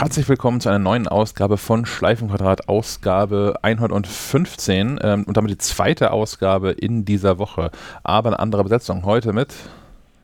[0.00, 6.12] Herzlich willkommen zu einer neuen Ausgabe von Schleifenquadrat, Ausgabe 115 ähm, und damit die zweite
[6.12, 7.70] Ausgabe in dieser Woche.
[8.02, 9.04] Aber eine andere Besetzung.
[9.04, 9.52] Heute mit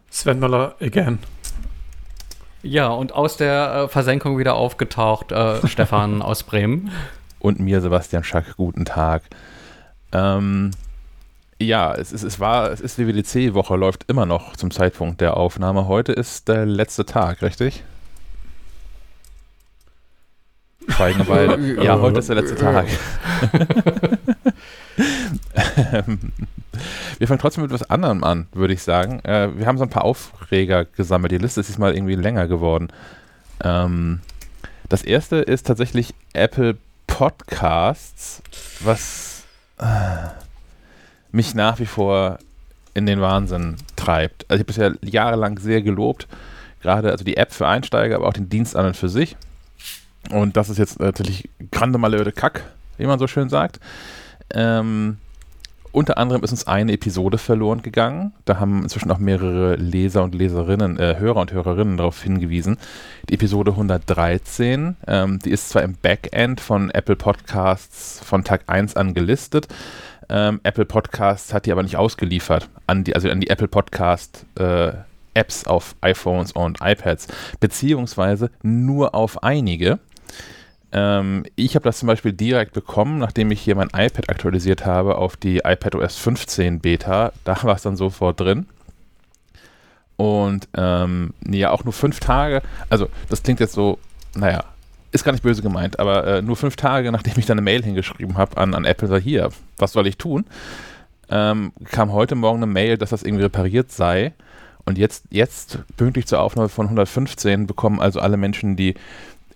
[0.08, 1.18] Sven Möller again.
[2.62, 6.90] Ja, und aus der äh, Versenkung wieder aufgetaucht, äh, Stefan aus Bremen.
[7.38, 8.56] Und mir, Sebastian Schack.
[8.56, 9.24] Guten Tag.
[10.10, 10.70] Ähm,
[11.60, 15.86] ja, es, ist, es war, es ist WWDC-Woche, läuft immer noch zum Zeitpunkt der Aufnahme.
[15.86, 17.84] Heute ist der letzte Tag, richtig?
[20.88, 21.82] Schweigen beide.
[21.82, 22.86] ja, heute ist der letzte Tag.
[27.18, 29.20] wir fangen trotzdem mit etwas anderem an, würde ich sagen.
[29.24, 31.32] Äh, wir haben so ein paar Aufreger gesammelt.
[31.32, 32.88] Die Liste ist diesmal irgendwie länger geworden.
[33.62, 34.20] Ähm,
[34.88, 38.42] das erste ist tatsächlich Apple Podcasts,
[38.80, 39.44] was
[39.78, 39.84] äh,
[41.32, 42.38] mich nach wie vor
[42.94, 44.44] in den Wahnsinn treibt.
[44.48, 46.28] Also ich habe bisher jahrelang sehr gelobt,
[46.80, 49.36] gerade also die App für Einsteiger, aber auch den Dienst an und für sich.
[50.30, 52.64] Und das ist jetzt natürlich grande malheur Kack,
[52.98, 53.80] wie man so schön sagt.
[54.52, 55.18] Ähm,
[55.96, 58.34] unter anderem ist uns eine Episode verloren gegangen.
[58.44, 62.76] Da haben inzwischen auch mehrere Leser und Leserinnen, äh, Hörer und Hörerinnen darauf hingewiesen.
[63.30, 68.94] Die Episode 113, ähm, die ist zwar im Backend von Apple Podcasts von Tag 1
[68.94, 69.68] an gelistet.
[70.28, 74.44] Ähm, Apple Podcasts hat die aber nicht ausgeliefert an die, also an die Apple Podcast
[74.58, 74.92] äh,
[75.32, 77.28] Apps auf iPhones und iPads,
[77.60, 79.98] beziehungsweise nur auf einige.
[80.92, 85.16] Ähm, ich habe das zum Beispiel direkt bekommen, nachdem ich hier mein iPad aktualisiert habe
[85.16, 87.32] auf die iPadOS 15 Beta.
[87.44, 88.66] Da war es dann sofort drin.
[90.16, 92.62] Und ähm, ja, auch nur fünf Tage.
[92.88, 93.98] Also, das klingt jetzt so,
[94.34, 94.64] naja,
[95.12, 97.82] ist gar nicht böse gemeint, aber äh, nur fünf Tage, nachdem ich dann eine Mail
[97.82, 100.46] hingeschrieben habe an, an Apple, sag hier, was soll ich tun?
[101.28, 104.32] Ähm, kam heute Morgen eine Mail, dass das irgendwie repariert sei.
[104.84, 108.94] Und jetzt, jetzt pünktlich zur Aufnahme von 115 bekommen also alle Menschen, die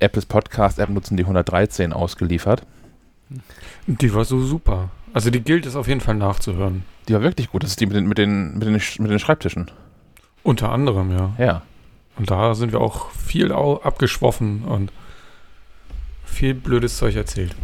[0.00, 2.66] Apples Podcast-App nutzen, die 113 ausgeliefert.
[3.86, 4.90] Die war so super.
[5.12, 6.84] Also die gilt es auf jeden Fall nachzuhören.
[7.08, 7.62] Die war wirklich gut.
[7.62, 9.70] Das ist die mit den, mit den, mit den, mit den Schreibtischen.
[10.42, 11.32] Unter anderem, ja.
[11.38, 11.62] Ja.
[12.16, 14.92] Und da sind wir auch viel abgeschwoffen und
[16.24, 17.54] viel blödes Zeug erzählt.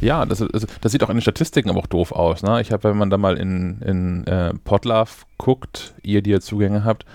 [0.00, 2.42] Ja, das, das, das, sieht auch in den Statistiken aber auch doof aus.
[2.42, 2.60] Ne?
[2.60, 6.84] Ich habe, wenn man da mal in, in äh, Podlove guckt, ihr, die ihr Zugänge
[6.84, 7.06] habt,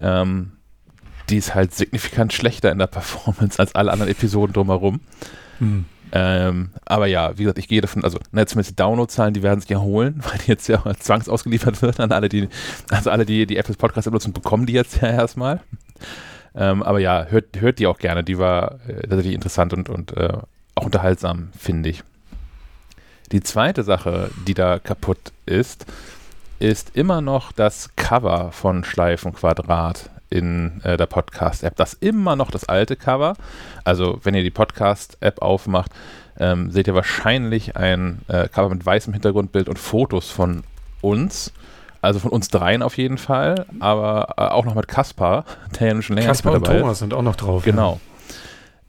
[0.00, 0.52] ähm,
[1.30, 5.00] die ist halt signifikant schlechter in der Performance als alle anderen Episoden drumherum.
[5.58, 5.86] Hm.
[6.12, 9.60] Ähm, aber ja, wie gesagt, ich gehe davon, also ne, zumindest die Downloadzahlen, die werden
[9.60, 12.48] sich erholen, weil die jetzt ja zwangsausgeliefert wird an alle, die,
[12.90, 15.60] also alle, die die Apple Podcast benutzen, bekommen die jetzt ja erstmal.
[16.54, 20.16] Ähm, aber ja, hört, hört die auch gerne, die war äh, tatsächlich interessant und, und
[20.16, 20.34] äh,
[20.76, 22.04] auch unterhaltsam, finde ich.
[23.32, 25.86] Die zweite Sache, die da kaputt ist,
[26.60, 31.76] ist immer noch das Cover von Schleifenquadrat in äh, der Podcast-App.
[31.76, 33.34] Das ist immer noch das alte Cover.
[33.84, 35.92] Also, wenn ihr die Podcast-App aufmacht,
[36.38, 40.64] ähm, seht ihr wahrscheinlich ein äh, Cover mit weißem Hintergrundbild und Fotos von
[41.00, 41.52] uns.
[42.00, 45.46] Also von uns dreien auf jeden Fall, aber äh, auch noch mit Kaspar,
[45.80, 47.64] der ja schon länger Kaspar und Thomas sind auch noch drauf.
[47.64, 47.98] Genau.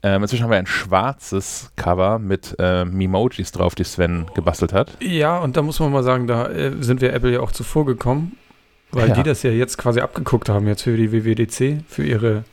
[0.02, 4.90] Ähm, inzwischen haben wir ein schwarzes Cover mit äh, Memojis drauf, die Sven gebastelt hat.
[5.00, 7.86] Ja, und da muss man mal sagen, da äh, sind wir Apple ja auch zuvor
[7.86, 8.36] gekommen.
[8.96, 9.14] Weil ja.
[9.14, 12.44] die das ja jetzt quasi abgeguckt haben, jetzt für die WWDC, für ihre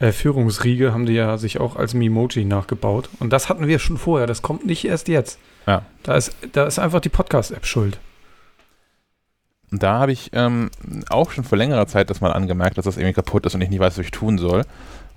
[0.00, 3.08] äh, Führungsriege, haben die ja sich auch als Mimoji nachgebaut.
[3.20, 5.38] Und das hatten wir schon vorher, das kommt nicht erst jetzt.
[5.68, 5.82] Ja.
[6.02, 8.00] Da ist, da ist einfach die Podcast-App schuld.
[9.70, 10.70] Und da habe ich ähm,
[11.08, 13.70] auch schon vor längerer Zeit das mal angemerkt, dass das irgendwie kaputt ist und ich
[13.70, 14.64] nicht weiß, was ich tun soll.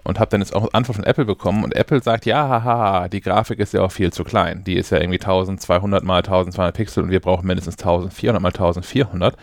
[0.04, 3.22] Und habe dann jetzt auch Antwort von Apple bekommen und Apple sagt, ja, haha, die
[3.22, 4.64] Grafik ist ja auch viel zu klein.
[4.64, 9.36] Die ist ja irgendwie 1200 mal 1200 Pixel und wir brauchen mindestens 1400 mal 1400.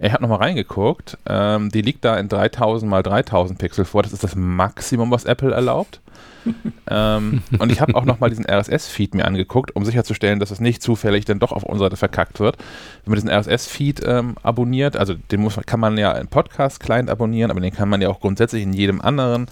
[0.00, 1.18] Ich habe nochmal reingeguckt.
[1.26, 4.02] Ähm, die liegt da in 3000 mal 3000 Pixel vor.
[4.02, 6.00] Das ist das Maximum, was Apple erlaubt.
[6.90, 10.82] ähm, und ich habe auch nochmal diesen RSS-Feed mir angeguckt, um sicherzustellen, dass es nicht
[10.82, 12.56] zufällig dann doch auf unserer Seite verkackt wird.
[13.04, 17.50] Wenn man diesen RSS-Feed ähm, abonniert, also den muss, kann man ja in Podcast-Client abonnieren,
[17.50, 19.48] aber den kann man ja auch grundsätzlich in jedem anderen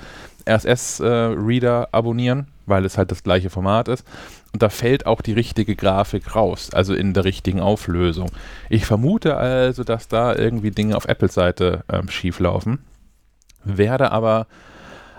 [0.48, 4.04] RSS-Reader äh, abonnieren, weil es halt das gleiche Format ist.
[4.58, 8.28] Und da fällt auch die richtige Grafik raus, also in der richtigen Auflösung.
[8.68, 12.80] Ich vermute also, dass da irgendwie Dinge auf Apples Seite ähm, schief laufen.
[13.62, 14.48] Werde aber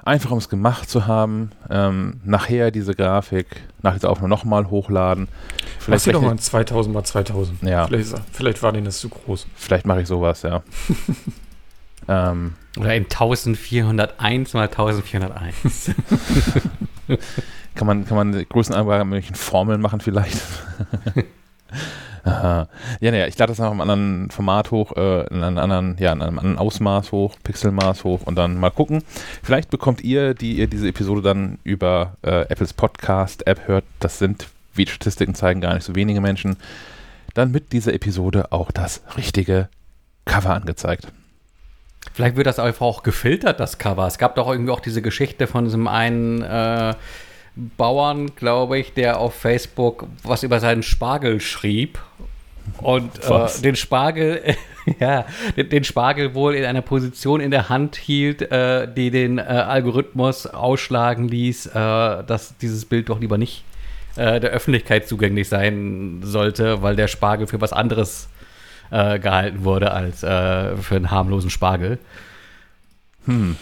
[0.04, 3.46] einfach um es gemacht zu haben, ähm, nachher diese Grafik
[3.82, 5.30] nach dieser Aufnahme nochmal hochladen.
[5.80, 7.64] Vielleicht Mach doch mal 2000 mal 2000.
[7.64, 7.88] Ja.
[7.88, 9.48] Vielleicht, vielleicht war denen das zu groß.
[9.56, 10.64] Vielleicht mache ich sowas, ja.
[12.10, 15.92] ähm, Oder in 1401 mal 1401.
[17.76, 20.42] Kann man, kann man Größenangaben mit Formeln machen vielleicht?
[22.24, 22.68] Aha.
[23.00, 26.12] Ja, naja, ich lade das nach einem anderen Format hoch, äh, in einem anderen, ja,
[26.12, 29.04] in einem anderen Ausmaß hoch, Pixelmaß hoch und dann mal gucken.
[29.42, 34.48] Vielleicht bekommt ihr, die ihr diese Episode dann über äh, Apples Podcast-App hört, das sind,
[34.74, 36.58] wie die Statistiken zeigen, gar nicht so wenige Menschen,
[37.34, 39.70] dann mit dieser Episode auch das richtige
[40.26, 41.08] Cover angezeigt.
[42.14, 44.08] Vielleicht wird das einfach auch gefiltert, das Cover.
[44.08, 46.94] Es gab doch irgendwie auch diese Geschichte von diesem einen äh,
[47.78, 52.00] Bauern, glaube ich, der auf Facebook was über seinen Spargel schrieb
[52.78, 54.56] und äh, den Spargel,
[55.00, 55.26] ja,
[55.58, 59.42] den, den, Spargel wohl in einer Position in der Hand hielt, äh, die den äh,
[59.42, 63.64] Algorithmus ausschlagen ließ, äh, dass dieses Bild doch lieber nicht
[64.16, 68.30] äh, der Öffentlichkeit zugänglich sein sollte, weil der Spargel für was anderes
[68.92, 72.00] äh, gehalten wurde als für einen harmlosen Spargel.
[73.26, 73.58] Hm.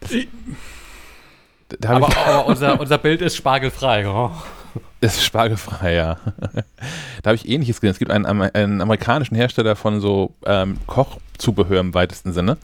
[0.00, 0.10] Das,
[1.86, 4.06] aber, aber unser, unser Bild ist spargelfrei.
[4.08, 4.30] Oh.
[5.00, 6.16] Ist spargelfrei, ja.
[7.22, 7.92] da habe ich ähnliches gesehen.
[7.92, 12.56] Es gibt einen, einen amerikanischen Hersteller von so ähm, Kochzubehör im weitesten Sinne.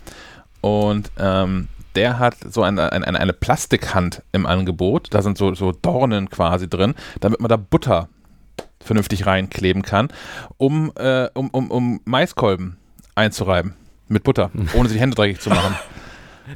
[0.60, 5.08] Und ähm, der hat so eine, eine, eine Plastikhand im Angebot.
[5.10, 8.08] Da sind so, so Dornen quasi drin, damit man da Butter
[8.82, 10.08] vernünftig reinkleben kann,
[10.56, 12.78] um, äh, um, um, um Maiskolben
[13.14, 13.74] einzureiben
[14.08, 15.76] mit Butter, ohne sich die Hände dreckig zu machen.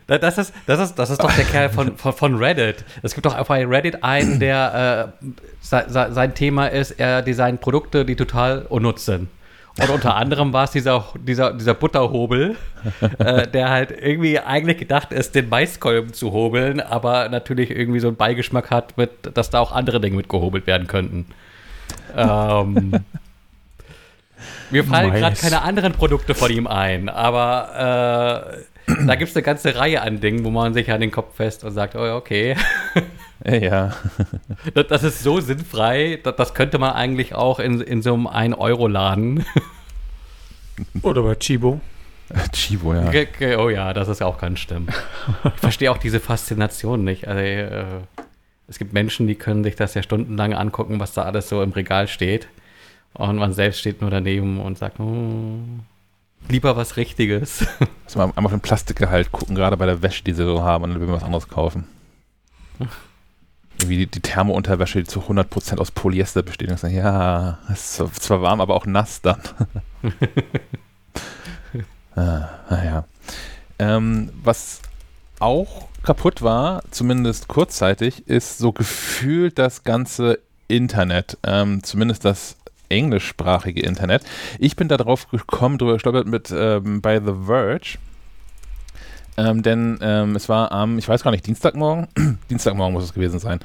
[0.06, 2.84] Das ist, das, ist, das ist doch der Kerl von, von, von Reddit.
[3.02, 8.16] Es gibt doch bei Reddit einen, der äh, sein Thema ist, er designt Produkte, die
[8.16, 9.28] total unnutz sind.
[9.80, 12.56] Und unter anderem war es dieser, dieser, dieser Butterhobel,
[13.18, 18.06] äh, der halt irgendwie eigentlich gedacht ist, den Maiskolben zu hobeln, aber natürlich irgendwie so
[18.06, 21.26] einen Beigeschmack hat, mit, dass da auch andere Dinge mit gehobelt werden könnten.
[22.16, 22.92] Ähm,
[24.70, 29.42] mir fallen gerade keine anderen Produkte von ihm ein, aber äh, da gibt es eine
[29.42, 32.56] ganze Reihe an Dingen, wo man sich an den Kopf fest und sagt, oh, okay.
[33.44, 33.94] Ja.
[34.74, 38.26] Das, das, ist so sinnfrei, das, das, könnte man eigentlich auch in, in so einem
[38.26, 39.44] 1-Euro-Laden.
[41.02, 41.80] Oder bei Chibo.
[42.52, 43.10] Chibo, ja.
[43.58, 44.88] Oh ja, das ist auch ganz schlimm.
[45.54, 47.28] Ich verstehe auch diese Faszination nicht.
[47.28, 47.84] Also, äh,
[48.66, 51.72] es gibt Menschen, die können sich das ja stundenlang angucken, was da alles so im
[51.72, 52.48] Regal steht.
[53.12, 55.58] Und man selbst steht nur daneben und sagt, oh,
[56.48, 57.66] Lieber was Richtiges.
[58.04, 60.84] Also mal einmal auf den Plastikgehalt gucken, gerade bei der Wäsche, die sie so haben,
[60.84, 61.86] und dann will man was anderes kaufen.
[63.78, 66.70] Irgendwie die, die Thermounterwäsche, die zu 100% aus Polyester besteht.
[66.70, 69.40] Und sagen, ja, ist zwar warm, aber auch nass dann.
[72.14, 73.04] ah, naja.
[73.78, 74.80] Ähm, was
[75.40, 80.38] auch kaputt war, zumindest kurzzeitig, ist so gefühlt das ganze
[80.68, 81.38] Internet.
[81.42, 82.56] Ähm, zumindest das
[82.88, 84.22] englischsprachige Internet.
[84.58, 87.98] Ich bin da drauf gekommen, drüber gestolpert mit ähm, bei The Verge.
[89.36, 92.06] Ähm, denn ähm, es war am, ich weiß gar nicht, Dienstagmorgen,
[92.50, 93.58] Dienstagmorgen muss es gewesen sein,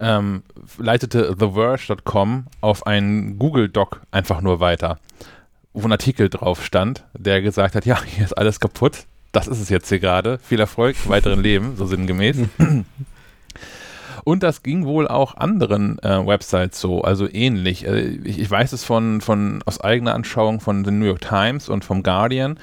[0.00, 0.42] ähm,
[0.78, 4.98] leitete TheVerge.com auf einen Google Doc einfach nur weiter,
[5.74, 9.60] wo ein Artikel drauf stand, der gesagt hat, ja, hier ist alles kaputt, das ist
[9.60, 12.38] es jetzt hier gerade, viel Erfolg, weiteren Leben, so sinngemäß.
[14.24, 17.86] Und das ging wohl auch anderen äh, Websites so, also ähnlich.
[17.86, 21.68] Äh, ich, ich, weiß es von, von aus eigener Anschauung von den New York Times
[21.68, 22.58] und vom Guardian.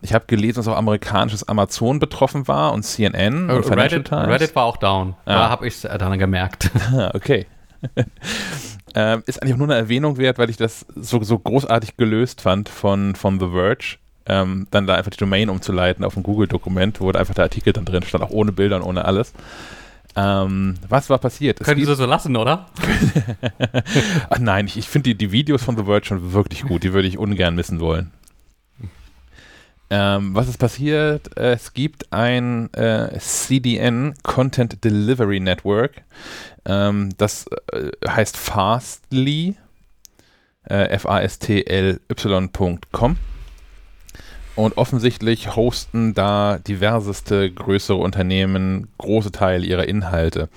[0.00, 4.28] Ich habe gelesen, dass auch amerikanisches Amazon betroffen war und CNN und Financial Reddit, Times.
[4.28, 5.14] Reddit war auch down.
[5.26, 5.34] Ja.
[5.34, 6.70] Da habe ich es dann gemerkt.
[7.14, 7.46] okay.
[8.94, 12.68] ähm, ist eigentlich nur eine Erwähnung wert, weil ich das so, so großartig gelöst fand
[12.68, 13.96] von, von The Verge.
[14.24, 17.84] Ähm, dann da einfach die Domain umzuleiten auf ein Google-Dokument, wo einfach der Artikel dann
[17.84, 19.32] drin stand, auch ohne Bilder und ohne alles.
[20.14, 21.60] Ähm, was war passiert?
[21.60, 22.66] Es Können Sie so lassen, oder?
[24.30, 26.82] Ach nein, ich, ich finde die, die Videos von The World schon wirklich gut.
[26.84, 28.12] Die würde ich ungern missen wollen.
[29.88, 31.36] Ähm, was ist passiert?
[31.36, 36.02] Es gibt ein äh, CDN, Content Delivery Network.
[36.64, 39.56] Ähm, das äh, heißt Fastly.
[40.64, 41.98] Äh, F-A-S-T-L-Y.com.
[44.54, 50.48] Und offensichtlich hosten da diverseste größere Unternehmen große Teile ihrer Inhalte.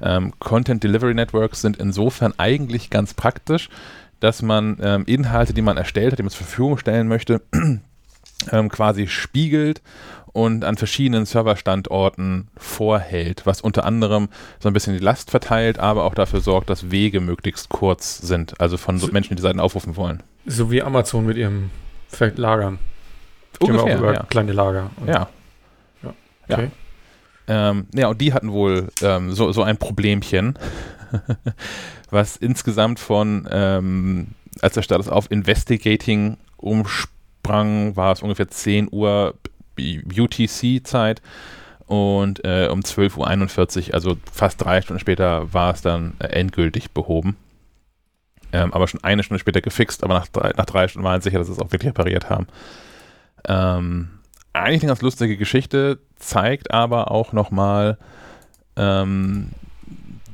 [0.00, 3.68] Ähm, Content Delivery Networks sind insofern eigentlich ganz praktisch,
[4.20, 7.42] dass man ähm, Inhalte, die man erstellt hat, die man zur Verfügung stellen möchte,
[8.52, 9.82] ähm, quasi spiegelt
[10.32, 16.04] und an verschiedenen Serverstandorten vorhält, was unter anderem so ein bisschen die Last verteilt, aber
[16.04, 19.96] auch dafür sorgt, dass Wege möglichst kurz sind, also von so Menschen, die Seiten aufrufen
[19.96, 20.22] wollen.
[20.46, 21.70] So wie Amazon mit ihrem
[22.36, 22.78] Lagern.
[23.60, 24.22] Ungefähr, auch über ja.
[24.24, 24.90] kleine Lager.
[25.06, 25.28] ja.
[26.02, 26.14] Ja.
[26.48, 26.64] Okay.
[26.64, 26.70] Ja.
[27.46, 30.58] Ähm, ja, und die hatten wohl ähm, so, so ein Problemchen,
[32.10, 34.28] was insgesamt von, ähm,
[34.62, 39.34] als der Status auf Investigating umsprang, war es ungefähr 10 Uhr
[39.78, 41.20] UTC-Zeit
[41.86, 46.92] und äh, um 12.41 Uhr, also fast drei Stunden später, war es dann äh, endgültig
[46.92, 47.36] behoben.
[48.52, 51.24] ähm, aber schon eine Stunde später gefixt, aber nach drei, nach drei Stunden waren sie
[51.24, 52.46] sicher, dass sie es auch wirklich repariert haben.
[53.48, 54.10] Ähm,
[54.52, 57.98] eigentlich eine ganz lustige Geschichte, zeigt aber auch nochmal,
[58.76, 59.50] ähm,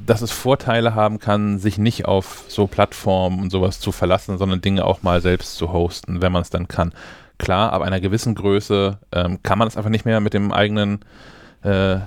[0.05, 4.61] dass es Vorteile haben kann, sich nicht auf so Plattformen und sowas zu verlassen, sondern
[4.61, 6.93] Dinge auch mal selbst zu hosten, wenn man es dann kann.
[7.39, 11.01] Klar, ab einer gewissen Größe ähm, kann man es einfach nicht mehr mit dem eigenen
[11.63, 11.99] äh,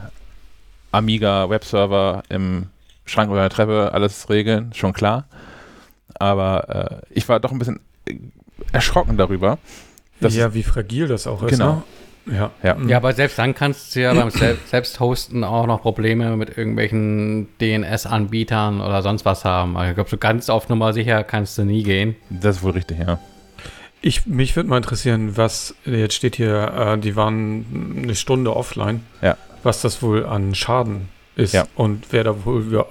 [0.91, 2.67] Amiga Webserver im
[3.05, 5.25] Schrank oder der Treppe alles regeln, schon klar.
[6.19, 7.79] Aber äh, ich war doch ein bisschen
[8.71, 9.57] erschrocken darüber.
[10.19, 11.51] Ja, wie fragil das auch ist.
[11.51, 11.83] Genau.
[12.25, 12.35] Ne?
[12.35, 12.51] Ja.
[12.63, 12.77] Ja.
[12.87, 17.47] ja, aber selbst dann kannst du ja beim Sel Selbsthosten auch noch Probleme mit irgendwelchen
[17.59, 19.75] DNS-Anbietern oder sonst was haben.
[19.75, 22.15] Also ich glaube, so ganz auf Nummer sicher kannst du nie gehen.
[22.29, 23.19] Das ist wohl richtig, ja.
[24.01, 29.01] Ich, mich würde mal interessieren, was, jetzt steht hier, äh, die waren eine Stunde offline.
[29.21, 29.37] Ja.
[29.63, 31.65] Was das wohl an Schaden ist Ja.
[31.75, 32.85] und wer, da wohl,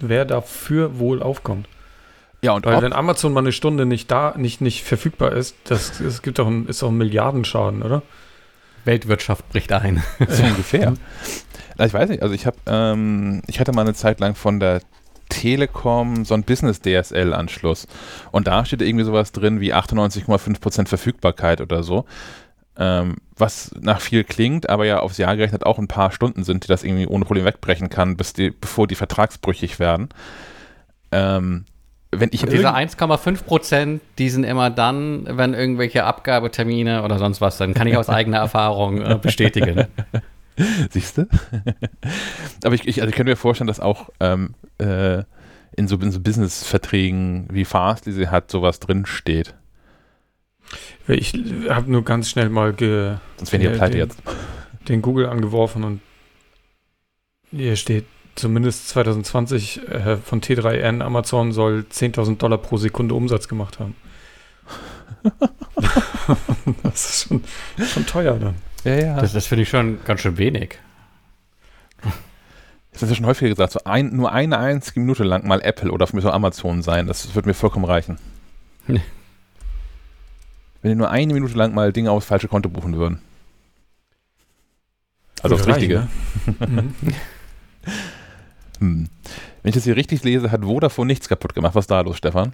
[0.00, 1.66] wer dafür wohl aufkommt.
[2.44, 5.56] Ja, und Weil ob, wenn Amazon mal eine Stunde nicht da, nicht, nicht verfügbar ist,
[5.64, 8.02] das, das gibt doch ein, ist doch ein Milliardenschaden, oder?
[8.84, 10.02] Weltwirtschaft bricht ein.
[10.28, 10.94] so ungefähr.
[11.78, 14.58] Na, ich weiß nicht, also ich habe, ähm, ich hatte mal eine Zeit lang von
[14.58, 14.82] der
[15.28, 17.86] Telekom so ein Business-DSL-Anschluss.
[18.32, 22.04] Und da steht irgendwie sowas drin wie 98,5% Verfügbarkeit oder so.
[22.76, 26.64] Ähm, was nach viel klingt, aber ja aufs Jahr gerechnet auch ein paar Stunden sind,
[26.64, 30.08] die das irgendwie ohne Problem wegbrechen kann, bis die, bevor die vertragsbrüchig werden.
[31.12, 31.66] Ähm,
[32.14, 37.18] wenn ich Und diese irgend- 1,5 Prozent, die sind immer dann, wenn irgendwelche Abgabetermine oder
[37.18, 39.86] sonst was, dann kann ich aus eigener Erfahrung äh, bestätigen.
[40.90, 41.26] Siehst du?
[42.64, 45.22] Aber ich, ich, also ich könnte mir vorstellen, dass auch ähm, äh,
[45.74, 49.54] in so, in so Business-Verträgen wie Fastly sie hat, sowas drin steht.
[51.06, 51.32] Weil Ich
[51.70, 54.22] habe nur ganz schnell mal ge, Sonst wären die pleite den- jetzt.
[54.88, 56.00] den Google angeworfen und
[57.50, 58.04] hier steht
[58.34, 63.94] zumindest 2020 äh, von T3N, Amazon soll 10.000 Dollar pro Sekunde Umsatz gemacht haben.
[66.82, 67.44] das ist schon,
[67.84, 68.54] schon teuer dann.
[68.84, 69.20] Ja, ja.
[69.20, 70.78] Das, das finde ich schon ganz schön wenig.
[72.92, 75.90] Das ist ja schon häufiger gesagt, so ein, nur eine einzige Minute lang mal Apple
[75.90, 78.18] oder für mich so Amazon sein, das wird mir vollkommen reichen.
[78.86, 79.00] Nee.
[80.82, 83.22] Wenn die nur eine Minute lang mal Dinge aufs falsche Konto buchen würden.
[85.42, 86.08] Also aufs Richtige.
[86.46, 86.58] ne?
[86.68, 86.94] Mhm.
[88.82, 89.08] Hm.
[89.62, 91.74] Wenn ich das hier richtig lese, hat Vodafone nichts kaputt gemacht.
[91.76, 92.52] Was ist da los, Stefan?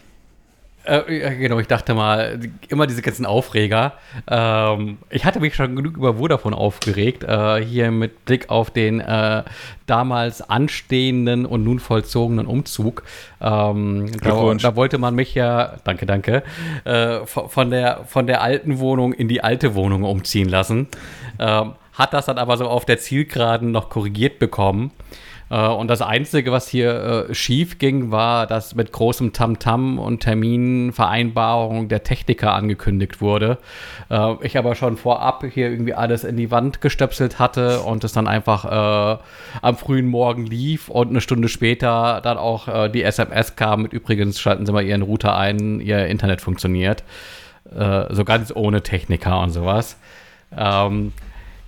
[0.84, 3.94] Äh, genau, ich dachte mal, immer diese ganzen Aufreger.
[4.30, 9.00] Ähm, ich hatte mich schon genug über Vodafone aufgeregt, äh, hier mit Blick auf den
[9.00, 9.42] äh,
[9.86, 13.04] damals anstehenden und nun vollzogenen Umzug.
[13.40, 16.42] Ähm, da, da wollte man mich ja, danke, danke,
[16.84, 20.88] äh, von, von, der, von der alten Wohnung in die alte Wohnung umziehen lassen.
[21.38, 24.92] Ähm, hat das dann aber so auf der Zielgeraden noch korrigiert bekommen.
[25.50, 30.20] Äh, Und das Einzige, was hier äh, schief ging, war, dass mit großem Tamtam und
[30.20, 33.58] Terminvereinbarung der Techniker angekündigt wurde.
[34.10, 38.12] Äh, ich aber schon vorab hier irgendwie alles in die Wand gestöpselt hatte und es
[38.12, 39.18] dann einfach
[39.62, 44.40] am frühen Morgen lief und eine Stunde später dann auch die SMS kam mit übrigens
[44.40, 47.04] schalten Sie mal Ihren Router ein, Ihr Internet funktioniert.
[47.64, 49.96] So ganz ohne Techniker und sowas.
[50.56, 51.12] Ähm,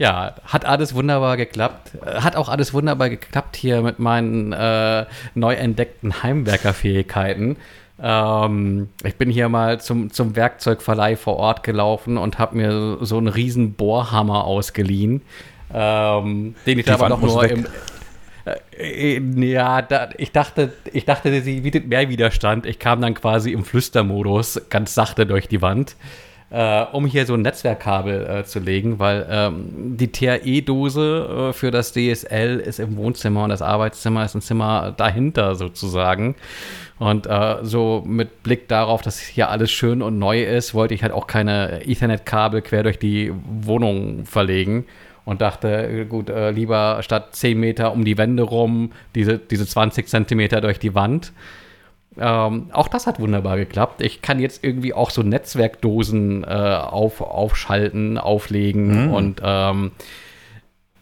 [0.00, 1.92] ja, hat alles wunderbar geklappt.
[2.02, 5.04] Äh, Hat auch alles wunderbar geklappt hier mit meinen äh,
[5.34, 7.58] neu entdeckten Heimwerkerfähigkeiten.
[8.02, 13.18] Ähm, ich bin hier mal zum, zum Werkzeugverleih vor Ort gelaufen und habe mir so
[13.18, 15.20] einen riesen Bohrhammer ausgeliehen,
[15.74, 17.50] ähm, den ich Die da aber muss nur weg.
[17.50, 17.66] im,
[18.78, 22.64] äh, äh, ja, da, ich dachte, ich dachte, sie bietet mehr Widerstand.
[22.64, 25.94] Ich kam dann quasi im Flüstermodus ganz sachte durch die Wand,
[26.50, 31.70] äh, um hier so ein Netzwerkkabel äh, zu legen, weil ähm, die TRE-Dose äh, für
[31.70, 36.34] das DSL ist im Wohnzimmer und das Arbeitszimmer ist ein Zimmer dahinter sozusagen.
[36.98, 41.02] Und äh, so mit Blick darauf, dass hier alles schön und neu ist, wollte ich
[41.02, 44.84] halt auch keine Ethernet-Kabel quer durch die Wohnung verlegen
[45.24, 49.66] und dachte, äh, gut, äh, lieber statt 10 Meter um die Wände rum, diese, diese
[49.66, 51.32] 20 Zentimeter durch die Wand.
[52.18, 54.02] Ähm, auch das hat wunderbar geklappt.
[54.02, 59.12] Ich kann jetzt irgendwie auch so Netzwerkdosen äh, auf, aufschalten, auflegen Mhm.
[59.14, 59.92] und ähm,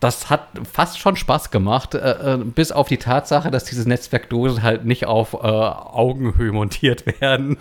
[0.00, 4.62] das hat fast schon Spaß gemacht, äh, äh, bis auf die Tatsache, dass diese Netzwerkdosen
[4.62, 7.57] halt nicht auf äh, Augenhöhe montiert werden,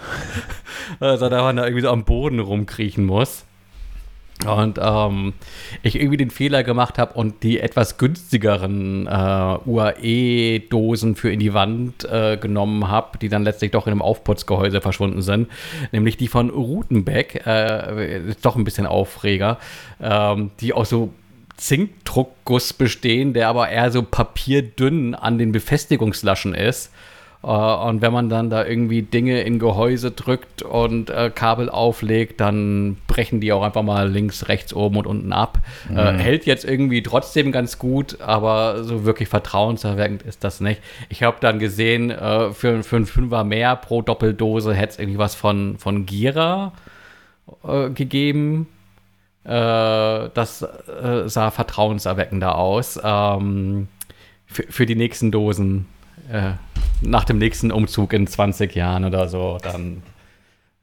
[1.00, 3.46] äh, sondern man da irgendwie so am Boden rumkriechen muss.
[4.46, 5.34] Und ähm,
[5.82, 11.56] ich irgendwie den Fehler gemacht habe und die etwas günstigeren äh, UAE-Dosen für in die
[11.56, 15.50] Wand äh, genommen habe, die dann letztlich doch in einem Aufputzgehäuse verschwunden sind.
[15.92, 19.58] Nämlich die von Rutenbeck, äh, ist doch ein bisschen Aufreger,
[20.00, 21.12] ähm, die aus so
[21.58, 26.92] Zinkdruckguss bestehen, der aber eher so papierdünn an den Befestigungslaschen ist.
[27.44, 32.40] Äh, und wenn man dann da irgendwie Dinge in Gehäuse drückt und äh, Kabel auflegt,
[32.40, 35.60] dann brechen die auch einfach mal links, rechts, oben und unten ab.
[35.90, 35.98] Äh, mhm.
[35.98, 40.82] Äh, hält jetzt irgendwie trotzdem ganz gut, aber so wirklich vertrauenserweckend ist das nicht.
[41.10, 45.20] Ich habe dann gesehen, äh, für, für einen Fünfer mehr pro Doppeldose hätte es irgendwie
[45.20, 46.74] was von, von Gira
[47.64, 48.68] äh, gegeben.
[49.44, 50.66] das
[51.26, 53.00] sah vertrauenserweckender aus.
[53.02, 53.88] Ähm,
[54.46, 55.86] für, für die nächsten Dosen
[57.02, 60.04] nach dem nächsten Umzug in 20 Jahren oder so, dann,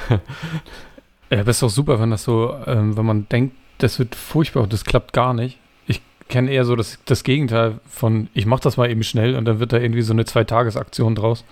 [1.31, 4.63] Ja, aber ist doch super, wenn das so, ähm, wenn man denkt, das wird furchtbar
[4.63, 5.57] und das klappt gar nicht.
[5.87, 9.45] Ich kenne eher so das, das Gegenteil von, ich mache das mal eben schnell und
[9.45, 11.45] dann wird da irgendwie so eine Zwei-Tages-Aktion draus.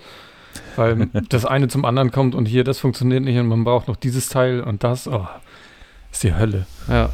[0.76, 3.96] Weil das eine zum anderen kommt und hier, das funktioniert nicht und man braucht noch
[3.96, 5.28] dieses Teil und das, oh,
[6.12, 6.68] ist die Hölle.
[6.90, 7.10] Ja.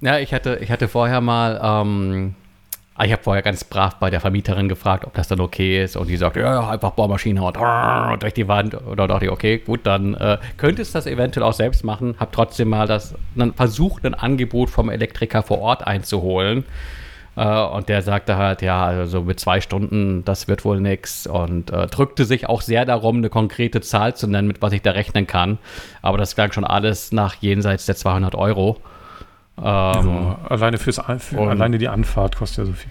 [0.00, 2.34] Ja, ich hatte, ich hatte vorher mal ähm,
[3.04, 5.96] ich habe vorher ganz brav bei der Vermieterin gefragt, ob das dann okay ist.
[5.96, 7.42] Und die sagt, ja, einfach Bohrmaschine
[8.12, 8.74] und durch die Wand.
[8.74, 12.16] Oder dachte ich, okay, gut, dann äh, könntest das eventuell auch selbst machen.
[12.18, 16.64] Hab trotzdem mal das, dann versucht, ein Angebot vom Elektriker vor Ort einzuholen.
[17.36, 21.26] Äh, und der sagte halt, ja, also mit zwei Stunden, das wird wohl nichts.
[21.26, 24.82] Und äh, drückte sich auch sehr darum, eine konkrete Zahl zu nennen, mit was ich
[24.82, 25.58] da rechnen kann.
[26.02, 28.78] Aber das klang schon alles nach jenseits der 200 Euro.
[29.58, 32.90] Ähm, ja, alleine, fürs, für, alleine die Anfahrt kostet ja so viel.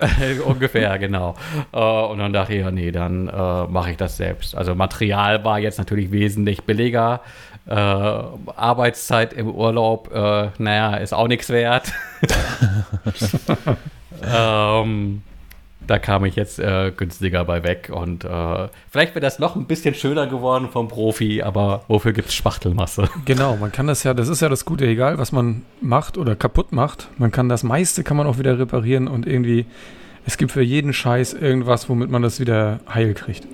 [0.46, 1.34] Ungefähr, genau.
[1.74, 4.56] Uh, und dann dachte ich, ja, nee, dann uh, mache ich das selbst.
[4.56, 7.20] Also Material war jetzt natürlich wesentlich billiger.
[7.68, 10.10] Uh, Arbeitszeit im Urlaub,
[10.58, 11.92] naja, ist auch nichts wert.
[14.24, 15.22] ähm,
[15.90, 17.90] da kam ich jetzt äh, günstiger bei weg.
[17.92, 22.28] Und äh, vielleicht wäre das noch ein bisschen schöner geworden vom Profi, aber wofür gibt
[22.28, 23.08] es Spachtelmasse?
[23.24, 26.36] Genau, man kann das ja, das ist ja das Gute, egal was man macht oder
[26.36, 27.08] kaputt macht.
[27.18, 29.66] Man kann das meiste kann man auch wieder reparieren und irgendwie,
[30.26, 33.46] es gibt für jeden Scheiß irgendwas, womit man das wieder heil kriegt.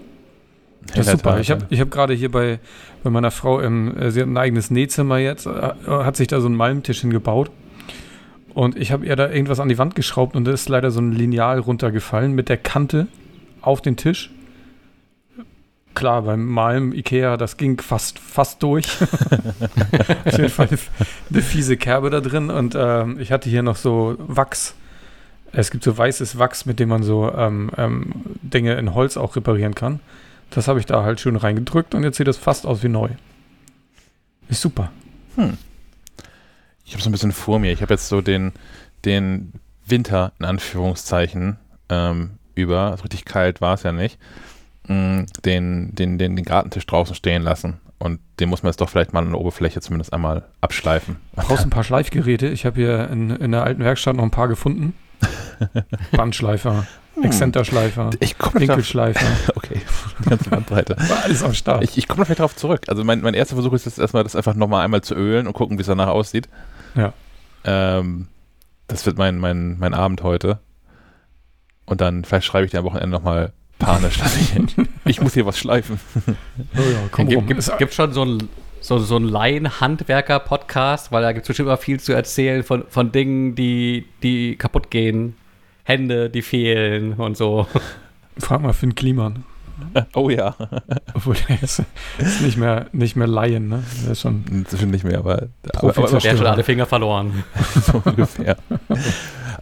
[0.94, 1.40] Das ist super.
[1.40, 2.58] Ich habe ich hab gerade hier bei,
[3.02, 6.40] bei meiner Frau, im, äh, sie hat ein eigenes Nähzimmer jetzt, äh, hat sich da
[6.40, 7.50] so einen Malmtisch hingebaut.
[8.56, 10.98] Und ich habe ihr da irgendwas an die Wand geschraubt und da ist leider so
[10.98, 13.06] ein Lineal runtergefallen mit der Kante
[13.60, 14.30] auf den Tisch.
[15.92, 18.86] Klar, beim Malen Ikea, das ging fast, fast durch.
[20.24, 22.48] auf jeden Fall eine fiese Kerbe da drin.
[22.48, 24.74] Und ähm, ich hatte hier noch so Wachs.
[25.52, 29.36] Es gibt so weißes Wachs, mit dem man so ähm, ähm, Dinge in Holz auch
[29.36, 30.00] reparieren kann.
[30.48, 33.10] Das habe ich da halt schön reingedrückt und jetzt sieht das fast aus wie neu.
[34.48, 34.90] Ist super.
[35.34, 35.58] Hm
[36.86, 37.72] ich habe so ein bisschen vor mir.
[37.72, 38.52] Ich habe jetzt so den,
[39.04, 39.52] den
[39.84, 41.56] Winter in Anführungszeichen
[41.88, 44.18] ähm, über, also richtig kalt war es ja nicht,
[44.86, 47.80] mm, den, den, den, den Gartentisch draußen stehen lassen.
[47.98, 51.16] Und den muss man jetzt doch vielleicht mal an der Oberfläche zumindest einmal abschleifen.
[51.34, 52.48] Brauchst ein paar Schleifgeräte.
[52.48, 54.94] Ich habe hier in, in der alten Werkstatt noch ein paar gefunden.
[56.12, 57.24] Bandschleifer, hm.
[57.24, 58.10] Exzenterschleifer,
[58.52, 59.26] Winkelschleifer.
[59.56, 59.80] okay,
[60.20, 60.96] die ganze Bandbreite.
[61.08, 61.82] War alles am Start.
[61.82, 62.82] Ich, ich komme vielleicht darauf zurück.
[62.88, 65.54] Also mein, mein erster Versuch ist jetzt erstmal, das einfach nochmal einmal zu ölen und
[65.54, 66.48] gucken, wie es danach aussieht.
[66.96, 67.12] Ja.
[67.64, 68.28] Ähm,
[68.88, 70.58] das wird mein, mein, mein Abend heute.
[71.84, 74.54] Und dann vielleicht schreibe ich dir am Wochenende nochmal panisch, dass ich,
[75.04, 76.00] ich muss hier was schleifen.
[76.26, 78.48] Oh ja, komm gibt, gibt, gibt schon so ein
[78.80, 83.10] so, so ein Laien-Handwerker-Podcast, weil da gibt es bestimmt immer viel zu erzählen von, von
[83.10, 85.34] Dingen, die, die kaputt gehen.
[85.82, 87.66] Hände, die fehlen und so.
[88.38, 89.44] Frag mal Finn Kliman.
[90.14, 90.54] Oh ja.
[91.14, 91.82] Obwohl der ist,
[92.18, 93.82] ist, nicht, mehr, nicht mehr Laien, ne?
[94.04, 94.44] Der ist schon.
[94.50, 95.48] Inzwischen nicht mehr, aber.
[95.74, 97.44] aber, aber der hat schon alle Finger verloren.
[97.82, 98.56] so ungefähr.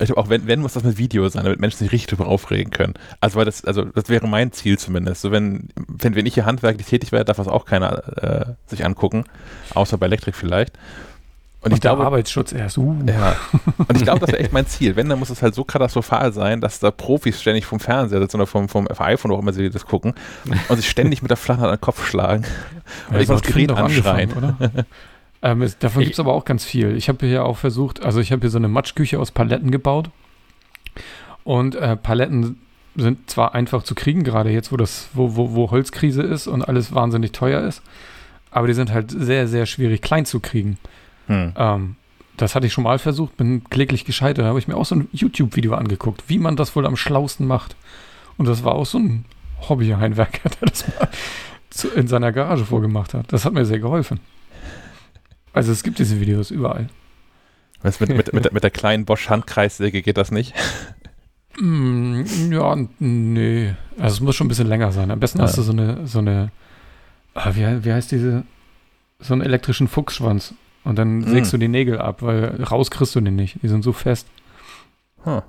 [0.01, 2.29] Ich glaube auch, wenn, wenn, muss das mit Video sein, damit Menschen sich richtig darüber
[2.29, 2.95] aufregen können.
[3.21, 5.21] Also, weil das, also, das wäre mein Ziel zumindest.
[5.23, 8.85] So, wenn, wenn, wenn ich hier handwerklich tätig wäre, darf das auch keiner äh, sich
[8.85, 9.25] angucken.
[9.75, 10.73] Außer bei Elektrik vielleicht.
[11.65, 12.77] Und, und ich glaube, Arbeitsschutz erst.
[12.77, 12.95] Uh.
[13.07, 13.37] Ja.
[13.79, 14.97] Und ich glaube, das wäre echt mein Ziel.
[14.97, 18.37] Wenn, dann muss es halt so katastrophal sein, dass da Profis ständig vom Fernseher sitzen
[18.37, 20.13] oder vom, vom iPhone, wo auch immer sie das gucken,
[20.69, 22.45] und sich ständig mit der Flache an den Kopf schlagen.
[23.11, 24.33] Ja, ich das Gerät anschreien.
[24.35, 24.57] Oder?
[25.43, 26.95] ähm, es, davon gibt es aber auch ganz viel.
[26.97, 30.11] Ich habe hier auch versucht, also ich habe hier so eine Matschküche aus Paletten gebaut.
[31.45, 32.61] Und äh, Paletten
[32.95, 36.63] sind zwar einfach zu kriegen, gerade jetzt, wo das, wo, wo, wo Holzkrise ist und
[36.63, 37.83] alles wahnsinnig teuer ist,
[38.51, 40.77] aber die sind halt sehr, sehr schwierig klein zu kriegen.
[41.27, 41.53] Hm.
[41.57, 41.97] Ähm,
[42.37, 44.45] das hatte ich schon mal versucht, bin kläglich gescheitert.
[44.45, 47.47] Da habe ich mir auch so ein YouTube-Video angeguckt, wie man das wohl am schlausten
[47.47, 47.77] macht.
[48.37, 49.25] Und das war auch so ein
[49.69, 51.09] Hobby-Heimwerker, der das mal
[51.71, 53.33] zu, in seiner Garage vorgemacht hat.
[53.33, 54.21] Das hat mir sehr geholfen.
[55.53, 56.89] Also es gibt diese Videos überall.
[57.83, 60.55] Was mit, mit, mit, mit der kleinen Bosch-Handkreissäge geht das nicht?
[61.61, 63.75] Mm, ja, nee.
[63.99, 65.11] Also es muss schon ein bisschen länger sein.
[65.11, 65.45] Am besten ja.
[65.45, 66.51] hast du so eine, so eine,
[67.35, 68.45] ah, wie, wie heißt diese,
[69.21, 70.55] so einen elektrischen Fuchsschwanz.
[70.85, 71.29] Und dann mm.
[71.29, 73.63] sägst du die Nägel ab, weil raus kriegst du den nicht.
[73.63, 74.27] Die sind so fest.
[75.25, 75.43] Huh.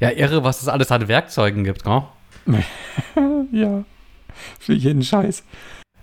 [0.00, 2.04] Ja, irre, was es alles an Werkzeugen gibt, ne?
[3.52, 3.84] ja.
[4.58, 5.44] Für jeden Scheiß.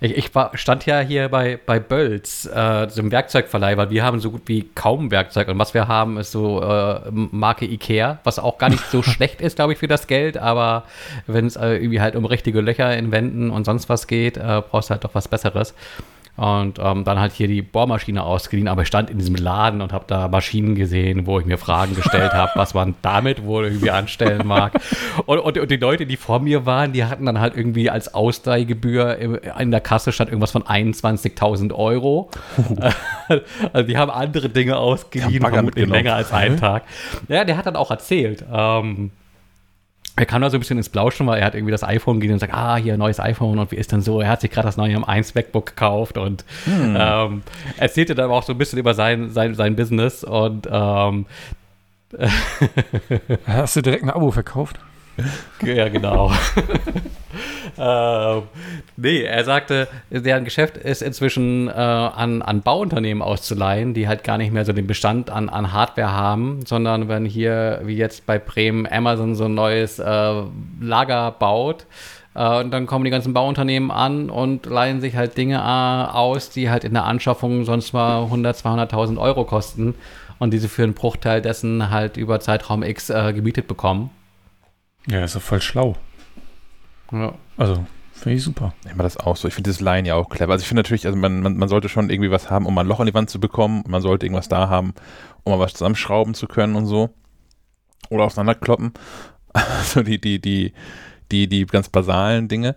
[0.00, 4.20] Ich, ich war, stand ja hier bei, bei Bölz, äh, dem Werkzeugverleih, weil wir haben
[4.20, 5.48] so gut wie kaum Werkzeug.
[5.48, 9.40] Und was wir haben, ist so äh, Marke Ikea, was auch gar nicht so schlecht
[9.40, 10.38] ist, glaube ich, für das Geld.
[10.38, 10.84] Aber
[11.26, 14.62] wenn es äh, irgendwie halt um richtige Löcher in Wänden und sonst was geht, äh,
[14.68, 15.74] brauchst du halt doch was Besseres.
[16.38, 19.92] Und ähm, dann halt hier die Bohrmaschine ausgeliehen, aber ich stand in diesem Laden und
[19.92, 23.90] habe da Maschinen gesehen, wo ich mir Fragen gestellt habe, was man damit wohl irgendwie
[23.90, 24.80] anstellen mag.
[25.26, 28.14] Und, und, und, die Leute, die vor mir waren, die hatten dann halt irgendwie als
[28.14, 29.18] Ausleihgebühr
[29.58, 32.30] in der Kasse stand irgendwas von 21.000 Euro.
[33.72, 36.84] also die haben andere Dinge ausgeliehen, vermutlich länger als einen Tag.
[37.26, 38.44] Ja, der hat dann auch erzählt.
[38.48, 39.10] Ähm,
[40.18, 42.34] er kam da so ein bisschen ins Blauschen, weil er hat irgendwie das iPhone gesehen
[42.34, 44.20] und sagt, ah, hier ein neues iPhone und wie ist denn so?
[44.20, 46.96] Er hat sich gerade das neue M1 MacBook gekauft und hm.
[46.98, 47.42] ähm,
[47.76, 51.26] erzählte dann auch so ein bisschen über sein, sein, sein Business und ähm,
[53.46, 54.78] Hast du direkt ein Abo verkauft?
[55.62, 56.30] Ja, genau.
[57.78, 58.42] äh,
[58.96, 64.38] nee, er sagte, deren Geschäft ist inzwischen äh, an, an Bauunternehmen auszuleihen, die halt gar
[64.38, 68.38] nicht mehr so den Bestand an, an Hardware haben, sondern wenn hier, wie jetzt bei
[68.38, 70.42] Bremen, Amazon so ein neues äh,
[70.80, 71.86] Lager baut,
[72.34, 76.50] äh, und dann kommen die ganzen Bauunternehmen an und leihen sich halt Dinge äh, aus,
[76.50, 79.94] die halt in der Anschaffung sonst mal 100, 200.000 Euro kosten
[80.38, 84.10] und diese für einen Bruchteil dessen halt über Zeitraum X äh, gemietet bekommen.
[85.10, 85.96] Ja, ist doch voll schlau.
[87.12, 87.34] Ja.
[87.56, 88.74] Also, finde ich super.
[88.84, 89.48] Ich mache das auch so.
[89.48, 90.52] Ich finde das Line ja auch clever.
[90.52, 92.82] Also ich finde natürlich, also man, man, man sollte schon irgendwie was haben, um mal
[92.82, 93.84] ein Loch in die Wand zu bekommen.
[93.88, 94.94] Man sollte irgendwas da haben,
[95.44, 97.10] um mal was zusammenschrauben zu können und so.
[98.10, 98.92] Oder auseinanderkloppen.
[99.54, 100.72] Also die, die, die,
[101.32, 102.76] die, die ganz basalen Dinge.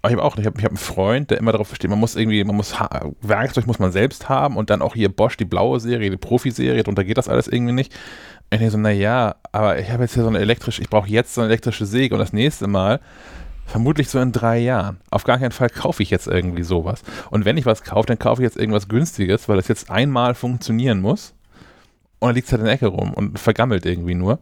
[0.00, 1.98] Aber ich habe auch, ich habe ich hab einen Freund, der immer darauf besteht, man
[1.98, 2.74] muss irgendwie, man muss
[3.22, 6.84] Werkzeug muss man selbst haben und dann auch hier Bosch, die blaue Serie, die Profi-Serie,
[6.84, 7.92] darunter geht das alles irgendwie nicht.
[8.60, 11.34] Und ich so, naja, aber ich habe jetzt hier so eine elektrische, ich brauche jetzt
[11.34, 13.00] so eine elektrische Säge und das nächste Mal,
[13.66, 14.98] vermutlich so in drei Jahren.
[15.10, 17.02] Auf gar keinen Fall kaufe ich jetzt irgendwie sowas.
[17.30, 20.34] Und wenn ich was kaufe, dann kaufe ich jetzt irgendwas Günstiges, weil das jetzt einmal
[20.34, 21.34] funktionieren muss.
[22.18, 24.38] Und dann liegt es halt in der Ecke rum und vergammelt irgendwie nur.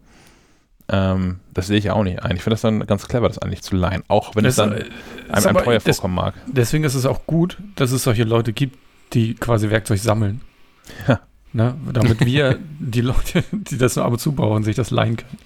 [0.87, 2.35] Ähm, das sehe ich auch nicht ein.
[2.35, 4.03] Ich finde das dann ganz clever, das eigentlich zu leihen.
[4.07, 4.85] Auch wenn das es dann äh,
[5.29, 6.35] einem, einem teuer vorkommen mag.
[6.45, 8.77] Deswegen ist es auch gut, dass es solche Leute gibt,
[9.13, 10.41] die quasi Werkzeug sammeln.
[11.07, 11.19] Ja.
[11.55, 11.73] Ne?
[11.93, 15.37] Damit wir, die Leute, die das nur ab und zu brauchen, sich das leihen können.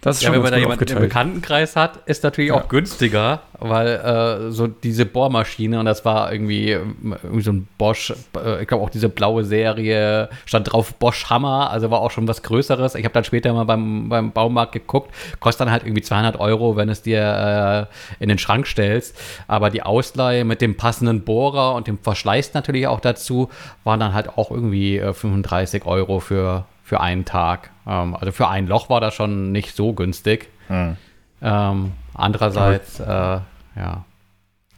[0.00, 2.56] Das ist ja, schon wenn man da jemanden im Bekanntenkreis hat, ist natürlich ja.
[2.56, 8.14] auch günstiger, weil äh, so diese Bohrmaschine und das war irgendwie, irgendwie so ein Bosch,
[8.34, 12.26] äh, ich glaube auch diese blaue Serie, stand drauf Bosch Hammer, also war auch schon
[12.26, 12.94] was Größeres.
[12.94, 16.76] Ich habe dann später mal beim, beim Baumarkt geguckt, kostet dann halt irgendwie 200 Euro,
[16.76, 17.88] wenn es dir
[18.20, 19.14] äh, in den Schrank stellst.
[19.48, 23.50] Aber die Ausleihe mit dem passenden Bohrer und dem Verschleiß natürlich auch dazu,
[23.84, 27.70] waren dann halt auch irgendwie 35 äh, Euro für für einen Tag.
[27.86, 30.48] Ähm, also für ein Loch war das schon nicht so günstig.
[30.66, 30.96] Hm.
[31.40, 34.04] Ähm, andererseits, äh, ja.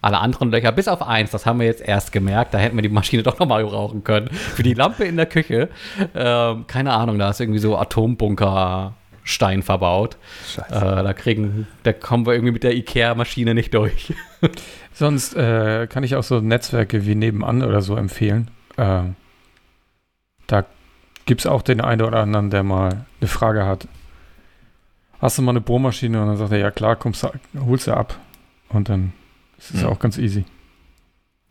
[0.02, 2.82] Alle anderen Löcher, bis auf eins, das haben wir jetzt erst gemerkt, da hätten wir
[2.82, 4.28] die Maschine doch nochmal brauchen können.
[4.28, 5.70] Für die Lampe in der Küche,
[6.14, 10.18] ähm, keine Ahnung, da ist irgendwie so Atombunkerstein verbaut.
[10.48, 10.74] Scheiße.
[10.74, 14.12] Äh, da kriegen, da kommen wir irgendwie mit der IKEA-Maschine nicht durch.
[14.92, 18.50] Sonst äh, kann ich auch so Netzwerke wie nebenan oder so empfehlen.
[18.76, 19.04] Äh,
[20.46, 20.66] da
[21.26, 23.86] gibt es auch den einen oder anderen, der mal eine Frage hat.
[25.20, 26.20] Hast du mal eine Bohrmaschine?
[26.20, 27.26] Und dann sagt er, ja klar, kommst,
[27.66, 28.18] holst du ab.
[28.68, 29.12] Und dann
[29.58, 29.88] ist es ja.
[29.88, 30.44] auch ganz easy.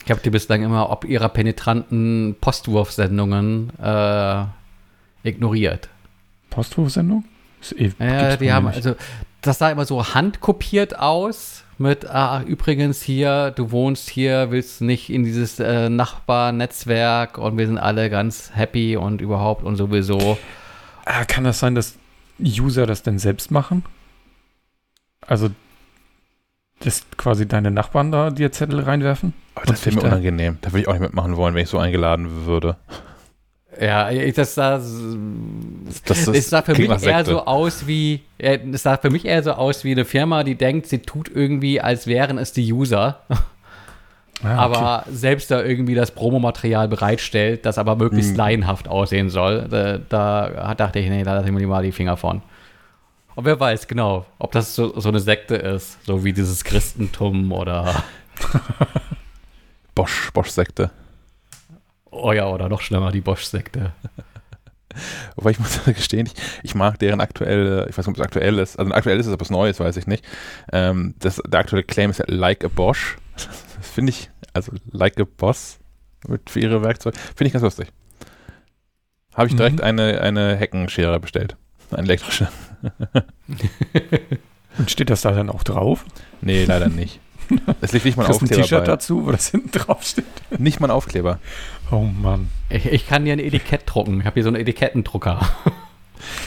[0.04, 4.46] Ich habe die bislang immer ob ihrer penetranten Postwurfsendungen äh,
[5.24, 5.90] ignoriert.
[6.50, 7.24] Postrufsendung?
[7.78, 8.96] Eh, ja, die haben, also,
[9.42, 15.10] das sah immer so handkopiert aus mit, ah, übrigens hier, du wohnst hier, willst nicht
[15.10, 20.38] in dieses äh, Nachbarnetzwerk und wir sind alle ganz happy und überhaupt und sowieso.
[21.06, 21.98] Ah, kann das sein, dass
[22.40, 23.84] User das denn selbst machen?
[25.28, 25.50] Also,
[26.80, 29.34] dass quasi deine Nachbarn da dir Zettel reinwerfen?
[29.56, 30.58] Aber das wäre mir unangenehm.
[30.62, 32.78] Da würde ich auch nicht mitmachen wollen, wenn ich so eingeladen würde.
[33.80, 34.78] Ja, das sah,
[36.06, 39.54] das, das, sah für mich eher so aus wie, es sah für mich eher so
[39.54, 43.22] aus wie eine Firma, die denkt, sie tut irgendwie, als wären es die User.
[44.44, 48.38] Ah, aber selbst da irgendwie das Promomaterial bereitstellt, das aber möglichst hm.
[48.38, 49.68] laienhaft aussehen soll.
[49.70, 52.42] Da, da, dachte ich, nee, da lasse ich mir mal die Finger von.
[53.36, 57.52] Und wer weiß genau, ob das so, so eine Sekte ist, so wie dieses Christentum
[57.52, 58.04] oder
[59.96, 60.90] Bosch, Bosch-Sekte.
[62.12, 63.94] Oh ja, oder noch schlimmer, die Bosch-Sekte.
[65.36, 68.60] Wobei ich muss gestehen, ich, ich, mag deren aktuelle, ich weiß nicht, ob es aktuell
[68.60, 70.26] ist, also aktuell ist es, ob es neu ist, weiß ich nicht.
[70.74, 73.18] Ähm, das, der aktuelle Claim ist ja like a Bosch.
[73.82, 75.80] Das finde ich, also like a Boss
[76.28, 77.88] mit für ihre Werkzeuge, finde ich ganz lustig.
[79.34, 79.84] Habe ich direkt mhm.
[79.84, 81.58] eine, eine Heckenschere bestellt.
[81.90, 82.48] Eine elektrische.
[84.78, 86.06] Und steht das da dann auch drauf?
[86.42, 87.20] Nee, leider nicht.
[87.82, 88.56] Es liegt nicht mal ein Aufkleber.
[88.56, 90.26] ein T-Shirt dazu, wo das hinten drauf steht.
[90.60, 91.40] Nicht mal ein Aufkleber.
[91.92, 92.50] Oh Mann.
[92.70, 94.22] Ich, ich kann dir ein Etikett drucken.
[94.22, 95.40] Ich habe hier so einen Etikettendrucker.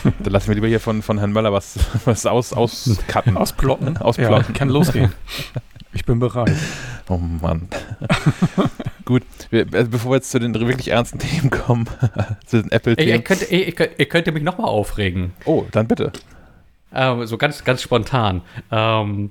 [0.05, 3.37] Dann lassen wir lieber hier von, von Herrn Möller was, was aus, auscutten.
[3.37, 3.97] Ausplotten.
[3.99, 4.47] Ausplotten.
[4.49, 5.13] Ja, kann losgehen.
[5.93, 6.57] Ich bin bereit.
[7.09, 7.69] Oh Mann.
[9.05, 11.89] Gut, wir, also bevor wir jetzt zu den wirklich ernsten Themen kommen,
[12.47, 13.09] zu den Apple-Themen.
[13.09, 15.35] Ich, ich, könnte, ich, ich, könnte mich nochmal aufregen.
[15.45, 16.11] Oh, dann bitte.
[16.93, 18.41] Ähm, so ganz, ganz spontan.
[18.73, 19.31] Ähm,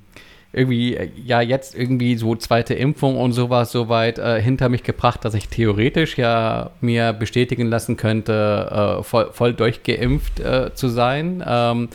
[0.53, 5.25] irgendwie, äh, ja, jetzt irgendwie so zweite Impfung und sowas soweit äh, hinter mich gebracht,
[5.25, 11.43] dass ich theoretisch ja mir bestätigen lassen könnte, äh, voll, voll durchgeimpft äh, zu sein.
[11.45, 11.89] Ähm,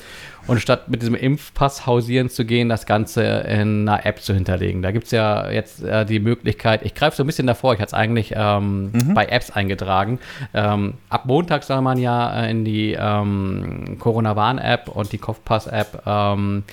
[0.48, 4.80] und statt mit diesem Impfpass hausieren zu gehen, das Ganze in einer App zu hinterlegen.
[4.80, 7.80] Da gibt es ja jetzt äh, die Möglichkeit, ich greife so ein bisschen davor, ich
[7.80, 9.14] hatte es eigentlich ähm, mhm.
[9.14, 10.18] bei Apps eingetragen.
[10.54, 16.64] Ähm, ab Montag soll man ja äh, in die ähm, Corona-Warn-App und die Kopfpass-App ähm,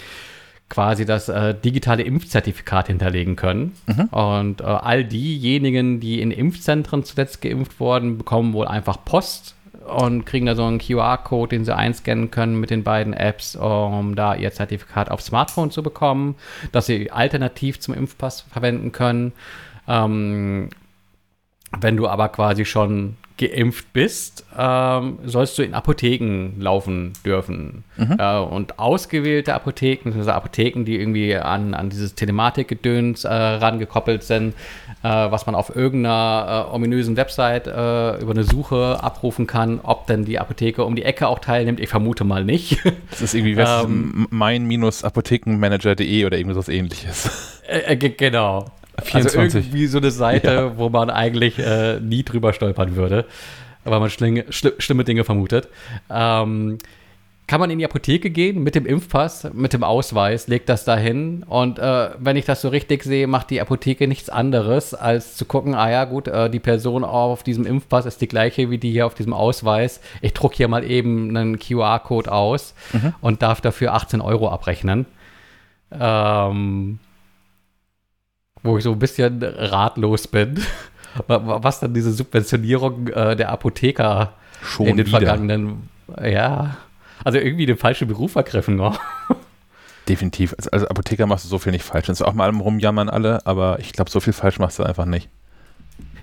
[0.69, 3.73] quasi das äh, digitale Impfzertifikat hinterlegen können.
[3.85, 4.05] Mhm.
[4.05, 10.25] Und äh, all diejenigen, die in Impfzentren zuletzt geimpft wurden, bekommen wohl einfach Post und
[10.25, 14.33] kriegen da so einen QR-Code, den sie einscannen können mit den beiden Apps, um da
[14.33, 16.35] ihr Zertifikat auf Smartphone zu bekommen,
[16.71, 19.33] das sie alternativ zum Impfpass verwenden können.
[19.87, 20.69] Ähm,
[21.79, 27.83] wenn du aber quasi schon geimpft bist, ähm, sollst du in Apotheken laufen dürfen.
[27.97, 28.15] Mhm.
[28.17, 34.53] Äh, und ausgewählte Apotheken, also Apotheken, die irgendwie an, an dieses Telematikgedöns äh, rangekoppelt sind,
[35.03, 40.07] äh, was man auf irgendeiner äh, ominösen Website äh, über eine Suche abrufen kann, ob
[40.07, 41.81] denn die Apotheke um die Ecke auch teilnimmt.
[41.81, 42.79] Ich vermute mal nicht.
[43.11, 47.61] Das ist irgendwie ähm, mein-apothekenmanager.de oder irgendwas ähnliches.
[47.67, 48.65] Äh, genau.
[49.01, 49.39] 24.
[49.39, 50.77] Also irgendwie so eine Seite, ja.
[50.77, 53.25] wo man eigentlich äh, nie drüber stolpern würde,
[53.83, 55.67] weil man schlinge, schl schlimme Dinge vermutet.
[56.09, 56.77] Ähm,
[57.47, 61.43] kann man in die Apotheke gehen mit dem Impfpass, mit dem Ausweis, legt das dahin
[61.43, 65.45] und äh, wenn ich das so richtig sehe, macht die Apotheke nichts anderes, als zu
[65.45, 68.91] gucken, ah ja gut, äh, die Person auf diesem Impfpass ist die gleiche wie die
[68.91, 70.01] hier auf diesem Ausweis.
[70.21, 73.13] Ich drucke hier mal eben einen QR-Code aus mhm.
[73.21, 75.05] und darf dafür 18 Euro abrechnen.
[75.91, 76.97] Ähm,
[78.65, 80.59] wo ich so ein bisschen ratlos bin,
[81.27, 85.19] was dann diese Subventionierung äh, der Apotheker Schon in den wieder.
[85.19, 85.89] vergangenen,
[86.21, 86.77] ja,
[87.23, 88.75] also irgendwie den falschen Beruf ergriffen.
[88.75, 88.91] Ne?
[90.07, 90.53] Definitiv.
[90.57, 92.05] Also, als Apotheker machst du so viel nicht falsch.
[92.05, 95.05] Kannst du auch mal rumjammern alle, aber ich glaube, so viel falsch machst du einfach
[95.05, 95.29] nicht.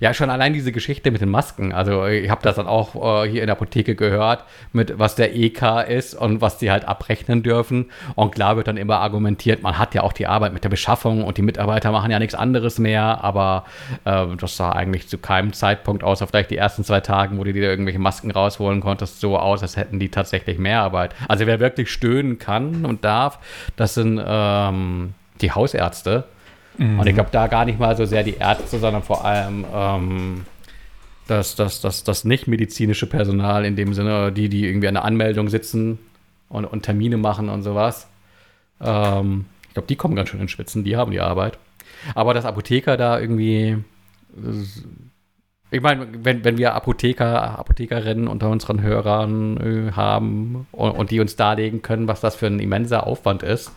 [0.03, 1.73] Ja, schon allein diese Geschichte mit den Masken.
[1.73, 5.37] Also ich habe das dann auch äh, hier in der Apotheke gehört, mit was der
[5.37, 7.93] EK ist und was die halt abrechnen dürfen.
[8.17, 11.23] Und klar wird dann immer argumentiert, man hat ja auch die Arbeit mit der Beschaffung
[11.23, 13.65] und die Mitarbeiter machen ja nichts anderes mehr, aber
[14.05, 17.53] äh, das sah eigentlich zu keinem Zeitpunkt außer vielleicht die ersten zwei Tagen, wo du
[17.53, 21.15] dir irgendwelche Masken rausholen konntest, so aus, als hätten die tatsächlich mehr Arbeit.
[21.29, 23.39] Also wer wirklich stöhnen kann und darf,
[23.77, 26.25] das sind ähm, die Hausärzte.
[26.79, 26.99] Mhm.
[26.99, 30.47] Und ich glaube, da gar nicht mal so sehr die Ärzte, sondern vor allem ähm,
[31.27, 35.49] das, das, das, das nicht-medizinische Personal, in dem Sinne, die, die irgendwie an der Anmeldung
[35.49, 35.99] sitzen
[36.49, 38.09] und, und Termine machen und sowas.
[38.81, 41.59] Ähm, ich glaube, die kommen ganz schön in Schwitzen, die haben die Arbeit.
[42.15, 43.79] Aber dass Apotheker da irgendwie.
[45.71, 49.57] Ich meine, wenn, wenn wir Apotheker, Apothekerinnen unter unseren Hörern
[49.89, 53.73] äh, haben und, und, die uns darlegen können, was das für ein immenser Aufwand ist,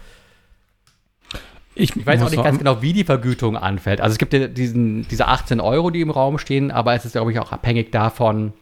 [1.75, 3.99] ich, ich weiß auch nicht ganz genau, wie die Vergütung anfällt.
[3.99, 7.11] Also es gibt ja diesen, diese 18 Euro, die im Raum stehen, aber es ist,
[7.11, 8.53] glaube ich, auch abhängig davon,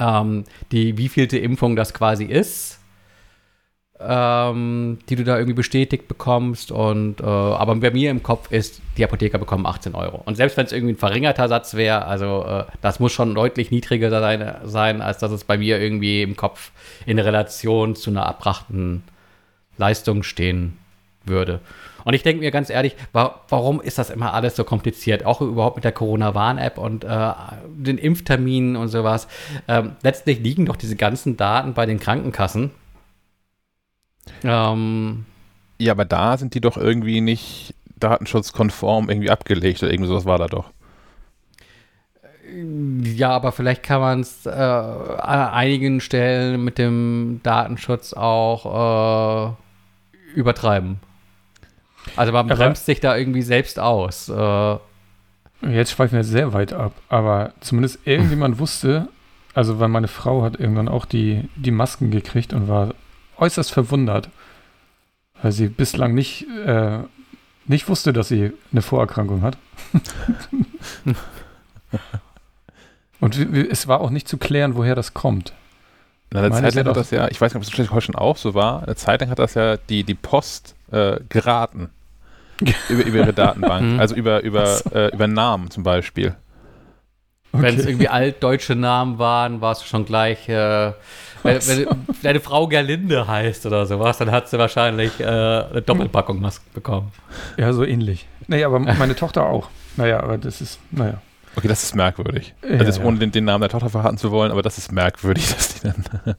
[0.00, 2.80] ähm, die wievielte Impfung das quasi ist,
[4.00, 6.72] ähm, die du da irgendwie bestätigt bekommst.
[6.72, 10.20] Und äh, aber bei mir im Kopf ist, die Apotheker bekommen 18 Euro.
[10.24, 13.70] Und selbst wenn es irgendwie ein verringerter Satz wäre, also äh, das muss schon deutlich
[13.70, 16.72] niedriger sein, sein, als dass es bei mir irgendwie im Kopf
[17.06, 19.04] in Relation zu einer erbrachten
[19.76, 20.76] Leistung stehen
[21.24, 21.60] würde.
[22.04, 25.24] Und ich denke mir ganz ehrlich, wa warum ist das immer alles so kompliziert?
[25.24, 27.32] Auch überhaupt mit der Corona-Warn-App und äh,
[27.66, 29.28] den Impfterminen und sowas.
[29.68, 32.70] Ähm, letztlich liegen doch diese ganzen Daten bei den Krankenkassen.
[34.42, 35.24] Ähm,
[35.78, 40.38] ja, aber da sind die doch irgendwie nicht datenschutzkonform irgendwie abgelegt oder irgendwas sowas war
[40.38, 40.70] da doch.
[43.02, 50.38] Ja, aber vielleicht kann man es äh, an einigen Stellen mit dem Datenschutz auch äh,
[50.38, 51.00] übertreiben.
[52.16, 54.28] Also man bremst aber sich da irgendwie selbst aus.
[54.28, 54.76] Äh.
[55.62, 59.08] Jetzt schweifen wir sehr weit ab, aber zumindest irgendjemand wusste,
[59.54, 62.94] also weil meine Frau hat irgendwann auch die, die Masken gekriegt und war
[63.38, 64.28] äußerst verwundert,
[65.40, 66.98] weil sie bislang nicht, äh,
[67.66, 69.56] nicht wusste, dass sie eine Vorerkrankung hat.
[73.20, 75.54] und es war auch nicht zu klären, woher das kommt.
[76.30, 78.36] Na, eine Zeit lang hat das ja, ich weiß nicht, ob es heute schon auch
[78.36, 81.90] so war, eine Zeit lang hat das ja die, die Post äh, geraten
[82.88, 83.84] über, über ihre Datenbank.
[83.84, 84.00] Mhm.
[84.00, 86.36] also über, über, äh, über Namen zum Beispiel.
[87.52, 87.62] Okay.
[87.62, 90.92] Wenn es irgendwie altdeutsche Namen waren, war es schon gleich, äh,
[91.42, 91.86] wenn, wenn,
[92.22, 97.12] deine Frau Gerlinde heißt oder sowas, dann hat sie wahrscheinlich äh, eine Doppelpackung Masken bekommen.
[97.56, 98.26] Ja, so ähnlich.
[98.48, 99.68] Naja, aber meine Tochter auch.
[99.96, 101.20] Naja, aber das ist, naja.
[101.56, 102.54] Okay, das ist merkwürdig.
[102.62, 103.04] Ja, also jetzt ja.
[103.04, 105.80] ohne den, den, Namen der Tochter verraten zu wollen, aber das ist merkwürdig, dass die
[105.82, 106.34] dann.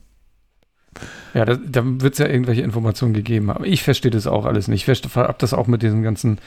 [1.35, 3.65] Ja, da, da wird es ja irgendwelche Informationen gegeben haben.
[3.65, 4.87] Ich verstehe das auch alles nicht.
[4.87, 6.39] Ich habe das auch mit diesen ganzen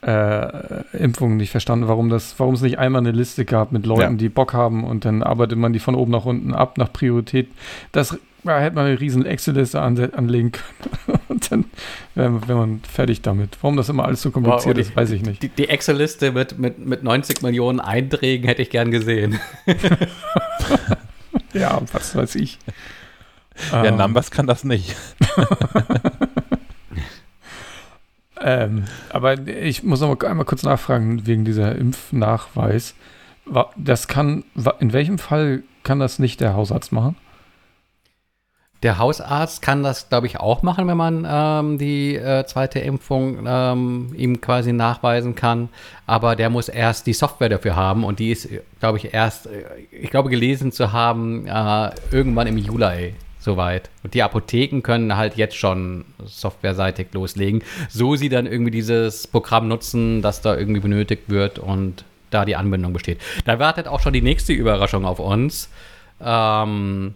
[0.00, 4.00] äh, Impfungen nicht verstanden, warum das, warum es nicht einmal eine Liste gab mit Leuten,
[4.00, 4.16] ja.
[4.16, 7.48] die Bock haben und dann arbeitet man die von oben nach unten ab nach Priorität.
[7.92, 11.64] Das da hätte man eine riesen Excel-Liste anlegen können und dann
[12.14, 13.58] wäre wär man fertig damit.
[13.60, 15.42] Warum das immer alles so kompliziert wow, die, ist, weiß ich nicht.
[15.42, 19.38] Die, die Excel-Liste mit, mit, mit 90 Millionen Einträgen hätte ich gern gesehen.
[21.52, 22.58] ja, was weiß ich.
[23.70, 24.96] Ja, ähm, Numbers kann das nicht.
[28.40, 32.94] ähm, aber ich muss noch mal einmal kurz nachfragen wegen dieser Impfnachweis.
[33.76, 34.44] Das kann,
[34.78, 37.16] in welchem Fall kann das nicht der Hausarzt machen?
[38.82, 43.44] Der Hausarzt kann das, glaube ich, auch machen, wenn man ähm, die äh, zweite Impfung
[43.46, 45.68] ähm, ihm quasi nachweisen kann.
[46.06, 48.48] Aber der muss erst die Software dafür haben und die ist,
[48.80, 53.90] glaube ich, erst, äh, ich glaube, gelesen zu haben, äh, irgendwann im Juli soweit.
[54.02, 59.68] Und die Apotheken können halt jetzt schon softwareseitig loslegen, so sie dann irgendwie dieses Programm
[59.68, 63.20] nutzen, das da irgendwie benötigt wird und da die Anbindung besteht.
[63.44, 65.68] Da wartet auch schon die nächste Überraschung auf uns,
[66.20, 67.14] ähm,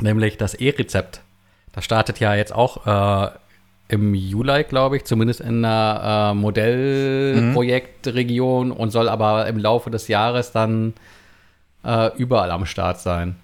[0.00, 1.20] nämlich das E-Rezept.
[1.72, 3.30] Das startet ja jetzt auch äh,
[3.88, 10.08] im Juli, glaube ich, zumindest in einer äh, Modellprojektregion und soll aber im Laufe des
[10.08, 10.94] Jahres dann
[11.84, 13.36] äh, überall am Start sein.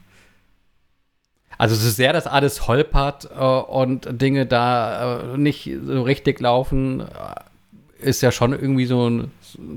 [1.60, 7.00] Also so sehr das alles holpert äh, und Dinge da äh, nicht so richtig laufen,
[7.00, 7.04] äh,
[7.98, 9.30] ist ja schon irgendwie so ein,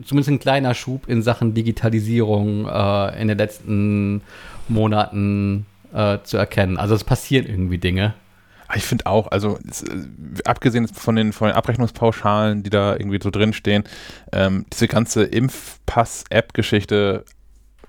[0.05, 4.21] zumindest ein kleiner Schub in Sachen Digitalisierung äh, in den letzten
[4.69, 6.77] Monaten äh, zu erkennen.
[6.77, 8.13] Also es passieren irgendwie Dinge.
[8.73, 10.05] Ich finde auch, also es, äh,
[10.45, 13.83] abgesehen von den, von den Abrechnungspauschalen, die da irgendwie so drinstehen,
[14.31, 17.25] ähm, diese ganze Impfpass-App-Geschichte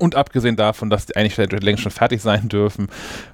[0.04, 2.88] und abgesehen davon, dass die eigentlich längst schon fertig sein dürfen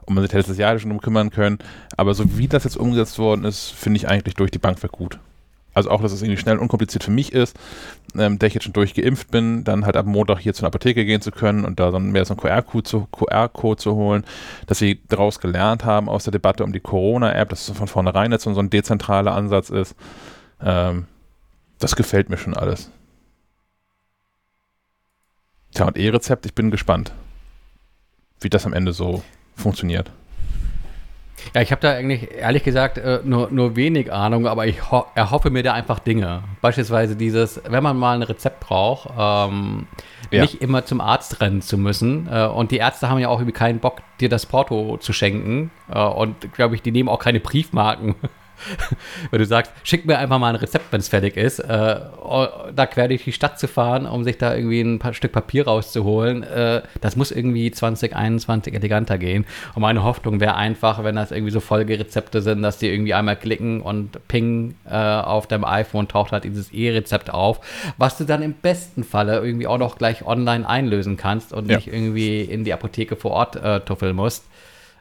[0.07, 1.59] und man sich letztes Jahr schon drum kümmern können.
[1.97, 4.93] Aber so wie das jetzt umgesetzt worden ist, finde ich eigentlich durch die Bank weg
[4.93, 5.19] gut.
[5.73, 7.57] Also auch, dass es irgendwie schnell und unkompliziert für mich ist,
[8.19, 11.21] ähm, der ich jetzt schon durchgeimpft bin, dann halt ab Montag hier zur Apotheke gehen
[11.21, 14.25] zu können und da dann mehr so einen QR-Code zu, QR zu holen,
[14.67, 18.33] dass sie daraus gelernt haben aus der Debatte um die Corona-App, dass es von vornherein
[18.33, 19.95] jetzt so ein dezentraler Ansatz ist.
[20.61, 21.07] Ähm,
[21.79, 22.91] das gefällt mir schon alles.
[25.75, 27.13] Tja, und E-Rezept, ich bin gespannt,
[28.41, 29.23] wie das am Ende so
[29.55, 30.11] funktioniert.
[31.55, 35.07] Ja, ich habe da eigentlich ehrlich gesagt äh, nur, nur wenig Ahnung, aber ich ho
[35.15, 36.43] erhoffe mir da einfach Dinge.
[36.61, 39.87] Beispielsweise dieses, wenn man mal ein Rezept braucht, ähm,
[40.31, 40.43] ja.
[40.43, 42.29] nicht immer zum Arzt rennen zu müssen.
[42.31, 45.71] Äh, und die Ärzte haben ja auch irgendwie keinen Bock, dir das Porto zu schenken.
[45.89, 48.17] Äh, und glaube ich, die nehmen auch keine Briefmarken
[49.31, 52.47] Wenn du sagst, schick mir einfach mal ein Rezept, wenn es fertig ist, äh, oh,
[52.75, 55.67] da quer durch die Stadt zu fahren, um sich da irgendwie ein paar Stück Papier
[55.67, 59.47] rauszuholen, äh, das muss irgendwie 2021 eleganter gehen.
[59.75, 63.37] Und meine Hoffnung wäre einfach, wenn das irgendwie so Folgerezepte sind, dass die irgendwie einmal
[63.37, 67.61] klicken und ping äh, auf deinem iPhone taucht halt dieses E-Rezept auf,
[67.99, 71.77] was du dann im besten Falle irgendwie auch noch gleich online einlösen kannst und ja.
[71.77, 74.45] nicht irgendwie in die Apotheke vor Ort äh, tuffeln musst.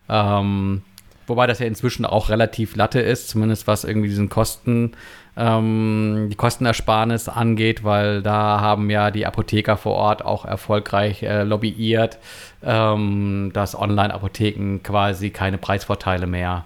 [0.09, 0.81] Ähm,
[1.29, 4.93] wobei das ja inzwischen auch relativ Latte ist, zumindest was irgendwie diesen Kosten,
[5.37, 11.43] ähm, die Kostenersparnis angeht, weil da haben ja die Apotheker vor Ort auch erfolgreich äh,
[11.43, 12.17] lobbyiert,
[12.63, 16.65] ähm, dass Online-Apotheken quasi keine Preisvorteile mehr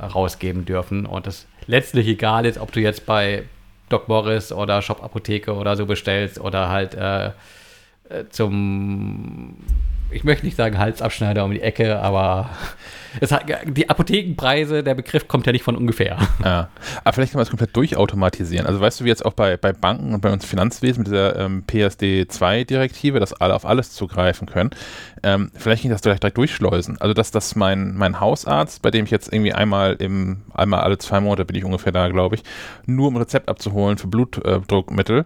[0.00, 1.06] rausgeben dürfen.
[1.06, 3.44] Und das letztlich egal ist, ob du jetzt bei
[3.88, 7.32] Doc Morris oder Shop Apotheke oder so bestellst oder halt äh, äh
[8.30, 9.56] zum
[10.10, 12.50] ich möchte nicht sagen Halsabschneider um die Ecke, aber
[13.30, 16.18] hat, die Apothekenpreise, der Begriff kommt ja nicht von ungefähr.
[16.44, 16.68] Ja.
[17.04, 18.66] Aber vielleicht kann man es komplett durchautomatisieren.
[18.66, 21.38] Also weißt du, wie jetzt auch bei, bei Banken und bei uns Finanzwesen mit dieser
[21.38, 24.70] ähm, PSD2-Direktive, dass alle auf alles zugreifen können.
[25.22, 27.00] Ähm, vielleicht kann ich das vielleicht direkt durchschleusen.
[27.00, 30.98] Also dass, dass mein, mein Hausarzt, bei dem ich jetzt irgendwie einmal im, einmal alle
[30.98, 32.42] zwei Monate bin ich ungefähr da, glaube ich,
[32.86, 35.24] nur um Rezept abzuholen für Blutdruckmittel,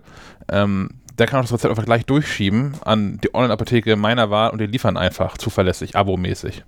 [0.51, 4.61] ähm, der kann auch das Rezept einfach gleich durchschieben an die Online-Apotheke meiner Wahl und
[4.61, 6.65] die liefern einfach zuverlässig, abomäßig.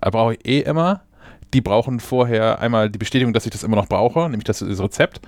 [0.00, 1.02] Da brauche ich eh immer.
[1.54, 4.80] Die brauchen vorher einmal die Bestätigung, dass ich das immer noch brauche, nämlich das, das
[4.80, 5.20] Rezept.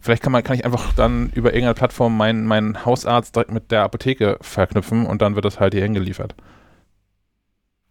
[0.00, 3.70] Vielleicht kann, man, kann ich einfach dann über irgendeine Plattform meinen, meinen Hausarzt direkt mit
[3.70, 6.34] der Apotheke verknüpfen und dann wird das halt hier hingeliefert.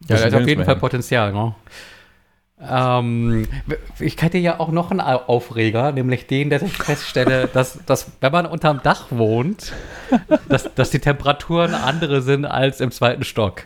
[0.08, 1.56] Ja, da ist auf jeden Fall Potenzial, ne?
[2.62, 3.48] Ähm,
[4.00, 8.32] ich hätte ja auch noch einen Aufreger, nämlich den, dass ich feststelle, dass, dass wenn
[8.32, 9.74] man unterm Dach wohnt,
[10.50, 13.64] dass, dass die Temperaturen andere sind als im zweiten Stock.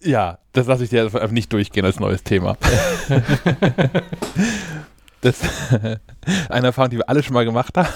[0.00, 2.56] Ja, das lasse ich dir einfach nicht durchgehen als neues Thema.
[5.20, 5.40] das
[6.48, 7.88] eine Erfahrung, die wir alle schon mal gemacht haben.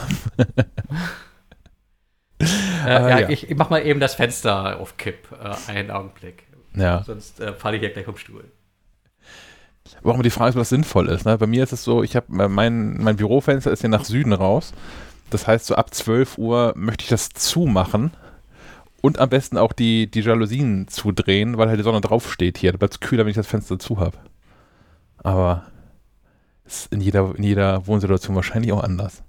[2.40, 2.44] äh,
[2.86, 5.28] ja, ja, Ich, ich mach mal eben das Fenster auf Kipp.
[5.32, 6.42] Äh, einen Augenblick.
[6.74, 7.04] Ja.
[7.04, 8.44] Sonst äh, falle ich ja gleich vom Stuhl.
[10.00, 11.26] Aber auch immer die Frage ist, was sinnvoll ist.
[11.26, 11.36] Ne?
[11.38, 14.72] Bei mir ist es so, ich habe mein, mein Bürofenster ist hier nach Süden raus.
[15.30, 18.12] Das heißt, so ab 12 Uhr möchte ich das zumachen
[19.00, 22.72] und am besten auch die, die Jalousien zudrehen, weil halt die Sonne draufsteht hier.
[22.72, 24.18] Da bleibt es kühler, wenn ich das Fenster zu habe.
[25.18, 25.64] Aber
[26.66, 29.22] ist in jeder, in jeder Wohnsituation wahrscheinlich auch anders.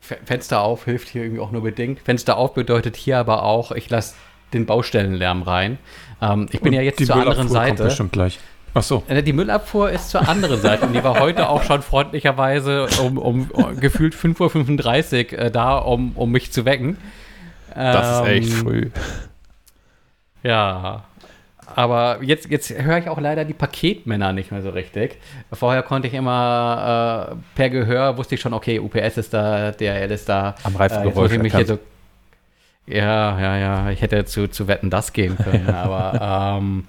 [0.00, 2.00] Fenster auf hilft hier irgendwie auch nur bedingt.
[2.00, 4.14] Fenster auf bedeutet hier aber auch, ich lasse
[4.52, 5.78] den Baustellenlärm rein.
[6.22, 7.76] Ähm, ich bin und ja jetzt zur anderen Seite.
[7.76, 8.38] Kommt bestimmt gleich.
[8.74, 9.02] Ach so.
[9.08, 13.18] Äh, die Müllabfuhr ist zur anderen Seite und die war heute auch schon freundlicherweise um,
[13.18, 16.98] um, um gefühlt 5.35 Uhr äh, da, um, um mich zu wecken.
[17.74, 18.90] Das ist echt ähm, früh.
[20.42, 21.04] Ja.
[21.74, 25.18] Aber jetzt, jetzt höre ich auch leider die Paketmänner nicht mehr so richtig.
[25.52, 30.10] Vorher konnte ich immer äh, per Gehör, wusste ich schon, okay, UPS ist da, DRL
[30.10, 30.54] ist da.
[30.64, 31.32] Am Reifengeräusch.
[31.32, 31.78] Äh, mich hier so,
[32.88, 33.90] ja, ja, ja.
[33.90, 35.68] Ich hätte zu, zu Wetten das gehen können.
[35.70, 36.84] aber ähm,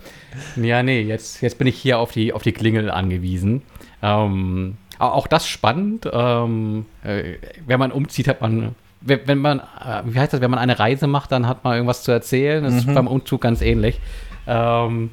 [0.56, 3.62] ja, nee, jetzt, jetzt bin ich hier auf die, auf die Klingel angewiesen.
[4.02, 6.10] Ähm, auch das spannend.
[6.12, 7.36] Ähm, äh,
[7.66, 11.08] wenn man umzieht, hat man wenn man, äh, wie heißt das, wenn man eine Reise
[11.08, 12.64] macht, dann hat man irgendwas zu erzählen.
[12.64, 12.80] Das mhm.
[12.80, 14.00] ist beim Umzug ganz ähnlich.
[14.46, 15.12] Ähm,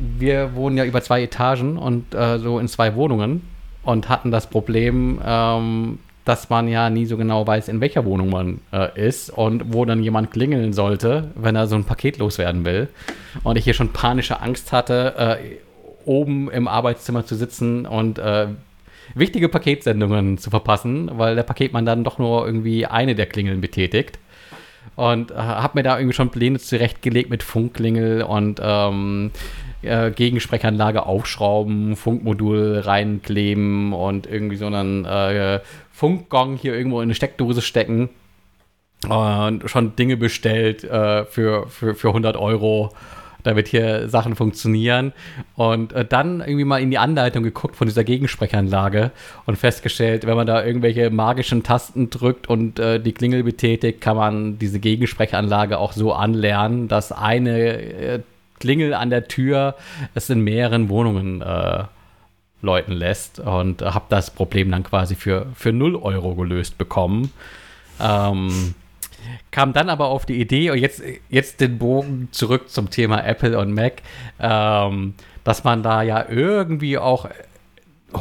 [0.00, 3.42] wir wohnen ja über zwei Etagen und äh, so in zwei Wohnungen
[3.82, 8.30] und hatten das Problem, ähm, dass man ja nie so genau weiß, in welcher Wohnung
[8.30, 12.64] man äh, ist und wo dann jemand klingeln sollte, wenn er so ein Paket loswerden
[12.64, 12.88] will.
[13.42, 15.36] Und ich hier schon panische Angst hatte, äh,
[16.06, 18.48] oben im Arbeitszimmer zu sitzen und äh,
[19.14, 24.18] wichtige Paketsendungen zu verpassen, weil der Paketmann dann doch nur irgendwie eine der Klingeln betätigt.
[24.96, 29.30] Und äh, habe mir da irgendwie schon Pläne zurechtgelegt mit Funkklingel und ähm,
[29.82, 35.60] äh, Gegensprechanlage aufschrauben, Funkmodul reinkleben und irgendwie so einen äh,
[35.94, 38.10] Funkgong hier irgendwo in eine Steckdose stecken.
[39.08, 42.92] Und schon Dinge bestellt äh, für, für, für 100 Euro
[43.44, 45.12] damit hier Sachen funktionieren.
[45.54, 49.12] Und äh, dann irgendwie mal in die Anleitung geguckt von dieser Gegensprechanlage
[49.46, 54.16] und festgestellt, wenn man da irgendwelche magischen Tasten drückt und äh, die Klingel betätigt, kann
[54.16, 58.20] man diese Gegensprechanlage auch so anlernen, dass eine äh,
[58.58, 59.76] Klingel an der Tür
[60.14, 61.84] es in mehreren Wohnungen äh,
[62.64, 63.38] läuten lässt.
[63.38, 67.32] Und habe das Problem dann quasi für, für 0 Euro gelöst bekommen.
[68.00, 68.74] Ähm,
[69.50, 73.58] kam dann aber auf die Idee, und jetzt, jetzt den Bogen zurück zum Thema Apple
[73.58, 74.02] und Mac,
[74.40, 77.28] ähm, dass man da ja irgendwie auch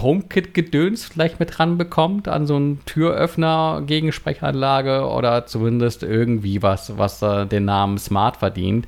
[0.02, 7.22] HomeKit-Gedöns vielleicht mit dran bekommt an so einen Türöffner, Gegensprechanlage oder zumindest irgendwie was, was
[7.22, 8.88] äh, den Namen Smart verdient.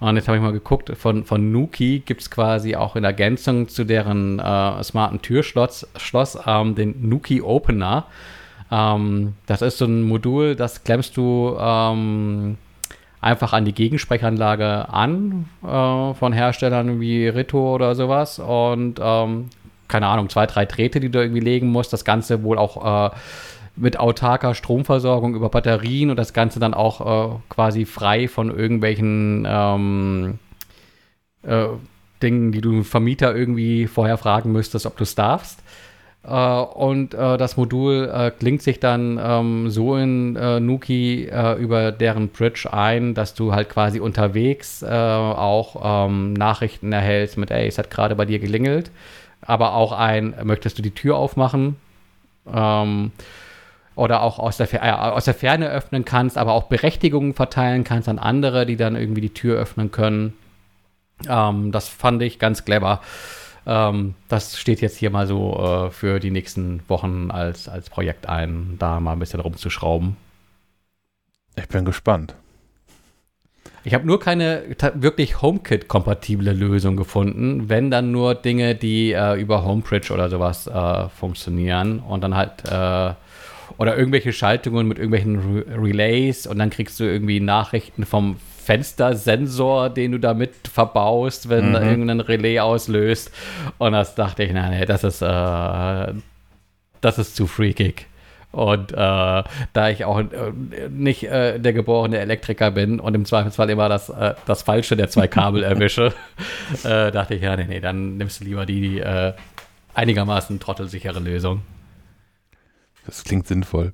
[0.00, 3.68] Und jetzt habe ich mal geguckt, von, von Nuki gibt es quasi auch in Ergänzung
[3.68, 8.06] zu deren äh, smarten Türschloss Schloss, ähm, den Nuki Opener.
[8.70, 12.56] Ähm, das ist so ein Modul, das klemmst du ähm,
[13.24, 19.48] einfach an die Gegensprechanlage an äh, von Herstellern wie Rito oder sowas und ähm,
[19.88, 21.92] keine Ahnung, zwei, drei Drähte, die du irgendwie legen musst.
[21.92, 23.14] Das Ganze wohl auch äh,
[23.76, 29.46] mit autarker Stromversorgung über Batterien und das Ganze dann auch äh, quasi frei von irgendwelchen
[29.48, 30.38] ähm,
[31.42, 31.66] äh,
[32.22, 35.60] Dingen, die du Vermieter irgendwie vorher fragen müsstest, ob du es darfst.
[36.26, 42.28] Uh, und uh, das Modul uh, klingt sich dann ähm, so in Nuki über deren
[42.28, 47.90] Bridge ein, dass du halt quasi unterwegs auch ähm, Nachrichten erhältst mit, ey, es hat
[47.90, 48.90] gerade bei dir gelingelt
[49.46, 51.76] aber auch ein, möchtest du die Tür aufmachen?
[52.52, 53.12] Ähm,
[53.96, 58.08] oder auch aus der, äh, aus der Ferne öffnen kannst, aber auch Berechtigungen verteilen kannst
[58.08, 60.34] an andere, die dann irgendwie die Tür öffnen können.
[61.28, 63.00] Ähm, das fand ich ganz clever.
[63.66, 68.28] Ähm, das steht jetzt hier mal so äh, für die nächsten Wochen als, als Projekt
[68.28, 70.16] ein, da mal ein bisschen rumzuschrauben.
[71.56, 72.34] Ich bin gespannt.
[73.86, 74.62] Ich habe nur keine
[74.94, 81.08] wirklich HomeKit-kompatible Lösung gefunden, wenn dann nur Dinge, die äh, über Homebridge oder sowas äh,
[81.10, 83.14] funktionieren und dann halt äh,
[83.76, 89.90] oder irgendwelche Schaltungen mit irgendwelchen Re Relays und dann kriegst du irgendwie Nachrichten vom Fenstersensor,
[89.90, 91.74] den du damit verbaust, wenn mhm.
[91.74, 93.30] irgendein Relais auslöst.
[93.76, 96.14] Und das dachte ich, nein, nee, das ist, äh,
[97.02, 98.06] das ist zu freakig.
[98.54, 100.52] Und äh, da ich auch äh,
[100.88, 105.08] nicht äh, der geborene Elektriker bin und im Zweifelsfall immer das, äh, das Falsche der
[105.08, 106.14] zwei Kabel erwische,
[106.84, 109.32] äh, dachte ich, ja, nee, nee, dann nimmst du lieber die äh,
[109.94, 111.62] einigermaßen trottelsichere Lösung.
[113.06, 113.92] Das klingt sinnvoll.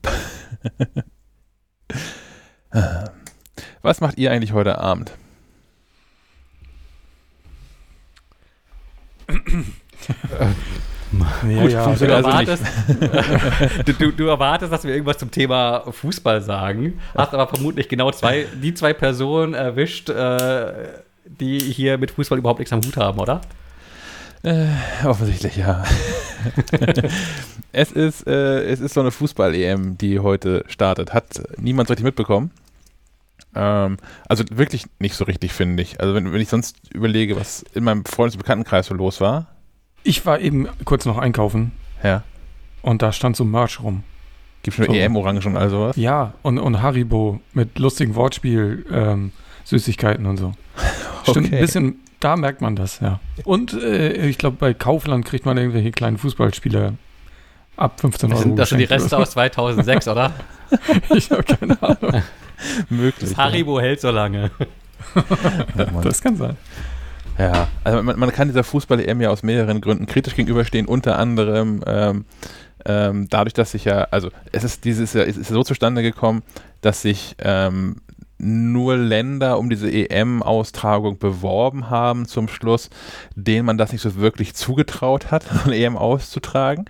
[3.81, 5.13] Was macht ihr eigentlich heute Abend?
[11.49, 12.63] Ja, Gut, ja, du, erwartest,
[13.85, 18.13] du, du, du, erwartest, dass wir irgendwas zum Thema Fußball sagen, hast aber vermutlich genau
[18.13, 20.73] zwei, die zwei Personen erwischt, äh,
[21.25, 23.41] die hier mit Fußball überhaupt nichts am Hut haben, oder?
[24.43, 24.67] Äh,
[25.05, 25.85] offensichtlich ja.
[27.73, 31.13] es, ist, äh, es ist so eine Fußball-EM, die heute startet.
[31.13, 32.51] Hat niemand so richtig mitbekommen.
[33.55, 33.99] Ähm,
[34.29, 36.01] also wirklich nicht so richtig, finde ich.
[36.01, 39.49] Also wenn, wenn ich sonst überlege, was in meinem Freundes- und Bekanntenkreis so los war,
[40.03, 41.73] ich war eben kurz noch einkaufen.
[42.03, 42.23] Ja.
[42.83, 44.03] Und da stand so Merch rum.
[44.63, 44.93] Gibt schon so.
[44.93, 45.97] EM-Orangen und all sowas?
[45.97, 49.33] Ja, und, und Haribo mit lustigen Wortspiel, ähm,
[49.65, 50.53] Süßigkeiten und so.
[51.23, 51.57] Stimmt, okay.
[51.57, 53.21] ein bisschen, da merkt man das, ja.
[53.45, 56.95] Und äh, ich glaube, bei Kaufland kriegt man irgendwelche kleinen Fußballspieler
[57.77, 58.37] ab 15 Euro.
[58.37, 60.33] Das sind, das sind die Reste aus 2006, oder?
[61.15, 62.23] ich habe keine Ahnung.
[62.91, 63.31] Möglich.
[63.31, 63.87] Das Haribo ja.
[63.87, 64.51] hält so lange.
[66.03, 66.57] das kann sein.
[67.41, 71.83] Ja, also man, man kann dieser Fußball-EM ja aus mehreren Gründen kritisch gegenüberstehen, unter anderem
[71.87, 72.27] ähm,
[72.85, 76.43] ähm, dadurch, dass sich ja, also es ist dieses es ist so zustande gekommen,
[76.83, 77.97] dass sich ähm,
[78.37, 82.91] nur Länder um diese EM-Austragung beworben haben zum Schluss,
[83.37, 86.85] denen man das nicht so wirklich zugetraut hat, eine EM auszutragen.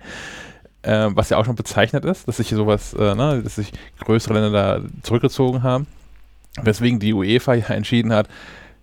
[0.81, 3.71] Äh, was ja auch schon bezeichnet ist, dass sich sowas, äh, ne, dass sich
[4.03, 5.87] größere Länder da zurückgezogen haben.
[6.61, 8.27] Weswegen die UEFA ja entschieden hat,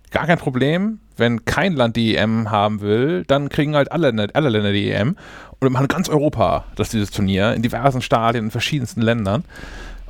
[0.09, 4.49] gar kein Problem, wenn kein Land die EM haben will, dann kriegen halt alle, alle
[4.49, 5.09] Länder die EM.
[5.51, 9.43] Und wir machen ganz Europa das dieses Turnier in diversen Stadien in verschiedensten Ländern.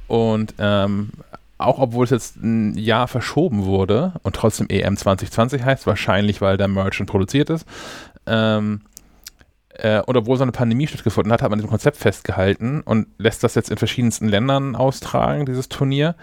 [0.07, 1.09] Und ähm,
[1.57, 6.57] auch obwohl es jetzt ein Jahr verschoben wurde und trotzdem EM 2020 heißt, wahrscheinlich weil
[6.57, 7.65] der Merchant produziert ist,
[8.25, 8.81] ähm,
[9.73, 13.43] äh, und obwohl so eine Pandemie stattgefunden hat, hat man diesem Konzept festgehalten und lässt
[13.43, 16.15] das jetzt in verschiedensten Ländern austragen, dieses Turnier.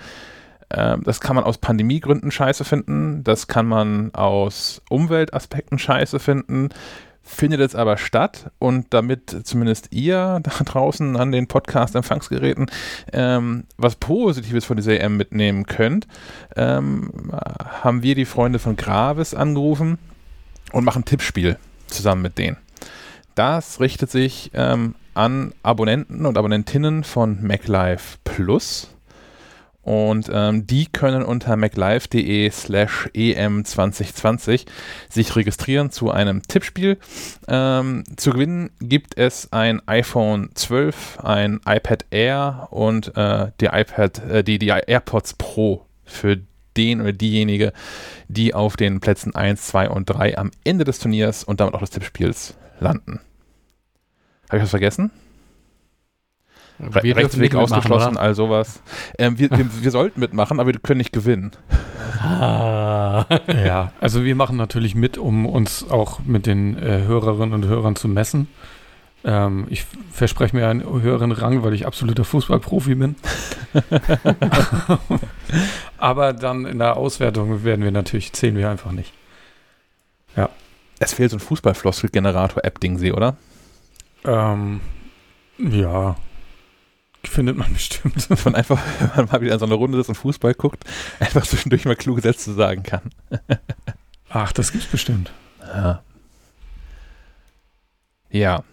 [0.70, 6.70] Ähm, das kann man aus Pandemiegründen scheiße finden, das kann man aus Umweltaspekten scheiße finden,
[7.22, 12.66] findet jetzt aber statt und damit zumindest ihr da draußen an den Podcast-Empfangsgeräten
[13.12, 16.06] ähm, was Positives von dieser EM mitnehmen könnt,
[16.56, 17.32] ähm,
[17.82, 19.98] haben wir die Freunde von Gravis angerufen
[20.72, 22.56] und machen Tippspiel zusammen mit denen.
[23.34, 28.95] Das richtet sich ähm, an Abonnenten und Abonnentinnen von MacLife Plus.
[29.86, 34.66] Und ähm, die können unter maclife.de slash em2020
[35.08, 36.98] sich registrieren zu einem Tippspiel.
[37.46, 44.28] Ähm, zu gewinnen gibt es ein iPhone 12, ein iPad Air und äh, die iPad,
[44.28, 46.38] äh, die, die AirPods Pro für
[46.76, 47.72] den oder diejenige,
[48.26, 51.80] die auf den Plätzen 1, 2 und 3 am Ende des Turniers und damit auch
[51.80, 53.20] des Tippspiels landen.
[54.48, 55.12] Habe ich was vergessen?
[56.78, 58.82] Wir Re Rechtsweg dürfen nicht ausgeschlossen, all sowas.
[59.18, 61.52] Ähm, wir, wir, wir sollten mitmachen, aber wir können nicht gewinnen.
[62.20, 63.24] Ah.
[63.48, 67.96] Ja, also wir machen natürlich mit, um uns auch mit den äh, Hörerinnen und Hörern
[67.96, 68.48] zu messen.
[69.24, 73.16] Ähm, ich verspreche mir einen höheren Rang, weil ich absoluter Fußballprofi bin.
[75.98, 79.12] Aber dann in der Auswertung werden wir natürlich, zählen wir einfach nicht.
[80.98, 83.36] Es fehlt so ein Fußballfloskel-Generator-App-Ding, oder?
[84.24, 84.80] Ähm,
[85.58, 86.16] ja,
[87.28, 88.30] findet man bestimmt.
[88.30, 90.84] Dass man einfach, wenn man mal wieder in so einer Runde ist und Fußball guckt,
[91.20, 93.10] einfach zwischendurch mal kluge Sätze sagen kann.
[94.28, 95.32] Ach, das gibt's bestimmt.
[95.60, 96.02] Ja.
[98.30, 98.64] Ja.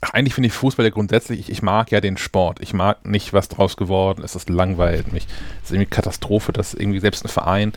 [0.00, 2.60] Ach, eigentlich finde ich Fußball ja grundsätzlich, ich, ich mag ja den Sport.
[2.60, 4.34] Ich mag nicht, was draus geworden ist.
[4.34, 5.26] Das langweilt mich.
[5.62, 7.72] Es ist irgendwie Katastrophe, dass irgendwie selbst ein Verein,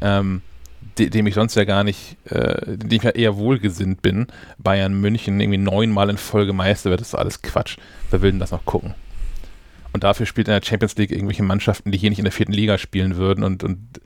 [0.00, 0.42] ähm,
[0.98, 4.26] de, dem ich sonst ja gar nicht, äh, dem ich ja eher wohlgesinnt bin,
[4.58, 7.00] Bayern München irgendwie neunmal in Folge Meister wird.
[7.00, 7.78] Das ist alles Quatsch.
[8.10, 8.94] Wer will denn das noch gucken?
[9.92, 12.52] Und dafür spielt in der Champions League irgendwelche Mannschaften, die hier nicht in der vierten
[12.52, 14.00] Liga spielen würden und, und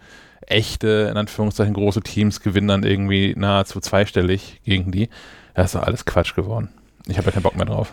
[0.47, 5.09] echte, in Anführungszeichen, große Teams gewinnen dann irgendwie nahezu zweistellig gegen die.
[5.55, 6.69] Das ist doch alles Quatsch geworden.
[7.07, 7.93] Ich habe ja keinen Bock mehr drauf.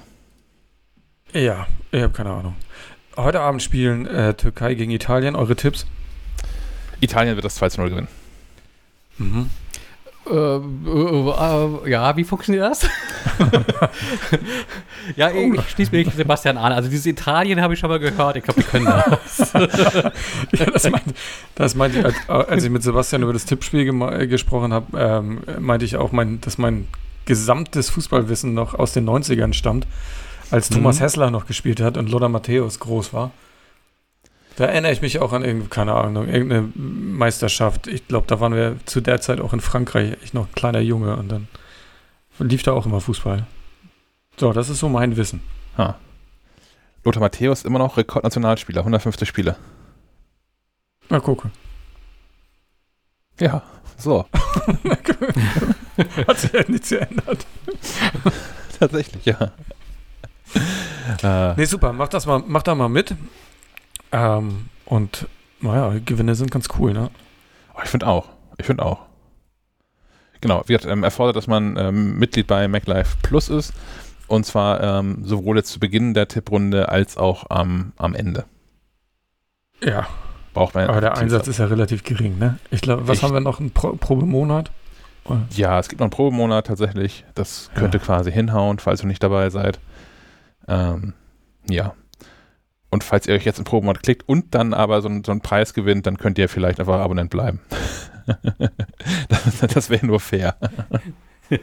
[1.34, 2.56] Ja, ich habe keine Ahnung.
[3.18, 5.36] Heute Abend spielen äh, Türkei gegen Italien.
[5.36, 5.86] Eure Tipps?
[7.02, 8.08] Italien wird das 2 zu 0 gewinnen.
[9.18, 9.50] Mhm.
[10.30, 12.88] Äh, äh, äh, ja, wie funktioniert das?
[15.16, 16.72] ja, ich schließe mich Sebastian an.
[16.72, 18.36] Also dieses Italien habe ich schon mal gehört.
[18.36, 19.54] Ich glaube, die können das.
[19.54, 21.14] ja, das meinte,
[21.56, 25.42] das meinte ich, als, als ich mit Sebastian über das Tippspiel äh, gesprochen habe, ähm,
[25.60, 26.88] meinte ich auch, mein, dass mein
[27.26, 29.88] gesamtes Fußballwissen noch aus den 90ern stammt,
[30.52, 31.04] als Thomas Mhm.
[31.04, 33.32] Hessler noch gespielt hat und Lothar Matthäus groß war.
[34.60, 37.88] Da erinnere ich mich auch an irgendeine, keine Ahnung, irgendeine Meisterschaft.
[37.88, 40.82] Ich glaube, da waren wir zu der Zeit auch in Frankreich, ich noch ein kleiner
[40.82, 41.48] Junge und dann
[42.40, 43.48] lief da auch immer Fußball.
[44.36, 45.40] So, das ist so mein Wissen.
[45.78, 45.98] Ha.
[47.06, 49.56] Lothar Matthäus immer noch Rekordnationalspieler, 150 Spiele.
[51.08, 51.52] Na, gucke.
[53.40, 53.64] Ja,
[53.96, 54.26] so.
[56.28, 57.46] Hat sich halt nichts geändert.
[58.78, 59.54] Tatsächlich, ja.
[61.24, 63.16] äh, Nee, super, mach das mal, mach da mal mit.
[64.12, 65.28] Ähm, und
[65.62, 67.10] naja, Gewinne sind ganz cool, ne?
[67.76, 68.30] Oh, ich finde auch.
[68.58, 69.00] Ich finde auch.
[70.42, 73.74] Genau, wird ähm, erfordert, dass man ähm, Mitglied bei MacLife Plus ist.
[74.28, 78.46] Und zwar ähm, sowohl jetzt zu Beginn der Tipprunde als auch am, am Ende.
[79.84, 80.08] Ja,
[80.54, 82.58] Braucht man aber der Teams- Einsatz ist ja relativ gering, ne?
[82.72, 83.60] Ich glaube, was Ich- haben wir noch?
[83.60, 84.72] Ein Pro Probemonat?
[85.26, 85.42] Oder?
[85.52, 87.26] Ja, es gibt noch einen Probemonat tatsächlich.
[87.36, 88.04] Das könnte Ja.
[88.04, 89.80] quasi hinhauen, falls ihr nicht dabei seid.
[90.68, 91.14] Ähm,
[91.70, 91.94] ja.
[92.92, 95.42] Und falls ihr euch jetzt im Probemonat klickt und dann aber so, einen- so einen
[95.42, 97.60] Preis gewinnt, dann könnt ihr vielleicht einfach Abonnent bleiben.
[99.30, 100.56] das das wäre nur fair.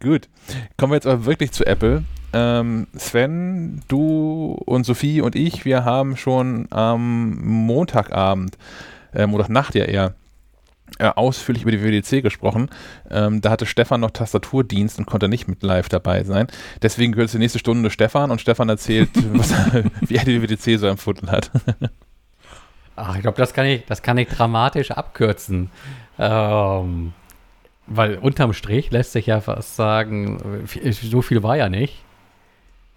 [0.00, 0.28] Gut.
[0.76, 2.04] Kommen wir jetzt aber wirklich zu Apple.
[2.32, 8.56] Ähm, Sven, du und Sophie und ich, wir haben schon am Montagabend,
[9.12, 10.14] äh, Montagnacht ja eher,
[10.98, 12.68] äh, ausführlich über die WWDC gesprochen.
[13.10, 16.46] Ähm, da hatte Stefan noch Tastaturdienst und konnte nicht mit live dabei sein.
[16.82, 19.52] Deswegen gehört es die nächste Stunde Stefan und Stefan erzählt, was,
[20.00, 21.50] wie er die WWDC so empfunden hat.
[22.96, 25.70] Ach, ich glaube, das kann ich, das kann ich dramatisch abkürzen.
[26.18, 27.14] Ähm,
[27.86, 32.04] weil unterm Strich lässt sich ja fast sagen, so viel war ja nicht.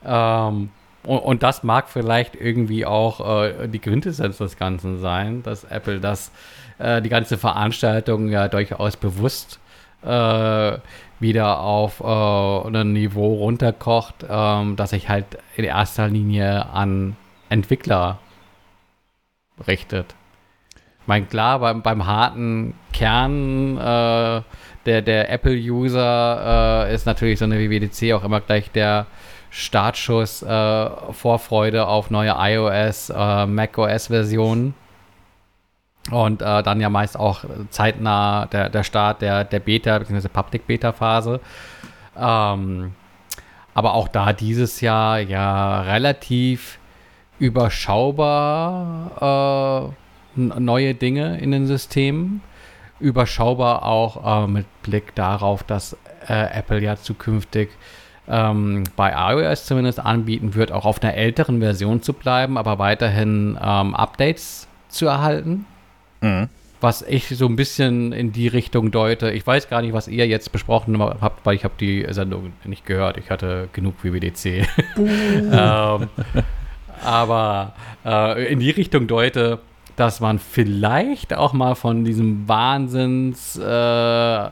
[0.04, 0.70] Ähm,
[1.06, 5.99] und, und das mag vielleicht irgendwie auch äh, die Quintessenz des Ganzen sein, dass Apple
[5.99, 6.32] das,
[6.80, 9.60] äh, die ganze Veranstaltung ja durchaus bewusst
[10.03, 10.78] äh,
[11.20, 15.26] wieder auf äh, ein Niveau runterkocht, ähm, dass sich halt
[15.56, 17.16] in erster Linie an
[17.49, 18.20] Entwickler
[19.68, 20.16] richtet.
[21.01, 24.41] Ich meine, klar, beim, beim harten Kern äh,
[24.86, 29.06] der, der Apple-User äh, ist natürlich so eine WWDC auch immer gleich der
[29.58, 34.74] Startschuss, äh, Vorfreude auf neue iOS, äh, macOS-Versionen.
[36.12, 40.28] Und äh, dann ja meist auch zeitnah der, der Start der, der Beta- bzw.
[40.28, 41.39] Public-Beta-Phase.
[42.18, 42.95] Ähm,
[43.74, 46.78] aber auch da dieses Jahr ja relativ
[47.39, 48.74] überschaubar
[50.36, 52.41] äh, neue Dinge in den Systemen.
[52.99, 55.95] Überschaubar auch äh, mit Blick darauf, dass
[56.28, 57.70] äh, Apple ja zukünftig
[58.28, 63.57] ähm, bei iOS zumindest anbieten wird, auch auf einer älteren Version zu bleiben, aber weiterhin
[63.61, 65.65] ähm, Updates zu erhalten.
[66.21, 66.49] Mhm.
[66.82, 69.32] Was ich so ein bisschen in die Richtung deute.
[69.32, 72.86] Ich weiß gar nicht, was ihr jetzt besprochen habt, weil ich habe die Sendung nicht
[72.86, 73.17] gehört.
[73.17, 74.45] Ich hatte genug WWDC.
[74.97, 76.09] ähm,
[77.03, 77.73] aber
[78.05, 79.59] äh, in die Richtung deute,
[79.95, 84.49] dass man vielleicht auch mal von diesem Wahnsinns äh,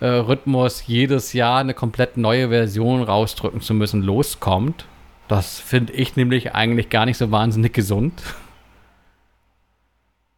[0.00, 4.86] äh, Rhythmus, jedes Jahr eine komplett neue Version rausdrücken zu müssen, loskommt.
[5.28, 8.22] Das finde ich nämlich eigentlich gar nicht so wahnsinnig gesund.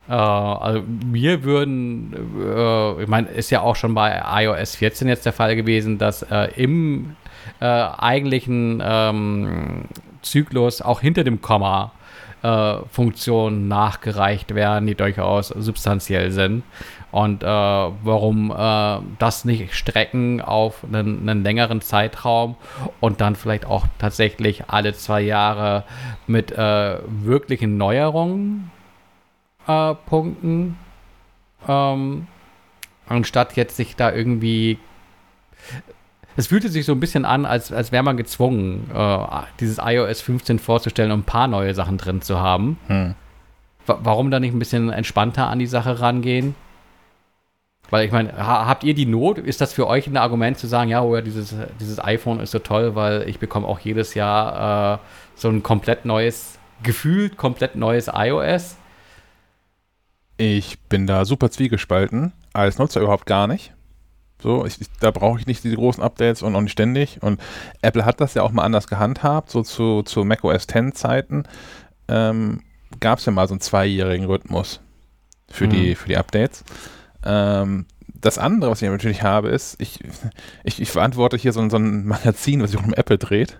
[0.08, 5.24] Äh, also mir würden, äh, ich meine, ist ja auch schon bei iOS 14 jetzt
[5.24, 7.14] der Fall gewesen, dass äh, im
[7.60, 9.84] äh, eigentlichen ähm,
[10.22, 11.92] Zyklus auch hinter dem Komma
[12.42, 16.64] äh, Funktionen nachgereicht werden, die durchaus substanziell sind.
[17.12, 22.56] Und äh, warum äh, das nicht strecken auf einen, einen, längeren Zeitraum
[23.00, 25.84] und dann vielleicht auch tatsächlich alle zwei Jahre
[26.28, 28.70] mit äh, wirklichen Neuerungen
[29.66, 30.76] äh, punkten,
[31.66, 32.28] ähm,
[33.08, 34.78] anstatt jetzt sich da irgendwie
[36.36, 39.18] es fühlte sich so ein bisschen an, als, als wäre man gezwungen, äh,
[39.58, 42.78] dieses iOS 15 vorzustellen, um ein paar neue Sachen drin zu haben.
[42.86, 43.14] Hm.
[43.86, 46.54] Warum da nicht ein bisschen entspannter an die Sache rangehen?
[47.90, 49.38] Weil ich meine, ha habt ihr die Not?
[49.38, 52.52] Ist das für euch ein Argument zu sagen, ja, oh ja, dieses, dieses iPhone ist
[52.52, 54.98] so toll, weil ich bekomme auch jedes Jahr äh,
[55.34, 58.76] so ein komplett neues, gefühlt komplett neues iOS?
[60.36, 62.32] Ich bin da super zwiegespalten.
[62.52, 63.72] Als Nutzer überhaupt gar nicht.
[64.42, 67.22] So, ich, da brauche ich nicht diese großen Updates und auch nicht ständig.
[67.22, 67.40] Und
[67.82, 71.44] Apple hat das ja auch mal anders gehandhabt, so zu, zu macOS 10 Zeiten
[72.08, 72.62] ähm,
[72.98, 74.80] gab es ja mal so einen zweijährigen Rhythmus
[75.48, 75.70] für, mhm.
[75.70, 76.64] die, für die Updates.
[77.24, 77.86] Ähm,
[78.20, 80.00] das andere, was ich natürlich habe, ist, ich,
[80.64, 83.58] ich, ich verantworte hier so, so ein Magazin, was sich um Apple dreht.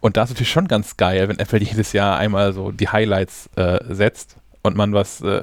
[0.00, 3.50] Und da ist natürlich schon ganz geil, wenn Apple jedes Jahr einmal so die Highlights
[3.56, 5.42] äh, setzt und man was, äh,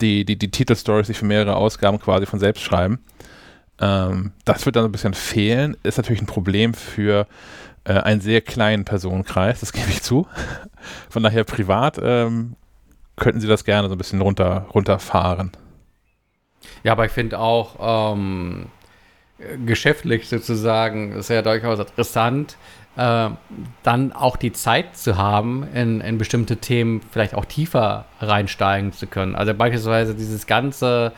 [0.00, 2.98] die, die, die Titelstories sich für mehrere Ausgaben quasi von selbst schreiben.
[3.80, 5.76] Ähm, das wird dann ein bisschen fehlen.
[5.82, 7.26] Ist natürlich ein Problem für
[7.84, 10.26] äh, einen sehr kleinen Personenkreis, das gebe ich zu.
[11.10, 12.56] Von daher privat ähm,
[13.16, 15.52] könnten Sie das gerne so ein bisschen runter, runterfahren.
[16.82, 18.66] Ja, aber ich finde auch ähm,
[19.66, 22.56] geschäftlich sozusagen ist ja durchaus interessant,
[22.96, 23.30] äh,
[23.82, 29.06] dann auch die Zeit zu haben, in, in bestimmte Themen vielleicht auch tiefer reinsteigen zu
[29.06, 29.34] können.
[29.34, 31.12] Also beispielsweise dieses ganze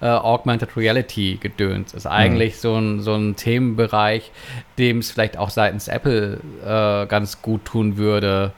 [0.00, 2.58] äh, Augmented Reality Gedöns ist eigentlich mhm.
[2.58, 4.32] so, ein, so ein Themenbereich,
[4.78, 8.52] dem es vielleicht auch seitens Apple äh, ganz gut tun würde,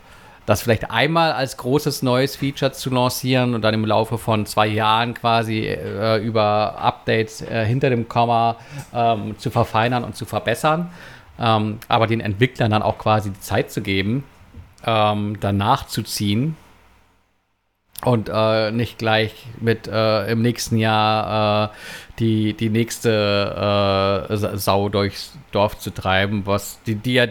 [0.46, 4.66] das vielleicht einmal als großes neues Feature zu lancieren und dann im Laufe von zwei
[4.66, 8.56] Jahren quasi äh, über Updates äh, hinter dem Komma
[8.94, 10.90] ähm, zu verfeinern und zu verbessern
[11.38, 14.24] ähm, aber den Entwicklern dann auch quasi die Zeit zu geben,
[14.84, 16.56] ähm, danach zu ziehen
[18.04, 21.76] und äh, nicht gleich mit äh, im nächsten Jahr äh,
[22.18, 27.26] die, die nächste äh, Sau durchs Dorf zu treiben, was die, die ja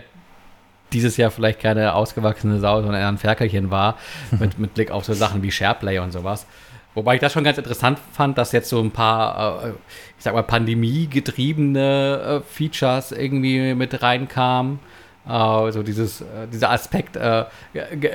[0.94, 3.98] dieses Jahr vielleicht keine ausgewachsene Sau, sondern eher ein Ferkelchen war,
[4.40, 6.46] mit, mit Blick auf so Sachen wie Shareplay und sowas.
[6.94, 9.70] Wobei ich das schon ganz interessant fand, dass jetzt so ein paar, äh,
[10.18, 14.80] ich sag mal, pandemiegetriebene äh, Features irgendwie mit reinkamen.
[15.28, 17.46] Äh, so dieses, dieser Aspekt äh,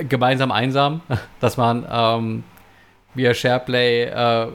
[0.08, 1.00] gemeinsam einsam,
[1.40, 2.44] dass man ähm,
[3.14, 4.48] via SharePlay äh,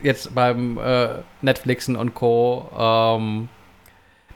[0.00, 0.78] jetzt beim
[1.42, 2.70] Netflixen und Co.
[2.78, 3.48] Ähm,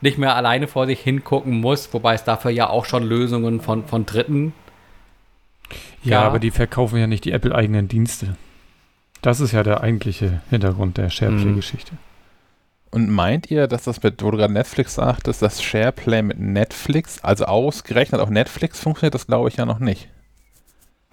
[0.03, 3.85] nicht mehr alleine vor sich hingucken muss, wobei es dafür ja auch schon Lösungen von,
[3.85, 4.53] von Dritten
[6.03, 6.27] ja, gab.
[6.27, 8.35] aber die verkaufen ja nicht die Apple-eigenen Dienste.
[9.21, 11.93] Das ist ja der eigentliche Hintergrund der SharePlay-Geschichte.
[12.91, 17.23] Und meint ihr, dass das mit, wo du gerade Netflix sagtest, dass SharePlay mit Netflix,
[17.23, 20.09] also ausgerechnet auf Netflix funktioniert, das glaube ich ja noch nicht.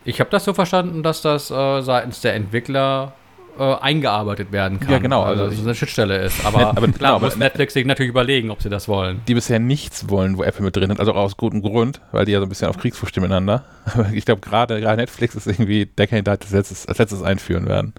[0.04, 3.12] Ich habe das so verstanden, dass das äh, seitens der Entwickler
[3.60, 4.90] äh, eingearbeitet werden kann.
[4.90, 5.22] Ja, genau.
[5.22, 6.46] Also, also dass es eine Schnittstelle ist.
[6.46, 9.20] Aber, aber klar, genau, muss Netflix sich natürlich überlegen, ob sie das wollen.
[9.28, 12.24] Die bisher nichts wollen, wo Apple mit drin ist, also auch aus gutem Grund, weil
[12.24, 13.64] die ja so ein bisschen auf Kriegsfuß stehen miteinander.
[13.84, 17.92] Aber ich glaube, gerade Netflix ist irgendwie der Kandidat, das letztes, als letztes einführen werden.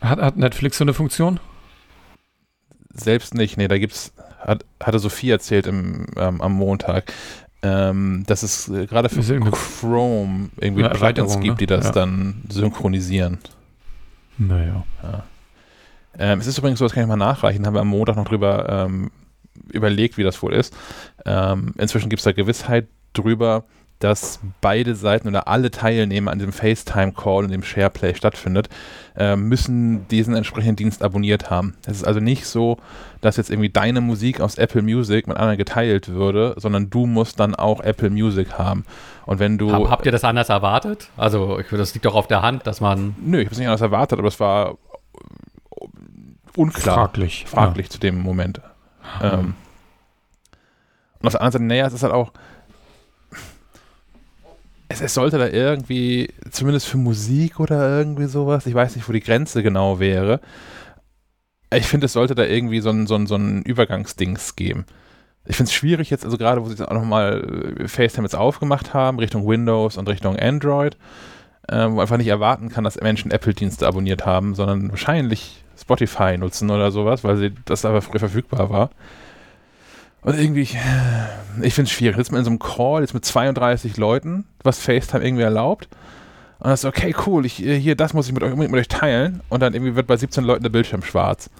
[0.00, 1.38] Hat, hat Netflix so eine Funktion?
[2.94, 7.12] Selbst nicht, nee, da gibt's, hat, hatte Sophie erzählt im, ähm, am Montag,
[7.62, 11.86] ähm, dass es äh, gerade für Chrome irgendwie Plugins gibt, die das ne?
[11.86, 11.92] ja.
[11.92, 13.38] dann synchronisieren.
[14.38, 14.84] Naja.
[15.02, 15.24] Ja.
[16.18, 18.26] Ähm, es ist übrigens so, das kann ich mal nachreichen, haben wir am Montag noch
[18.26, 19.10] drüber ähm,
[19.70, 20.74] überlegt, wie das wohl ist.
[21.24, 23.64] Ähm, inzwischen gibt es da Gewissheit drüber,
[24.02, 28.68] dass beide Seiten oder alle Teilnehmer an dem FaceTime-Call, in dem SharePlay stattfindet,
[29.16, 31.74] äh, müssen diesen entsprechenden Dienst abonniert haben.
[31.86, 32.78] Es ist also nicht so,
[33.20, 37.38] dass jetzt irgendwie deine Musik aus Apple Music mit anderen geteilt würde, sondern du musst
[37.38, 38.84] dann auch Apple Music haben.
[39.24, 39.72] Und wenn du.
[39.72, 41.08] Hab, habt ihr das anders erwartet?
[41.16, 43.14] Also, ich, das liegt doch auf der Hand, dass man.
[43.20, 44.78] Nö, ich habe es nicht anders erwartet, aber es war
[46.56, 46.96] unklar.
[46.96, 47.44] Fraglich.
[47.46, 47.90] Fraglich ja.
[47.90, 48.60] zu dem Moment.
[49.20, 49.26] Mhm.
[49.26, 49.54] Ähm,
[51.20, 52.32] und auf der anderen Seite, naja, es ist halt auch
[54.92, 59.12] es, es, sollte da irgendwie, zumindest für Musik oder irgendwie sowas, ich weiß nicht, wo
[59.12, 60.40] die Grenze genau wäre,
[61.74, 64.84] ich finde, es sollte da irgendwie so ein, so ein, so ein Übergangsdings geben.
[65.46, 68.36] Ich finde es schwierig jetzt, also gerade wo sie jetzt auch nochmal äh, FaceTime jetzt
[68.36, 70.96] aufgemacht haben, Richtung Windows und Richtung Android,
[71.68, 76.70] äh, wo einfach nicht erwarten kann, dass Menschen Apple-Dienste abonniert haben, sondern wahrscheinlich Spotify nutzen
[76.70, 78.90] oder sowas, weil sie das aber früher verfügbar war.
[80.22, 80.78] Und irgendwie, ich,
[81.62, 82.16] ich finde es schwierig.
[82.16, 85.88] Jetzt mal in so einem Call, jetzt mit 32 Leuten, was FaceTime irgendwie erlaubt.
[86.58, 89.40] Und dann ist okay, cool, ich, hier, das muss ich mit euch, mit euch teilen.
[89.48, 91.50] Und dann irgendwie wird bei 17 Leuten der Bildschirm schwarz.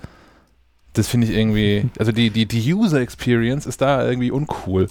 [0.92, 4.86] Das finde ich irgendwie, also die, die, die User Experience ist da irgendwie uncool.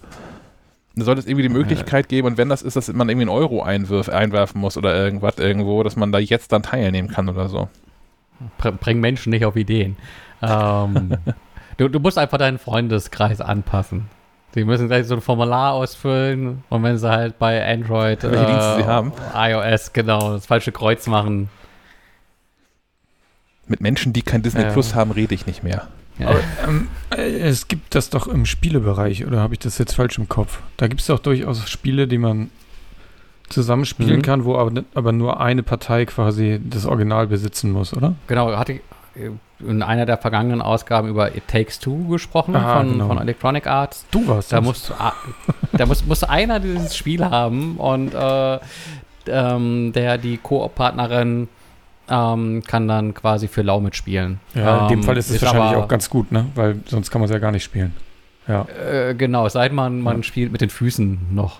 [0.95, 3.38] Da sollte es irgendwie die Möglichkeit geben, und wenn das ist, dass man irgendwie einen
[3.38, 7.47] Euro einwirf, einwerfen muss oder irgendwas irgendwo, dass man da jetzt dann teilnehmen kann oder
[7.47, 7.69] so.
[8.57, 9.95] Bring Menschen nicht auf Ideen.
[10.41, 11.15] Ähm,
[11.82, 14.07] du, du musst einfach deinen Freundeskreis anpassen.
[14.53, 18.75] Sie müssen gleich so ein Formular ausfüllen und wenn sie halt bei Android, Welche Dienste
[18.77, 19.13] sie haben.
[19.34, 21.49] iOS, genau, das falsche Kreuz machen.
[23.67, 24.71] Mit Menschen, die kein Disney Ja.
[24.71, 25.88] Plus haben, rede ich nicht mehr.
[26.19, 30.17] Aber, ähm, äh, es gibt das doch im Spielebereich, oder habe ich das jetzt falsch
[30.17, 30.59] im Kopf?
[30.77, 32.49] Da gibt es doch durchaus Spiele, die man
[33.49, 34.21] zusammenspielen Mhm.
[34.21, 38.13] kann, wo aber, aber nur eine Partei quasi das Original besitzen muss, oder?
[38.27, 38.82] Genau, hatte ich äh,
[39.59, 43.07] in einer der vergangenen Ausgaben über It Takes Two gesprochen Ah, von, genau.
[43.07, 44.05] von Electronic Arts.
[44.12, 44.66] Du warst Da das.
[44.66, 45.14] muss, a-
[45.74, 48.59] da muss, muss einer dieses Spiel haben und äh,
[49.28, 51.47] ähm, der die Koop-Partnerin
[52.09, 54.39] ähm, kann dann quasi für lau mitspielen.
[54.55, 56.47] ja, in dem Ähm, Fall ist es wahrscheinlich aber- auch ganz gut, ne?
[56.55, 57.93] Weil sonst kann man es ja gar nicht spielen.
[58.47, 58.66] Ja.
[58.70, 60.24] Äh, genau, es sei denn, man, man Ja.
[60.24, 61.59] spielt mit den Füßen noch.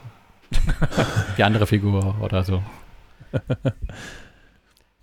[1.38, 2.62] die andere Figur oder so.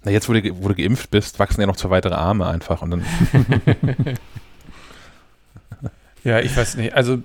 [0.04, 2.82] Na, jetzt, wo du, wo du geimpft bist, wachsen ja noch zwei weitere Arme einfach
[2.82, 3.04] und dann.
[6.24, 6.94] Ja, ich weiß nicht.
[6.94, 7.22] Also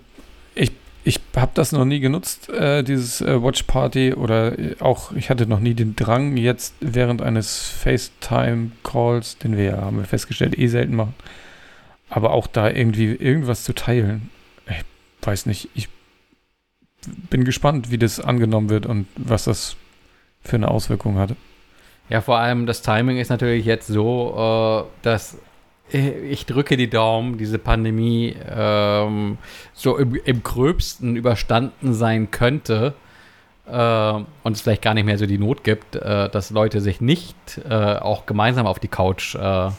[0.56, 0.72] ich,
[1.04, 5.30] ich habe das noch nie genutzt, äh, dieses äh, Watch Party oder äh, auch, ich
[5.30, 10.58] hatte noch nie den Drang, jetzt während eines FaceTime-Calls, den wir ja, haben wir festgestellt,
[10.58, 11.16] eh selten machen,
[12.10, 14.30] aber auch da irgendwie irgendwas zu teilen.
[14.68, 15.90] Ich weiß nicht, ich
[17.30, 19.76] bin gespannt, wie das angenommen wird und was das
[20.42, 21.36] für eine Auswirkung hat.
[22.14, 25.36] Ja, vor allem das Timing ist natürlich jetzt so, äh, dass
[25.92, 29.40] ich drücke die Daumen, diese Pandemie ähm,
[29.74, 32.94] so im, im gröbsten überstanden sein könnte
[33.66, 37.02] äh, und es vielleicht gar nicht mehr so die Not gibt, äh, dass Leute sich
[37.02, 37.36] nicht
[37.68, 39.72] äh, auch gemeinsam auf die Couch äh,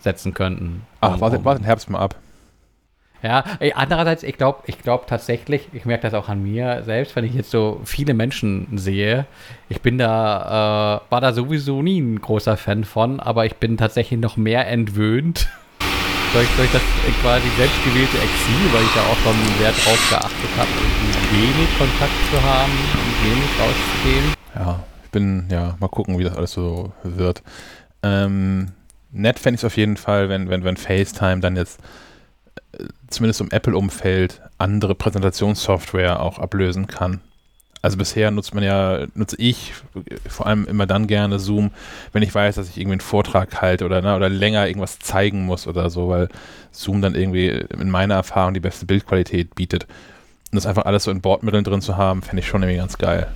[0.00, 0.82] setzen könnten.
[1.00, 2.16] Ach, Um- warte, um- warte den Herbst mal ab.
[3.24, 3.42] Ja,
[3.74, 7.32] andererseits, ich glaube ich glaub tatsächlich, ich merke das auch an mir selbst, wenn ich
[7.32, 9.24] jetzt so viele Menschen sehe,
[9.70, 13.78] ich bin da, äh, war da sowieso nie ein großer Fan von, aber ich bin
[13.78, 15.48] tatsächlich noch mehr entwöhnt
[16.34, 16.82] durch, durch das
[17.22, 20.68] quasi selbstgewählte Exil, weil ich da auch schon sehr drauf geachtet habe,
[21.32, 24.34] wenig Kontakt zu haben und wenig rauszugehen.
[24.54, 27.42] Ja, ich bin, ja, mal gucken, wie das alles so wird.
[28.02, 28.72] Ähm,
[29.12, 31.80] nett fände ich es auf jeden Fall, wenn, wenn, wenn FaceTime dann jetzt
[33.08, 37.20] zumindest im Apple-Umfeld andere Präsentationssoftware auch ablösen kann.
[37.82, 39.74] Also bisher nutzt man ja, nutze ich
[40.26, 41.70] vor allem immer dann gerne Zoom,
[42.12, 45.44] wenn ich weiß, dass ich irgendwie einen Vortrag halte oder, ne, oder länger irgendwas zeigen
[45.44, 46.28] muss oder so, weil
[46.72, 49.84] Zoom dann irgendwie in meiner Erfahrung die beste Bildqualität bietet.
[50.50, 52.96] Und das einfach alles so in Bordmitteln drin zu haben, fände ich schon irgendwie ganz
[52.96, 53.26] geil.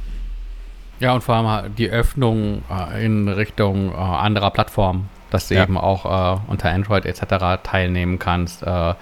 [0.98, 5.62] Ja, und vor allem die Öffnung äh, in Richtung äh, anderer Plattformen, dass du Ja.
[5.62, 6.04] eben auch
[6.36, 7.62] äh, unter Android etc.
[7.62, 8.62] teilnehmen kannst.
[8.62, 8.94] Äh,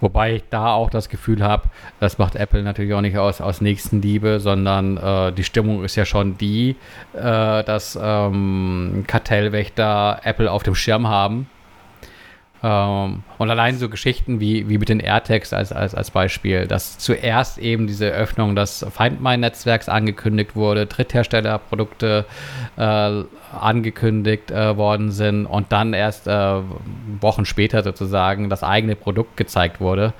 [0.00, 1.64] wobei ich da auch das Gefühl habe,
[2.00, 6.04] das macht Apple natürlich auch nicht aus, aus Nächstenliebe, sondern äh, die Stimmung ist ja
[6.04, 6.76] schon die,
[7.14, 11.48] äh, dass ähm, Kartellwächter Apple auf dem Schirm haben.
[12.62, 16.98] Ähm, und allein so Geschichten wie, wie mit den AirTags als, als, als Beispiel, dass
[16.98, 22.26] zuerst eben diese Öffnung des Find My-Netzwerks angekündigt wurde, Drittherstellerprodukte
[22.76, 23.22] äh,
[23.58, 26.60] angekündigt äh, worden sind und dann erst äh,
[27.20, 30.12] Wochen später sozusagen das eigene Produkt gezeigt wurde.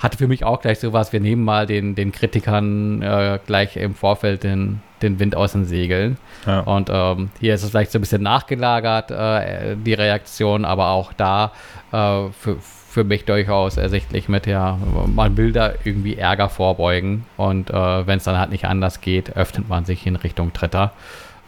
[0.00, 3.94] Hatte für mich auch gleich sowas, wir nehmen mal den, den Kritikern äh, gleich im
[3.94, 6.16] Vorfeld den, den Wind aus den Segeln.
[6.46, 6.60] Ja.
[6.60, 11.12] Und ähm, hier ist es vielleicht so ein bisschen nachgelagert, äh, die Reaktion, aber auch
[11.12, 11.52] da
[11.92, 17.70] äh, für, für mich durchaus ersichtlich mit, ja, man will da irgendwie Ärger vorbeugen und
[17.70, 20.92] äh, wenn es dann halt nicht anders geht, öffnet man sich in Richtung Dritter,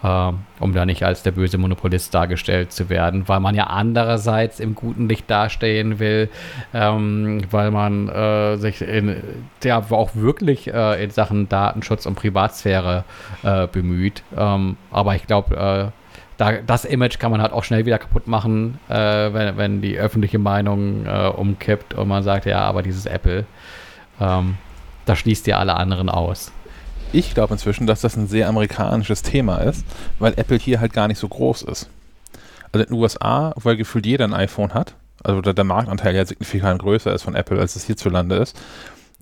[0.03, 4.61] äh, um da nicht als der böse Monopolist dargestellt zu werden, weil man ja andererseits
[4.61, 6.29] im guten Licht dastehen will,
[6.75, 9.17] ähm, weil man äh, sich in,
[9.63, 13.05] ja, auch wirklich äh, in Sachen Datenschutz und Privatsphäre
[13.43, 14.23] äh, bemüht.
[14.37, 16.03] Ähm, aber ich glaube, äh,
[16.37, 19.99] da, das Image kann man halt auch schnell wieder kaputt machen, äh, wenn, wenn die
[19.99, 23.45] öffentliche Meinung äh, umkippt und man sagt, ja, aber dieses Apple,
[24.21, 24.57] ähm,
[25.05, 26.53] da schließt ja alle anderen aus.
[27.13, 29.85] Ich glaube inzwischen, dass das ein sehr amerikanisches Thema ist,
[30.19, 31.89] weil Apple hier halt gar nicht so groß ist.
[32.73, 36.25] Also in den USA, weil gefühlt jeder ein iPhone hat, also der, der Marktanteil ja
[36.25, 38.59] signifikant größer ist von Apple, als es hierzulande ist,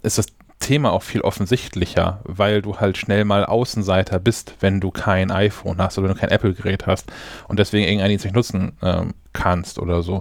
[0.02, 0.26] ist das
[0.60, 5.78] Thema auch viel offensichtlicher, weil du halt schnell mal Außenseiter bist, wenn du kein iPhone
[5.78, 7.10] hast oder wenn du kein Apple-Gerät hast
[7.48, 10.20] und deswegen irgendeinen nicht nutzen ähm, kannst oder so.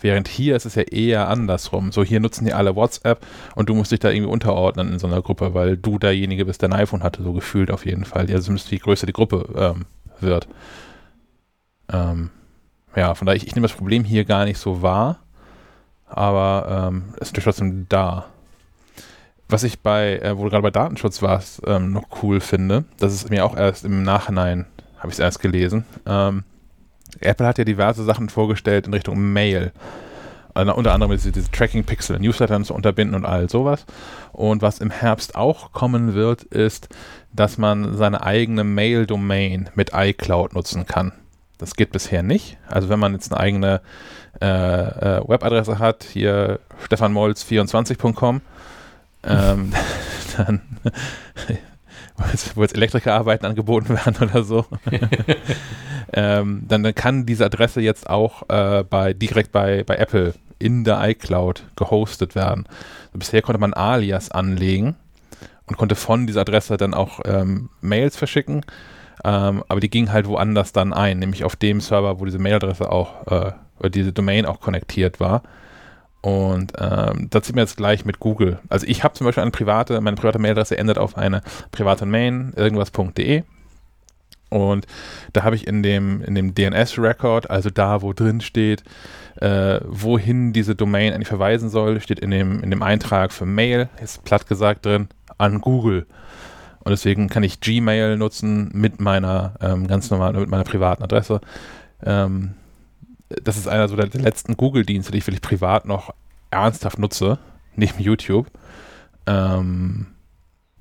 [0.00, 1.92] Während hier ist es ja eher andersrum.
[1.92, 5.06] So, hier nutzen die alle WhatsApp und du musst dich da irgendwie unterordnen in so
[5.06, 8.30] einer Gruppe, weil du derjenige bist, der ein iPhone hatte, so gefühlt auf jeden Fall.
[8.30, 9.86] Ja, zumindest wie größer die Gruppe ähm,
[10.20, 10.48] wird.
[11.92, 12.30] Ähm,
[12.94, 15.18] ja, von daher, ich, ich nehme das Problem hier gar nicht so wahr,
[16.06, 18.26] aber ähm, es ist trotzdem da.
[19.48, 23.14] Was ich bei, äh, wo du gerade bei Datenschutz warst, ähm, noch cool finde, das
[23.14, 24.66] ist mir auch erst im Nachhinein,
[24.98, 26.44] habe ich es erst gelesen, ähm,
[27.20, 29.72] Apple hat ja diverse Sachen vorgestellt in Richtung Mail.
[30.54, 33.86] Also unter anderem diese, diese Tracking-Pixel, Newslettern zu unterbinden und all sowas.
[34.32, 36.88] Und was im Herbst auch kommen wird, ist,
[37.32, 41.12] dass man seine eigene Mail-Domain mit iCloud nutzen kann.
[41.58, 42.56] Das geht bisher nicht.
[42.68, 43.80] Also wenn man jetzt eine eigene
[44.40, 48.40] äh, äh, Webadresse hat, hier stefanmolz24.com,
[49.24, 49.72] ähm,
[50.36, 50.60] dann
[52.54, 54.66] wo jetzt Elektrikerarbeiten angeboten werden oder so,
[56.12, 60.84] ähm, dann, dann, kann diese Adresse jetzt auch äh, bei, direkt bei, bei Apple in
[60.84, 62.66] der iCloud gehostet werden.
[63.12, 64.96] Bisher konnte man Alias anlegen
[65.66, 68.64] und konnte von dieser Adresse dann auch ähm, Mails verschicken,
[69.24, 72.90] ähm, aber die ging halt woanders dann ein, nämlich auf dem Server, wo diese Mailadresse
[72.90, 75.42] auch, äh, oder diese Domain auch konnektiert war.
[76.20, 78.58] Und ähm, das sieht man jetzt gleich mit Google.
[78.68, 82.52] Also ich habe zum Beispiel eine private, meine private Mailadresse endet auf eine private Main,
[82.56, 83.44] irgendwas.de.
[84.50, 84.86] Und
[85.32, 88.82] da habe ich in dem, in dem DNS-Record, also da, wo drin steht,
[89.36, 93.88] äh, wohin diese Domain eigentlich verweisen soll, steht in dem, in dem Eintrag für Mail,
[94.02, 96.06] ist platt gesagt drin, an Google.
[96.80, 101.40] Und deswegen kann ich Gmail nutzen mit meiner ähm, ganz normalen, mit meiner privaten Adresse.
[102.02, 102.54] Ähm,
[103.28, 106.14] das ist einer so der, letzten Google-Dienste, die ich wirklich privat noch
[106.50, 107.38] ernsthaft nutze,
[107.76, 108.50] neben YouTube.
[109.26, 110.06] Ähm,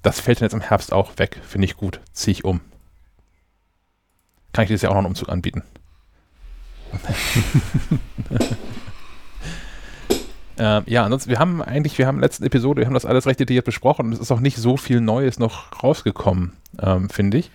[0.01, 2.61] das fällt dann jetzt im Herbst auch weg, finde ich gut, ziehe ich um.
[4.53, 5.63] Kann ich dir ja auch noch einen Umzug anbieten.
[10.57, 13.05] ähm, ja, ansonsten, wir haben eigentlich, wir haben in der letzten Episode, wir haben das
[13.05, 17.09] alles recht detailliert besprochen und es ist auch nicht so viel Neues noch rausgekommen, ähm,
[17.09, 17.51] finde ich.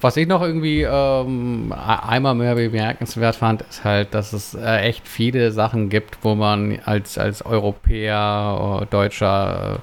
[0.00, 5.06] Was ich noch irgendwie ähm, einmal mehr bemerkenswert fand, ist halt, dass es äh, echt
[5.06, 9.80] viele Sachen gibt, wo man als, als Europäer, äh, Deutscher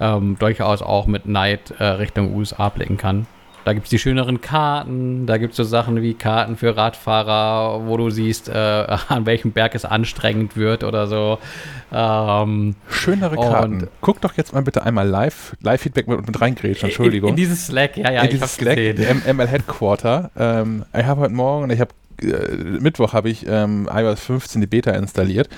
[0.00, 3.26] äh, ähm, durchaus auch mit Neid äh, Richtung USA blicken kann.
[3.64, 7.86] Da gibt es die schöneren Karten, da gibt es so Sachen wie Karten für Radfahrer,
[7.86, 8.52] wo du siehst, äh,
[9.08, 11.38] an welchem Berg es anstrengend wird oder so.
[11.92, 13.88] Ähm, Schönere Karten.
[14.00, 17.30] Guck doch jetzt mal bitte einmal live, Live-Feedback mit, mit reingrätschen, Entschuldigung.
[17.30, 18.76] In, in, dieses Slack, ja, ja, in ich dieses Slack.
[18.76, 20.30] ML Headquarter.
[20.36, 21.92] Ähm, ich habe heute Morgen, ich habe
[22.22, 25.48] äh, Mittwoch habe ich ähm, iOS 15 die Beta installiert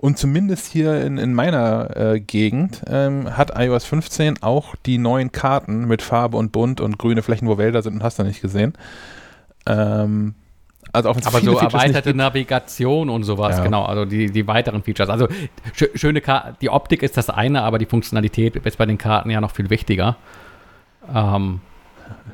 [0.00, 5.32] und zumindest hier in, in meiner äh, Gegend ähm, hat iOS 15 auch die neuen
[5.32, 8.42] Karten mit Farbe und Bunt und grüne Flächen, wo Wälder sind und hast du nicht
[8.42, 8.74] gesehen.
[9.66, 10.34] Ähm,
[10.92, 13.64] also auch Aber so Features erweiterte Navigation und sowas, ja.
[13.64, 15.08] genau, also die, die weiteren Features.
[15.08, 15.26] Also
[15.72, 19.30] sch schöne Karten, die Optik ist das eine, aber die Funktionalität ist bei den Karten
[19.30, 20.16] ja noch viel wichtiger.
[21.12, 21.60] Ähm,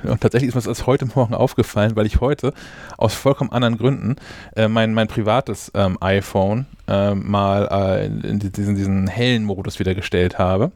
[0.05, 2.53] und tatsächlich ist mir das heute Morgen aufgefallen, weil ich heute
[2.96, 4.16] aus vollkommen anderen Gründen
[4.57, 9.94] äh, mein, mein privates ähm, iPhone äh, mal äh, in diesen, diesen hellen Modus wieder
[9.94, 10.72] gestellt habe.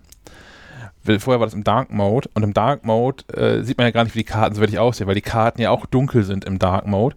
[1.04, 4.04] Vorher war das im Dark Mode und im Dark Mode äh, sieht man ja gar
[4.04, 6.60] nicht, wie die Karten so wirklich aussehen, weil die Karten ja auch dunkel sind im
[6.60, 7.16] Dark Mode.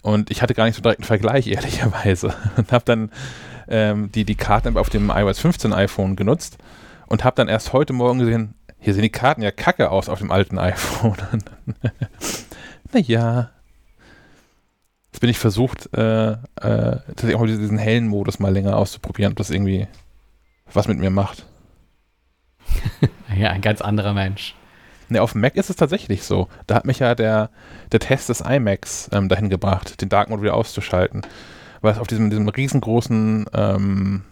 [0.00, 2.34] Und ich hatte gar nicht so direkt einen Vergleich, ehrlicherweise.
[2.56, 3.10] Und habe dann
[3.68, 6.56] ähm, die, die Karten auf dem iOS 15 iPhone genutzt
[7.06, 10.18] und habe dann erst heute Morgen gesehen, hier sehen die Karten ja kacke aus auf
[10.18, 11.16] dem alten iPhone.
[12.92, 13.50] naja.
[15.12, 19.38] Jetzt bin ich versucht, äh, äh, tatsächlich auch diesen hellen Modus mal länger auszuprobieren, ob
[19.38, 19.86] das irgendwie
[20.72, 21.46] was mit mir macht.
[23.36, 24.56] ja, ein ganz anderer Mensch.
[25.08, 26.48] Ne, auf dem Mac ist es tatsächlich so.
[26.66, 27.50] Da hat mich ja der,
[27.92, 31.22] der Test des iMacs ähm, dahin gebracht, den Dark Mode wieder auszuschalten.
[31.82, 34.22] Weil es auf diesem, diesem riesengroßen ähm,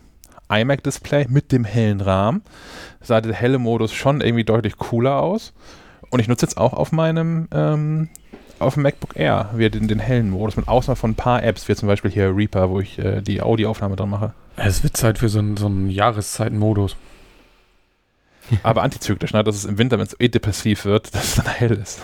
[0.50, 2.42] iMac-Display mit dem hellen Rahmen
[3.00, 5.52] sah der helle Modus schon irgendwie deutlich cooler aus.
[6.10, 8.08] Und ich nutze jetzt auch auf meinem ähm,
[8.58, 11.68] auf dem MacBook Air wieder den, den hellen Modus, mit Ausnahme von ein paar Apps,
[11.68, 14.34] wie zum Beispiel hier Reaper, wo ich äh, die Audioaufnahme dran mache.
[14.56, 16.96] Es wird Zeit für so einen, so einen Jahreszeitenmodus.
[18.62, 19.42] Aber antizyklisch, ne?
[19.42, 22.02] dass es im Winter, wenn es eh depressiv wird, dass es dann hell ist.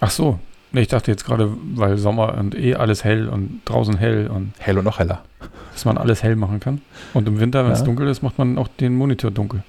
[0.00, 0.38] Ach so.
[0.72, 4.52] Nee, ich dachte jetzt gerade, weil Sommer und eh alles hell und draußen hell und.
[4.58, 5.22] Hell und noch heller.
[5.72, 6.80] Dass man alles hell machen kann.
[7.14, 7.84] Und im Winter, wenn es ja.
[7.84, 9.62] dunkel ist, macht man auch den Monitor dunkel.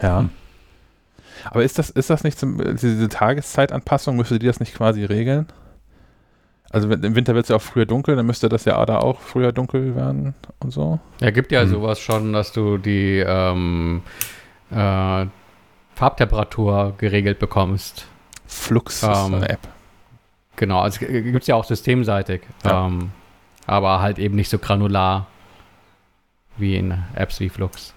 [0.00, 0.20] Ja.
[0.20, 0.30] Hm.
[1.44, 5.46] Aber ist das, ist das nicht zum, diese Tageszeitanpassung, müsste die das nicht quasi regeln?
[6.70, 9.20] Also im Winter wird es ja auch früher dunkel, dann müsste das ja da auch
[9.20, 11.00] früher dunkel werden und so.
[11.20, 11.70] Ja, gibt ja hm.
[11.70, 14.02] sowas schon, dass du die ähm,
[14.70, 15.26] äh,
[15.94, 18.06] Farbtemperatur geregelt bekommst.
[18.48, 19.68] Flux ähm, ist eine App.
[20.56, 22.42] Genau, also gibt es ja auch systemseitig.
[22.64, 22.86] Ja.
[22.86, 23.12] Ähm,
[23.66, 25.26] aber halt eben nicht so granular
[26.56, 27.94] wie in Apps wie Flux.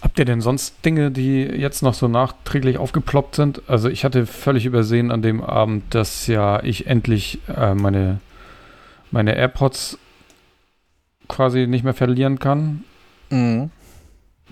[0.00, 3.62] Habt ihr denn sonst Dinge, die jetzt noch so nachträglich aufgeploppt sind?
[3.68, 8.20] Also ich hatte völlig übersehen an dem Abend, dass ja ich endlich äh, meine,
[9.10, 9.98] meine AirPods
[11.28, 12.84] quasi nicht mehr verlieren kann.
[13.30, 13.70] Mhm.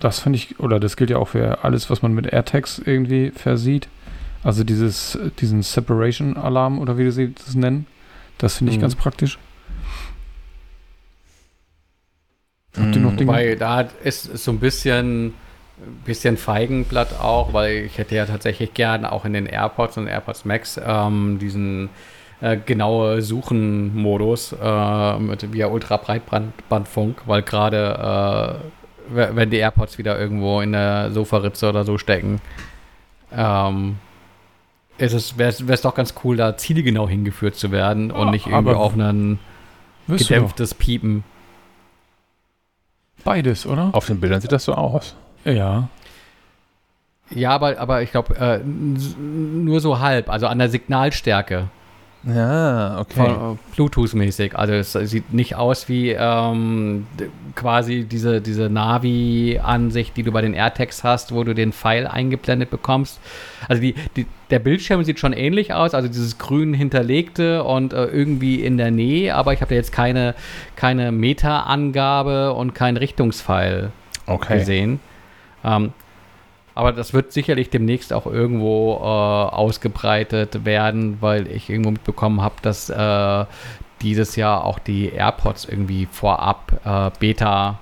[0.01, 3.30] Das finde ich, oder das gilt ja auch für alles, was man mit AirTags irgendwie
[3.30, 3.88] versieht.
[4.45, 7.86] Also dieses, diesen Separation-Alarm oder wie sie das nennen.
[8.38, 8.82] Das finde ich mhm.
[8.82, 9.38] ganz praktisch.
[12.76, 13.28] Habt ihr noch Dinge?
[13.28, 15.34] Wobei, da ist so ein bisschen,
[16.05, 20.45] bisschen Feigenblatt auch, weil ich hätte ja tatsächlich gern auch in den AirPods und AirPods
[20.45, 21.90] Max ähm, diesen
[22.40, 28.61] äh, genaue Suchen-Modus äh, mit via Ultrabreitbandfunk, weil gerade
[29.12, 32.40] äh, wenn die AirPods wieder irgendwo in der Sofaritze oder so stecken,
[33.36, 33.99] ähm,
[35.03, 39.38] wäre es doch ganz cool, da zielgenau hingeführt zu werden und nicht irgendwie auf ein
[40.09, 41.24] gedämpftes Piepen.
[43.24, 43.90] Beides, oder?
[43.92, 45.14] Auf den Bildern sieht das so aus.
[45.44, 45.88] Ja.
[47.30, 51.68] Ja, aber, aber ich glaube, äh, nur so halb, also an der Signalstärke.
[52.24, 53.30] Ja, okay.
[53.30, 54.54] Äh, Bluetooth-mäßig.
[54.54, 57.06] Also es sieht nicht aus wie ähm,
[57.56, 62.70] quasi diese, diese Navi-Ansicht, die du bei den AirTags hast, wo du den Pfeil eingeblendet
[62.70, 63.18] bekommst.
[63.68, 68.04] Also die, die, der Bildschirm sieht schon ähnlich aus, also dieses grün hinterlegte und äh,
[68.04, 70.36] irgendwie in der Nähe, aber ich habe da jetzt keine,
[70.76, 73.90] keine Meta-Angabe und keinen Richtungspfeil
[74.26, 74.58] okay.
[74.58, 75.00] gesehen.
[75.64, 75.92] Ähm,
[76.74, 82.54] aber das wird sicherlich demnächst auch irgendwo äh, ausgebreitet werden, weil ich irgendwo mitbekommen habe,
[82.62, 83.44] dass äh,
[84.00, 87.78] dieses Jahr auch die AirPods irgendwie vorab äh, Beta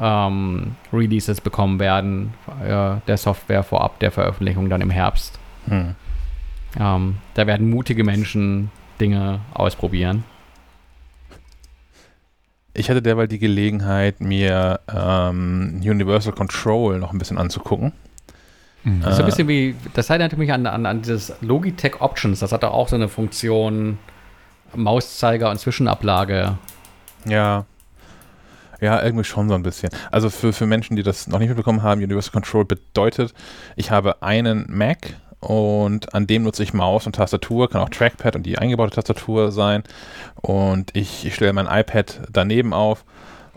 [0.00, 5.38] ähm, Releases bekommen werden, äh, der Software vorab der Veröffentlichung dann im Herbst.
[5.68, 5.94] Hm.
[6.78, 8.70] Ähm, da werden mutige Menschen
[9.00, 10.24] Dinge ausprobieren.
[12.74, 17.92] Ich hatte derweil die Gelegenheit, mir ähm, Universal Control noch ein bisschen anzugucken.
[18.82, 19.00] Mhm.
[19.02, 22.40] Das ist ein bisschen wie, das erinnert mich an, an, an dieses Logitech Options.
[22.40, 23.98] Das hat da auch so eine Funktion
[24.74, 26.58] Mauszeiger und Zwischenablage.
[27.26, 27.64] Ja.
[28.80, 29.90] Ja, irgendwie schon so ein bisschen.
[30.10, 33.32] Also für, für Menschen, die das noch nicht mitbekommen haben, Universal Control bedeutet,
[33.76, 35.14] ich habe einen Mac
[35.44, 39.52] und an dem nutze ich Maus und Tastatur, kann auch Trackpad und die eingebaute Tastatur
[39.52, 39.82] sein.
[40.40, 43.04] Und ich, ich stelle mein iPad daneben auf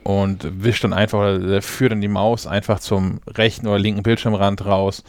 [0.03, 4.65] und wische dann einfach oder führe dann die Maus einfach zum rechten oder linken Bildschirmrand
[4.65, 5.03] raus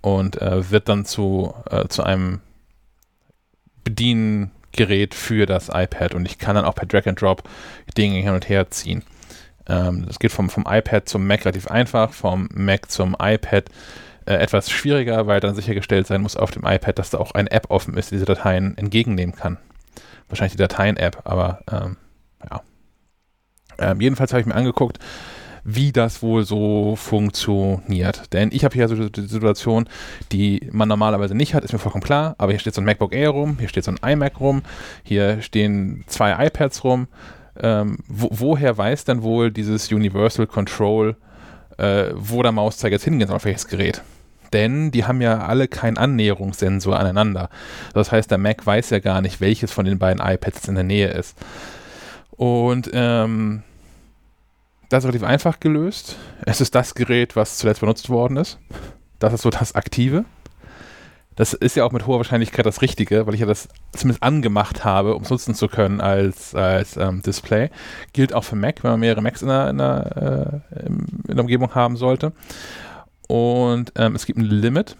[0.00, 2.40] und äh, wird dann zu, äh, zu einem
[3.84, 7.42] Bediengerät für das iPad und ich kann dann auch per Drag and Drop
[7.98, 9.02] Dinge hin und her ziehen.
[9.66, 13.64] Ähm, das geht vom, vom iPad zum Mac relativ einfach, vom Mac zum iPad
[14.26, 17.50] äh, etwas schwieriger, weil dann sichergestellt sein muss auf dem iPad, dass da auch eine
[17.50, 19.58] App offen ist, die diese Dateien entgegennehmen kann.
[20.28, 21.96] Wahrscheinlich die Dateien-App, aber ähm,
[22.50, 22.62] ja.
[23.78, 24.98] Ähm, jedenfalls habe ich mir angeguckt,
[25.64, 28.32] wie das wohl so funktioniert.
[28.32, 29.88] Denn ich habe hier so die Situation,
[30.30, 32.34] die man normalerweise nicht hat, ist mir vollkommen klar.
[32.38, 34.62] Aber hier steht so ein MacBook Air rum, hier steht so ein iMac rum,
[35.02, 37.08] hier stehen zwei iPads rum.
[37.60, 41.16] Ähm, wo, woher weiß denn wohl dieses Universal Control,
[41.78, 44.02] äh, wo der Mauszeiger jetzt hingehen soll, auf welches Gerät?
[44.54, 47.50] Denn die haben ja alle keinen Annäherungssensor aneinander.
[47.92, 50.84] Das heißt, der Mac weiß ja gar nicht, welches von den beiden iPads in der
[50.84, 51.36] Nähe ist.
[52.30, 53.62] Und ähm,
[54.88, 56.16] das ist relativ einfach gelöst.
[56.46, 58.58] Es ist das Gerät, was zuletzt benutzt worden ist.
[59.18, 60.24] Das ist so das Aktive.
[61.36, 64.84] Das ist ja auch mit hoher Wahrscheinlichkeit das Richtige, weil ich ja das zumindest angemacht
[64.84, 67.70] habe, um es nutzen zu können als, als ähm, Display.
[68.12, 71.40] Gilt auch für Mac, wenn man mehrere Macs in der, in der, äh, in der
[71.40, 72.32] Umgebung haben sollte.
[73.28, 74.96] Und ähm, es gibt ein Limit.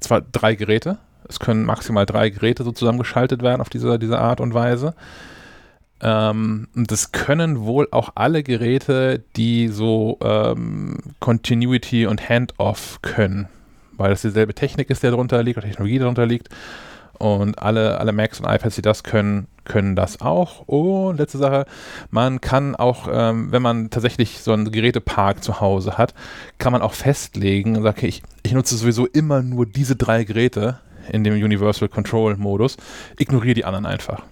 [0.00, 0.98] Zwar drei Geräte.
[1.28, 4.94] Es können maximal drei Geräte so zusammengeschaltet werden auf diese, diese Art und Weise.
[6.00, 13.48] Ähm, das können wohl auch alle Geräte, die so ähm, Continuity und Handoff können,
[13.92, 16.50] weil das dieselbe Technik ist, der darunter liegt, oder Technologie darunter liegt.
[17.18, 20.60] Und alle, alle Macs und iPads, die das können, können das auch.
[20.66, 21.66] Und letzte Sache,
[22.10, 26.14] man kann auch, ähm, wenn man tatsächlich so einen Gerätepark zu Hause hat,
[26.58, 30.24] kann man auch festlegen und sagen, okay, ich, ich nutze sowieso immer nur diese drei
[30.24, 30.80] Geräte
[31.10, 32.76] in dem Universal Control Modus,
[33.18, 34.22] ignoriere die anderen einfach.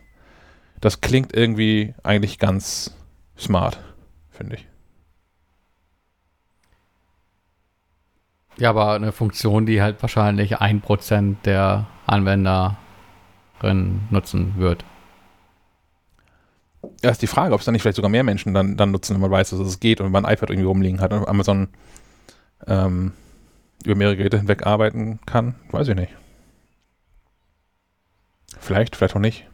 [0.80, 2.96] Das klingt irgendwie eigentlich ganz
[3.38, 3.78] smart,
[4.30, 4.66] finde ich.
[8.58, 12.76] Ja, aber eine Funktion, die halt wahrscheinlich ein Prozent der Anwender
[13.60, 14.84] drin nutzen wird.
[17.02, 19.14] Ja, ist die Frage, ob es dann nicht vielleicht sogar mehr Menschen dann, dann nutzen,
[19.14, 21.28] wenn man weiß, dass es geht und wenn man ein iPad irgendwie rumliegen hat und
[21.28, 21.68] Amazon
[22.66, 23.12] ähm,
[23.84, 25.54] über mehrere Geräte hinweg arbeiten kann.
[25.70, 26.12] Weiß ich nicht.
[28.58, 29.46] Vielleicht, vielleicht auch nicht.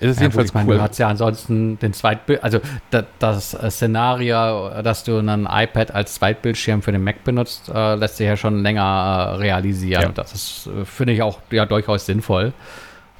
[0.00, 0.76] Es ist ja, jedenfalls gut, ich cool.
[0.76, 2.60] du hast ja ansonsten den Zweitbild, also
[2.90, 7.94] das, das, äh, Szenario, dass du ein iPad als Zweitbildschirm für den Mac benutzt, äh,
[7.94, 10.02] lässt sich ja schon länger äh, realisieren.
[10.02, 10.08] Ja.
[10.12, 12.52] Das ist, äh, finde ich, auch ja durchaus sinnvoll.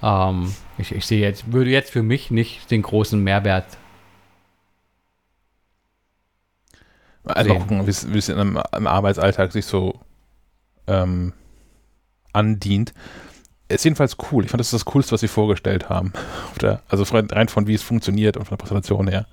[0.02, 3.66] Ähm, ich, ich sehe jetzt, würde jetzt für mich nicht den großen Mehrwert.
[7.24, 7.60] Also sehen.
[7.60, 10.00] gucken, wie es im, im Arbeitsalltag sich so
[10.86, 11.32] ähm,
[12.32, 12.92] andient
[13.68, 14.44] ist jedenfalls cool.
[14.44, 16.12] Ich fand, das ist das Coolste, was sie vorgestellt haben.
[16.88, 19.26] also rein von wie es funktioniert und von der Präsentation her.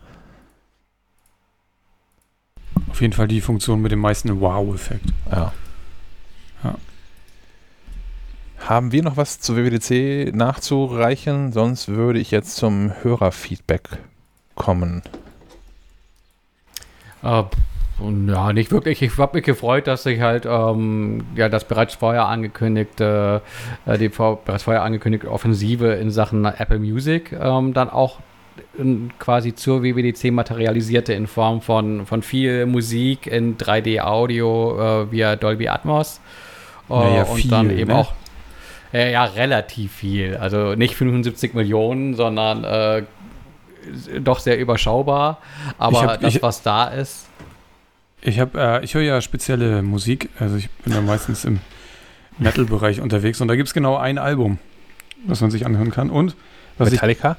[2.90, 5.06] Auf jeden Fall die Funktion mit dem meisten Wow-Effekt.
[5.30, 5.54] Ja.
[6.64, 6.76] ja.
[8.60, 11.52] Haben wir noch was zu WWDC nachzureichen?
[11.52, 14.00] Sonst würde ich jetzt zum Hörerfeedback
[14.56, 15.02] kommen.
[17.24, 17.46] Uh,
[18.28, 19.02] ja, nicht wirklich.
[19.02, 23.42] Ich habe mich gefreut, dass sich halt ähm, ja das bereits vorher angekündigte,
[23.86, 28.20] äh, die bereits vorher angekündigte Offensive in Sachen Apple Music ähm, dann auch
[28.78, 35.36] in, quasi zur WWDC materialisierte in Form von, von viel Musik in 3D-Audio äh, via
[35.36, 36.20] Dolby Atmos.
[36.90, 37.98] Äh, naja, und viel, dann eben ne?
[37.98, 38.14] auch
[38.94, 40.38] äh, ja, relativ viel.
[40.38, 43.04] Also nicht 75 Millionen, sondern äh,
[44.20, 45.40] doch sehr überschaubar.
[45.78, 47.28] Aber hab, das, was da ist.
[48.22, 51.60] Ich habe, äh, ich höre ja spezielle Musik, also ich bin ja meistens im
[52.38, 54.60] Metal-Bereich unterwegs und da gibt es genau ein Album,
[55.26, 56.10] was man sich anhören kann.
[56.10, 56.36] Und
[56.78, 57.38] was Metallica?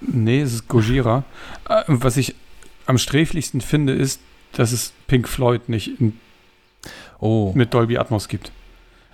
[0.00, 1.24] Ich, nee, es ist Gojira.
[1.68, 2.34] Äh, was ich
[2.86, 4.20] am sträflichsten finde, ist,
[4.52, 6.18] dass es Pink Floyd nicht in,
[7.18, 7.52] oh.
[7.54, 8.52] mit Dolby Atmos gibt.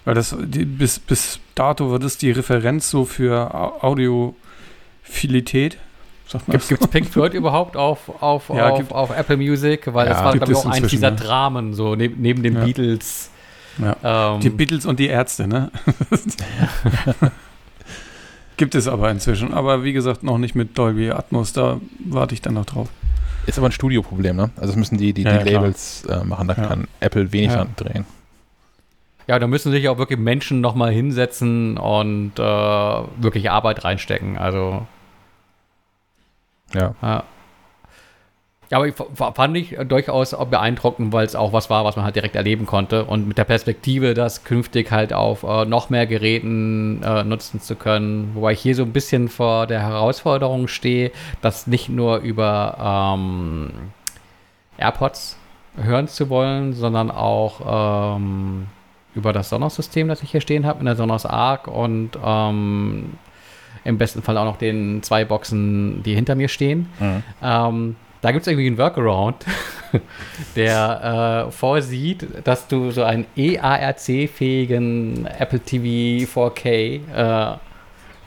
[0.05, 5.79] Weil das die, bis, bis dato war das die Referenz so für Audiophilität
[6.49, 9.93] Gibt es Pink Floyd überhaupt auf, auf, ja, auf, auf, Apple Music?
[9.93, 11.15] Weil ja, das war, glaube ich, auch eins dieser ja.
[11.15, 13.31] Dramen, so neben, neben den Beatles.
[14.03, 15.71] Ähm, die Beatles und die Ärzte, ne?
[18.57, 19.53] Gibt es aber inzwischen.
[19.53, 21.53] Aber wie gesagt, noch nicht mit Dolby Atmos.
[21.53, 22.89] Da warte ich dann noch drauf.
[23.45, 24.51] Ist aber ein Studioproblem, ne?
[24.57, 26.49] Also das müssen die, die, die Labels äh, machen.
[26.49, 27.67] Da kann Apple wenig ja.
[27.77, 28.07] drehen.
[29.29, 34.39] Ja, da müssen sich auch wirklich Menschen nochmal hinsetzen und äh, wirklich Arbeit reinstecken.
[34.39, 34.87] Also
[36.77, 36.95] ja.
[37.03, 37.25] ja.
[38.73, 42.35] Aber ich fand ich durchaus beeindruckend, weil es auch was war, was man halt direkt
[42.35, 43.05] erleben konnte.
[43.05, 47.77] Und mit der Perspektive, das künftig halt auf äh, noch mehr Geräten äh, nutzen zu
[47.77, 48.33] können.
[48.35, 51.13] Wobei ich hier so ein bisschen vor der Herausforderung stehe,
[51.43, 53.71] das nicht nur über ähm,
[54.79, 55.39] AirPods
[55.77, 58.67] hören zu wollen, sondern auch ähm,
[59.15, 63.15] über das Sonos-System, das ich hier stehen habe, in der Sonos Arc und ähm,
[63.87, 66.89] im besten Fall auch noch den zwei Boxen, die hinter mir stehen.
[66.99, 67.23] Mhm.
[67.43, 69.45] Ähm, da gibt es irgendwie einen Workaround,
[70.57, 77.57] der äh, vorsieht, dass du so einen EARC-fähigen Apple TV 4K äh,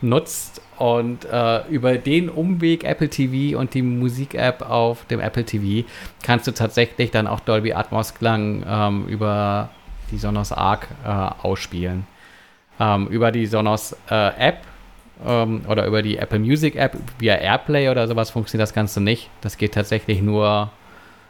[0.02, 5.86] nutzt und äh, über den Umweg Apple TV und die Musik-App auf dem Apple TV
[6.24, 9.70] kannst du tatsächlich dann auch Dolby Atmos Klang ähm, über
[10.12, 12.08] die Sonos Arc äh, ausspielen.
[12.80, 14.62] Ähm, über die Sonos äh, App
[15.26, 19.30] ähm, oder über die Apple Music App via AirPlay oder sowas funktioniert das Ganze nicht.
[19.42, 20.72] Das geht tatsächlich nur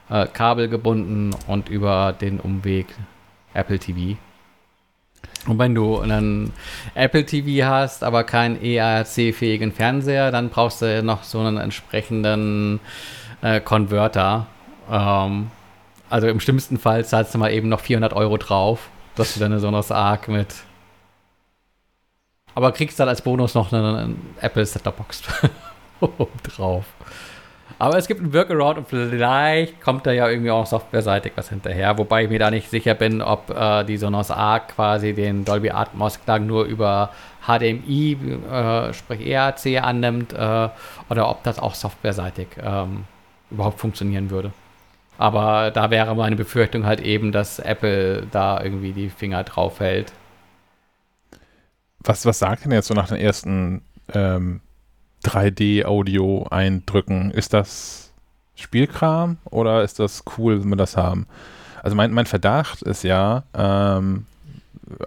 [0.10, 2.88] äh, kabelgebunden und über den Umweg
[3.54, 4.18] Apple TV.
[5.48, 6.54] Und wenn du einen
[6.96, 12.80] Apple TV hast, aber keinen EARC-fähigen Fernseher, dann brauchst du noch so einen entsprechenden
[13.42, 14.48] äh, Converter.
[14.92, 15.50] Ähm,
[16.10, 19.60] also im schlimmsten Fall zahlst du mal eben noch 400 Euro drauf, dass du deine
[19.60, 20.48] Sonos Arc mit
[22.60, 24.66] aber kriegst dann als Bonus noch eine, eine Apple
[24.98, 25.24] Box
[26.44, 26.84] drauf.
[27.78, 31.98] Aber es gibt einen Workaround und vielleicht kommt da ja irgendwie auch softwareseitig was hinterher,
[31.98, 35.70] wobei ich mir da nicht sicher bin, ob äh, die Sonos Arc quasi den Dolby
[35.70, 37.12] Atmos Klang nur über
[37.48, 38.18] HDMI,
[38.52, 40.68] äh, sprich EAC annimmt, äh,
[41.10, 43.06] oder ob das auch softwareseitig ähm,
[43.52, 44.52] überhaupt funktionieren würde.
[45.18, 50.12] Aber da wäre meine Befürchtung halt eben, dass Apple da irgendwie die Finger drauf hält
[52.04, 53.82] was, was sagt denn jetzt so nach den ersten
[54.14, 54.62] ähm,
[55.26, 57.32] 3D-Audio-Eindrücken?
[57.32, 58.12] Ist das
[58.56, 61.28] Spielkram oder ist das cool, wenn wir das haben?
[61.84, 64.26] Also mein, mein Verdacht ist ja, ähm,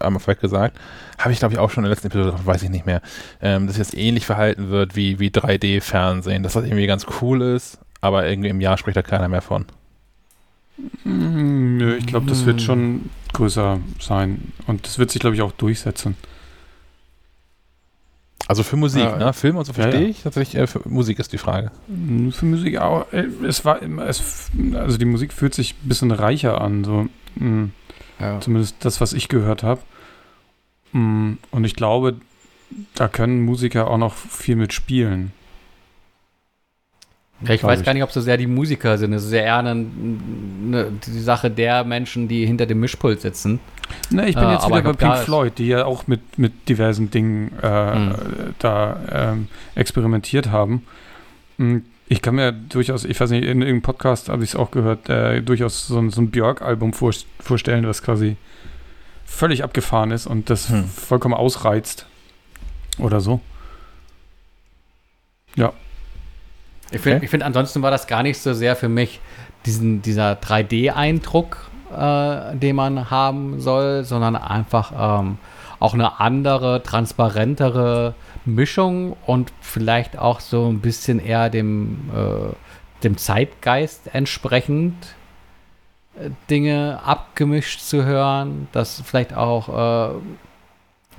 [0.00, 0.78] einmal vielleicht gesagt,
[1.18, 3.02] habe ich glaube ich auch schon in der letzten Episode, weiß ich nicht mehr,
[3.40, 7.78] ähm, dass jetzt ähnlich verhalten wird wie, wie 3D-Fernsehen, dass das irgendwie ganz cool ist,
[8.00, 9.66] aber irgendwie im Jahr spricht da keiner mehr von.
[11.04, 15.52] Nö, ich glaube, das wird schon größer sein und das wird sich glaube ich auch
[15.52, 16.16] durchsetzen.
[18.48, 19.32] Also für Musik, ja, ne?
[19.32, 20.10] Film und so verstehe ja, ja.
[20.10, 20.22] ich.
[20.22, 21.70] Tatsächlich, äh, für Musik ist die Frage.
[21.86, 23.12] Hm, für Musik auch.
[23.12, 26.84] Äh, es war es, also die Musik fühlt sich ein bisschen reicher an.
[26.84, 27.06] So.
[27.38, 27.72] Hm.
[28.40, 29.80] Zumindest das, was ich gehört habe.
[30.92, 31.38] Hm.
[31.50, 32.16] Und ich glaube,
[32.94, 35.32] da können Musiker auch noch viel mit spielen.
[37.44, 37.86] Ja, ich weiß ich.
[37.86, 39.12] gar nicht, ob so sehr die Musiker sind.
[39.12, 43.58] Es ist eher eine, eine, die Sache der Menschen, die hinter dem Mischpult sitzen.
[44.10, 47.10] Ne, ich bin äh, jetzt wieder bei Pink Floyd, die ja auch mit, mit diversen
[47.10, 48.14] Dingen äh, mhm.
[48.58, 50.86] da ähm, experimentiert haben.
[51.58, 54.70] Hm, ich kann mir durchaus, ich weiß nicht, in irgendeinem Podcast habe ich es auch
[54.70, 58.36] gehört, äh, durchaus so, so ein Björk-Album vor, vorstellen, was quasi
[59.24, 60.84] völlig abgefahren ist und das hm.
[60.84, 62.06] vollkommen ausreizt.
[62.98, 63.40] Oder so.
[65.56, 65.72] Ja.
[66.90, 67.28] Ich finde, okay.
[67.28, 69.20] find, ansonsten war das gar nicht so sehr für mich
[69.64, 75.38] diesen, dieser 3D-Eindruck, äh, den man haben soll, sondern einfach ähm,
[75.78, 78.14] auch eine andere, transparentere
[78.44, 82.54] Mischung und vielleicht auch so ein bisschen eher dem, äh,
[83.02, 84.94] dem Zeitgeist entsprechend
[86.16, 90.14] äh, Dinge abgemischt zu hören, dass vielleicht auch äh,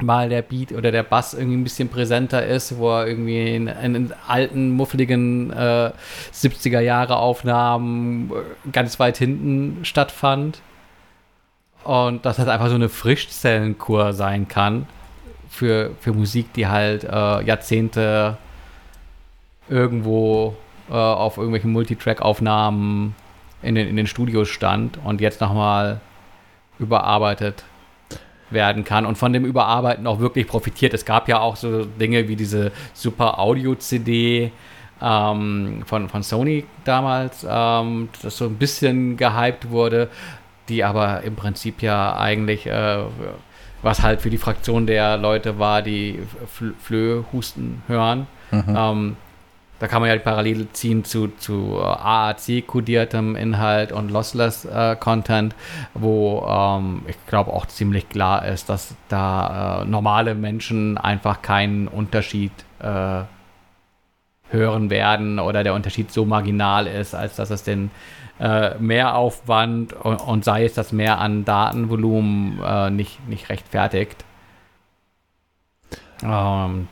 [0.05, 3.67] mal der Beat oder der Bass irgendwie ein bisschen präsenter ist, wo er irgendwie in,
[3.67, 5.91] in alten, muffeligen äh,
[6.33, 10.61] 70er Jahre Aufnahmen äh, ganz weit hinten stattfand.
[11.83, 14.87] Und dass das einfach so eine Frischzellenkur sein kann
[15.49, 18.37] für, für Musik, die halt äh, Jahrzehnte
[19.67, 20.55] irgendwo
[20.89, 23.15] äh, auf irgendwelchen Multitrack-Aufnahmen
[23.61, 25.99] in den, in den Studios stand und jetzt nochmal
[26.79, 27.63] überarbeitet
[28.53, 30.93] werden kann und von dem Überarbeiten auch wirklich profitiert.
[30.93, 34.51] Es gab ja auch so Dinge wie diese Super Audio-CD
[35.01, 40.09] ähm, von, von Sony damals, ähm, das so ein bisschen gehypt wurde,
[40.69, 42.99] die aber im Prinzip ja eigentlich, äh,
[43.81, 46.19] was halt für die Fraktion der Leute war, die
[46.79, 48.27] Flöhusten hören.
[48.51, 48.75] Mhm.
[48.75, 49.17] Ähm,
[49.79, 55.55] da kann man ja die Parallele ziehen zu, zu äh, AAC-kodiertem Inhalt und Lossless-Content, äh,
[55.93, 61.87] wo ähm, ich glaube auch ziemlich klar ist, dass da äh, normale Menschen einfach keinen
[61.87, 63.23] Unterschied äh,
[64.49, 67.91] hören werden oder der Unterschied so marginal ist, als dass es den
[68.39, 74.23] äh, Mehraufwand und, und, sei es das Mehr an Datenvolumen äh, nicht, nicht rechtfertigt.
[76.21, 76.87] Und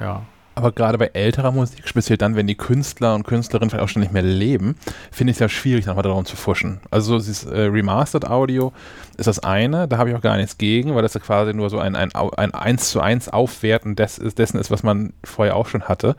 [0.00, 0.22] ja.
[0.54, 4.02] Aber gerade bei älterer Musik, speziell dann, wenn die Künstler und Künstlerinnen vielleicht auch schon
[4.02, 4.76] nicht mehr leben,
[5.10, 6.80] finde ich es ja schwierig, nochmal darum zu fuschen.
[6.90, 8.72] Also dieses äh, Remastered Audio
[9.16, 11.70] ist das eine, da habe ich auch gar nichts gegen, weil das ja quasi nur
[11.70, 15.68] so ein, ein, ein 1 zu 1 Aufwerten des, dessen ist, was man vorher auch
[15.68, 16.16] schon hatte.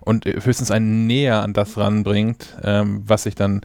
[0.00, 3.62] Und höchstens ein Näher an das ranbringt, ähm, was sich dann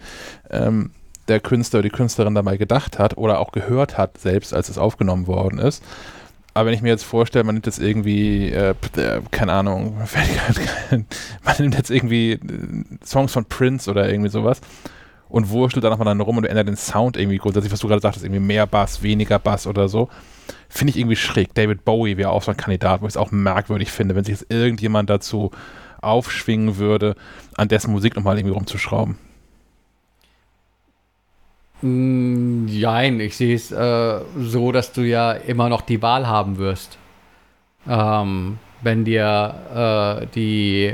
[0.50, 0.92] ähm,
[1.28, 4.78] der Künstler oder die Künstlerin dabei gedacht hat oder auch gehört hat, selbst als es
[4.78, 5.84] aufgenommen worden ist.
[6.54, 9.98] Aber wenn ich mir jetzt vorstelle, man nimmt jetzt irgendwie, äh, äh keine Ahnung,
[10.90, 12.40] man nimmt jetzt irgendwie äh,
[13.06, 14.62] Songs von Prince oder irgendwie sowas
[15.30, 18.02] und wurschtelt dann nochmal dann rum und ändert den Sound irgendwie grundsätzlich, was du gerade
[18.02, 20.10] sagtest, irgendwie mehr Bass, weniger Bass oder so.
[20.68, 21.54] Finde ich irgendwie schräg.
[21.54, 24.40] David Bowie wäre auch so ein Kandidat, wo ich es auch merkwürdig finde, wenn sich
[24.40, 25.52] jetzt irgendjemand dazu
[26.02, 27.16] aufschwingen würde,
[27.56, 29.18] an dessen Musik nochmal irgendwie rumzuschrauben.
[31.82, 36.58] Nein, mm, ich sehe es äh, so, dass du ja immer noch die Wahl haben
[36.58, 36.98] wirst.
[37.88, 40.94] Ähm, wenn dir äh, die,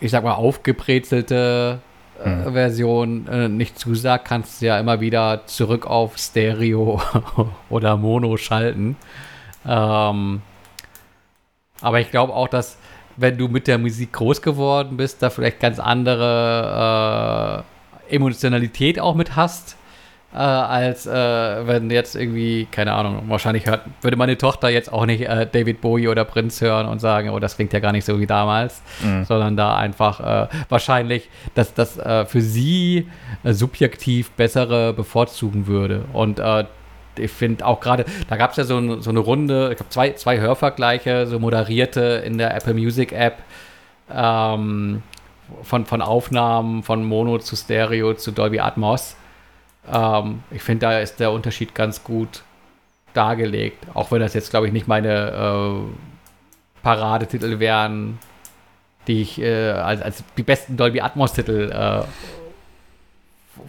[0.00, 1.78] ich sag mal, aufgebrezelte
[2.18, 2.52] äh, hm.
[2.52, 7.00] Version äh, nicht zusagt, kannst du ja immer wieder zurück auf Stereo
[7.70, 8.96] oder Mono schalten.
[9.66, 10.42] Ähm,
[11.80, 12.76] aber ich glaube auch, dass
[13.16, 17.64] wenn du mit der Musik groß geworden bist, da vielleicht ganz andere
[18.08, 19.76] äh, Emotionalität auch mit hast
[20.34, 25.04] äh, als äh, wenn jetzt irgendwie, keine Ahnung, wahrscheinlich hört, würde meine Tochter jetzt auch
[25.04, 28.04] nicht äh, David Bowie oder Prince hören und sagen, oh, das klingt ja gar nicht
[28.04, 29.24] so wie damals, mhm.
[29.24, 33.08] sondern da einfach äh, wahrscheinlich, dass das äh, für sie
[33.44, 36.04] äh, subjektiv bessere bevorzugen würde.
[36.12, 36.40] Und
[37.18, 40.12] ich finde auch gerade, da gab es ja so, so, eine Runde, ich habe zwei,
[40.12, 43.38] zwei Hörvergleiche, so moderierte in der Apple Music App.
[44.10, 45.02] Ähm,
[45.62, 49.16] von, von Aufnahmen von Mono zu Stereo zu Dolby Atmos.
[49.90, 52.42] Ähm, ich finde, da ist der Unterschied ganz gut
[53.14, 53.86] dargelegt.
[53.94, 58.18] Auch wenn das jetzt, glaube ich, nicht meine äh, Paradetitel wären,
[59.06, 62.02] die ich äh, als, als die besten Dolby Atmos-Titel äh,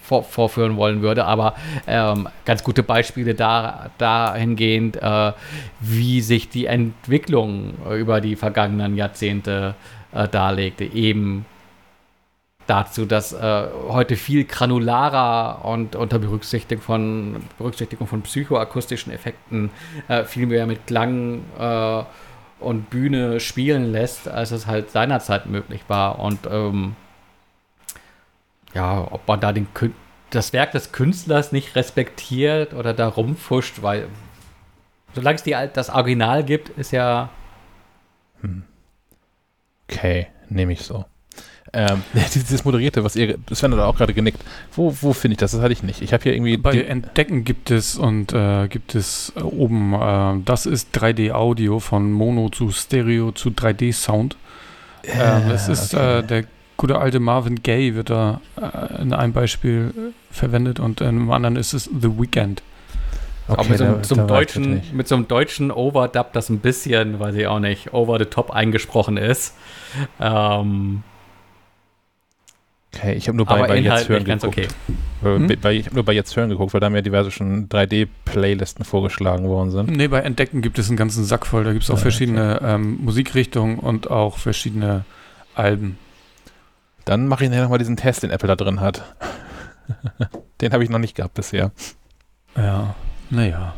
[0.02, 1.26] vor, vorführen wollen würde.
[1.26, 1.56] Aber
[1.88, 5.34] ähm, ganz gute Beispiele da, dahingehend, äh,
[5.80, 9.76] wie sich die Entwicklung über die vergangenen Jahrzehnte
[10.14, 10.85] äh, darlegte.
[10.85, 11.45] Eben
[12.68, 19.69] dazu, dass äh, heute viel granularer und unter Berücksichtigung von, Berücksichtigung von psychoakustischen Effekten
[20.07, 22.03] äh, viel mehr mit Klang äh,
[22.60, 26.19] und Bühne spielen lässt, als es halt seinerzeit möglich war.
[26.19, 26.95] Und ähm,
[28.73, 29.68] ja, ob man da den,
[30.30, 34.07] das Werk des Künstlers nicht respektiert oder da rumfuscht, weil
[35.14, 37.30] solange es die, das Original gibt, ist ja.
[38.41, 38.64] Hm.
[39.90, 41.06] Okay, nehme ich so.
[41.72, 42.03] Ähm,
[42.35, 44.44] dieses Moderierte, was ihr, Sven hat auch gerade genickt.
[44.76, 45.52] Wo, wo finde ich das?
[45.52, 46.02] Das hatte ich nicht.
[46.02, 46.57] Ich habe hier irgendwie.
[46.57, 52.11] Bei Entdecken gibt es und äh, gibt es äh, oben, äh, das ist 3D-Audio von
[52.11, 54.35] Mono zu Stereo zu 3D-Sound.
[55.06, 56.19] Ähm, es ist okay.
[56.19, 56.44] Äh, der
[56.77, 61.31] gute alte Marvin Gaye wird da äh, in einem Beispiel äh, verwendet und in einem
[61.31, 62.61] anderen ist es The Weekend.
[63.48, 67.19] Okay, Aber mit so, da, so deutschen, mit so einem deutschen Overdub, das ein bisschen,
[67.19, 69.56] weiß ich auch nicht, over the top eingesprochen ist.
[70.19, 71.03] Ähm,
[72.94, 74.45] okay, ich habe nur bei, bei Jetzt Hören geguckt.
[74.45, 74.68] Okay.
[75.22, 75.52] Hm?
[75.61, 79.48] Bei, ich habe nur bei Jetzt Hören geguckt, weil da mir diverse schon 3D-Playlisten vorgeschlagen
[79.48, 79.91] worden sind.
[79.91, 81.64] Nee, bei Entdecken gibt es einen ganzen Sack voll.
[81.64, 82.76] Da gibt es auch ja, verschiedene okay.
[82.76, 85.06] ähm, Musikrichtungen und auch verschiedene
[85.56, 85.98] Alben.
[87.06, 89.03] Dann mache ich nachher nochmal diesen Test, den Apple da drin hat.
[90.61, 91.72] den habe ich noch nicht gehabt bisher.
[92.56, 92.95] Ja.
[93.30, 93.74] Naja.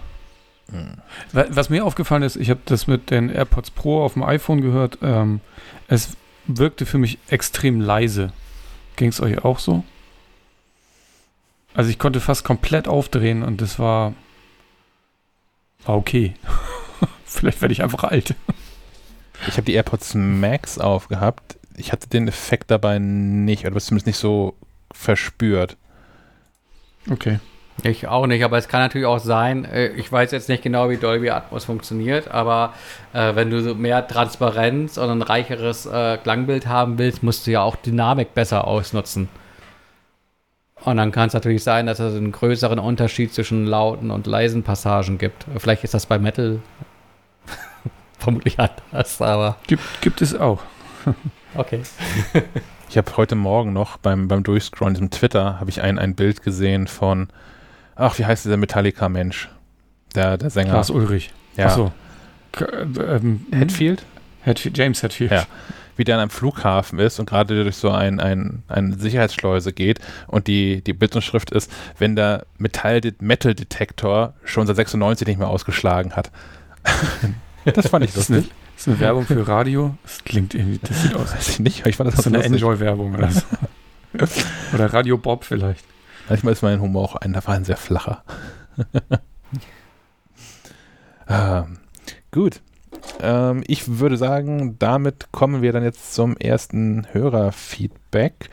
[0.71, 0.97] Hm.
[1.31, 4.99] Was mir aufgefallen ist, ich habe das mit den AirPods Pro auf dem iPhone gehört.
[5.01, 5.41] Ähm,
[5.87, 6.17] es
[6.47, 8.31] wirkte für mich extrem leise.
[8.95, 9.83] Ging es euch auch so?
[11.73, 14.13] Also ich konnte fast komplett aufdrehen und das war,
[15.85, 16.33] war okay.
[17.25, 18.35] Vielleicht werde ich einfach alt.
[19.47, 21.57] Ich habe die AirPods Max aufgehabt.
[21.75, 24.55] Ich hatte den Effekt dabei nicht, oder zumindest nicht so
[24.93, 25.75] verspürt.
[27.09, 27.39] Okay.
[27.83, 30.89] Ich auch nicht, aber es kann natürlich auch sein, äh, ich weiß jetzt nicht genau,
[30.89, 32.73] wie Dolby Atmos funktioniert, aber
[33.13, 37.61] äh, wenn du mehr Transparenz und ein reicheres äh, Klangbild haben willst, musst du ja
[37.61, 39.29] auch Dynamik besser ausnutzen.
[40.83, 44.63] Und dann kann es natürlich sein, dass es einen größeren Unterschied zwischen lauten und leisen
[44.63, 45.45] Passagen gibt.
[45.57, 46.59] Vielleicht ist das bei Metal
[48.19, 49.57] vermutlich anders, aber.
[49.67, 50.61] Gibt, gibt es auch.
[51.55, 51.81] okay.
[52.89, 56.43] ich habe heute Morgen noch beim, beim Durchscrollen diesem Twitter habe ich ein, ein Bild
[56.43, 57.29] gesehen von
[57.95, 59.49] Ach, wie heißt dieser Metallica-Mensch?
[60.13, 60.73] Der, der Sänger.
[60.73, 61.31] Lars Ulrich.
[61.57, 61.67] Ja.
[61.67, 61.91] Achso.
[62.97, 64.03] Ähm, Hetfield?
[64.41, 64.77] Hetfield?
[64.77, 65.31] James Hetfield.
[65.31, 65.45] Ja.
[65.97, 69.99] Wie der an einem Flughafen ist und gerade durch so ein, ein, eine Sicherheitsschleuse geht
[70.27, 76.31] und die, die Bildschrift ist, wenn der Metall-Detektor schon seit 96 nicht mehr ausgeschlagen hat.
[77.65, 78.49] das fand ich lustig.
[78.75, 79.97] Das ist eine Werbung für Radio.
[80.03, 81.33] Das klingt irgendwie, das sieht aus.
[81.33, 83.41] Weiß ich nicht, ich fand das, das ist eine Enjoy-Werbung oder so.
[84.73, 85.85] oder Radio Bob vielleicht.
[86.29, 88.23] Manchmal ist mein Humor auch ein, da war ein sehr flacher.
[91.29, 91.77] ähm,
[92.31, 92.61] gut.
[93.21, 98.49] Ähm, ich würde sagen, damit kommen wir dann jetzt zum ersten Hörerfeedback.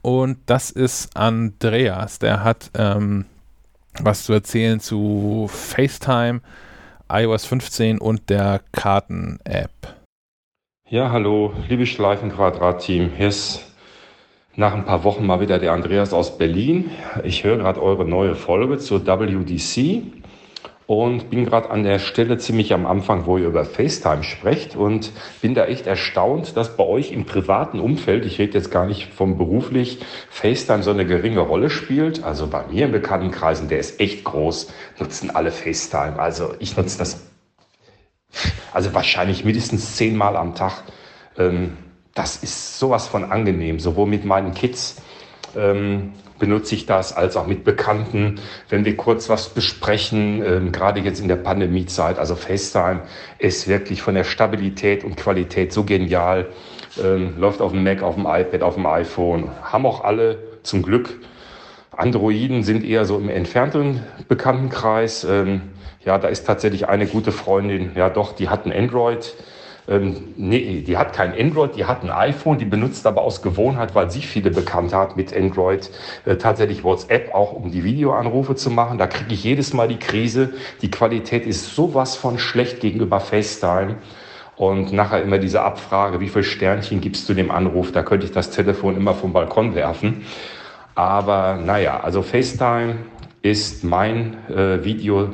[0.00, 2.18] Und das ist Andreas.
[2.18, 3.26] Der hat ähm,
[4.00, 6.40] was zu erzählen zu FaceTime,
[7.10, 9.70] iOS 15 und der Karten-App.
[10.88, 13.10] Ja, hallo, liebe Schleifenquadrat-Team.
[13.16, 13.71] Hier ist
[14.56, 16.90] nach ein paar Wochen mal wieder der Andreas aus Berlin.
[17.24, 20.02] Ich höre gerade eure neue Folge zur WDC
[20.86, 25.12] und bin gerade an der Stelle ziemlich am Anfang, wo ihr über FaceTime sprecht und
[25.40, 29.08] bin da echt erstaunt, dass bei euch im privaten Umfeld, ich rede jetzt gar nicht
[29.12, 32.22] vom beruflich, FaceTime so eine geringe Rolle spielt.
[32.22, 36.18] Also bei mir in Bekanntenkreisen, der ist echt groß, nutzen alle FaceTime.
[36.18, 37.26] Also ich nutze das
[38.72, 40.82] also wahrscheinlich mindestens zehnmal am Tag.
[41.38, 41.76] Ähm,
[42.14, 44.96] das ist sowas von angenehm, sowohl mit meinen Kids
[45.56, 51.00] ähm, benutze ich das, als auch mit Bekannten, wenn wir kurz was besprechen, ähm, gerade
[51.00, 52.18] jetzt in der Pandemiezeit.
[52.18, 53.02] Also FaceTime
[53.38, 56.48] ist wirklich von der Stabilität und Qualität so genial.
[57.02, 59.50] Ähm, läuft auf dem Mac, auf dem iPad, auf dem iPhone.
[59.62, 61.18] Haben auch alle zum Glück.
[61.96, 65.24] Androiden sind eher so im entfernten Bekanntenkreis.
[65.24, 65.62] Ähm,
[66.04, 69.34] ja, da ist tatsächlich eine gute Freundin, ja doch, die hat ein Android
[69.88, 73.94] ähm, nee, die hat kein Android, die hat ein iPhone, die benutzt aber aus Gewohnheit,
[73.94, 75.90] weil sie viele bekannt hat mit Android,
[76.24, 78.98] äh, tatsächlich WhatsApp auch, um die Videoanrufe zu machen.
[78.98, 80.50] Da kriege ich jedes Mal die Krise.
[80.82, 83.96] Die Qualität ist sowas von schlecht gegenüber FaceTime.
[84.54, 87.90] Und nachher immer diese Abfrage, wie viel Sternchen gibst du dem Anruf?
[87.90, 90.24] Da könnte ich das Telefon immer vom Balkon werfen.
[90.94, 92.96] Aber naja, also FaceTime
[93.40, 95.30] ist mein äh, Video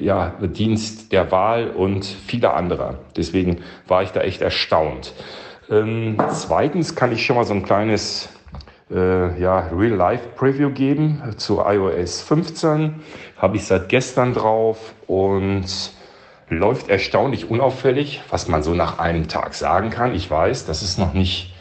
[0.00, 2.98] ja, Dienst der Wahl und viele andere.
[3.16, 5.12] Deswegen war ich da echt erstaunt.
[5.70, 8.28] Ähm, zweitens kann ich schon mal so ein kleines
[8.90, 12.96] äh, ja, Real-Life-Preview geben zu iOS 15.
[13.36, 15.66] Habe ich seit gestern drauf und
[16.48, 20.14] läuft erstaunlich unauffällig, was man so nach einem Tag sagen kann.
[20.14, 21.54] Ich weiß, das ist noch nicht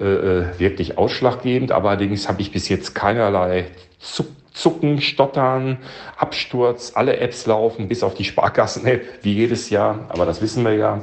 [0.00, 3.66] äh, äh wirklich ausschlaggebend, allerdings habe ich bis jetzt keinerlei
[4.00, 5.78] Zuck Zucken, Stottern,
[6.16, 10.74] Absturz, alle Apps laufen, bis auf die Sparkassen-App, wie jedes Jahr, aber das wissen wir
[10.74, 11.00] ja.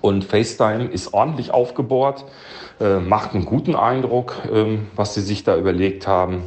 [0.00, 2.24] Und FaceTime ist ordentlich aufgebohrt,
[2.80, 6.42] äh, macht einen guten Eindruck, ähm, was sie sich da überlegt haben.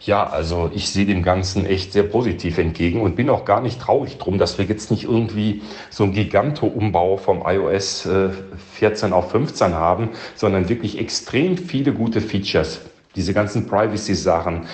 [0.00, 3.80] Ja, also ich sehe dem Ganzen echt sehr positiv entgegen und bin auch gar nicht
[3.80, 8.30] traurig drum, dass wir jetzt nicht irgendwie so einen Giganto-Umbau vom iOS äh,
[8.74, 12.80] 14 auf 15 haben, sondern wirklich extrem viele gute Features.
[13.16, 14.68] Diese ganzen Privacy-Sachen,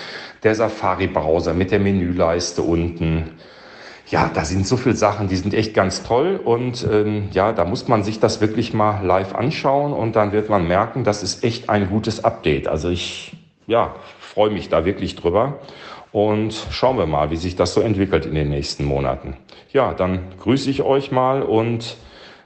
[0.45, 3.31] der Safari-Browser mit der Menüleiste unten.
[4.07, 7.65] Ja, da sind so viele Sachen, die sind echt ganz toll und ähm, ja, da
[7.65, 11.43] muss man sich das wirklich mal live anschauen und dann wird man merken, das ist
[11.43, 12.67] echt ein gutes Update.
[12.67, 13.35] Also ich,
[13.65, 15.59] ja, freue mich da wirklich drüber
[16.11, 19.37] und schauen wir mal, wie sich das so entwickelt in den nächsten Monaten.
[19.73, 21.97] Ja, dann grüße ich euch mal und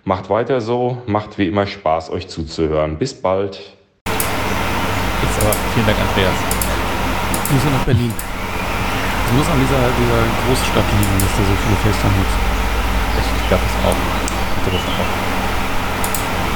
[0.05, 2.97] macht weiter so, macht wie immer Spaß, euch zuzuhören.
[2.97, 3.76] Bis bald.
[5.39, 6.59] Aber, vielen Dank, Andreas.
[7.49, 8.13] Ja nach Berlin.
[8.13, 12.38] Es muss an dieser, dieser Großstadt liegen, dass da so viele FaceTime nutzt.
[13.17, 13.97] Ich, glaube es auch.
[13.97, 15.11] Ich, das auch.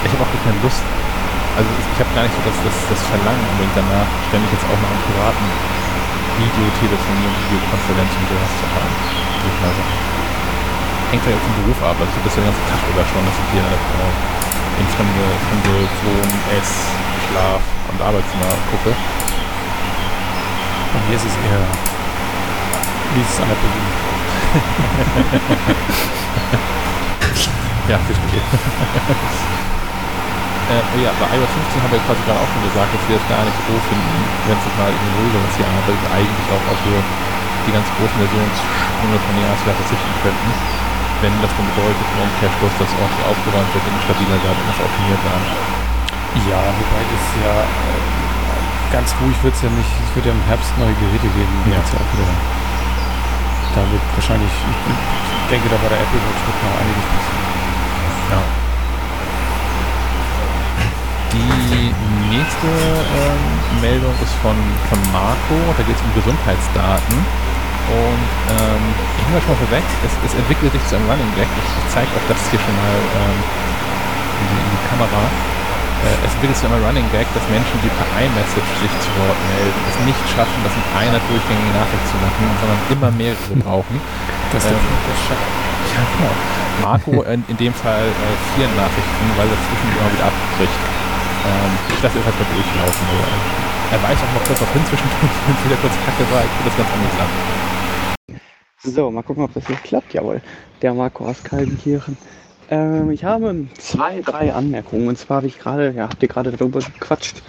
[0.06, 0.86] ich habe auch keine Lust.
[1.58, 4.78] Also ich habe gar nicht so das, das, das Verlangen unbedingt danach, ständig jetzt auch
[4.78, 5.46] noch einen privaten
[7.26, 8.94] und Videokonferenz und sowas zu haben.
[9.66, 9.82] Sagen.
[11.10, 11.98] Hängt ja jetzt im Beruf ab.
[11.98, 15.74] Also das ja den ganzen Tag über schon, dass ich hier äh, in fremde, fremde
[16.06, 16.86] Wohn-, Ess-,
[17.34, 18.94] Schlaf- und Arbeitszimmer gucke.
[21.08, 21.60] Mir ist es eher,
[23.14, 23.60] wie ist es an der
[27.92, 28.40] ja, verstehe.
[30.72, 33.26] äh, ja, bei iOS 15 haben wir quasi gerade auch schon gesagt, dass wir es
[33.28, 34.16] gar nicht so finden,
[34.48, 39.20] wenn es mal in den ruhigeren hier arbeitet, eigentlich auch auf die ganz großen Versionssprünge
[39.20, 40.50] von den Jahren verzichten könnten.
[41.20, 45.20] Wenn das dann bedeutet, im Umkehrschluss, dass auch aufgeräumt wird, stabiler werden und das optimiert
[45.20, 45.46] werden.
[46.48, 48.23] Ja, wobei das ja äh,
[48.94, 49.90] ganz ruhig wird es ja nicht.
[50.06, 51.54] Es wird ja im Herbst neue Geräte geben.
[51.66, 51.82] Ja.
[51.82, 52.30] ja auch wieder,
[53.74, 57.44] da wird wahrscheinlich, ich denke, da bei der Apple Watch wird noch einiges passieren.
[58.30, 58.42] Ja.
[61.34, 61.90] Die
[62.30, 64.54] nächste ähm, Meldung ist von,
[64.94, 65.58] von Marco.
[65.74, 67.18] Da geht es um Gesundheitsdaten.
[67.18, 68.84] Und ähm,
[69.18, 71.50] ich nehme schon mal vorweg, es, es entwickelt sich zu einem Running Gag.
[71.50, 75.53] Ich, ich zeige euch das hier schon mal ähm, in, die, in die Kamera
[76.04, 79.40] äh, es entwickelt sich immer Running Gag, dass Menschen, die per iMessage sich zu Wort
[79.56, 83.96] melden, es nicht schaffen, das in einer durchgängigen Nachricht zu machen, sondern immer mehrere brauchen.
[84.52, 85.18] Das ähm, der
[85.96, 86.36] Ja, genau.
[86.84, 90.82] Marco in, in dem Fall äh, vier Nachrichten, weil er zwischendurch immer wieder abbricht.
[91.48, 93.06] Ähm, ich lasse jetzt halt mal durchlaufen.
[93.08, 93.30] Oder?
[93.96, 96.44] Er weiß auch mal kurz auf hin zwischendurch, wenn es wieder kurz kacke war.
[96.44, 97.32] Ich finde das ganz anders an.
[98.84, 100.12] So, mal gucken, ob das jetzt klappt.
[100.14, 100.42] Jawohl,
[100.82, 102.18] der Marco aus Kaltenkirchen.
[102.70, 105.08] Ähm, ich habe zwei, drei Anmerkungen.
[105.08, 107.42] Und zwar habe ich gerade, ja, habt ihr gerade darüber gequatscht,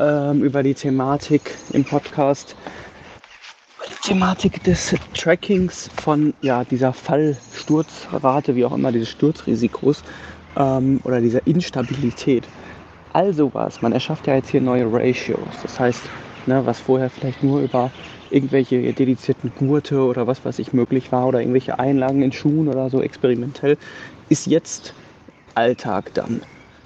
[0.00, 2.56] ähm, über die Thematik im Podcast,
[3.88, 10.02] die Thematik des Trackings von ja, dieser Fallsturzrate, wie auch immer, dieses Sturzrisikos
[10.56, 12.48] ähm, oder dieser Instabilität.
[13.12, 15.38] Also was, man erschafft ja jetzt hier neue Ratios.
[15.62, 16.02] Das heißt,
[16.46, 17.90] ne, was vorher vielleicht nur über
[18.30, 22.90] irgendwelche dedizierten Gurte oder was weiß ich möglich war oder irgendwelche Einlagen in Schuhen oder
[22.90, 23.78] so experimentell,
[24.28, 24.94] ist jetzt
[25.54, 26.42] Alltag dann.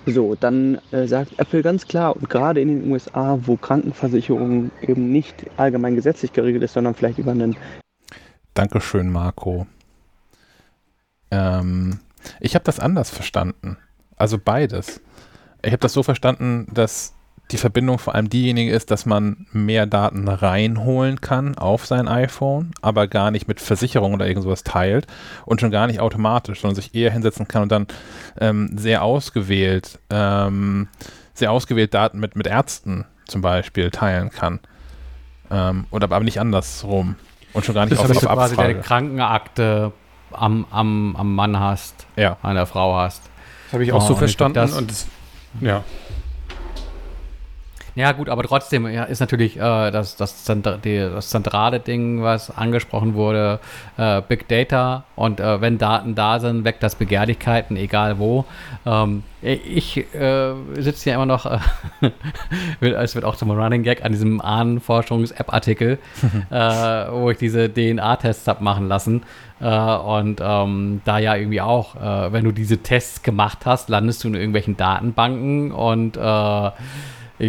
[0.06, 5.12] So, dann äh, sagt Apple ganz klar, und gerade in den USA, wo Krankenversicherung eben
[5.12, 7.56] nicht allgemein gesetzlich geregelt ist, sondern vielleicht über einen.
[8.54, 9.66] Dankeschön, Marco.
[11.30, 12.00] Ähm,
[12.40, 13.76] ich habe das anders verstanden.
[14.16, 15.00] Also beides.
[15.62, 17.14] Ich habe das so verstanden, dass
[17.50, 22.72] die Verbindung vor allem diejenige ist, dass man mehr Daten reinholen kann auf sein iPhone,
[22.82, 25.06] aber gar nicht mit Versicherung oder irgendwas teilt
[25.46, 27.86] und schon gar nicht automatisch, sondern sich eher hinsetzen kann und dann
[28.38, 30.88] ähm, sehr ausgewählt, ähm,
[31.32, 34.60] sehr ausgewählt Daten mit, mit Ärzten zum Beispiel teilen kann.
[35.50, 37.16] Ähm, oder aber nicht andersrum.
[37.54, 39.92] Und schon gar nicht das auf, auf du quasi deine Krankenakte
[40.32, 42.36] am, am, am Mann hast, ja.
[42.42, 43.22] an der Frau hast.
[43.64, 44.54] Das habe ich auch oh, so verstanden.
[44.54, 45.06] Das, und das,
[45.60, 45.84] ja.
[47.98, 50.44] Ja, gut, aber trotzdem ja, ist natürlich äh, das, das,
[50.84, 53.58] die, das, zentrale Ding, was angesprochen wurde,
[53.96, 55.02] äh, Big Data.
[55.16, 58.44] Und äh, wenn Daten da sind, weckt das Begehrlichkeiten, egal wo.
[58.86, 61.58] Ähm, ich äh, sitze ja immer noch, äh,
[62.80, 65.98] es wird auch zum Running Gag, an diesem Ahnenforschungs-App-Artikel,
[66.50, 69.24] äh, wo ich diese DNA-Tests habe machen lassen.
[69.58, 71.96] und ähm, da ja irgendwie auch,
[72.30, 76.16] wenn du diese Tests gemacht hast, landest du in irgendwelchen Datenbanken und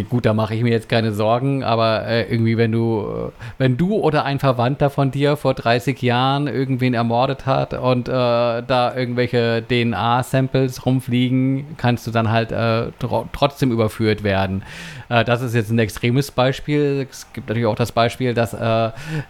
[0.08, 3.76] gut, da mache ich mir jetzt keine Sorgen, aber äh, irgendwie, wenn du, äh, wenn
[3.76, 8.94] du oder ein Verwandter von dir vor 30 Jahren irgendwen ermordet hat und äh, da
[8.94, 14.62] irgendwelche DNA-Samples rumfliegen, kannst du dann halt äh, tr trotzdem überführt werden.
[15.08, 17.08] Äh, das ist jetzt ein extremes Beispiel.
[17.10, 18.56] Es gibt natürlich auch das Beispiel, dass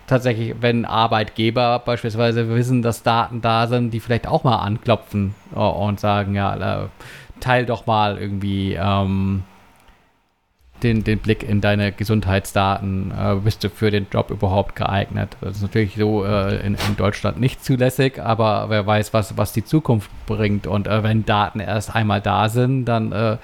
[0.07, 6.01] tatsächlich, wenn Arbeitgeber beispielsweise wissen, dass Daten da sind, die vielleicht auch mal anklopfen und
[6.01, 6.89] sagen, ja,
[7.41, 9.43] teil doch mal irgendwie ähm,
[10.83, 13.13] den, den Blick in deine Gesundheitsdaten.
[13.13, 15.37] Äh, bist du für den Job überhaupt geeignet?
[15.41, 19.53] Das ist natürlich so äh, in, in, Deutschland nicht zulässig, aber wer weiß, was, was
[19.53, 20.67] die Zukunft bringt.
[20.67, 23.37] Und äh, wenn Daten erst einmal da sind, dann äh,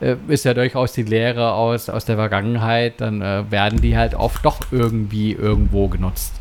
[0.00, 4.14] äh, ist ja durchaus die Lehre aus, aus der Vergangenheit, dann äh, werden die halt
[4.14, 6.34] oft doch irgendwie irgendwo genutzt.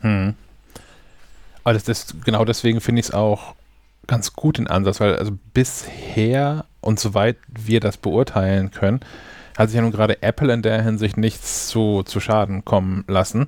[0.00, 0.34] Hm.
[1.64, 3.54] Aber das, das, genau deswegen finde ich es auch
[4.10, 9.00] ganz gut den Ansatz, weil also bisher und soweit wir das beurteilen können,
[9.56, 13.46] hat sich ja nun gerade Apple in der Hinsicht nichts zu, zu Schaden kommen lassen.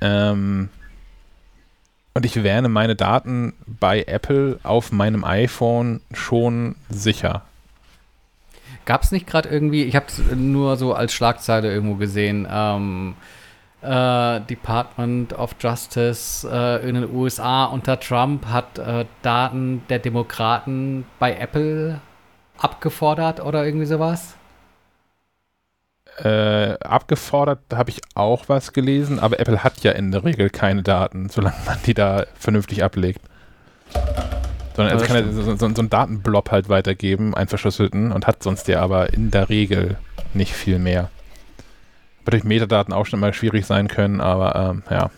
[0.00, 0.70] Ähm,
[2.14, 7.42] und ich wähne meine Daten bei Apple auf meinem iPhone schon sicher.
[8.86, 13.14] Gab es nicht gerade irgendwie, ich habe es nur so als Schlagzeile irgendwo gesehen, ähm,
[13.86, 21.06] äh, Department of Justice äh, in den USA unter Trump hat äh, Daten der Demokraten
[21.18, 22.00] bei Apple
[22.58, 24.36] abgefordert oder irgendwie sowas?
[26.18, 30.82] Äh, abgefordert habe ich auch was gelesen, aber Apple hat ja in der Regel keine
[30.82, 33.20] Daten, solange man die da vernünftig ablegt.
[34.74, 38.42] Sondern also kann er so, so, so einen Datenblob halt weitergeben, einen verschlüsselten, und hat
[38.42, 39.98] sonst ja aber in der Regel
[40.32, 41.10] nicht viel mehr.
[42.26, 45.10] Durch Metadaten auch schon mal schwierig sein können, aber ähm, ja.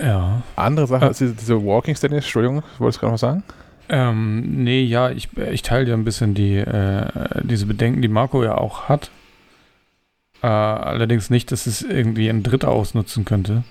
[0.00, 0.42] Ja.
[0.56, 3.42] Andere Sache äh, ist diese, diese Walking Steadiness, Entschuldigung, wolltest du gerade noch sagen?
[3.88, 7.06] Ähm, nee, ja, ich, ich teile ja ein bisschen die, äh,
[7.42, 9.10] diese Bedenken, die Marco ja auch hat.
[10.42, 13.64] Äh, allerdings nicht, dass es irgendwie ein Dritter ausnutzen könnte.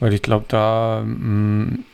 [0.00, 1.84] Weil ich glaube, da mh, mm,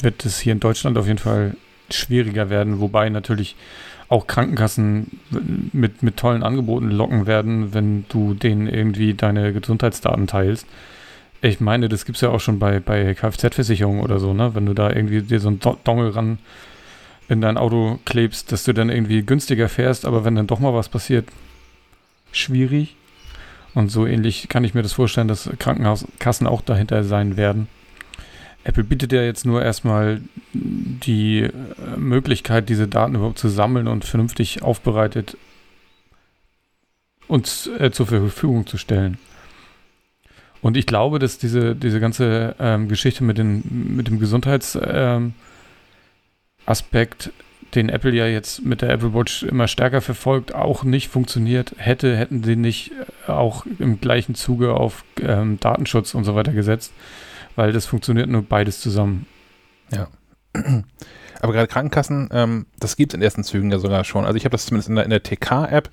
[0.00, 1.56] wird es hier in Deutschland auf jeden Fall
[1.90, 3.56] schwieriger werden, wobei natürlich
[4.10, 5.20] auch Krankenkassen
[5.72, 10.66] mit, mit tollen Angeboten locken werden, wenn du denen irgendwie deine Gesundheitsdaten teilst.
[11.42, 14.54] Ich meine, das gibt es ja auch schon bei, bei Kfz-Versicherungen oder so, ne?
[14.54, 16.38] Wenn du da irgendwie dir so einen Dongel ran
[17.28, 20.74] in dein Auto klebst, dass du dann irgendwie günstiger fährst, aber wenn dann doch mal
[20.74, 21.28] was passiert,
[22.32, 22.96] schwierig.
[23.74, 27.68] Und so ähnlich kann ich mir das vorstellen, dass Krankenhauskassen auch dahinter sein werden.
[28.64, 30.20] Apple bietet ja jetzt nur erstmal
[30.52, 31.52] die äh,
[31.96, 35.36] Möglichkeit, diese Daten überhaupt zu sammeln und vernünftig aufbereitet
[37.30, 39.18] uns äh, zur Verfügung zu stellen.
[40.62, 43.62] Und ich glaube, dass diese, diese ganze ähm, Geschichte mit, den,
[43.96, 45.32] mit dem Gesundheitsaspekt,
[46.66, 47.32] ähm,
[47.74, 52.16] den Apple ja jetzt mit der Apple Watch immer stärker verfolgt, auch nicht funktioniert hätte,
[52.16, 52.92] hätten sie nicht
[53.26, 56.92] äh, auch im gleichen Zuge auf ähm, Datenschutz und so weiter gesetzt,
[57.56, 59.26] weil das funktioniert nur beides zusammen.
[59.92, 60.08] Ja.
[61.42, 64.26] Aber gerade Krankenkassen, ähm, das gibt es in ersten Zügen ja sogar schon.
[64.26, 65.88] Also ich habe das zumindest in der, der TK-App.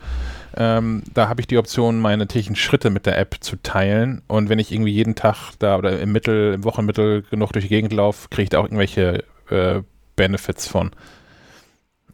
[0.57, 4.21] Ähm, da habe ich die Option, meine täglichen Schritte mit der App zu teilen.
[4.27, 7.69] Und wenn ich irgendwie jeden Tag da oder im Mittel, im Wochenmittel genug durch die
[7.69, 9.81] Gegend laufe, kriege ich da auch irgendwelche äh,
[10.17, 10.91] Benefits von.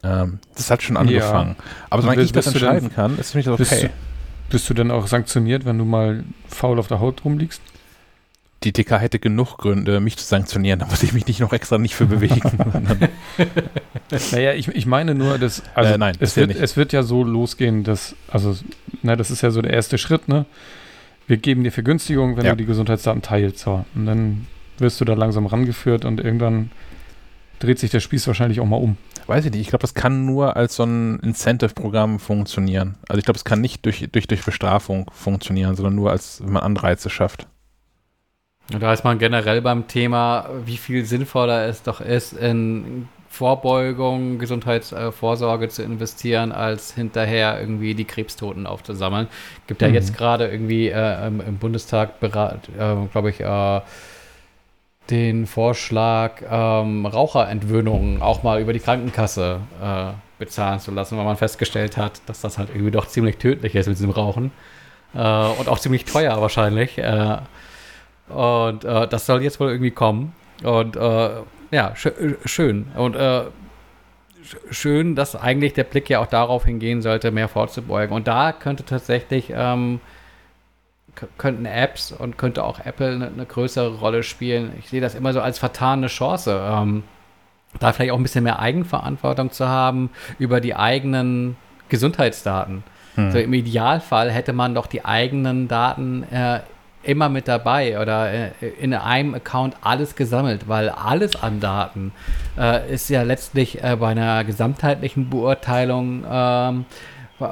[0.04, 1.56] Ähm, das hat schon angefangen.
[1.58, 1.64] Ja.
[1.90, 3.64] Aber solange ich das entscheiden dann, kann, ist für mich das okay.
[3.64, 3.88] Bist du,
[4.50, 7.60] bist du denn auch sanktioniert, wenn du mal faul auf der Haut rumliegst?
[8.64, 11.78] Die TK hätte genug Gründe, mich zu sanktionieren, da muss ich mich nicht noch extra
[11.78, 12.40] nicht für bewegen.
[14.32, 17.22] naja, ich, ich meine nur, dass also äh, nein, es, wird, es wird ja so
[17.22, 18.56] losgehen, dass, also,
[19.02, 20.46] na, das ist ja so der erste Schritt, ne?
[21.26, 22.50] Wir geben dir Vergünstigung, wenn ja.
[22.50, 23.60] du die Gesundheitsdaten teilst.
[23.60, 23.84] So.
[23.94, 24.46] Und dann
[24.78, 26.70] wirst du da langsam rangeführt und irgendwann
[27.60, 28.98] dreht sich der Spieß wahrscheinlich auch mal um.
[29.26, 29.62] Weiß ich nicht.
[29.62, 32.96] Ich glaube, das kann nur als so ein Incentive-Programm funktionieren.
[33.08, 36.52] Also ich glaube, es kann nicht durch, durch, durch Bestrafung funktionieren, sondern nur als, wenn
[36.52, 37.46] man Anreize schafft.
[38.72, 44.38] Und da ist man generell beim Thema, wie viel sinnvoller es doch ist, in Vorbeugung,
[44.38, 49.26] Gesundheitsvorsorge zu investieren, als hinterher irgendwie die Krebstoten aufzusammeln.
[49.66, 49.94] Gibt ja mhm.
[49.94, 53.80] jetzt gerade irgendwie äh, im, im, Bundestag, äh, glaube ich, äh,
[55.10, 61.36] den Vorschlag, ähm, Raucherentwöhnungen auch mal über die Krankenkasse äh, bezahlen zu lassen, weil man
[61.36, 64.52] festgestellt hat, dass das halt irgendwie doch ziemlich tödlich ist mit diesem Rauchen.
[65.12, 66.98] Äh, und auch ziemlich teuer wahrscheinlich.
[68.28, 70.34] Und äh, das soll jetzt wohl irgendwie kommen.
[70.62, 71.30] Und äh,
[71.70, 72.08] ja, sch
[72.44, 72.86] schön.
[72.96, 73.44] Und äh,
[74.70, 78.14] schön, dass eigentlich der Blick ja auch darauf hingehen sollte, mehr vorzubeugen.
[78.14, 80.00] Und da könnte tatsächlich ähm,
[81.38, 84.72] könnten Apps und könnte auch Apple eine, eine, größere Rolle spielen.
[84.78, 87.04] Ich sehe das immer so als vertane Chance, ähm,
[87.78, 91.56] da vielleicht auch ein bisschen mehr Eigenverantwortung zu haben über die eigenen
[91.88, 92.84] Gesundheitsdaten.
[93.14, 93.30] Hm.
[93.30, 96.60] So Im Idealfall hätte man doch die eigenen Daten äh,
[97.04, 98.50] immer mit dabei oder äh,
[98.80, 102.12] in einem Account alles gesammelt, weil alles an Daten
[102.58, 106.84] äh, ist ja letztlich äh, bei einer gesamtheitlichen Beurteilung ähm,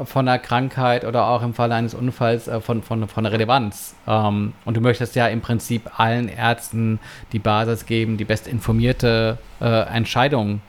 [0.05, 3.97] von einer Krankheit oder auch im Falle eines Unfalls äh, von, von, von Relevanz.
[4.07, 7.01] Ähm, und du möchtest ja im Prinzip allen Ärzten
[7.33, 10.61] die Basis geben, die bestinformierte äh, Entscheidung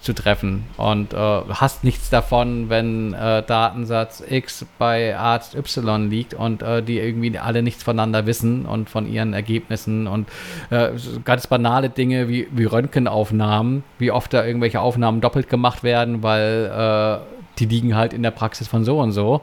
[0.00, 6.32] zu treffen und äh, hast nichts davon, wenn äh, Datensatz X bei Arzt Y liegt
[6.32, 10.28] und äh, die irgendwie alle nichts voneinander wissen und von ihren Ergebnissen und
[10.70, 10.90] äh,
[11.24, 16.70] ganz banale Dinge wie, wie Röntgenaufnahmen, wie oft da irgendwelche Aufnahmen doppelt gemacht werden, weil
[16.74, 19.42] äh, die liegen halt in der Praxis von so und so.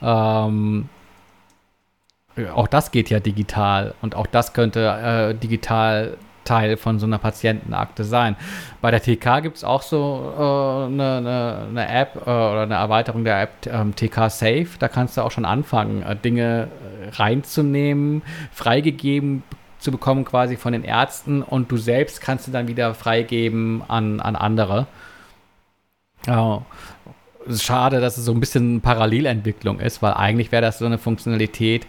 [0.00, 0.88] Ähm,
[2.54, 6.16] auch das geht ja digital und auch das könnte äh, digital
[6.48, 8.36] Teil von so einer Patientenakte sein.
[8.80, 10.40] Bei der TK gibt es auch so äh,
[10.86, 14.68] eine, eine, eine, App äh, oder eine Erweiterung der App ähm, TK Safe.
[14.78, 16.68] Da kannst du auch schon anfangen, äh, Dinge
[17.02, 19.42] äh, reinzunehmen, freigegeben
[19.78, 24.18] zu bekommen quasi von den Ärzten und du selbst kannst du dann wieder freigeben an,
[24.20, 24.88] an andere.
[27.46, 30.98] Ist schade, dass es so ein bisschen Parallelentwicklung ist, weil eigentlich wäre das so eine
[30.98, 31.86] Funktionalität,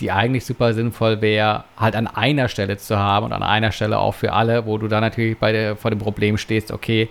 [0.00, 3.98] die eigentlich super sinnvoll wäre, halt an einer Stelle zu haben und an einer Stelle
[3.98, 7.08] auch für alle, wo du dann natürlich bei der, vor dem Problem stehst, okay,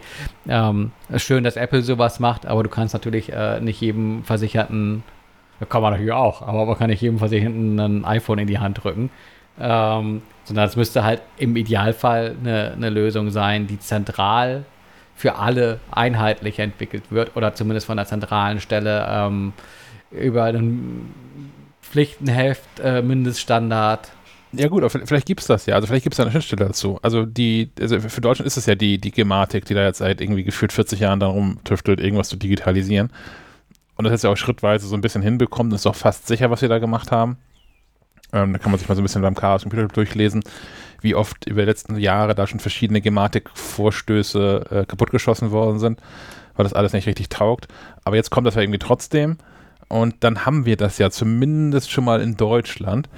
[0.47, 5.03] ähm, schön, dass Apple sowas macht, aber du kannst natürlich äh, nicht jedem Versicherten,
[5.69, 8.83] kann man natürlich auch, aber man kann nicht jedem Versicherten ein iPhone in die Hand
[8.83, 9.09] drücken.
[9.59, 14.65] Ähm, sondern es müsste halt im Idealfall eine, eine Lösung sein, die zentral
[15.15, 19.53] für alle einheitlich entwickelt wird oder zumindest von der zentralen Stelle ähm,
[20.11, 21.13] über einen
[21.93, 24.11] Pflichtenheft, äh, Mindeststandard.
[24.51, 25.75] Ja gut, vielleicht gibt es das ja.
[25.75, 26.97] Also vielleicht gibt es eine Schnittstelle dazu.
[27.03, 30.19] Also die, also für Deutschland ist es ja die, die Gematik, die da jetzt seit
[30.19, 33.11] irgendwie gefühlt 40 Jahren dann rumtüftelt, irgendwas zu digitalisieren.
[33.95, 35.71] Und das jetzt ja auch schrittweise so ein bisschen hinbekommt.
[35.71, 37.37] Das ist auch fast sicher, was wir da gemacht haben.
[38.31, 40.43] Ähm, da kann man sich mal so ein bisschen beim Chaos Computer durchlesen,
[41.01, 46.01] wie oft über die letzten Jahre da schon verschiedene Gematik-Vorstöße äh, kaputtgeschossen worden sind,
[46.55, 47.67] weil das alles nicht richtig taugt.
[48.03, 49.37] Aber jetzt kommt das ja irgendwie trotzdem.
[49.87, 53.09] Und dann haben wir das ja zumindest schon mal in Deutschland.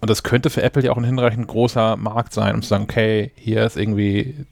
[0.00, 2.84] Und das könnte für Apple ja auch ein hinreichend großer Markt sein, um zu sagen,
[2.84, 4.46] okay, hier ist irgendwie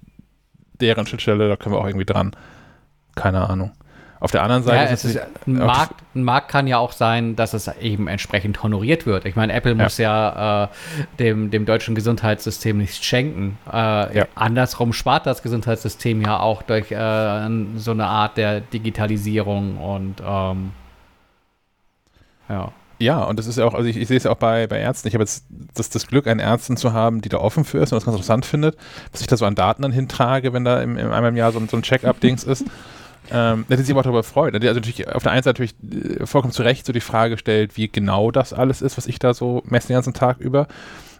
[0.81, 2.35] deren Schnittstelle, da können wir auch irgendwie dran.
[3.15, 3.73] Keine Ahnung.
[4.23, 5.19] Auf der anderen Seite ja, ist es
[5.49, 9.25] ein, Markt, ein Markt kann ja auch sein, dass es eben entsprechend honoriert wird.
[9.25, 9.83] Ich meine, Apple ja.
[9.83, 10.69] muss ja äh,
[11.19, 13.59] dem, dem deutschen Gesundheitssystem nichts schenken.
[13.67, 14.27] Äh, ja.
[14.37, 20.71] Andersrum spart das Gesundheitssystem ja auch durch äh, so eine Art der Digitalisierung und ähm,
[22.48, 22.73] ja.
[22.98, 24.78] Ja, und das ist ja auch, also ich, ich sehe es ja auch bei, bei
[24.78, 25.09] Ärzten.
[25.09, 25.44] Ich habe jetzt
[25.74, 28.14] das, das Glück, einen Ärzten zu haben, die da offen für ist und das ganz
[28.14, 28.77] interessant findet,
[29.10, 31.51] was ich da so an Daten dann hintrage, wenn da im, im einmal im Jahr
[31.51, 32.64] so, so ein Check-up-Dings ist.
[33.31, 34.52] Ähm, da hat sich aber auch darüber freut.
[34.52, 37.77] Also natürlich auf der einen Seite natürlich äh, vollkommen zu Recht so die Frage stellt,
[37.77, 40.66] wie genau das alles ist, was ich da so messe den ganzen Tag über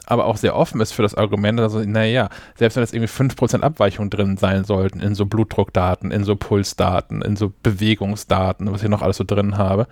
[0.07, 3.61] aber auch sehr offen ist für das Argument, also naja, selbst wenn jetzt irgendwie 5%
[3.61, 8.89] Abweichung drin sein sollten in so Blutdruckdaten, in so Pulsdaten, in so Bewegungsdaten, was ich
[8.89, 9.87] noch alles so drin habe,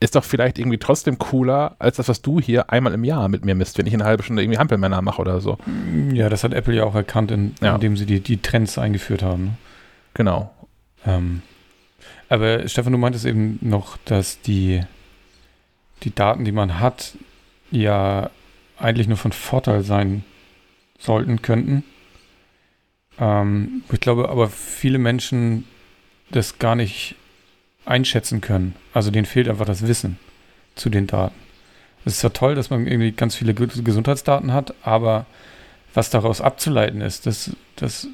[0.00, 3.44] ist doch vielleicht irgendwie trotzdem cooler, als das, was du hier einmal im Jahr mit
[3.44, 5.58] mir misst, wenn ich eine halbe Stunde irgendwie Hampelmänner mache oder so.
[6.12, 7.74] Ja, das hat Apple ja auch erkannt, in, ja.
[7.74, 9.44] indem sie die, die Trends eingeführt haben.
[9.44, 9.52] Ne?
[10.14, 10.54] Genau.
[11.06, 11.42] Ähm,
[12.30, 14.80] aber Stefan, du meintest eben noch, dass die,
[16.02, 17.14] die Daten, die man hat,
[17.70, 18.30] ja
[18.78, 20.24] eigentlich nur von Vorteil sein
[20.98, 21.84] sollten, könnten.
[23.18, 25.64] Ähm, ich glaube aber, viele Menschen
[26.30, 27.16] das gar nicht
[27.90, 28.74] einschätzen können.
[28.94, 30.18] Also denen fehlt einfach das Wissen
[30.74, 31.34] zu den Daten.
[32.04, 35.26] Es ist ja toll, dass man irgendwie ganz viele Gesundheitsdaten hat, aber
[35.92, 38.06] was daraus abzuleiten ist, das, das,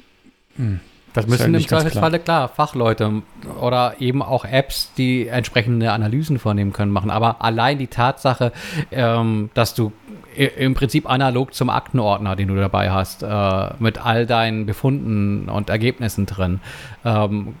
[0.57, 0.81] hm,
[1.13, 2.47] das müssen im Zweifelsfalle klar.
[2.47, 3.23] klar Fachleute
[3.59, 7.09] oder eben auch Apps, die entsprechende Analysen vornehmen können, machen.
[7.09, 8.51] Aber allein die Tatsache,
[8.91, 9.91] ähm, dass du
[10.35, 15.69] im Prinzip analog zum Aktenordner, den du dabei hast, äh, mit all deinen Befunden und
[15.69, 16.59] Ergebnissen drin.
[17.03, 17.55] Ähm,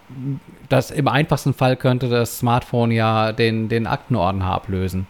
[0.69, 5.07] das im einfachsten Fall könnte das Smartphone ja den, den Aktenordner ablösen.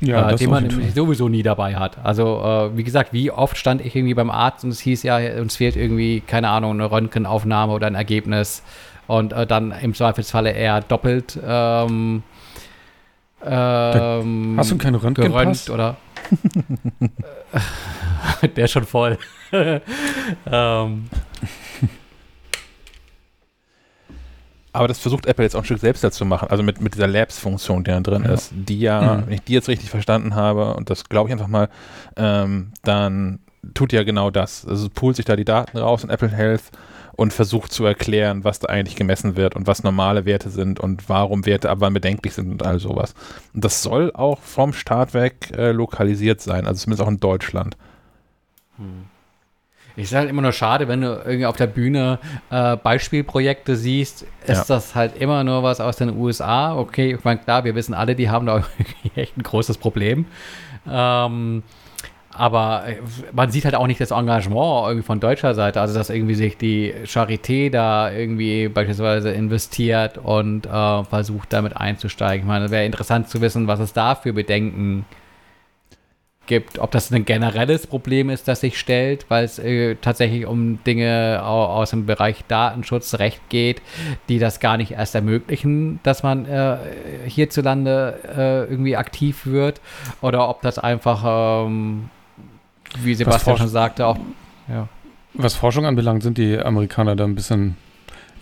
[0.00, 1.98] Ja, äh, den man sowieso nie dabei hat.
[2.04, 5.18] Also, äh, wie gesagt, wie oft stand ich irgendwie beim Arzt und es hieß ja,
[5.40, 8.62] uns fehlt irgendwie, keine Ahnung, eine Röntgenaufnahme oder ein Ergebnis
[9.08, 12.22] und äh, dann im Zweifelsfalle eher doppelt ähm,
[13.44, 15.70] ähm, Hast du keine Röntgenpass?
[15.70, 15.96] oder
[18.56, 19.18] Der ist schon voll.
[19.52, 21.08] ähm.
[24.78, 27.08] Aber das versucht Apple jetzt auch ein Stück selbst dazu machen, also mit, mit dieser
[27.08, 28.34] Labs-Funktion, die da drin ja.
[28.34, 29.26] ist, die ja, mhm.
[29.26, 31.68] wenn ich die jetzt richtig verstanden habe, und das glaube ich einfach mal,
[32.14, 33.40] ähm, dann
[33.74, 34.64] tut ja genau das.
[34.64, 36.70] Also poolt sich da die Daten raus in Apple Health
[37.16, 41.08] und versucht zu erklären, was da eigentlich gemessen wird und was normale Werte sind und
[41.08, 43.14] warum Werte ab wann bedenklich sind und all sowas.
[43.54, 47.76] Und das soll auch vom Start weg äh, lokalisiert sein, also zumindest auch in Deutschland.
[48.76, 49.06] Hm.
[49.98, 52.20] Ich sage halt immer nur schade, wenn du irgendwie auf der Bühne
[52.50, 54.64] äh, Beispielprojekte siehst, ist ja.
[54.68, 56.76] das halt immer nur was aus den USA.
[56.76, 58.62] Okay, ich meine, klar, wir wissen alle, die haben da
[59.16, 60.26] echt ein großes Problem.
[60.88, 61.64] Ähm,
[62.32, 62.98] aber äh,
[63.32, 66.56] man sieht halt auch nicht das Engagement irgendwie von deutscher Seite, also dass irgendwie sich
[66.56, 72.44] die Charité da irgendwie beispielsweise investiert und äh, versucht damit einzusteigen.
[72.44, 75.27] Ich meine, es wäre interessant zu wissen, was es da für Bedenken gibt
[76.48, 80.82] gibt, ob das ein generelles Problem ist, das sich stellt, weil es äh, tatsächlich um
[80.82, 83.80] Dinge aus dem Bereich Datenschutzrecht geht,
[84.28, 86.78] die das gar nicht erst ermöglichen, dass man äh,
[87.26, 89.80] hierzulande äh, irgendwie aktiv wird,
[90.20, 92.10] oder ob das einfach, ähm,
[93.02, 94.18] wie Sebastian schon sagte, auch
[94.68, 94.88] ja.
[95.34, 97.76] Was Forschung anbelangt, sind die Amerikaner da ein bisschen,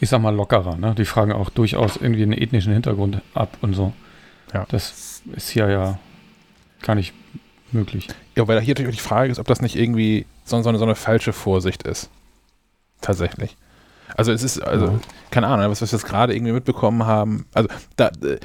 [0.00, 0.76] ich sag mal, lockerer.
[0.76, 0.94] Ne?
[0.96, 3.92] Die fragen auch durchaus irgendwie einen ethnischen Hintergrund ab und so.
[4.54, 4.64] Ja.
[4.70, 5.98] Das ist hier ja
[6.82, 7.12] gar nicht
[7.72, 8.08] möglich.
[8.36, 10.84] Ja, weil hier natürlich die Frage ist, ob das nicht irgendwie so, so, eine, so
[10.84, 12.10] eine falsche Vorsicht ist.
[13.00, 13.56] Tatsächlich.
[14.14, 15.00] Also es ist, also, ja.
[15.30, 18.38] keine Ahnung, was, wir jetzt gerade irgendwie mitbekommen haben, also da, äh,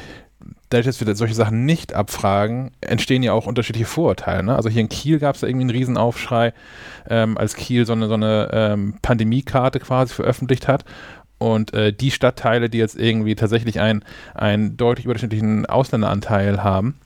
[0.70, 4.44] dadurch, dass wir solche Sachen nicht abfragen, entstehen ja auch unterschiedliche Vorurteile.
[4.44, 4.56] Ne?
[4.56, 6.54] Also hier in Kiel gab es da irgendwie einen Riesenaufschrei,
[7.10, 10.86] ähm, als Kiel so eine, so eine ähm, Pandemiekarte quasi veröffentlicht hat.
[11.38, 14.04] Und äh, die Stadtteile, die jetzt irgendwie tatsächlich einen,
[14.36, 17.00] einen deutlich überdurchschnittlichen Ausländeranteil haben,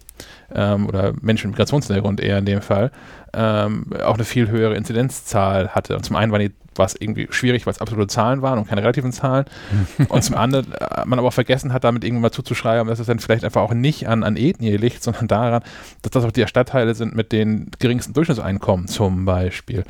[0.54, 2.92] ähm, oder Menschen mit Migrationshintergrund eher in dem Fall,
[3.34, 5.96] ähm, auch eine viel höhere Inzidenzzahl hatte.
[5.96, 8.68] Und zum einen war, die, war es irgendwie schwierig, weil es absolute Zahlen waren und
[8.68, 9.46] keine relativen Zahlen.
[10.10, 13.08] und zum anderen äh, man aber auch vergessen hat, damit irgendwann mal zuzuschreiben, dass es
[13.08, 15.64] dann vielleicht einfach auch nicht an, an Ethnie liegt, sondern daran,
[16.02, 19.84] dass das auch die Stadtteile sind mit den geringsten Durchschnittseinkommen zum Beispiel.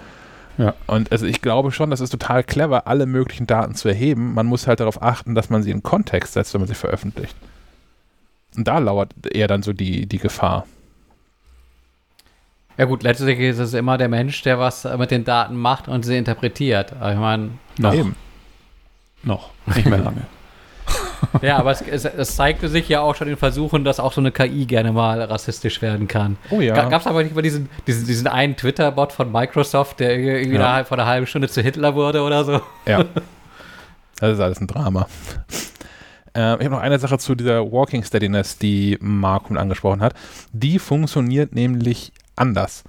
[0.58, 0.74] Ja.
[0.88, 4.34] Und also ich glaube schon, das ist total clever, alle möglichen Daten zu erheben.
[4.34, 7.36] Man muss halt darauf achten, dass man sie in Kontext setzt, wenn man sie veröffentlicht.
[8.58, 10.66] Und da lauert eher dann so die, die Gefahr.
[12.78, 16.04] Ja gut, letztlich ist es immer der Mensch, der was mit den Daten macht und
[16.04, 16.94] sie interpretiert.
[16.94, 17.94] Aber ich meine, noch.
[17.94, 18.16] Eben.
[19.24, 19.52] Noch.
[19.74, 20.22] Nicht mehr lange.
[21.42, 24.22] ja, aber es, es, es, zeigte sich ja auch schon in Versuchen, dass auch so
[24.22, 26.38] eine KI gerne mal rassistisch werden kann.
[26.50, 26.88] Oh ja.
[26.90, 30.84] Gab es aber nicht mal diesen, diesen, diesen einen Twitter-Bot von Microsoft, der irgendwie ja.
[30.84, 32.62] vor einer halben Stunde zu Hitler wurde oder so?
[32.86, 33.06] Ja.
[34.18, 35.08] Das ist alles ein Drama.
[36.36, 40.14] Äh, ich habe noch eine Sache zu dieser Walking Steadiness, die Mark mit angesprochen hat.
[40.52, 42.84] Die funktioniert nämlich anders.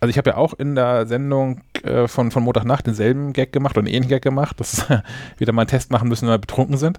[0.00, 3.76] Also ich habe ja auch in der Sendung äh, von, von Montagnacht denselben Gag gemacht
[3.76, 5.02] oder einen ähnlichen Gag gemacht, dass wir
[5.38, 6.98] wieder mal einen Test machen müssen, wenn wir betrunken sind.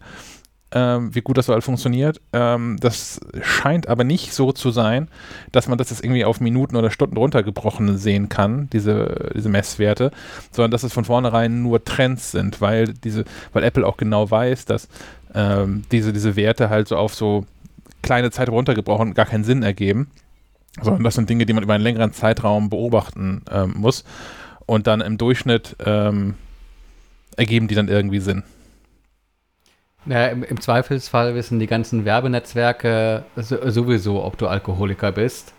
[0.71, 2.19] Ähm, wie gut das so halt funktioniert.
[2.33, 5.07] Ähm, das scheint aber nicht so zu sein,
[5.51, 10.11] dass man das jetzt irgendwie auf Minuten oder Stunden runtergebrochen sehen kann, diese, diese Messwerte,
[10.51, 14.65] sondern dass es von vornherein nur Trends sind, weil diese, weil Apple auch genau weiß,
[14.65, 14.89] dass
[15.35, 17.45] ähm, diese, diese Werte halt so auf so
[18.01, 20.09] kleine Zeit runtergebrochen gar keinen Sinn ergeben,
[20.81, 24.05] sondern das sind Dinge, die man über einen längeren Zeitraum beobachten ähm, muss
[24.65, 26.35] und dann im Durchschnitt ähm,
[27.35, 28.43] ergeben die dann irgendwie Sinn.
[30.05, 35.53] Ja, im, im, Zweifelsfall wissen die ganzen Werbenetzwerke sowieso, ob du Alkoholiker bist.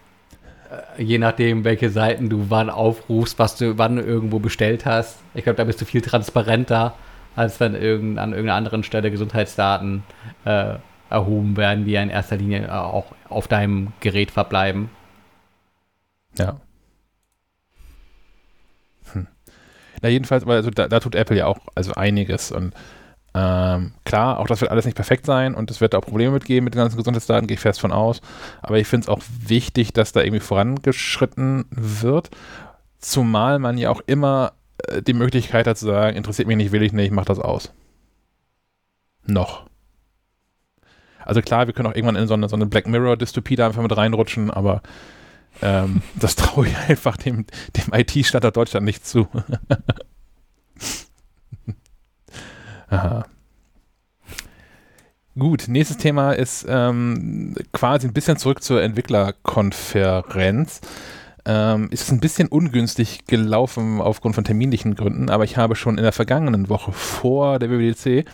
[0.71, 5.19] Äh, je nachdem, welche Seiten du wann aufrufst, was du wann irgendwo bestellt hast.
[5.35, 6.95] Ich glaube, da bist du viel transparenter
[7.37, 10.03] als wenn irgend, an irgendeiner anderen Stelle Gesundheitsdaten
[10.45, 10.77] äh,
[11.11, 14.91] erhoben werden, die ja in erster Linie auch auf deinem Gerät verbleiben.
[16.39, 16.61] Ja.
[19.13, 19.29] Hm.
[20.03, 22.75] Na, jedenfalls, also da, da, tut Apple ja auch also einiges und
[23.35, 26.65] ähm, klar, auch das wird alles nicht perfekt sein und es wird auch Probleme mitgeben
[26.65, 28.23] mit den ganzen Gesundheitsdaten, gehe ich fest von aus.
[28.63, 32.31] Aber ich finde es auch wichtig, dass da irgendwie vorangeschritten wird.
[32.99, 34.56] Zumal man ja auch immer äh,
[35.07, 37.73] die Möglichkeit hat zu sagen, interessiert mich nicht, will ich nicht, mach das aus.
[39.25, 39.67] Noch.
[41.25, 43.83] Also klar, wir können auch irgendwann in so eine, so eine Black Mirror-Dystopie da einfach
[43.83, 44.83] mit reinrutschen, aber
[45.63, 47.47] ähm, das traue ich einfach dem,
[47.77, 49.29] dem IT-Standard Deutschland nicht zu.
[52.89, 53.27] Aha.
[55.39, 60.81] Gut, nächstes Thema ist ähm, quasi ein bisschen zurück zur Entwicklerkonferenz.
[61.49, 66.03] Ähm, ist ein bisschen ungünstig gelaufen aufgrund von terminlichen Gründen, aber ich habe schon in
[66.03, 68.29] der vergangenen Woche vor der WWDC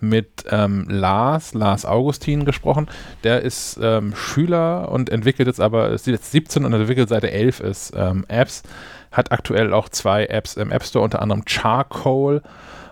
[0.00, 2.90] mit ähm, Lars, Lars Augustin gesprochen.
[3.24, 7.32] Der ist ähm, Schüler und entwickelt jetzt aber, ist jetzt 17 und entwickelt seit er
[7.32, 8.62] 11 ist ähm, Apps,
[9.10, 12.42] hat aktuell auch zwei Apps im App Store, unter anderem Charcoal,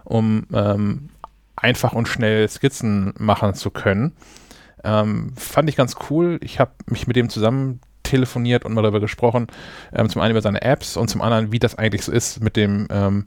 [0.05, 1.11] um ähm,
[1.55, 4.13] einfach und schnell Skizzen machen zu können.
[4.85, 6.39] Ähm, fand ich ganz cool.
[6.43, 7.81] Ich habe mich mit dem zusammen
[8.11, 9.47] telefoniert und mal darüber gesprochen.
[9.93, 12.57] Ähm, zum einen über seine Apps und zum anderen, wie das eigentlich so ist, mit
[12.57, 13.27] dem ähm,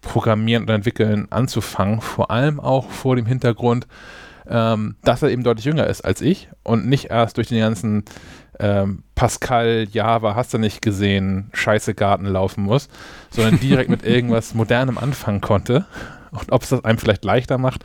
[0.00, 2.00] Programmieren und Entwickeln anzufangen.
[2.00, 3.86] Vor allem auch vor dem Hintergrund,
[4.48, 8.04] ähm, dass er eben deutlich jünger ist als ich und nicht erst durch den ganzen
[8.58, 12.88] ähm, Pascal, Java, hast du nicht gesehen, scheiße Garten laufen muss,
[13.30, 15.86] sondern direkt mit irgendwas Modernem anfangen konnte
[16.30, 17.84] und ob es das einem vielleicht leichter macht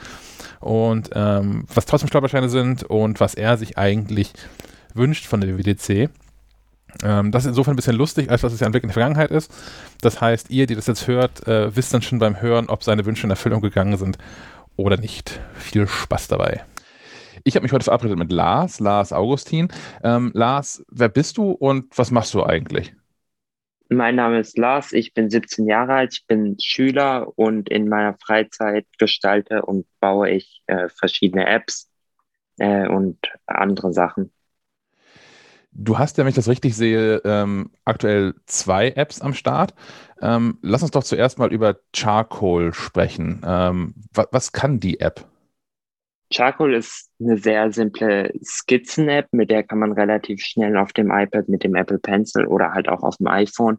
[0.59, 4.33] und ähm, was trotzdem Stolpersteine sind und was er sich eigentlich
[4.93, 6.09] wünscht von der WWDC.
[7.03, 8.93] Ähm, das ist insofern ein bisschen lustig, als dass es ja ein Blick in die
[8.93, 9.51] Vergangenheit ist.
[10.01, 13.05] Das heißt, ihr, die das jetzt hört, äh, wisst dann schon beim Hören, ob seine
[13.05, 14.17] Wünsche in Erfüllung gegangen sind
[14.75, 15.39] oder nicht.
[15.55, 16.63] Viel Spaß dabei.
[17.43, 19.67] Ich habe mich heute verabredet mit Lars, Lars Augustin.
[20.03, 22.93] Ähm, Lars, wer bist du und was machst du eigentlich?
[23.89, 28.15] Mein Name ist Lars, ich bin 17 Jahre alt, ich bin Schüler und in meiner
[28.15, 31.91] Freizeit gestalte und baue ich äh, verschiedene Apps
[32.57, 34.31] äh, und andere Sachen.
[35.77, 39.73] Du hast ja, wenn ich das richtig sehe, ähm, aktuell zwei Apps am Start.
[40.21, 43.41] Ähm, lass uns doch zuerst mal über Charcoal sprechen.
[43.45, 45.27] Ähm, wa was kann die App?
[46.31, 51.49] Charcoal ist eine sehr simple Skizzen-App, mit der kann man relativ schnell auf dem iPad
[51.49, 53.77] mit dem Apple Pencil oder halt auch auf dem iPhone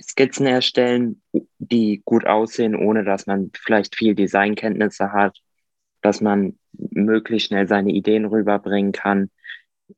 [0.00, 1.22] Skizzen erstellen,
[1.58, 5.38] die gut aussehen, ohne dass man vielleicht viel Designkenntnisse hat,
[6.02, 9.30] dass man möglichst schnell seine Ideen rüberbringen kann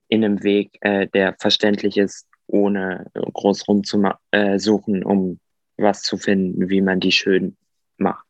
[0.09, 5.39] in einem Weg, äh, der verständlich ist, ohne groß rumzusuchen, äh, um
[5.77, 7.57] was zu finden, wie man die schön
[7.99, 8.25] macht.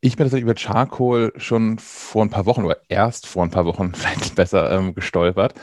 [0.00, 3.64] Ich bin tatsächlich über Charcoal schon vor ein paar Wochen oder erst vor ein paar
[3.64, 5.54] Wochen vielleicht besser ähm, gestolpert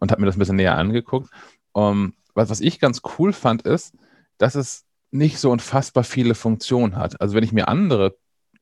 [0.00, 1.30] und habe mir das ein bisschen näher angeguckt.
[1.72, 3.94] Um, ähm, was, was ich ganz cool fand, ist,
[4.38, 7.20] dass es nicht so unfassbar viele Funktionen hat.
[7.20, 8.16] Also wenn ich mir andere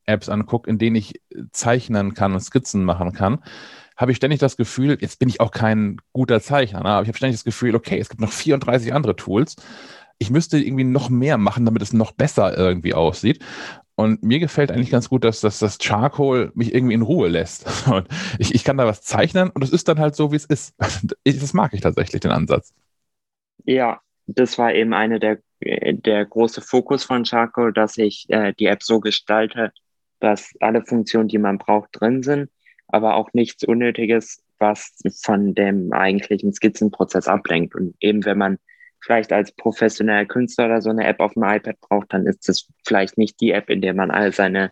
[0.04, 3.42] Apps angucke, in denen ich zeichnen kann und Skizzen machen kann,
[3.96, 7.08] habe ich ständig das Gefühl, jetzt bin ich auch kein guter Zeichner, ne, aber ich
[7.08, 9.56] habe ständig das Gefühl, okay, es gibt noch 34 andere Tools.
[10.18, 13.40] Ich müsste irgendwie noch mehr machen, damit es noch besser irgendwie aussieht.
[13.94, 17.86] Und mir gefällt eigentlich ganz gut, dass, dass das Charcoal mich irgendwie in Ruhe lässt.
[17.90, 18.08] Und
[18.38, 20.74] ich, ich kann da was zeichnen und es ist dann halt so, wie es ist.
[21.24, 22.72] Das mag ich tatsächlich, den Ansatz.
[23.64, 28.66] Ja, das war eben eine der, der große Fokus von Charcoal, dass ich äh, die
[28.66, 29.72] App so gestalte,
[30.20, 32.50] dass alle Funktionen, die man braucht, drin sind,
[32.92, 37.74] aber auch nichts Unnötiges, was von dem eigentlichen Skizzenprozess ablenkt.
[37.74, 38.58] Und eben wenn man
[39.00, 42.68] vielleicht als professioneller Künstler oder so eine App auf dem iPad braucht, dann ist das
[42.84, 44.70] vielleicht nicht die App, in der man all seine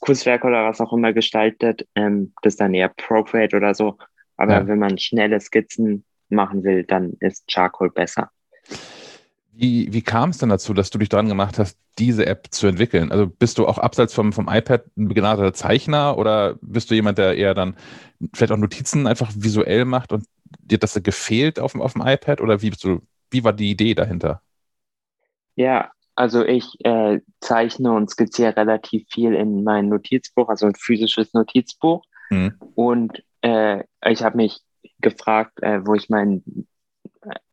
[0.00, 1.86] Kunstwerke oder was auch immer gestaltet.
[1.94, 3.96] Ähm, das ist dann eher Procreate oder so.
[4.36, 4.66] Aber ja.
[4.66, 8.30] wenn man schnelle Skizzen machen will, dann ist Charcoal besser.
[9.54, 12.66] Wie, wie kam es denn dazu, dass du dich dran gemacht hast, diese App zu
[12.66, 13.12] entwickeln?
[13.12, 17.18] Also bist du auch abseits vom, vom iPad ein begnadeter Zeichner oder bist du jemand,
[17.18, 17.76] der eher dann
[18.32, 20.24] vielleicht auch Notizen einfach visuell macht und
[20.60, 23.02] dir das gefehlt auf dem, auf dem iPad oder wie bist du
[23.32, 24.42] wie war die Idee dahinter?
[25.56, 31.32] Ja, also ich äh, zeichne und skizziere relativ viel in mein Notizbuch, also ein physisches
[31.32, 32.04] Notizbuch.
[32.30, 32.54] Mhm.
[32.74, 34.60] Und äh, ich habe mich
[35.00, 36.66] gefragt, äh, wo ich mein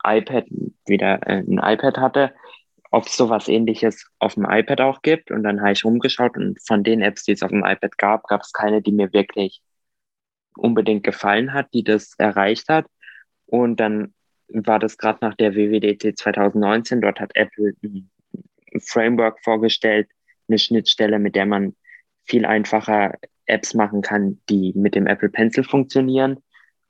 [0.03, 0.45] iPad
[0.85, 2.33] wieder äh, ein iPad hatte,
[2.91, 5.31] ob es sowas ähnliches auf dem iPad auch gibt.
[5.31, 8.27] Und dann habe ich rumgeschaut und von den Apps, die es auf dem iPad gab,
[8.27, 9.61] gab es keine, die mir wirklich
[10.57, 12.85] unbedingt gefallen hat, die das erreicht hat.
[13.45, 14.13] Und dann
[14.47, 17.01] war das gerade nach der WWDC 2019.
[17.01, 18.09] Dort hat Apple ein
[18.79, 20.09] Framework vorgestellt,
[20.47, 21.75] eine Schnittstelle, mit der man
[22.25, 23.13] viel einfacher
[23.45, 26.37] Apps machen kann, die mit dem Apple Pencil funktionieren.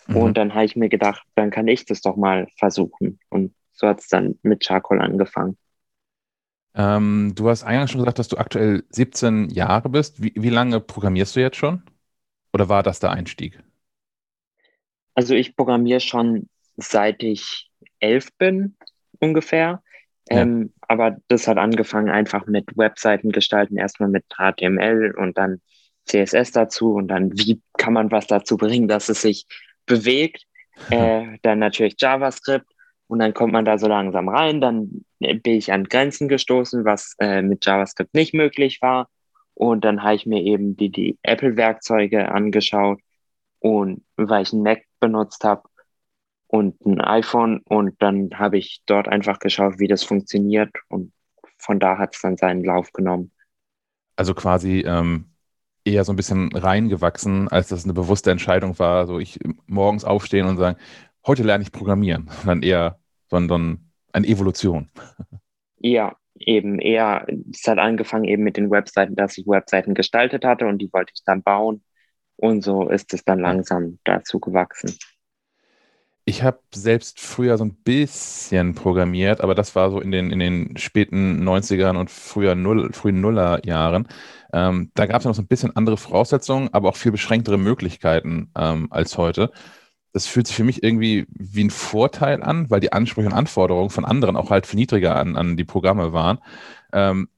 [0.10, 0.18] Mhm.
[0.18, 3.20] Und dann habe ich mir gedacht, dann kann ich das doch mal versuchen.
[3.30, 5.58] Und so hat es dann mit Charcoal angefangen.
[6.76, 10.22] Ähm, du hast eingangs schon gesagt, dass du aktuell 17 Jahre bist.
[10.22, 11.84] Wie, wie lange programmierst du jetzt schon?
[12.54, 13.60] Oder war das der Einstieg?
[15.14, 17.70] Also ich programmiere schon seit ich
[18.00, 18.76] elf bin
[19.20, 19.84] ungefähr.
[20.30, 20.42] Ja.
[20.42, 25.62] Ähm, aber das hat angefangen einfach mit Webseiten gestalten, erstmal mit HTML und dann
[26.06, 29.46] CSS dazu und dann, wie kann man was dazu bringen, dass es sich
[29.90, 30.46] bewegt.
[30.90, 32.72] Äh, dann natürlich JavaScript
[33.08, 34.62] und dann kommt man da so langsam rein.
[34.62, 39.10] Dann bin ich an Grenzen gestoßen, was äh, mit JavaScript nicht möglich war.
[39.54, 43.02] Und dann habe ich mir eben die, die Apple-Werkzeuge angeschaut
[43.60, 45.64] und weil ich einen Mac benutzt habe,
[46.50, 51.14] und ein iPhone und dann habe ich dort einfach geschaut, wie das funktioniert und
[51.60, 53.32] von da hat es dann seinen Lauf genommen.
[54.16, 55.30] Also quasi ähm,
[55.86, 60.48] eher so ein bisschen reingewachsen, als das eine bewusste Entscheidung war, so ich morgens aufstehen
[60.48, 60.78] und sagen,
[61.26, 63.00] heute lerne ich Programmieren, sondern eher,
[63.30, 64.90] sondern eine Evolution.
[65.78, 70.68] Ja, eben eher, es hat angefangen eben mit den Webseiten, dass ich Webseiten gestaltet hatte
[70.68, 71.84] und die wollte ich dann bauen
[72.36, 74.98] und so ist es dann langsam dazu gewachsen.
[76.30, 80.38] Ich habe selbst früher so ein bisschen programmiert, aber das war so in den, in
[80.38, 84.08] den späten 90ern und früher Null, frühen Nullerjahren.
[84.54, 88.52] Ähm, da gab es noch so ein bisschen andere Voraussetzungen, aber auch viel beschränktere Möglichkeiten
[88.56, 89.52] ähm, als heute.
[90.14, 93.90] Das fühlt sich für mich irgendwie wie ein Vorteil an, weil die Ansprüche und Anforderungen
[93.90, 96.38] von anderen auch halt viel niedriger an, an die Programme waren.
[96.94, 97.30] Ähm,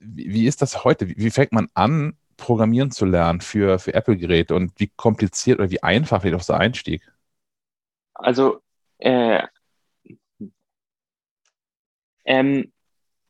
[0.00, 1.10] wie, wie, ist das heute?
[1.10, 5.70] Wie, wie fängt man an, Programmieren zu lernen für, für Apple-Geräte und wie kompliziert oder
[5.70, 7.02] wie einfach wird auch der Einstieg?
[8.18, 8.60] Also
[8.98, 9.42] äh,
[12.28, 12.72] Ähm,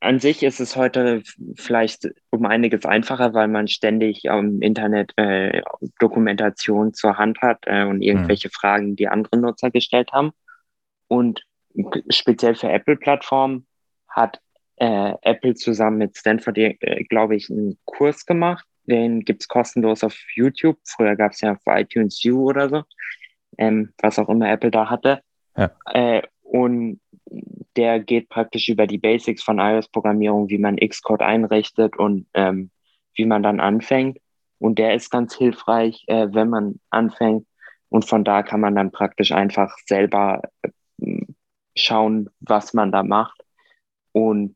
[0.01, 1.23] an sich ist es heute
[1.55, 5.61] vielleicht um einiges einfacher, weil man ständig im Internet äh,
[5.99, 8.51] Dokumentation zur Hand hat äh, und irgendwelche mhm.
[8.51, 10.31] Fragen, die andere Nutzer gestellt haben.
[11.07, 11.45] Und
[12.09, 13.67] speziell für Apple-Plattformen
[14.09, 14.41] hat
[14.77, 18.65] äh, Apple zusammen mit Stanford, äh, glaube ich, einen Kurs gemacht.
[18.83, 20.77] Den gibt es kostenlos auf YouTube.
[20.83, 22.83] Früher gab es ja auf iTunes U oder so,
[23.59, 25.21] ähm, was auch immer Apple da hatte.
[25.55, 25.71] Ja.
[25.93, 26.99] Äh, und
[27.75, 32.71] der geht praktisch über die Basics von iOS-Programmierung, wie man Xcode einrichtet und ähm,
[33.13, 34.17] wie man dann anfängt.
[34.57, 37.45] Und der ist ganz hilfreich, äh, wenn man anfängt.
[37.89, 40.69] Und von da kann man dann praktisch einfach selber äh,
[41.75, 43.41] schauen, was man da macht
[44.11, 44.55] und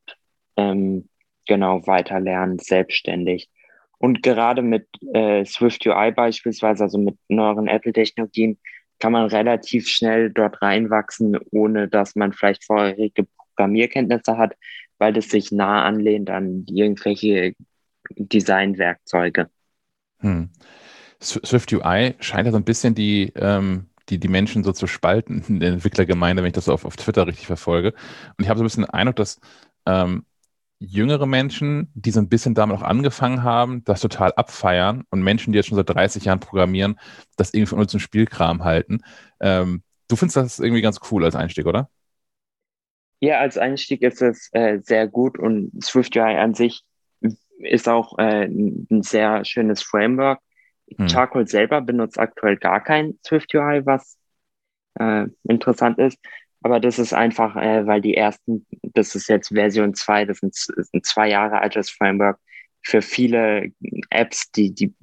[0.57, 1.09] ähm,
[1.45, 3.49] genau weiter lernen, selbstständig.
[3.97, 8.59] Und gerade mit äh, Swift UI beispielsweise, also mit neueren Apple-Technologien,
[9.03, 14.55] kann man relativ schnell dort reinwachsen, ohne dass man vielleicht vorherige Programmierkenntnisse hat,
[14.97, 17.53] weil das sich nah anlehnt an irgendwelche
[18.15, 19.49] Designwerkzeuge.
[20.19, 20.51] Hm.
[21.19, 25.43] Swift UI scheint ja so ein bisschen die, ähm, die, die Menschen so zu spalten
[25.49, 27.89] in der Entwicklergemeinde, wenn ich das auf, auf Twitter richtig verfolge.
[28.37, 29.41] Und ich habe so ein bisschen den Eindruck, dass
[29.85, 30.23] ähm,
[30.85, 35.53] jüngere Menschen, die so ein bisschen damit auch angefangen haben, das total abfeiern und Menschen,
[35.53, 36.99] die jetzt schon seit 30 Jahren programmieren,
[37.37, 39.01] das irgendwie von uns zum Spielkram halten.
[39.39, 41.89] Ähm, du findest das irgendwie ganz cool als Einstieg, oder?
[43.19, 46.83] Ja, als Einstieg ist es äh, sehr gut und SwiftUI an sich
[47.59, 50.39] ist auch äh, ein sehr schönes Framework.
[50.97, 51.07] Hm.
[51.07, 54.17] Charcoal selber benutzt aktuell gar kein SwiftUI, was
[54.99, 56.17] äh, interessant ist.
[56.63, 60.69] Aber das ist einfach, äh, weil die ersten, das ist jetzt Version 2, das ist
[60.69, 62.39] ein, ein zwei Jahre altes Framework
[62.81, 63.71] für viele
[64.09, 64.93] Apps, die, die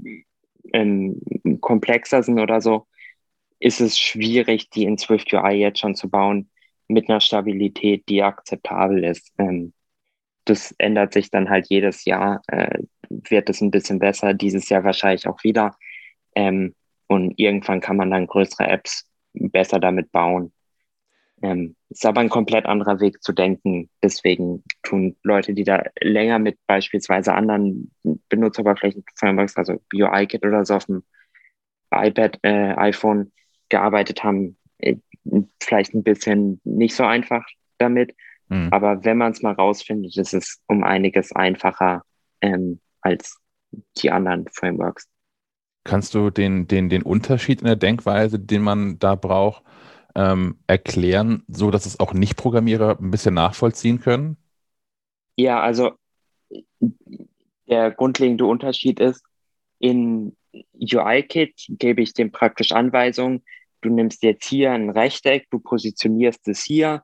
[0.72, 1.20] ähm,
[1.60, 2.86] komplexer sind oder so,
[3.58, 6.50] ist es schwierig, die in Swift UI jetzt schon zu bauen
[6.88, 9.32] mit einer Stabilität, die akzeptabel ist.
[9.38, 9.72] Ähm,
[10.46, 12.78] das ändert sich dann halt jedes Jahr, äh,
[13.08, 15.76] wird es ein bisschen besser, dieses Jahr wahrscheinlich auch wieder.
[16.34, 16.74] Ähm,
[17.06, 20.52] und irgendwann kann man dann größere Apps besser damit bauen.
[21.42, 23.88] Ähm, ist aber ein komplett anderer Weg zu denken.
[24.02, 27.90] Deswegen tun Leute, die da länger mit beispielsweise anderen
[28.28, 31.02] Benutzeroberflächen-Frameworks, also UIKit oder so auf dem
[31.90, 33.32] iPad, äh, iPhone
[33.68, 34.96] gearbeitet haben, äh,
[35.62, 37.46] vielleicht ein bisschen nicht so einfach
[37.78, 38.14] damit.
[38.48, 38.68] Mhm.
[38.70, 42.02] Aber wenn man es mal rausfindet, ist es um einiges einfacher
[42.42, 43.38] ähm, als
[43.98, 45.08] die anderen Frameworks.
[45.84, 49.62] Kannst du den, den, den Unterschied in der Denkweise, den man da braucht,
[50.14, 54.36] ähm, erklären, so dass es auch Nicht-Programmierer ein bisschen nachvollziehen können?
[55.36, 55.92] Ja, also
[57.68, 59.24] der grundlegende Unterschied ist,
[59.78, 60.36] in
[60.74, 63.44] UI-Kit gebe ich dem praktisch Anweisungen.
[63.80, 67.02] Du nimmst jetzt hier ein Rechteck, du positionierst es hier,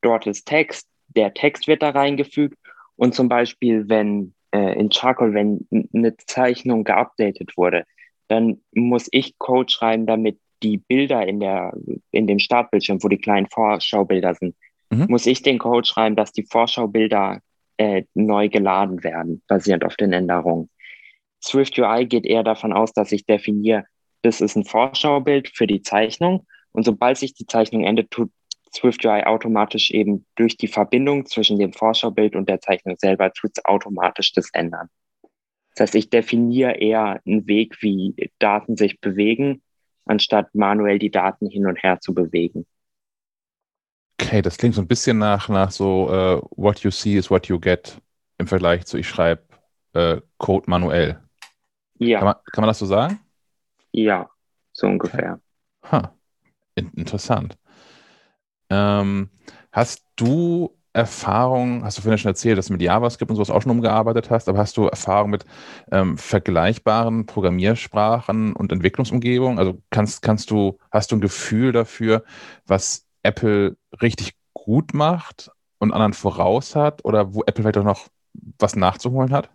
[0.00, 2.58] dort ist Text, der Text wird da reingefügt
[2.96, 7.84] und zum Beispiel, wenn äh, in Charcoal, wenn eine Zeichnung geupdatet wurde,
[8.28, 11.74] dann muss ich Code schreiben, damit die Bilder in, der,
[12.10, 14.56] in dem Startbildschirm, wo die kleinen Vorschaubilder sind,
[14.90, 15.06] mhm.
[15.08, 17.40] muss ich den Code schreiben, dass die Vorschaubilder
[17.76, 20.70] äh, neu geladen werden, basierend auf den Änderungen.
[21.42, 23.84] Swift UI geht eher davon aus, dass ich definiere,
[24.22, 28.30] das ist ein Vorschaubild für die Zeichnung und sobald sich die Zeichnung endet, tut
[28.74, 33.52] Swift UI automatisch eben durch die Verbindung zwischen dem Vorschaubild und der Zeichnung selber tut
[33.54, 34.88] es automatisch das ändern.
[35.76, 39.62] Das heißt, ich definiere eher einen Weg, wie Daten sich bewegen
[40.04, 42.66] anstatt manuell die Daten hin und her zu bewegen.
[44.20, 47.46] Okay, das klingt so ein bisschen nach, nach so uh, what you see is what
[47.46, 48.00] you get
[48.38, 49.42] im Vergleich zu ich schreibe
[49.96, 51.20] uh, Code manuell.
[51.98, 52.18] Ja.
[52.18, 53.20] Kann man, kann man, das so sagen?
[53.92, 54.28] Ja,
[54.72, 55.40] so ungefähr.
[55.82, 55.96] Okay.
[56.02, 56.08] Huh.
[56.74, 57.56] In interessant.
[58.70, 59.30] Ähm,
[59.70, 63.60] hast du Erfahrung, hast du vorhin schon erzählt, dass du mit JavaScript und sowas auch
[63.60, 65.44] schon umgearbeitet hast, aber hast du Erfahrung mit
[65.90, 69.58] ähm, vergleichbaren Programmiersprachen und Entwicklungsumgebungen?
[69.58, 72.22] Also kannst, kannst du, hast du ein Gefühl dafür,
[72.64, 78.06] was Apple richtig gut macht und anderen voraus hat oder wo Apple vielleicht auch noch
[78.60, 79.50] was nachzuholen hat?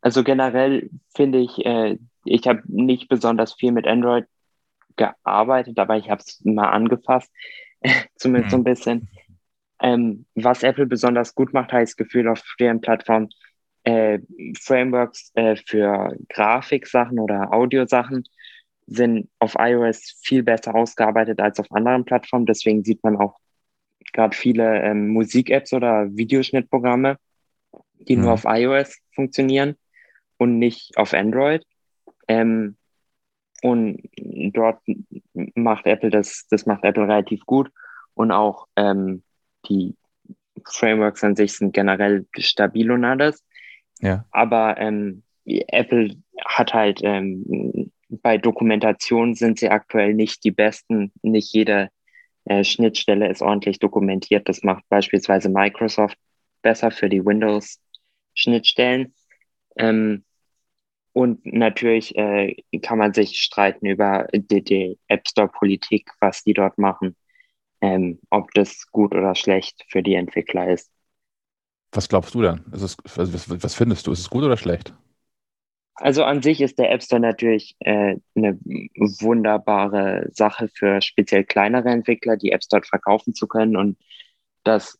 [0.00, 4.24] Also generell finde ich, äh, ich habe nicht besonders viel mit Android
[4.96, 7.30] gearbeitet, aber ich habe es mal angefasst,
[8.16, 8.50] zumindest mhm.
[8.50, 9.08] so ein bisschen.
[9.82, 13.28] Ähm, was Apple besonders gut macht, heißt Gefühl auf deren Plattform
[13.84, 14.20] äh,
[14.60, 18.24] Frameworks äh, für Grafiksachen oder Audiosachen
[18.86, 22.46] sind auf iOS viel besser ausgearbeitet als auf anderen Plattformen.
[22.46, 23.38] Deswegen sieht man auch
[24.12, 27.16] gerade viele ähm, Musik-Apps oder Videoschnittprogramme,
[27.98, 28.22] die mhm.
[28.22, 29.76] nur auf iOS funktionieren
[30.36, 31.64] und nicht auf Android.
[32.28, 32.76] Ähm,
[33.62, 34.02] und
[34.52, 34.80] dort
[35.54, 37.70] macht Apple das, das macht Apple relativ gut.
[38.14, 39.22] Und auch ähm,
[39.68, 39.96] die
[40.64, 43.44] Frameworks an sich sind generell stabil und alles.
[44.00, 44.24] Ja.
[44.30, 47.90] Aber ähm, Apple hat halt ähm,
[48.20, 51.12] bei Dokumentation sind sie aktuell nicht die besten.
[51.22, 51.88] Nicht jede
[52.44, 54.48] äh, Schnittstelle ist ordentlich dokumentiert.
[54.48, 56.18] Das macht beispielsweise Microsoft
[56.60, 59.14] besser für die Windows-Schnittstellen.
[59.76, 60.24] Ähm,
[61.14, 66.78] und natürlich äh, kann man sich streiten über die, die App Store-Politik, was die dort
[66.78, 67.16] machen,
[67.82, 70.90] ähm, ob das gut oder schlecht für die Entwickler ist.
[71.92, 72.64] Was glaubst du dann?
[72.72, 74.12] Es, was, was, findest du?
[74.12, 74.94] Ist es gut oder schlecht?
[75.96, 78.58] Also an sich ist der App Store natürlich äh, eine
[79.20, 83.98] wunderbare Sache für speziell kleinere Entwickler, die Apps dort verkaufen zu können und
[84.64, 84.98] dass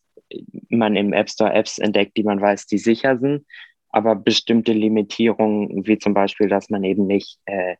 [0.69, 3.43] man im App Store Apps entdeckt, die man weiß, die sicher sind
[3.93, 7.75] aber bestimmte Limitierungen, wie zum Beispiel, dass man eben nicht äh,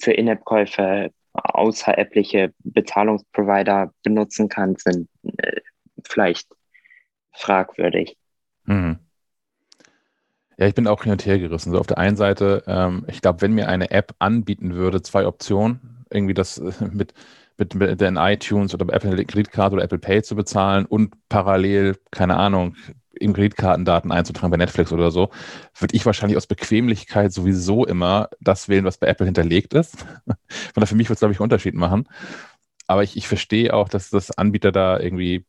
[0.00, 1.12] für In-App-Käufe
[1.44, 5.08] außeräppliche Bezahlungsprovider benutzen kann, sind
[5.38, 5.60] äh,
[6.04, 6.48] vielleicht
[7.32, 8.16] fragwürdig.
[8.64, 8.98] Mhm.
[10.58, 11.72] Ja, ich bin auch hin und her gerissen.
[11.72, 15.26] So auf der einen Seite, ähm, ich glaube, wenn mir eine App anbieten würde, zwei
[15.26, 17.14] Optionen, irgendwie das äh, mit,
[17.56, 22.36] mit, mit den iTunes oder Apple Kreditkarte oder Apple Pay zu bezahlen und parallel, keine
[22.36, 22.74] Ahnung,
[23.20, 25.30] eben Kreditkartendaten einzutragen bei Netflix oder so,
[25.78, 29.98] würde ich wahrscheinlich aus Bequemlichkeit sowieso immer das wählen, was bei Apple hinterlegt ist.
[30.26, 30.36] Von
[30.74, 32.08] daher für mich wird es, glaube ich, einen Unterschied machen.
[32.86, 35.44] Aber ich, ich verstehe auch, dass das Anbieter da irgendwie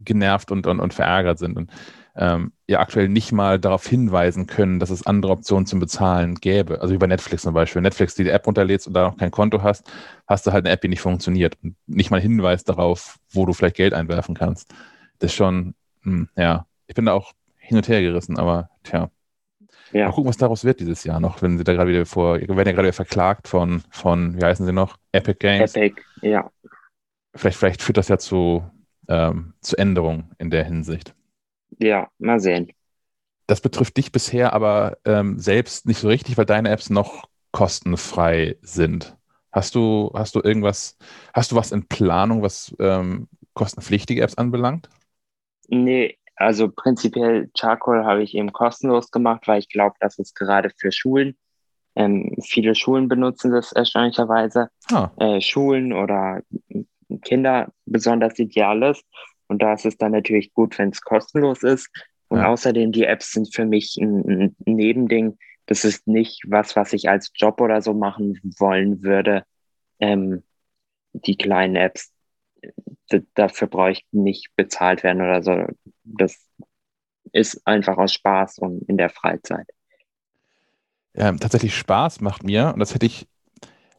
[0.00, 1.70] genervt und, und, und verärgert sind und
[2.16, 6.80] ähm, ja aktuell nicht mal darauf hinweisen können, dass es andere Optionen zum Bezahlen gäbe.
[6.80, 7.82] Also wie bei Netflix zum Beispiel.
[7.82, 9.90] Netflix die App runterlädst und da noch kein Konto hast,
[10.26, 13.52] hast du halt eine App, die nicht funktioniert und nicht mal Hinweis darauf, wo du
[13.52, 14.72] vielleicht Geld einwerfen kannst.
[15.18, 19.10] Das ist schon hm, ja, ich bin da auch hin und her gerissen, aber tja.
[19.92, 20.06] Ja.
[20.06, 22.66] Mal gucken, was daraus wird dieses Jahr noch, wenn sie da gerade wieder vor, werden
[22.66, 24.98] ja gerade verklagt von, von, wie heißen sie noch?
[25.12, 25.74] Epic Games.
[25.76, 26.50] Epic, ja.
[27.34, 28.64] Vielleicht, vielleicht führt das ja zu,
[29.08, 31.14] ähm, zu Änderungen in der Hinsicht.
[31.78, 32.72] Ja, mal sehen.
[33.46, 38.56] Das betrifft dich bisher aber ähm, selbst nicht so richtig, weil deine Apps noch kostenfrei
[38.62, 39.16] sind.
[39.52, 40.96] Hast du, hast du irgendwas,
[41.32, 44.88] hast du was in Planung, was ähm, kostenpflichtige Apps anbelangt?
[45.68, 50.70] Nee, also prinzipiell Charcoal habe ich eben kostenlos gemacht, weil ich glaube, dass es gerade
[50.76, 51.36] für Schulen,
[51.96, 55.10] ähm, viele Schulen benutzen das erstaunlicherweise, ah.
[55.18, 56.42] äh, Schulen oder
[57.22, 59.04] Kinder besonders ideal ist.
[59.46, 61.88] Und da ist es dann natürlich gut, wenn es kostenlos ist.
[62.28, 62.48] Und ja.
[62.48, 65.38] außerdem, die Apps sind für mich ein, ein Nebending.
[65.66, 69.44] Das ist nicht was, was ich als Job oder so machen wollen würde.
[70.00, 70.42] Ähm,
[71.12, 72.12] die kleinen Apps,
[73.34, 75.66] dafür brauche ich nicht bezahlt werden oder so.
[76.04, 76.48] Das
[77.32, 79.66] ist einfach aus Spaß und in der Freizeit.
[81.14, 83.28] Ja, tatsächlich Spaß macht mir, und das hätte ich,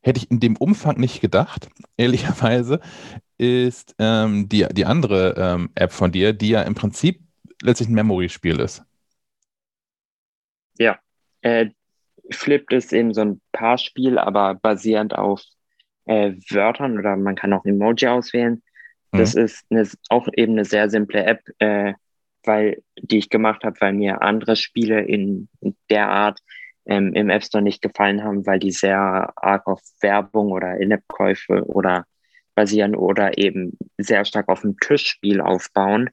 [0.02, 2.80] hätte ich in dem Umfang nicht gedacht, ehrlicherweise,
[3.38, 7.22] ist ähm, die, die andere ähm, App von dir, die ja im Prinzip
[7.62, 8.84] letztlich ein Memory-Spiel ist.
[10.78, 11.00] Ja,
[11.42, 11.70] äh,
[12.32, 15.42] Flipped ist eben so ein Paarspiel, aber basierend auf
[16.06, 18.62] äh, Wörtern oder man kann auch Emoji auswählen.
[19.18, 19.42] Das mhm.
[19.44, 21.94] ist eine, auch eben eine sehr simple App, äh,
[22.44, 25.50] weil die ich gemacht habe, weil mir andere Spiele in
[25.90, 26.40] der Art
[26.86, 31.66] ähm, im App Store nicht gefallen haben, weil die sehr arg auf Werbung oder In-App-Käufe
[31.66, 32.06] oder
[32.54, 36.10] basieren oder eben sehr stark auf dem Tischspiel aufbauen.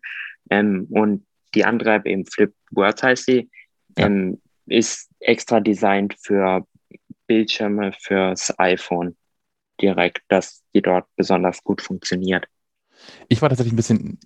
[0.50, 3.50] Ähm, und die andere App, eben Flip Words heißt sie,
[3.98, 4.06] ja.
[4.06, 6.66] ähm, ist extra designt für
[7.26, 9.16] Bildschirme fürs iPhone
[9.80, 12.46] direkt, dass die dort besonders gut funktioniert.
[13.28, 14.18] Ich war tatsächlich ein bisschen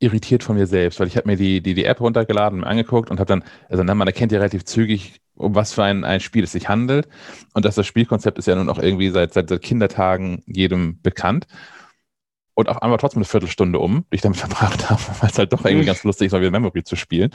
[0.00, 3.10] irritiert von mir selbst, weil ich habe mir die, die, die App runtergeladen und angeguckt
[3.10, 6.44] und habe dann, also man erkennt ja relativ zügig, um was für ein, ein Spiel
[6.44, 7.08] es sich handelt.
[7.52, 11.46] Und dass das Spielkonzept ist ja nun auch irgendwie seit, seit, seit Kindertagen jedem bekannt.
[12.54, 15.52] Und auf einmal trotzdem eine Viertelstunde um, die ich damit verbracht habe, weil es halt
[15.52, 17.30] doch irgendwie ganz lustig ist, mal wieder Memory zu spielen.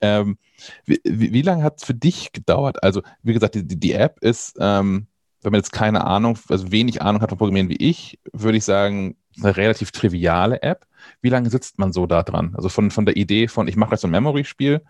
[0.00, 0.38] Ähm,
[0.84, 2.82] wie, wie, wie lange hat es für dich gedauert?
[2.82, 5.08] Also, wie gesagt, die, die App ist, ähm,
[5.42, 8.64] wenn man jetzt keine Ahnung, also wenig Ahnung hat von Programmieren wie ich, würde ich
[8.64, 10.86] sagen, eine relativ triviale App.
[11.20, 12.54] Wie lange sitzt man so da dran?
[12.56, 14.82] Also von, von der Idee von, ich mache jetzt ein Memory-Spiel,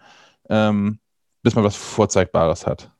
[0.49, 0.99] ähm,
[1.43, 2.91] bis man was Vorzeigbares hat.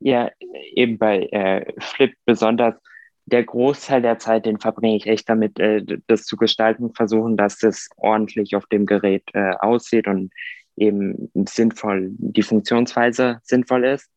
[0.00, 0.30] Ja,
[0.74, 2.74] eben bei äh, Flip besonders.
[3.26, 7.58] Der Großteil der Zeit, den verbringe ich echt damit, äh, das zu gestalten, versuchen, dass
[7.58, 10.30] das ordentlich auf dem Gerät äh, aussieht und
[10.76, 14.10] eben sinnvoll, die Funktionsweise sinnvoll ist.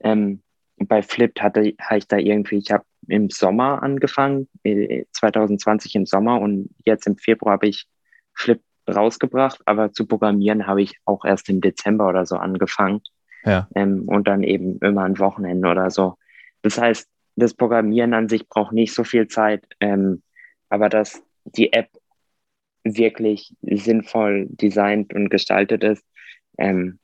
[0.00, 0.42] Ähm,
[0.86, 6.06] bei Flip hatte, hatte ich da irgendwie, ich habe im Sommer angefangen, 2020 äh, im
[6.06, 7.86] Sommer und jetzt im Februar habe ich
[8.34, 13.00] Flip rausgebracht, aber zu programmieren habe ich auch erst im Dezember oder so angefangen.
[13.44, 13.68] Ja.
[13.74, 16.16] Ähm, und dann eben immer ein Wochenende oder so.
[16.62, 20.22] Das heißt, das Programmieren an sich braucht nicht so viel Zeit, ähm,
[20.68, 21.88] aber dass die App
[22.84, 26.04] wirklich sinnvoll designt und gestaltet ist,
[26.58, 26.98] ähm,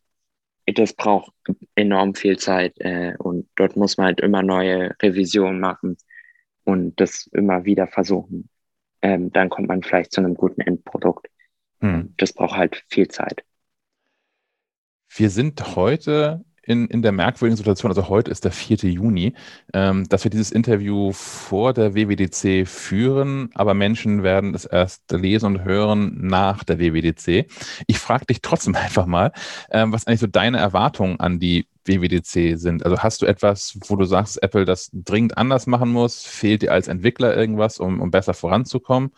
[0.75, 1.33] das braucht
[1.75, 5.97] enorm viel Zeit äh, und dort muss man halt immer neue Revisionen machen
[6.65, 8.49] und das immer wieder versuchen.
[9.01, 11.29] Ähm, dann kommt man vielleicht zu einem guten Endprodukt.
[11.81, 12.15] Hm.
[12.17, 13.45] Das braucht halt viel Zeit.
[15.09, 18.77] Wir sind heute in, in der merkwürdigen Situation, also heute ist der 4.
[18.91, 19.33] Juni,
[19.73, 25.47] ähm, dass wir dieses Interview vor der WWDC führen, aber Menschen werden es erst lesen
[25.47, 27.51] und hören nach der WWDC.
[27.87, 29.33] Ich frage dich trotzdem einfach mal,
[29.71, 32.85] ähm, was eigentlich so deine Erwartungen an die WWDC sind.
[32.85, 36.23] Also hast du etwas, wo du sagst, Apple das dringend anders machen muss?
[36.23, 39.11] Fehlt dir als Entwickler irgendwas, um, um besser voranzukommen?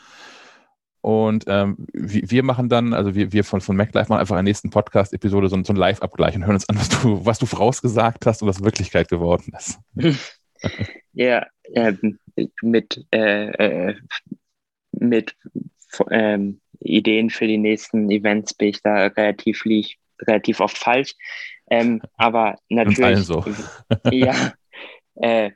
[1.03, 4.51] Und ähm, wir machen dann, also wir, wir von, von MacLife machen einfach in der
[4.51, 8.27] nächsten Podcast-Episode so, so einen Live-Abgleich und hören uns an, was du, was du vorausgesagt
[8.27, 9.79] hast und was Wirklichkeit geworden ist.
[11.15, 11.95] ja, äh,
[12.61, 13.95] mit, äh, äh,
[14.93, 15.35] mit
[16.11, 19.65] ähm, Ideen für die nächsten Events bin ich da relativ,
[20.27, 21.15] relativ oft falsch.
[21.71, 23.05] Ähm, aber natürlich.
[23.05, 23.45] Allen so.
[24.11, 24.53] ja,
[25.15, 25.51] äh,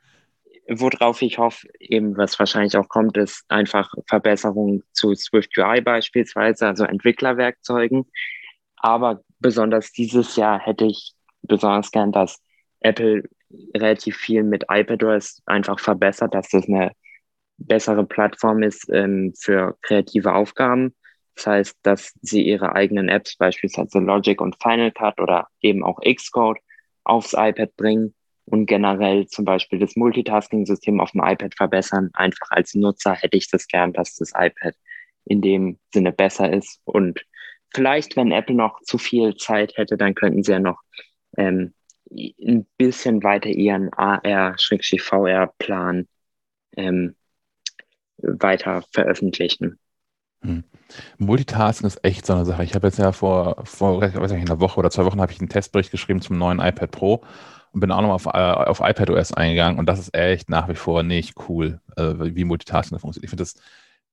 [0.67, 6.67] worauf ich hoffe, eben was wahrscheinlich auch kommt, ist einfach Verbesserungen zu Swift UI beispielsweise,
[6.67, 8.05] also Entwicklerwerkzeugen.
[8.77, 11.13] Aber besonders dieses Jahr hätte ich
[11.43, 12.41] besonders gern, dass
[12.79, 13.23] Apple
[13.75, 16.91] relativ viel mit iPadOS einfach verbessert, dass das eine
[17.57, 20.95] bessere Plattform ist ähm, für kreative Aufgaben.
[21.35, 25.99] Das heißt, dass sie ihre eigenen Apps, beispielsweise Logic und Final Cut oder eben auch
[26.01, 26.57] Xcode,
[27.03, 28.14] aufs iPad bringen
[28.45, 32.09] und generell zum Beispiel das Multitasking-System auf dem iPad verbessern.
[32.13, 34.75] Einfach als Nutzer hätte ich das gern, dass das iPad
[35.25, 36.79] in dem Sinne besser ist.
[36.83, 37.25] Und
[37.73, 40.79] vielleicht, wenn Apple noch zu viel Zeit hätte, dann könnten sie ja noch
[41.37, 41.73] ähm,
[42.11, 44.57] ein bisschen weiter ihren AR-VR-Plan
[46.77, 47.15] ähm,
[48.17, 49.79] weiter veröffentlichen.
[50.41, 50.63] Hm.
[51.17, 52.63] Multitasking ist echt so eine Sache.
[52.63, 55.39] Ich habe jetzt ja vor, vor weiß nicht, einer Woche oder zwei Wochen habe ich
[55.39, 57.23] einen Testbericht geschrieben zum neuen iPad Pro
[57.79, 61.03] bin auch nochmal auf, äh, auf iPadOS eingegangen und das ist echt nach wie vor
[61.03, 63.25] nicht cool, äh, wie Multitasking funktioniert.
[63.25, 63.55] Ich finde das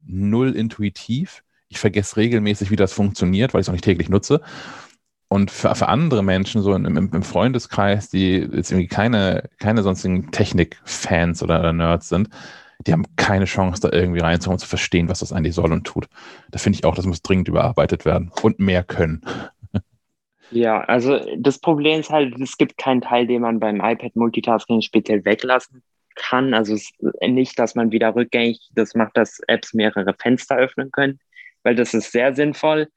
[0.05, 1.43] null intuitiv.
[1.68, 4.43] Ich vergesse regelmäßig, wie das funktioniert, weil ich es auch nicht täglich nutze.
[5.28, 10.30] Und für, für andere Menschen, so im, im, Freundeskreis, die jetzt irgendwie keine, keine sonstigen
[10.30, 12.28] Technik-Fans oder Nerds sind,
[12.86, 15.84] die haben keine Chance, da irgendwie reinzukommen und zu verstehen, was das eigentlich soll und
[15.84, 16.06] tut.
[16.51, 19.22] Da finde ich auch, das muss dringend überarbeitet werden und mehr können.
[20.53, 24.83] Ja, also das Problem ist halt, es gibt keinen Teil, den man beim iPad Multitasking
[24.83, 25.83] speziell weglassen
[26.15, 26.53] kann.
[26.53, 26.77] Also
[27.27, 31.20] nicht, dass man wieder rückgängig das macht, dass Apps mehrere Fenster öffnen können,
[31.62, 32.89] weil das ist sehr sinnvoll.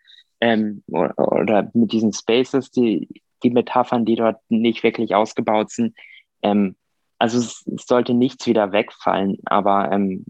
[0.42, 3.08] Ähm, oder, oder, mit diesen Spaces, die,
[3.42, 5.96] die Metaphern, die dort nicht wirklich ausgebaut sind.
[6.42, 6.76] Ähm,
[7.20, 10.26] also es, es, sollte nichts wieder wegfallen, aber ähm,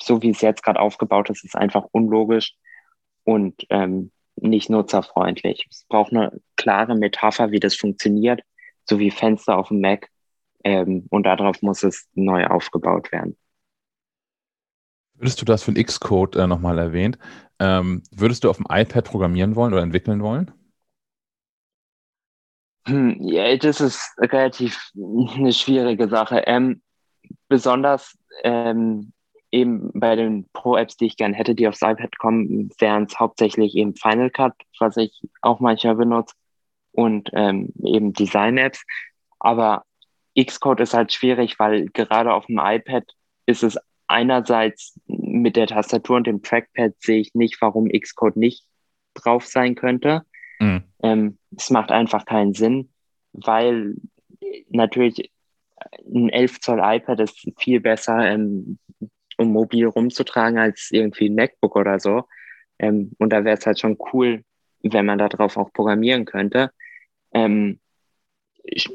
[0.00, 2.56] so wie es jetzt gerade aufgebaut ist, ist einfach unlogisch
[3.22, 5.66] und ähm, nicht nutzerfreundlich.
[5.70, 6.32] Es braucht eine
[6.66, 8.40] klare Metapher, wie das funktioniert,
[8.88, 10.08] so wie Fenster auf dem Mac.
[10.64, 13.36] Ähm, und darauf muss es neu aufgebaut werden.
[15.14, 17.18] Würdest du das für den Xcode äh, nochmal erwähnt?
[17.60, 20.50] Ähm, würdest du auf dem iPad programmieren wollen oder entwickeln wollen?
[22.88, 26.42] Hm, ja, das ist relativ eine schwierige Sache.
[26.46, 26.82] Ähm,
[27.48, 29.12] besonders ähm,
[29.52, 33.76] eben bei den Pro-Apps, die ich gerne hätte, die aufs iPad kommen, wären es hauptsächlich
[33.76, 36.34] eben Final Cut, was ich auch manchmal benutze,
[36.96, 38.84] und ähm, eben Design-Apps.
[39.38, 39.84] Aber
[40.38, 43.04] Xcode ist halt schwierig, weil gerade auf dem iPad
[43.46, 48.64] ist es einerseits mit der Tastatur und dem Trackpad sehe ich nicht, warum Xcode nicht
[49.14, 50.22] drauf sein könnte.
[50.58, 50.84] Mhm.
[51.02, 52.90] Ähm, es macht einfach keinen Sinn,
[53.32, 53.94] weil
[54.68, 55.30] natürlich
[56.12, 58.78] ein 11 Zoll iPad ist viel besser ähm,
[59.38, 62.24] um mobil rumzutragen als irgendwie ein MacBook oder so.
[62.78, 64.42] Ähm, und da wäre es halt schon cool,
[64.82, 66.70] wenn man darauf auch programmieren könnte.
[67.36, 67.78] Ähm,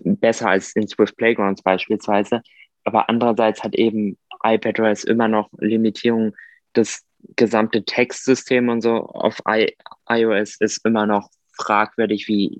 [0.03, 2.41] besser als in Swift Playgrounds beispielsweise.
[2.83, 6.35] Aber andererseits hat eben iPadOS immer noch Limitierungen.
[6.73, 7.05] Das
[7.35, 9.75] gesamte Textsystem und so auf I
[10.09, 12.59] iOS ist immer noch fragwürdig, wie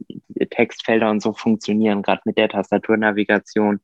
[0.51, 3.79] Textfelder und so funktionieren, gerade mit der Tastaturnavigation.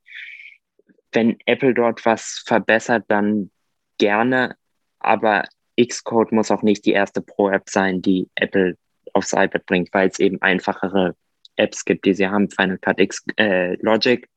[1.12, 3.50] Wenn Apple dort was verbessert, dann
[3.98, 4.56] gerne,
[5.00, 5.46] aber
[5.82, 8.78] Xcode muss auch nicht die erste Pro-App sein, die Apple
[9.14, 11.16] aufs iPad bringt, weil es eben einfachere
[11.58, 12.50] Apps gibt, die sie haben.
[12.50, 14.28] Final Cut X, äh, Logic.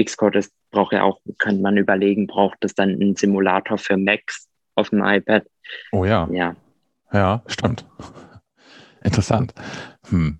[0.00, 4.48] Xcode ist, braucht ja auch, könnte man überlegen, braucht es dann einen Simulator für Macs
[4.74, 5.44] auf dem iPad?
[5.92, 6.28] Oh ja.
[6.32, 6.56] Ja.
[7.12, 7.86] Ja, stimmt.
[9.04, 9.52] Interessant.
[10.08, 10.38] Hm.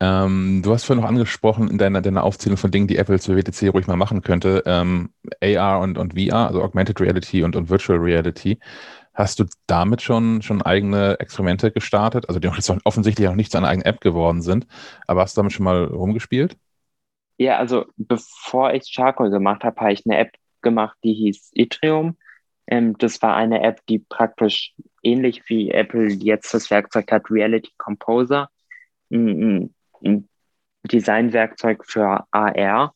[0.00, 3.36] Ähm, du hast vorhin noch angesprochen in deiner, deiner Aufzählung von Dingen, die Apple zur
[3.36, 5.10] WTC ruhig mal machen könnte, ähm,
[5.42, 8.60] AR und, und VR, also Augmented Reality und, und Virtual Reality.
[9.18, 12.28] Hast du damit schon, schon eigene Experimente gestartet?
[12.28, 12.46] Also die
[12.84, 14.68] offensichtlich auch nicht zu einer eigenen App geworden sind,
[15.08, 16.56] aber hast du damit schon mal rumgespielt?
[17.36, 20.30] Ja, also bevor ich Charcoal gemacht habe, habe ich eine App
[20.62, 22.16] gemacht, die hieß Etrium.
[22.68, 24.72] Ähm, das war eine App, die praktisch
[25.02, 28.48] ähnlich wie Apple jetzt das Werkzeug hat, Reality Composer,
[29.10, 29.74] ein,
[30.04, 30.28] ein
[30.84, 32.94] Designwerkzeug für AR.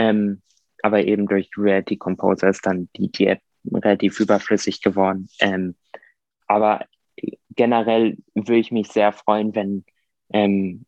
[0.00, 0.42] Ähm,
[0.82, 3.40] aber eben durch Reality Composer ist dann die, die App
[3.72, 5.28] relativ überflüssig geworden.
[5.40, 5.74] Ähm,
[6.46, 6.86] aber
[7.50, 9.84] generell würde ich mich sehr freuen, wenn
[10.32, 10.86] ähm,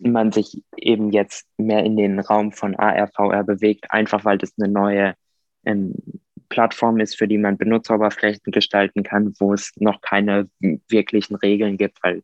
[0.00, 4.52] man sich eben jetzt mehr in den Raum von AR, VR bewegt, einfach weil das
[4.58, 5.14] eine neue
[5.64, 5.94] ähm,
[6.48, 10.48] Plattform ist, für die man Benutzeroberflächen gestalten kann, wo es noch keine
[10.88, 12.22] wirklichen Regeln gibt, weil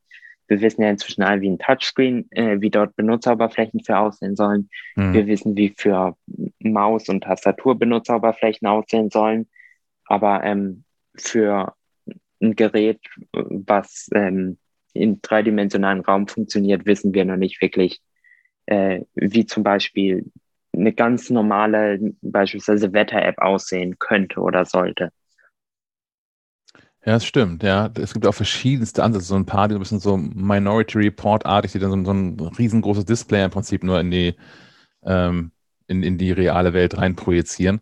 [0.51, 4.69] wir wissen ja inzwischen alle, wie ein Touchscreen, äh, wie dort Benutzeroberflächen für aussehen sollen.
[4.97, 5.15] Mhm.
[5.15, 6.17] Wir wissen, wie für
[6.59, 9.49] Maus- und Tastatur Benutzeroberflächen aussehen sollen.
[10.11, 10.83] Aber ähm,
[11.15, 11.73] für
[12.43, 13.01] ein Gerät,
[13.33, 14.59] was ähm,
[14.93, 18.01] im dreidimensionalen Raum funktioniert, wissen wir noch nicht wirklich,
[18.67, 20.31] äh, wie zum Beispiel
[20.73, 25.13] eine ganz normale, beispielsweise Wetter-App aussehen könnte oder sollte.
[27.07, 27.89] Ja, das stimmt, ja.
[27.95, 31.71] Es gibt auch verschiedenste Ansätze, so ein paar, die so ein bisschen so Minority Report-artig,
[31.71, 34.35] die dann so, so, ein riesengroßes Display im Prinzip nur in die,
[35.05, 35.53] ähm,
[35.87, 37.81] in, in die reale Welt rein projizieren.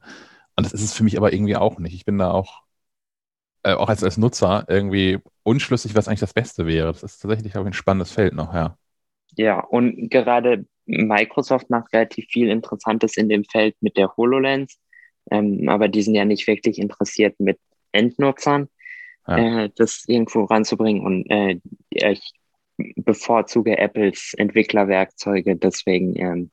[0.59, 1.95] Und das ist es für mich aber irgendwie auch nicht.
[1.95, 2.65] Ich bin da auch,
[3.63, 6.89] äh, auch als, als Nutzer irgendwie unschlüssig, was eigentlich das Beste wäre.
[6.89, 8.77] Das ist tatsächlich auch ein spannendes Feld noch, ja.
[9.37, 14.81] Ja, und gerade Microsoft macht relativ viel Interessantes in dem Feld mit der HoloLens,
[15.31, 17.61] ähm, aber die sind ja nicht wirklich interessiert mit
[17.93, 18.69] Endnutzern,
[19.29, 19.67] ja.
[19.67, 21.05] äh, das irgendwo ranzubringen.
[21.05, 21.61] Und äh,
[21.91, 22.33] ich
[22.97, 26.51] bevorzuge Apples Entwicklerwerkzeuge, deswegen ähm,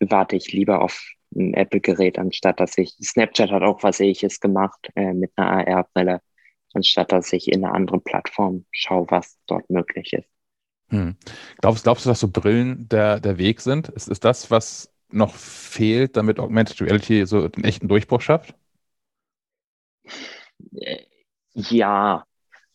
[0.00, 4.88] warte ich lieber auf ein Apple-Gerät, anstatt dass ich, Snapchat hat auch was ähnliches gemacht
[4.94, 6.20] äh, mit einer AR-Brille,
[6.72, 10.28] anstatt dass ich in eine andere Plattform schaue, was dort möglich ist.
[10.88, 11.16] Hm.
[11.60, 13.88] Glaubst, glaubst du, dass so Brillen der, der Weg sind?
[13.88, 18.54] Ist, ist das, was noch fehlt, damit Augmented Reality so einen echten Durchbruch schafft?
[21.54, 22.24] Ja,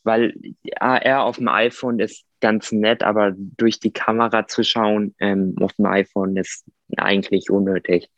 [0.04, 0.34] weil
[0.80, 5.74] AR auf dem iPhone ist ganz nett, aber durch die Kamera zu schauen ähm, auf
[5.74, 6.66] dem iPhone ist
[6.98, 8.10] eigentlich unnötig.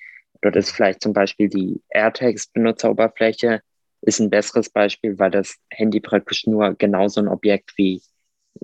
[0.42, 3.62] Dort ist vielleicht zum Beispiel die AirTags-Benutzeroberfläche
[4.02, 8.02] ist ein besseres Beispiel, weil das Handy praktisch nur genauso ein Objekt wie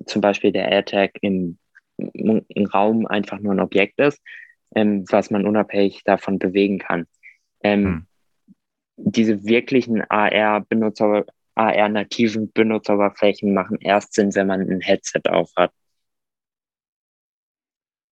[0.06, 1.60] zum Beispiel der AirTag im,
[1.98, 4.22] im Raum einfach nur ein Objekt ist,
[4.76, 7.06] ähm, was man unabhängig davon bewegen kann.
[7.64, 8.08] Ähm, hm.
[8.98, 15.72] Diese wirklichen AR-Benutzer, AR-nativen Benutzeroberflächen machen erst Sinn, wenn man ein Headset auf hat.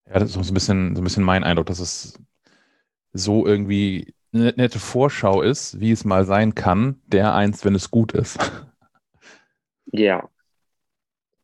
[0.06, 2.20] Ja, das ist so ein bisschen, so ein bisschen mein Eindruck, dass es
[3.16, 7.90] so irgendwie eine nette Vorschau ist, wie es mal sein kann, der eins, wenn es
[7.90, 8.38] gut ist.
[9.92, 10.28] Ja.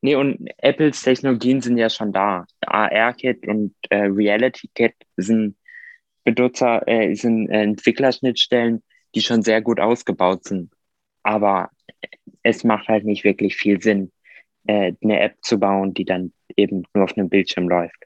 [0.01, 2.45] Nee, und Apples Technologien sind ja schon da.
[2.61, 5.57] AR-Kit und äh, Reality-Kit sind
[6.25, 8.83] Benutzer, äh, sind äh, Entwicklerschnittstellen,
[9.15, 10.73] die schon sehr gut ausgebaut sind.
[11.23, 11.71] Aber
[12.43, 14.11] es macht halt nicht wirklich viel Sinn,
[14.67, 18.05] äh, eine App zu bauen, die dann eben nur auf einem Bildschirm läuft.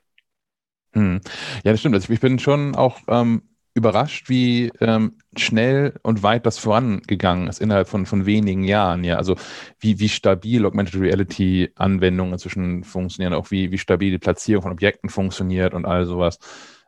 [0.93, 1.21] Hm.
[1.65, 1.95] Ja, das stimmt.
[1.95, 3.43] Also ich bin schon auch ähm,
[3.77, 9.05] überrascht, wie ähm, schnell und weit das vorangegangen ist innerhalb von, von wenigen Jahren.
[9.05, 9.37] Ja, also
[9.79, 14.73] wie, wie stabil Augmented Reality Anwendungen inzwischen funktionieren, auch wie, wie stabil die Platzierung von
[14.73, 16.39] Objekten funktioniert und all sowas.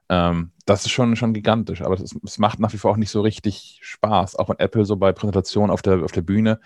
[0.09, 3.21] Ähm, das ist schon, schon gigantisch, aber es macht nach wie vor auch nicht so
[3.21, 4.37] richtig Spaß.
[4.37, 6.59] Auch wenn Apple so bei Präsentationen auf der, auf der Bühne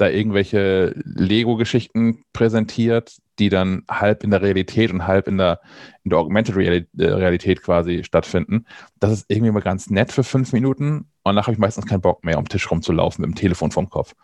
[0.00, 5.60] da irgendwelche Lego-Geschichten präsentiert, die dann halb in der Realität und halb in der,
[6.04, 8.66] in der Augmented äh, Realität quasi stattfinden.
[8.98, 12.00] Das ist irgendwie mal ganz nett für fünf Minuten und danach habe ich meistens keinen
[12.00, 14.14] Bock mehr, um den Tisch rumzulaufen mit dem Telefon vorm Kopf.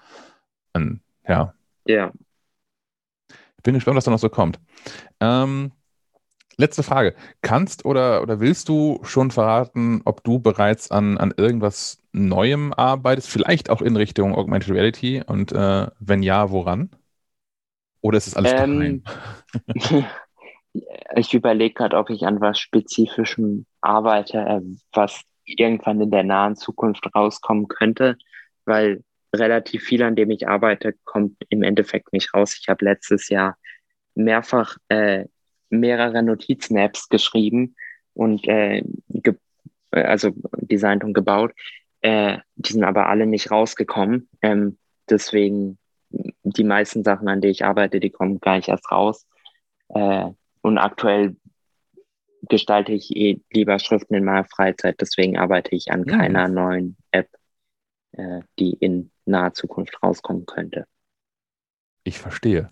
[0.72, 1.54] Und, ja.
[1.86, 2.12] Ja.
[3.28, 4.60] Ich bin gespannt, was da noch so kommt.
[5.20, 5.72] Ähm,
[6.56, 7.14] letzte Frage.
[7.42, 13.28] Kannst oder, oder willst du schon verraten, ob du bereits an, an irgendwas Neuem arbeitest,
[13.28, 16.90] vielleicht auch in Richtung Augmented Reality und äh, wenn ja, woran?
[18.00, 19.02] Oder ist es alles ähm,
[19.74, 20.04] geheim?
[21.16, 24.60] ich überlege gerade, ob ich an was Spezifischem arbeite, äh,
[24.92, 28.16] was irgendwann in der nahen Zukunft rauskommen könnte,
[28.64, 29.04] weil
[29.34, 32.58] relativ viel, an dem ich arbeite, kommt im Endeffekt nicht raus.
[32.60, 33.56] Ich habe letztes Jahr
[34.14, 35.26] mehrfach äh,
[35.70, 37.76] mehrere Notizen-Apps geschrieben
[38.14, 39.34] und äh, ge
[39.90, 41.52] also designt und gebaut.
[42.02, 44.28] Äh, die sind aber alle nicht rausgekommen.
[44.42, 44.78] Ähm,
[45.08, 45.78] deswegen
[46.10, 49.26] die meisten Sachen, an denen ich arbeite, die kommen gar nicht erst raus.
[49.88, 50.30] Äh,
[50.60, 51.36] und aktuell
[52.42, 56.06] gestalte ich eh lieber Schriften in meiner Freizeit, deswegen arbeite ich an mhm.
[56.06, 57.28] keiner neuen App.
[58.12, 60.86] äh, die in naher Zukunft rauskommen könnte.
[62.04, 62.70] Ich verstehe.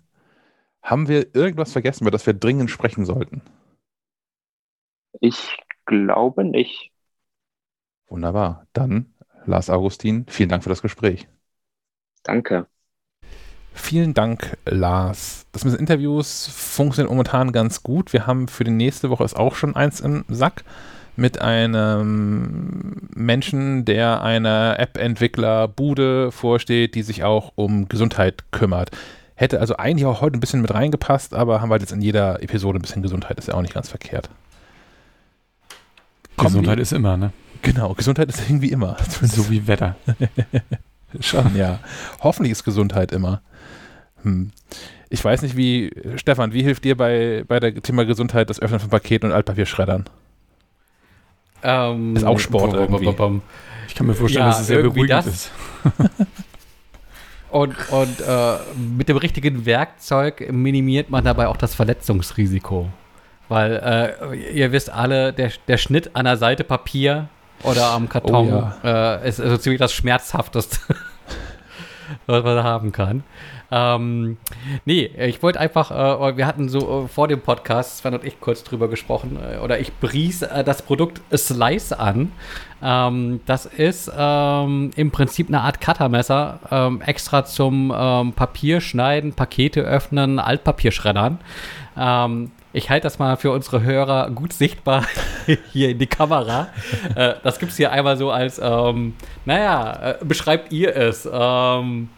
[0.85, 3.41] Haben wir irgendwas vergessen, über das wir dringend sprechen sollten?
[5.19, 5.57] Ich
[5.87, 6.91] glaube nicht.
[8.07, 8.67] Wunderbar.
[8.71, 9.15] Dann,
[9.47, 11.27] Lars Augustin, vielen Dank für das Gespräch.
[12.21, 12.67] Danke.
[13.73, 15.47] Vielen Dank, Lars.
[15.51, 18.13] Das mit den Interviews funktioniert momentan ganz gut.
[18.13, 20.63] Wir haben für die nächste Woche ist auch schon eins im Sack
[21.15, 28.91] mit einem Menschen, der einer App-Entwickler-Bude vorsteht, die sich auch um Gesundheit kümmert.
[29.35, 32.41] Hätte also eigentlich auch heute ein bisschen mit reingepasst, aber haben wir jetzt in jeder
[32.41, 34.29] Episode ein bisschen Gesundheit, ist ja auch nicht ganz verkehrt.
[36.37, 37.31] Gesundheit ist immer, ne?
[37.61, 38.97] Genau, Gesundheit ist irgendwie immer.
[39.21, 39.95] So wie Wetter.
[41.19, 41.79] Schon, ja.
[42.21, 43.41] Hoffentlich ist Gesundheit immer.
[44.23, 44.51] Hm.
[45.09, 48.79] Ich weiß nicht, wie, Stefan, wie hilft dir bei, bei der Thema Gesundheit das Öffnen
[48.79, 50.05] von Paketen und Altpapierschreddern?
[51.63, 53.05] Ähm, ist auch Sport bom, irgendwie.
[53.05, 53.41] Bom, bom,
[53.87, 55.27] ich kann mir vorstellen, ja, dass es sehr beruhigend das.
[55.27, 55.51] ist.
[57.49, 62.89] und und äh, mit dem richtigen Werkzeug minimiert man dabei auch das Verletzungsrisiko.
[63.47, 67.29] Weil äh, ihr wisst alle, der, der Schnitt an der Seite Papier
[67.63, 69.15] oder am Karton oh, ja.
[69.15, 70.79] äh, ist so ziemlich das Schmerzhafteste,
[72.25, 73.23] was man haben kann.
[73.71, 74.37] Ähm,
[74.85, 78.39] nee, ich wollte einfach, äh, wir hatten so äh, vor dem Podcast, Sven und ich
[78.39, 82.31] kurz drüber gesprochen, äh, oder ich bries äh, das Produkt Slice an.
[82.81, 89.81] Ähm, das ist ähm, im Prinzip eine Art Cuttermesser, ähm, extra zum ähm, Papierschneiden, Pakete
[89.81, 91.39] öffnen, Altpapierschreddern.
[91.97, 95.05] Ähm, ich halte das mal für unsere Hörer gut sichtbar
[95.71, 96.67] hier in die Kamera.
[97.15, 99.15] äh, das gibt es hier einmal so als, ähm,
[99.45, 101.27] naja, äh, beschreibt ihr es?
[101.31, 102.09] Ähm,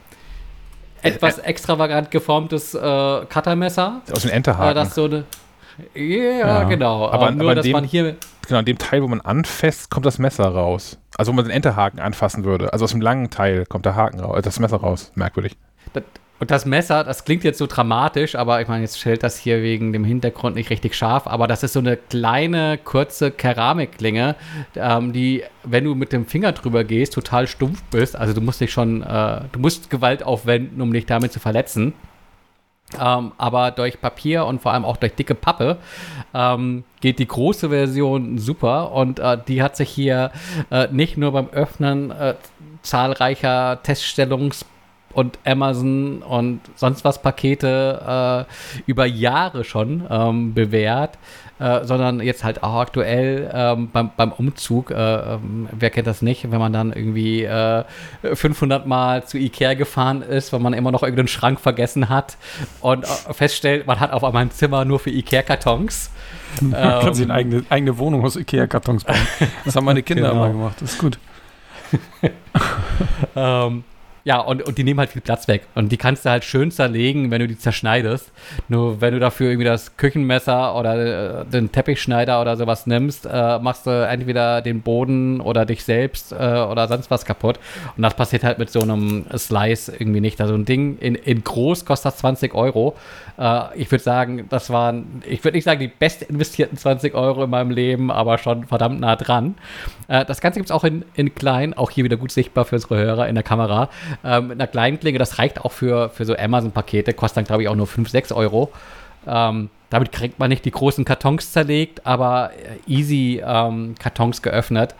[1.01, 4.01] etwas extravagant geformtes äh, Cuttermesser.
[4.11, 4.71] Aus dem Enterhaken.
[4.71, 5.25] Äh, das so eine,
[5.93, 7.09] ja, ja, genau.
[7.09, 8.15] Aber, ähm, nur, aber dass dem, man hier.
[8.47, 10.97] Genau, an dem Teil, wo man anfasst, kommt das Messer raus.
[11.17, 12.73] Also, wo man den Enterhaken anfassen würde.
[12.73, 15.11] Also, aus dem langen Teil kommt der Haken raus, äh, das Messer raus.
[15.15, 15.57] Merkwürdig.
[15.93, 16.03] Das,
[16.39, 19.64] und das Messer, das klingt jetzt so dramatisch, aber ich meine, jetzt stellt das hier
[19.64, 24.35] wegen dem Hintergrund nicht richtig scharf, aber das ist so eine kleine, kurze Keramikklinge,
[24.76, 28.15] ähm, die, wenn du mit dem Finger drüber gehst, total stumpf bist.
[28.15, 31.93] Also du musst dich schon, äh, du musst Gewalt aufwenden, um dich damit zu verletzen.
[33.01, 35.77] Ähm, aber durch Papier und vor allem auch durch dicke Pappe
[36.34, 40.31] ähm, geht die große Version super und äh, die hat sich hier
[40.72, 42.35] äh, nicht nur beim Öffnen äh,
[42.84, 44.64] zahlreicher Teststellungs-
[45.13, 51.17] und Amazon und sonst was Pakete äh, über Jahre schon ähm, bewährt,
[51.59, 54.91] äh, sondern jetzt halt auch aktuell ähm, beim, beim Umzug.
[54.91, 57.47] Äh, ähm, wer kennt das nicht, wenn man dann irgendwie
[58.31, 62.38] 500 äh, Mal zu Ikea gefahren ist, weil man immer noch irgendeinen Schrank vergessen hat
[62.81, 66.11] und äh, feststellt, man hat auf einmal ein Zimmer nur für Ikea-Kartons.
[66.61, 69.17] Man kann sich eine eigene, eigene Wohnung aus Ikea-Kartons bauen.
[69.65, 70.45] Das haben meine Kinder genau.
[70.45, 70.75] immer gemacht.
[70.79, 71.19] Das ist gut.
[73.35, 73.84] ähm,
[74.27, 75.67] ja, und, und die nehmen halt viel Platz weg.
[75.73, 78.29] Und die kannst du halt schön zerlegen, wenn du die zerschneidest.
[78.67, 83.57] Nur wenn du dafür irgendwie das Küchenmesser oder äh, den Teppichschneider oder sowas nimmst, äh,
[83.59, 87.57] machst du entweder den Boden oder dich selbst äh, oder sonst was kaputt.
[87.95, 90.41] Und das passiert halt mit so einem Slice irgendwie nicht.
[90.41, 92.97] Also ein Ding in, in groß kostet das 20 Euro.
[93.37, 97.45] Äh, ich würde sagen, das waren, ich würde nicht sagen, die best investierten 20 Euro
[97.45, 99.55] in meinem Leben, aber schon verdammt nah dran.
[100.09, 102.75] Äh, das Ganze gibt es auch in, in klein, auch hier wieder gut sichtbar für
[102.75, 103.89] unsere Hörer in der Kamera
[104.23, 105.19] ähm, mit einer kleinen Klinge.
[105.19, 108.31] Das reicht auch für, für so Amazon-Pakete, kostet dann, glaube ich, auch nur 5, 6
[108.31, 108.72] Euro.
[109.26, 112.52] Ähm, damit kriegt man nicht die großen Kartons zerlegt, aber
[112.88, 114.95] easy ähm, Kartons geöffnet.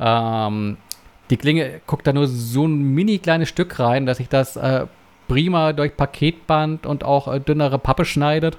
[0.00, 0.76] Ähm,
[1.30, 4.86] die Klinge guckt da nur so ein mini kleines Stück rein, dass ich das äh,
[5.28, 8.58] prima durch Paketband und auch äh, dünnere Pappe schneidet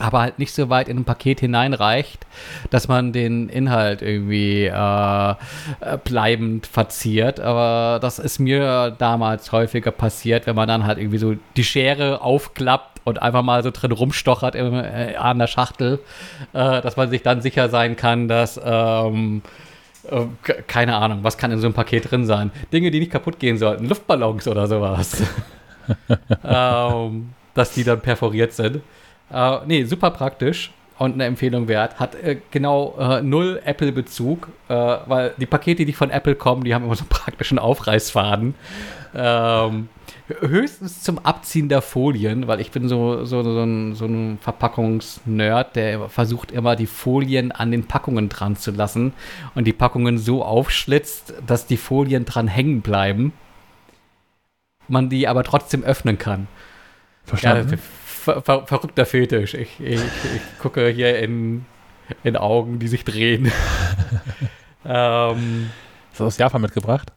[0.00, 2.26] aber halt nicht so weit in ein Paket hineinreicht,
[2.70, 5.34] dass man den Inhalt irgendwie äh, äh,
[6.02, 7.38] bleibend verziert.
[7.38, 12.22] Aber das ist mir damals häufiger passiert, wenn man dann halt irgendwie so die Schere
[12.22, 16.00] aufklappt und einfach mal so drin rumstochert im, äh, an der Schachtel,
[16.52, 19.42] äh, dass man sich dann sicher sein kann, dass ähm,
[20.10, 20.26] äh,
[20.66, 22.50] keine Ahnung, was kann in so einem Paket drin sein?
[22.72, 25.22] Dinge, die nicht kaputt gehen sollten, Luftballons oder sowas.
[26.44, 28.80] ähm, dass die dann perforiert sind.
[29.30, 31.98] Äh, nee, super praktisch und eine Empfehlung wert.
[31.98, 36.74] Hat äh, genau äh, null Apple-Bezug, äh, weil die Pakete, die von Apple kommen, die
[36.74, 38.54] haben immer so einen praktischen Aufreißfaden.
[39.14, 39.88] Ähm,
[40.40, 45.76] höchstens zum Abziehen der Folien, weil ich bin so, so, so ein, so ein Verpackungsnerd,
[45.76, 49.12] der versucht immer die Folien an den Packungen dran zu lassen
[49.54, 53.32] und die Packungen so aufschlitzt, dass die Folien dran hängen bleiben.
[54.88, 56.46] Man die aber trotzdem öffnen kann.
[57.24, 57.70] Verstanden.
[57.70, 57.78] Ja,
[58.24, 59.54] ver ver verrückter Fetisch.
[59.54, 61.64] Ich, ich, ich, gucke hier in,
[62.22, 63.52] in Augen, die sich drehen.
[64.84, 65.70] ähm,
[66.12, 67.12] Ist das aus Japan mitgebracht?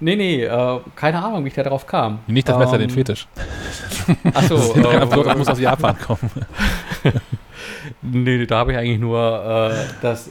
[0.00, 2.20] nee, nee, äh, keine Ahnung, wie ich da drauf kam.
[2.26, 3.26] Nicht das Messer, ähm, den Fetisch.
[4.32, 6.30] Achso, äh, das muss aus Japan kommen.
[8.02, 10.30] nee, da habe ich eigentlich nur äh, das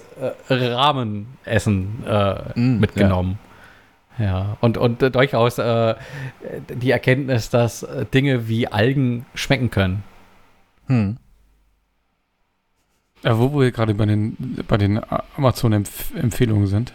[0.49, 3.37] äh, Rahmenessen äh, mm, mitgenommen.
[3.43, 3.50] Ja.
[4.17, 5.95] Ja, und, und durchaus äh,
[6.69, 10.03] die Erkenntnis, dass Dinge wie Algen schmecken können.
[10.87, 11.17] Hm.
[13.23, 14.99] Ja, wo wir gerade bei den, bei den
[15.37, 16.93] Amazon-Empfehlungen sind.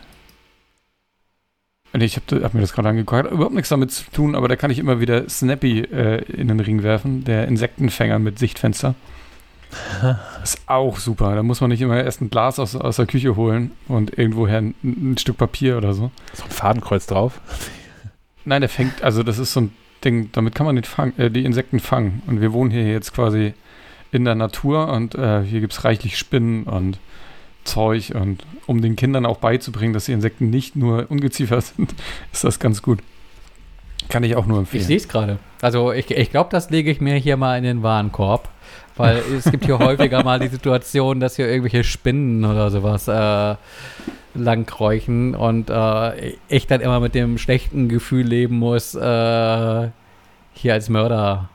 [1.93, 4.57] Ich habe hab mir das gerade angeguckt, hat überhaupt nichts damit zu tun, aber da
[4.57, 8.95] kann ich immer wieder Snappy äh, in den Ring werfen, der Insektenfänger mit Sichtfenster.
[10.43, 11.35] ist auch super.
[11.35, 14.59] Da muss man nicht immer erst ein Glas aus, aus der Küche holen und irgendwoher
[14.59, 16.11] ein, ein Stück Papier oder so.
[16.41, 17.41] Auch ein Fadenkreuz drauf?
[18.45, 19.73] Nein, der fängt, also das ist so ein
[20.05, 22.23] Ding, damit kann man Fang, äh, die Insekten fangen.
[22.27, 23.55] Und wir wohnen hier jetzt quasi
[24.13, 26.99] in der Natur und äh, hier gibt es reichlich Spinnen und
[27.65, 31.95] Zeug und um den Kindern auch beizubringen, dass die Insekten nicht nur Ungeziefer sind,
[32.33, 33.01] ist das ganz gut.
[34.09, 34.81] Kann ich auch nur empfehlen.
[34.81, 35.39] Ich sehe es gerade.
[35.63, 38.49] Also ich, ich glaube, das lege ich mir hier mal in den Warenkorb,
[38.97, 43.57] weil es gibt hier häufiger mal die Situation, dass hier irgendwelche Spinnen oder sowas äh,
[44.35, 49.89] langkräuchen und äh, ich dann immer mit dem schlechten Gefühl leben muss, äh,
[50.53, 51.49] hier als Mörder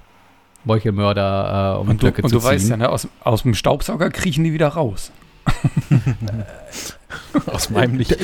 [0.64, 3.56] Meuchelmörder äh, um und du, Blöcke und zu du weißt ja, ne, aus, aus dem
[3.56, 5.12] Staubsauger kriechen die wieder raus.
[7.48, 8.16] aus meinem nicht.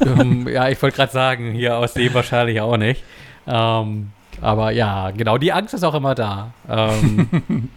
[0.00, 3.02] um, ja, ich wollte gerade sagen, hier aus dem wahrscheinlich auch nicht.
[3.46, 4.10] Ähm,
[4.40, 6.52] aber ja, genau, die Angst ist auch immer da.
[6.68, 7.28] Ähm,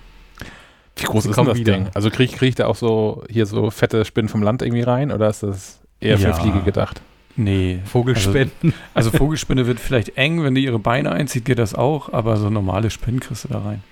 [0.95, 1.73] Wie groß ist denn das wieder.
[1.73, 1.89] Ding?
[1.93, 5.11] Also kriege krieg ich da auch so hier so fette Spinnen vom Land irgendwie rein
[5.11, 6.33] oder ist das eher für ja.
[6.33, 7.01] Fliege gedacht?
[7.35, 7.79] Nee.
[7.85, 8.51] Vogelspinnen.
[8.63, 8.75] Also,
[9.09, 12.49] also, Vogelspinne wird vielleicht eng, wenn die ihre Beine einzieht, geht das auch, aber so
[12.49, 13.83] normale Spinnen kriegst du da rein.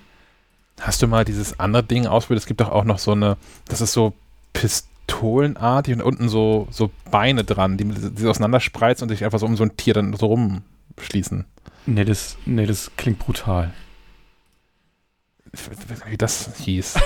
[0.80, 2.42] Hast du mal dieses andere Ding ausprobiert?
[2.42, 3.36] Es gibt doch auch noch so eine,
[3.68, 4.14] das ist so
[4.52, 9.56] pistolenartig und unten so, so Beine dran, die, die auseinanderspreizen und sich einfach so um
[9.56, 11.44] so ein Tier dann so rumschließen.
[11.86, 13.72] Nee, das, nee, das klingt brutal.
[16.08, 16.96] Wie das hieß.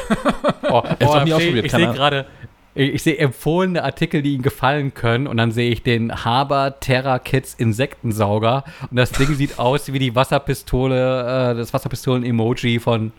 [0.63, 2.27] oh, oh, ich, ich sehe gerade,
[2.75, 7.19] ich sehe empfohlene Artikel, die Ihnen gefallen können und dann sehe ich den Haber Terra
[7.19, 13.13] Kids Insektensauger und das Ding sieht aus wie die Wasserpistole, äh, das Wasserpistolen-Emoji von,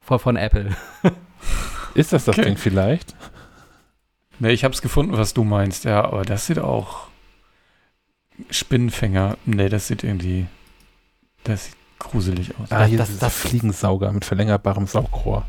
[0.00, 0.70] von, von Apple.
[1.94, 2.48] Ist das das okay.
[2.48, 3.14] Ding vielleicht?
[4.38, 7.08] Ne, ich habe es gefunden, was du meinst, ja, aber das sieht auch
[8.50, 9.36] Spinnenfänger.
[9.46, 10.46] Ne, das sieht irgendwie,
[11.44, 12.70] das sieht gruselig aus.
[12.70, 15.44] Ah, hier das, ist das Fliegensauger mit verlängerbarem Saugrohr.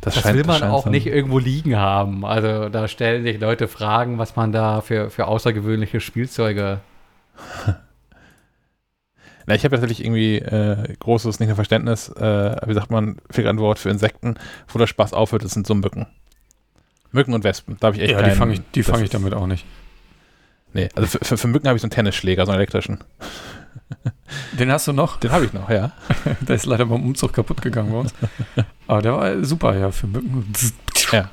[0.00, 2.24] Das, das scheint, will man auch nicht irgendwo liegen haben.
[2.24, 6.80] Also da stellen sich Leute Fragen, was man da für, für außergewöhnliche Spielzeuge.
[9.46, 13.46] Na, ich habe natürlich irgendwie äh, großes, nicht nur Verständnis, äh, wie sagt man, fehlt
[13.46, 14.38] ein Wort für Insekten,
[14.68, 16.06] wo der Spaß aufhört, das sind so Mücken.
[17.12, 19.34] Mücken und Wespen, da habe ich echt Ja, keinen, die fange ich, fang ich damit
[19.34, 19.64] auch nicht.
[20.72, 22.98] Nee, also für, für, für Mücken habe ich so einen Tennisschläger, so einen elektrischen.
[24.58, 25.18] Den hast du noch?
[25.18, 25.92] Den habe ich noch, ja.
[26.40, 28.14] der ist leider beim Umzug kaputt gegangen bei uns.
[28.86, 30.52] Aber der war super, ja, für Mücken.
[31.12, 31.30] Ja.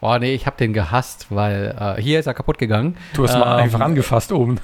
[0.00, 2.96] Boah, nee, ich habe den gehasst, weil äh, hier ist er kaputt gegangen.
[3.14, 4.58] Du hast ähm, mal einfach angefasst oben.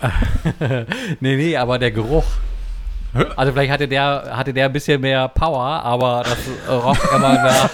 [1.20, 2.24] nee, nee, aber der Geruch.
[3.36, 6.38] Also vielleicht hatte der, hatte der ein bisschen mehr Power, aber das
[6.70, 7.70] roch immer nach,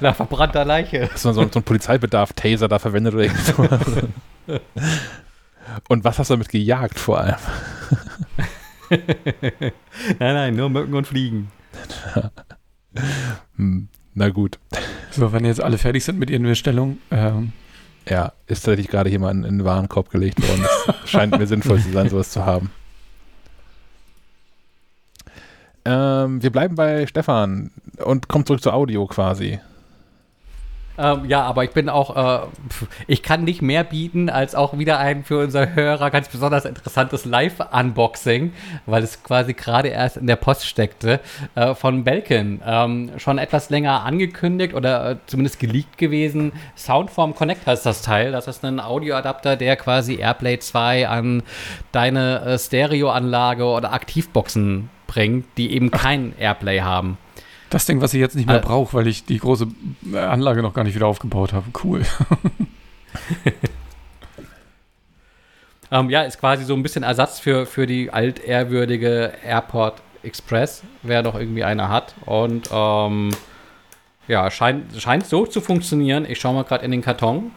[0.00, 1.08] nach verbrannter Leiche.
[1.12, 4.04] Hast du so, so einen Polizeibedarf-Taser da verwendet oder irgendwas?
[5.88, 7.36] Und was hast du damit gejagt vor allem?
[8.90, 9.72] nein,
[10.18, 11.50] nein, nur Mücken und Fliegen.
[13.56, 14.58] Hm, na gut.
[15.10, 16.98] So, wenn jetzt alle fertig sind mit ihren Bestellungen.
[17.10, 17.52] Ähm.
[18.08, 20.64] Ja, ist tatsächlich gerade jemand in den Warenkorb gelegt worden.
[21.04, 22.70] Es scheint mir sinnvoll zu sein, sowas zu haben.
[25.84, 27.70] Ähm, wir bleiben bei Stefan
[28.02, 29.60] und kommen zurück zu Audio quasi.
[30.98, 32.46] Ähm, ja, aber ich bin auch, äh,
[33.06, 37.24] ich kann nicht mehr bieten als auch wieder ein für unsere Hörer ganz besonders interessantes
[37.24, 38.52] Live-Unboxing,
[38.86, 41.20] weil es quasi gerade erst in der Post steckte,
[41.54, 42.62] äh, von Belkin.
[42.66, 46.52] Ähm, schon etwas länger angekündigt oder äh, zumindest geleakt gewesen.
[46.76, 48.32] Soundform Connect heißt das Teil.
[48.32, 51.42] Das ist ein Audioadapter, der quasi Airplay 2 an
[51.92, 57.18] deine äh, Stereoanlage oder Aktivboxen bringt, die eben kein Airplay haben.
[57.70, 59.66] Das Ding, was ich jetzt nicht mehr äh, brauche, weil ich die große
[60.14, 61.66] Anlage noch gar nicht wieder aufgebaut habe.
[61.82, 62.02] Cool.
[65.90, 71.22] ähm, ja, ist quasi so ein bisschen Ersatz für, für die altehrwürdige Airport Express, wer
[71.22, 72.14] noch irgendwie eine hat.
[72.24, 73.30] Und ähm,
[74.28, 76.24] ja, scheint, scheint so zu funktionieren.
[76.28, 77.50] Ich schaue mal gerade in den Karton.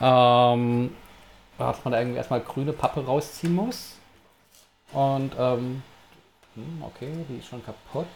[0.00, 0.90] Ähm,
[1.58, 3.96] dass man da irgendwie erstmal grüne Pappe rausziehen muss.
[4.92, 5.82] Und, ähm,
[6.54, 8.06] hm, okay, die ist schon kaputt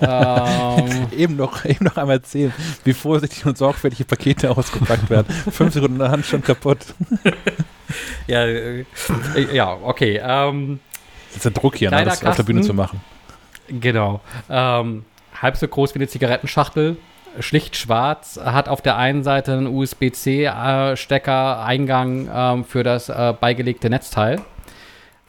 [0.00, 2.52] ähm, eben, noch, eben noch einmal erzählen,
[2.84, 5.32] wie vorsichtig und sorgfältig Pakete ausgepackt werden.
[5.50, 6.78] Fünf Sekunden in der Hand schon kaputt.
[8.26, 8.84] ja, äh,
[9.52, 10.20] ja, okay.
[10.22, 10.80] Ähm,
[11.28, 13.00] das ist der Druck hier, ne, das auf der Bühne zu machen.
[13.68, 14.20] Genau.
[14.48, 15.04] Ähm,
[15.40, 16.96] halb so groß wie eine Zigarettenschachtel,
[17.40, 23.90] schlicht schwarz, hat auf der einen Seite einen USB-C-Stecker, Eingang ähm, für das äh, beigelegte
[23.90, 24.40] Netzteil.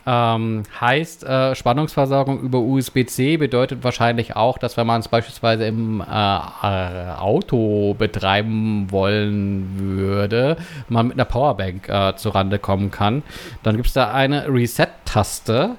[0.06, 6.02] Ähm, heißt, äh, Spannungsversorgung über USB-C bedeutet wahrscheinlich auch, dass wenn man es beispielsweise im
[6.02, 13.24] äh, äh, Auto betreiben wollen würde, man mit einer Powerbank äh, zurande kommen kann.
[13.64, 15.76] Dann gibt es da eine Reset-Taste.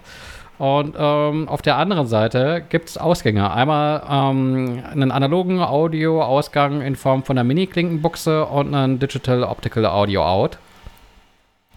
[0.58, 3.50] Und ähm, auf der anderen Seite gibt es Ausgänge.
[3.50, 10.22] Einmal ähm, einen analogen Audio-Ausgang in Form von einer Mini-Klinkenbuchse und einen Digital Optical Audio
[10.22, 10.58] Out.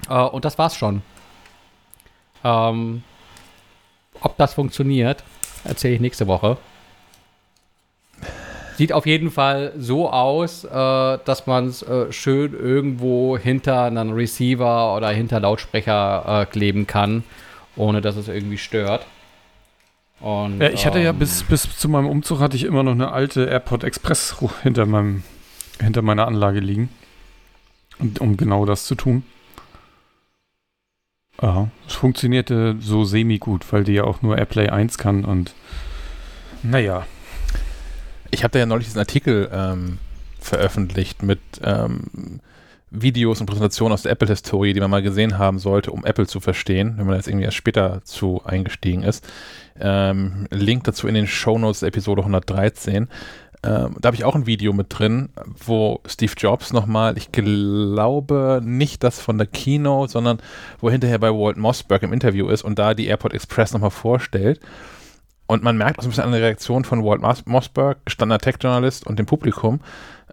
[0.10, 1.02] Äh, und das war's schon.
[2.44, 3.04] Ähm,
[4.22, 5.24] ob das funktioniert,
[5.64, 6.58] erzähle ich nächste Woche.
[8.78, 14.14] Sieht auf jeden Fall so aus, äh, dass man es äh, schön irgendwo hinter einen
[14.14, 17.24] Receiver oder hinter Lautsprecher äh, kleben kann
[17.76, 19.06] ohne dass es irgendwie stört.
[20.20, 22.94] Und, ja, ich hatte ähm, ja bis, bis zu meinem Umzug hatte ich immer noch
[22.94, 25.24] eine alte AirPod Express hinter meinem
[25.80, 26.90] hinter meiner Anlage liegen,
[28.20, 29.24] um genau das zu tun.
[31.44, 35.54] Ja, es funktionierte so semi gut, weil die ja auch nur AirPlay 1 kann und
[36.64, 37.06] naja.
[38.32, 39.98] Ich habe da ja neulich diesen Artikel ähm,
[40.40, 42.40] veröffentlicht mit ähm,
[42.92, 46.40] Videos und Präsentationen aus der Apple-Historie, die man mal gesehen haben sollte, um Apple zu
[46.40, 49.28] verstehen, wenn man jetzt irgendwie erst später zu eingestiegen ist.
[49.78, 53.10] Ähm, Link dazu in den Shownotes Episode 113.
[53.64, 55.30] Ähm, da habe ich auch ein Video mit drin,
[55.66, 60.40] wo Steve Jobs nochmal, ich glaube nicht das von der Keynote, sondern
[60.80, 64.59] wo hinterher bei Walt Mossberg im Interview ist und da die Airport Express nochmal vorstellt.
[65.48, 69.08] Und man merkt auch so ein bisschen an der Reaktion von Walt Mossberg, gestandener Tech-Journalist
[69.08, 69.80] und dem Publikum,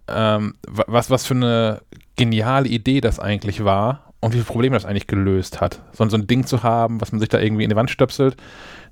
[0.09, 1.83] ähm, was, was für eine
[2.17, 5.81] geniale Idee das eigentlich war und wie viele Probleme das eigentlich gelöst hat.
[5.93, 8.37] So, so ein Ding zu haben, was man sich da irgendwie in die Wand stöpselt,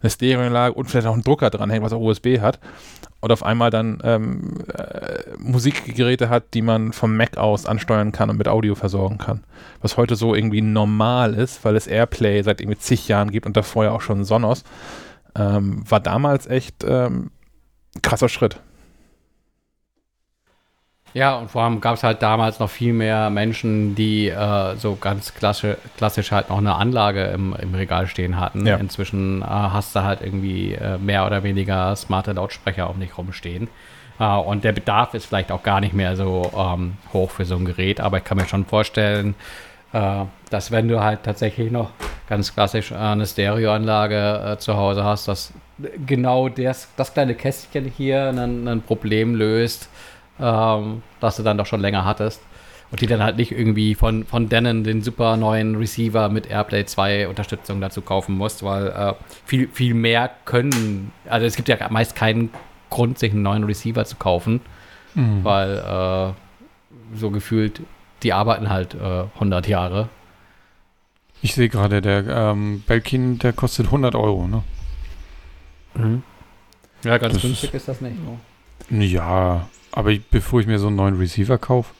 [0.00, 2.58] eine Stereoanlage und vielleicht auch einen Drucker dranhängt, was auch USB hat
[3.20, 8.30] und auf einmal dann ähm, äh, Musikgeräte hat, die man vom Mac aus ansteuern kann
[8.30, 9.44] und mit Audio versorgen kann.
[9.80, 13.56] Was heute so irgendwie normal ist, weil es Airplay seit irgendwie zig Jahren gibt und
[13.56, 14.62] davor ja auch schon Sonos,
[15.34, 17.30] ähm, war damals echt ähm,
[18.02, 18.60] krasser Schritt.
[21.14, 24.96] Ja, und vor allem gab es halt damals noch viel mehr Menschen, die äh, so
[24.96, 28.66] ganz klassisch, klassisch halt noch eine Anlage im, im Regal stehen hatten.
[28.66, 28.76] Ja.
[28.76, 33.68] Inzwischen äh, hast du halt irgendwie äh, mehr oder weniger smarte Lautsprecher um dich rumstehen.
[34.20, 37.56] Äh, und der Bedarf ist vielleicht auch gar nicht mehr so ähm, hoch für so
[37.56, 39.34] ein Gerät, aber ich kann mir schon vorstellen,
[39.92, 41.90] äh, dass wenn du halt tatsächlich noch
[42.28, 45.52] ganz klassisch eine Stereoanlage äh, zu Hause hast, dass
[46.06, 49.88] genau das, das kleine Kästchen hier ein, ein Problem löst
[50.40, 52.42] ähm, das du dann doch schon länger hattest.
[52.90, 56.86] Und die dann halt nicht irgendwie von, von Denon den super neuen Receiver mit AirPlay
[56.86, 59.12] 2 Unterstützung dazu kaufen musst, weil äh,
[59.44, 62.48] viel, viel mehr können, also es gibt ja meist keinen
[62.88, 64.62] Grund, sich einen neuen Receiver zu kaufen,
[65.14, 65.44] mhm.
[65.44, 67.82] weil äh, so gefühlt,
[68.22, 70.08] die arbeiten halt äh, 100 Jahre.
[71.42, 74.62] Ich sehe gerade, der ähm, Belkin, der kostet 100 Euro, ne?
[75.94, 76.22] Mhm.
[77.04, 78.16] Ja, ganz das günstig ist, ist das nicht.
[78.90, 79.68] Ja,
[79.98, 81.92] aber ich, bevor ich mir so einen neuen Receiver kaufe,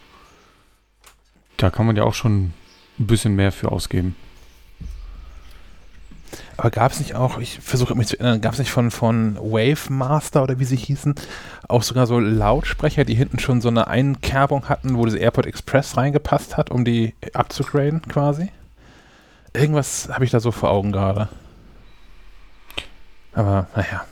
[1.57, 2.53] da kann man ja auch schon
[2.97, 4.15] ein bisschen mehr für ausgeben.
[6.57, 9.35] Aber gab es nicht auch, ich versuche mich zu erinnern, gab es nicht von, von
[9.39, 11.17] Wave Master oder wie sie hießen,
[11.67, 15.97] auch sogar so Lautsprecher, die hinten schon so eine Einkerbung hatten, wo diese AirPod Express
[15.97, 18.53] reingepasst hat, um die abzugraden quasi?
[19.55, 21.29] Irgendwas habe ich da so vor Augen gerade.
[23.33, 24.05] Aber naja.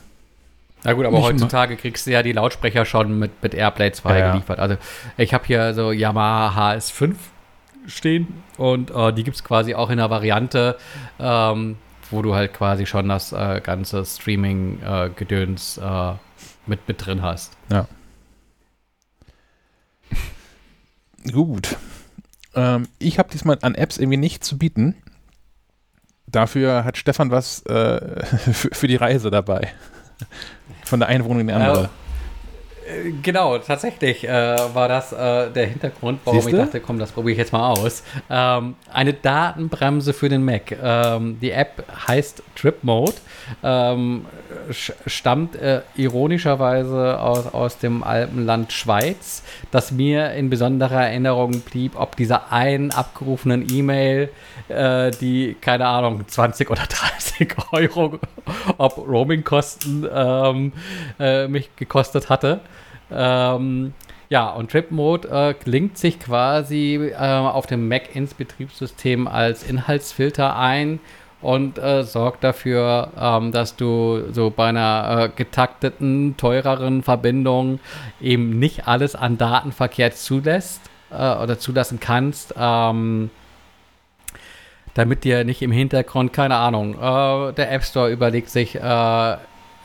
[0.83, 1.81] Na gut, aber heutzutage immer.
[1.81, 4.59] kriegst du ja die Lautsprecher schon mit, mit Airplay 2 ja, geliefert.
[4.59, 4.77] Also
[5.17, 7.15] ich habe hier so Yamaha HS5
[7.87, 10.77] stehen und äh, die gibt es quasi auch in der Variante,
[11.19, 11.77] ähm,
[12.11, 16.13] wo du halt quasi schon das äh, ganze Streaming-Gedöns äh,
[16.65, 17.57] mit, mit drin hast.
[17.71, 17.87] Ja.
[21.31, 21.75] Gut.
[22.55, 24.95] Ähm, ich habe diesmal an Apps irgendwie nichts zu bieten.
[26.27, 29.73] Dafür hat Stefan was äh, für, für die Reise dabei.
[30.87, 31.89] Von der einen Wohnung in die andere.
[32.87, 34.29] Äh, genau, tatsächlich äh,
[34.73, 36.57] war das äh, der Hintergrund, warum Siehste?
[36.57, 38.03] ich dachte, komm, das probiere ich jetzt mal aus.
[38.29, 40.71] Ähm, eine Datenbremse für den Mac.
[40.81, 43.13] Ähm, die App heißt Trip Mode,
[43.63, 44.25] ähm,
[45.05, 52.15] stammt äh, ironischerweise aus, aus dem Alpenland Schweiz, das mir in besonderer Erinnerung blieb, ob
[52.15, 54.29] dieser einen abgerufenen E-Mail,
[54.69, 58.19] äh, die, keine Ahnung, 20 oder 30 Euro,
[58.77, 60.73] ob Roaming-Kosten ähm,
[61.19, 62.61] äh, mich gekostet hatte.
[63.11, 63.93] Ähm,
[64.29, 69.63] Ja, und Trip Mode äh, klingt sich quasi äh, auf dem Mac ins Betriebssystem als
[69.63, 70.99] Inhaltsfilter ein
[71.41, 77.79] und äh, sorgt dafür, ähm, dass du so bei einer äh, getakteten, teureren Verbindung
[78.19, 82.53] eben nicht alles an Datenverkehr zulässt äh, oder zulassen kannst.
[82.57, 83.29] Ähm,
[84.93, 88.75] damit dir nicht im Hintergrund, keine Ahnung, äh, der App Store überlegt sich,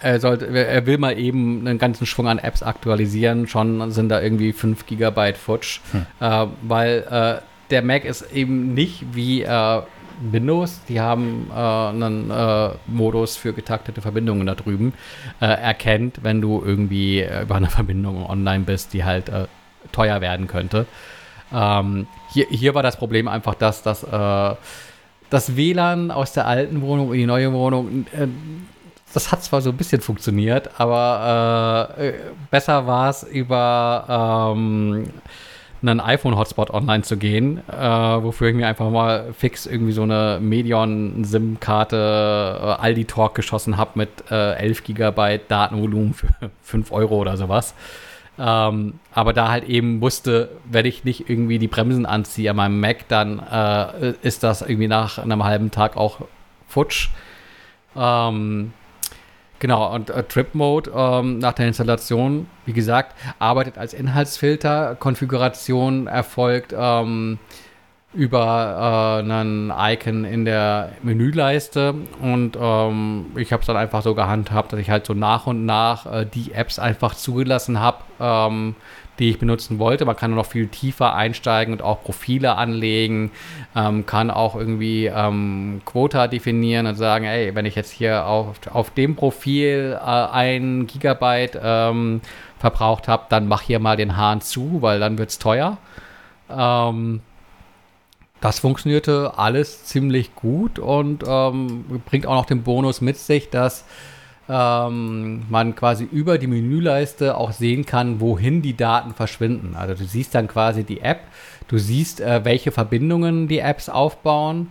[0.02, 4.20] er, sollte, er will mal eben einen ganzen Schwung an Apps aktualisieren, schon sind da
[4.20, 6.06] irgendwie 5 GB futsch, hm.
[6.20, 9.82] äh, weil äh, der Mac ist eben nicht wie äh,
[10.20, 14.92] Windows, die haben äh, einen äh, Modus für getaktete Verbindungen da drüben,
[15.40, 19.30] erkennt, wenn du irgendwie über eine Verbindung online bist, die halt
[19.90, 20.86] teuer werden könnte.
[21.52, 24.06] Ähm, hier, hier war das Problem einfach, dass das
[25.32, 28.26] das WLAN aus der alten Wohnung in die neue Wohnung, äh,
[29.12, 32.14] das hat zwar so ein bisschen funktioniert, aber äh, äh
[32.50, 35.10] besser war es über ähm,
[35.82, 40.38] einen iPhone-Hotspot online zu gehen, äh, wofür ich mir einfach mal fix irgendwie so eine
[40.40, 41.96] Medion-SIM-Karte
[42.60, 46.28] äh, Aldi Talk geschossen habe mit äh, 11 GB Datenvolumen für
[46.62, 47.74] 5 Euro oder sowas.
[48.38, 52.80] Ähm, aber da halt eben wusste, wenn ich nicht irgendwie die Bremsen anziehe an meinem
[52.80, 56.20] Mac, dann äh, ist das irgendwie nach einem halben Tag auch
[56.66, 57.10] futsch.
[57.94, 58.72] Ähm,
[59.62, 64.96] genau, und äh, Trip Mode ähm, nach der Installation, wie gesagt, arbeitet als Inhaltsfilter.
[64.96, 67.38] Konfiguration erfolgt ähm,
[68.12, 74.16] über äh, einen Icon in der Menüleiste und ähm, ich habe es dann einfach so
[74.16, 78.74] gehandhabt, dass ich halt so nach und nach äh, die Apps einfach zugelassen habe, ähm,
[79.18, 80.04] die ich benutzen wollte.
[80.04, 83.30] Man kann noch viel tiefer einsteigen und auch Profile anlegen,
[83.76, 88.56] ähm, kann auch irgendwie ähm, Quota definieren und sagen, ey, wenn ich jetzt hier auf,
[88.72, 92.20] auf dem Profil äh, ein Gigabyte ähm,
[92.58, 95.78] verbraucht habe, dann mach hier mal den Hahn zu, weil dann wird es teuer.
[96.50, 97.20] Ähm,
[98.40, 103.84] das funktionierte alles ziemlich gut und ähm, bringt auch noch den Bonus mit sich, dass
[104.48, 109.76] ähm, man quasi über die Menüleiste auch sehen kann, wohin die Daten verschwinden.
[109.76, 111.20] Also du siehst dann quasi die App,
[111.68, 114.68] du siehst, äh, welche Verbindungen die Apps aufbauen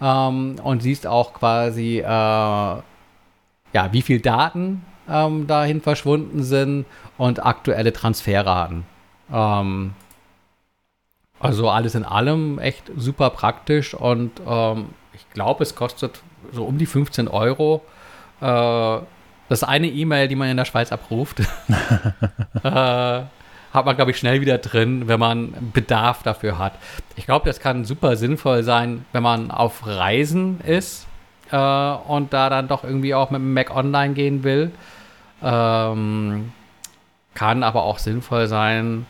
[0.00, 2.82] ähm, und siehst auch quasi, äh, ja,
[3.92, 6.86] wie viel Daten ähm, dahin verschwunden sind
[7.18, 8.84] und aktuelle Transferraten.
[9.32, 9.92] Ähm,
[11.38, 16.78] also alles in allem echt super praktisch und ähm, ich glaube, es kostet so um
[16.78, 17.82] die 15 Euro.
[18.40, 18.98] Äh,
[19.48, 21.40] das eine E-Mail, die man in der Schweiz abruft.
[22.62, 23.22] äh,
[23.72, 26.74] hat man, glaube ich, schnell wieder drin, wenn man Bedarf dafür hat.
[27.16, 31.06] Ich glaube, das kann super sinnvoll sein, wenn man auf Reisen ist
[31.50, 34.72] äh, und da dann doch irgendwie auch mit dem Mac online gehen will.
[35.42, 36.52] Ähm,
[37.34, 39.06] kann aber auch sinnvoll sein,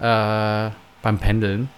[0.00, 0.70] äh,
[1.02, 1.70] beim Pendeln.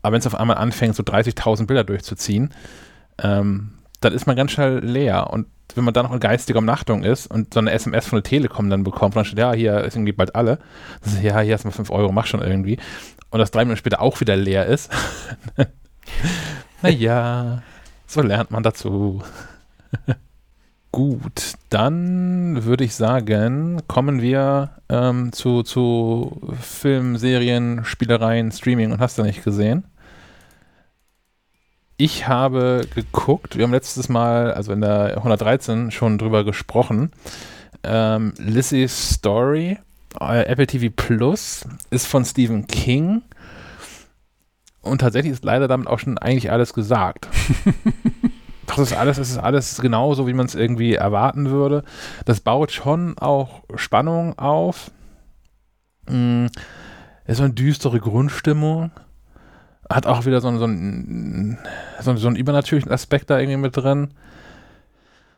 [0.01, 2.53] Aber wenn es auf einmal anfängt, so 30.000 Bilder durchzuziehen,
[3.21, 3.71] ähm,
[4.01, 5.29] dann ist man ganz schnell leer.
[5.31, 8.23] Und wenn man dann noch in geistiger Umnachtung ist und so eine SMS von der
[8.23, 10.59] Telekom dann bekommt, dann steht, ja, hier ist irgendwie bald alle.
[11.03, 12.77] Ist, ja, hier hast du mal 5 Euro, mach schon irgendwie.
[13.29, 14.91] Und das drei Minuten später auch wieder leer ist.
[16.81, 17.63] naja,
[18.05, 19.23] so lernt man dazu.
[20.91, 28.99] Gut, dann würde ich sagen, kommen wir ähm, zu, zu Film, Serien, Spielereien, Streaming und
[28.99, 29.85] hast du nicht gesehen?
[32.03, 37.11] Ich habe geguckt, wir haben letztes Mal, also in der 113 schon drüber gesprochen.
[37.81, 39.79] Ähm, Lizzie's Story,
[40.19, 43.21] äh, Apple TV Plus, ist von Stephen King.
[44.81, 47.29] Und tatsächlich ist leider damit auch schon eigentlich alles gesagt.
[48.65, 51.85] das ist alles, das ist alles genauso, wie man es irgendwie erwarten würde.
[52.25, 54.91] Das baut schon auch Spannung auf.
[56.09, 56.47] Mm,
[57.25, 58.91] ist so eine düstere Grundstimmung
[59.95, 61.57] hat auch wieder so, einen, so, einen,
[61.99, 64.09] so, einen, so einen übernatürlichen Aspekt da irgendwie mit drin.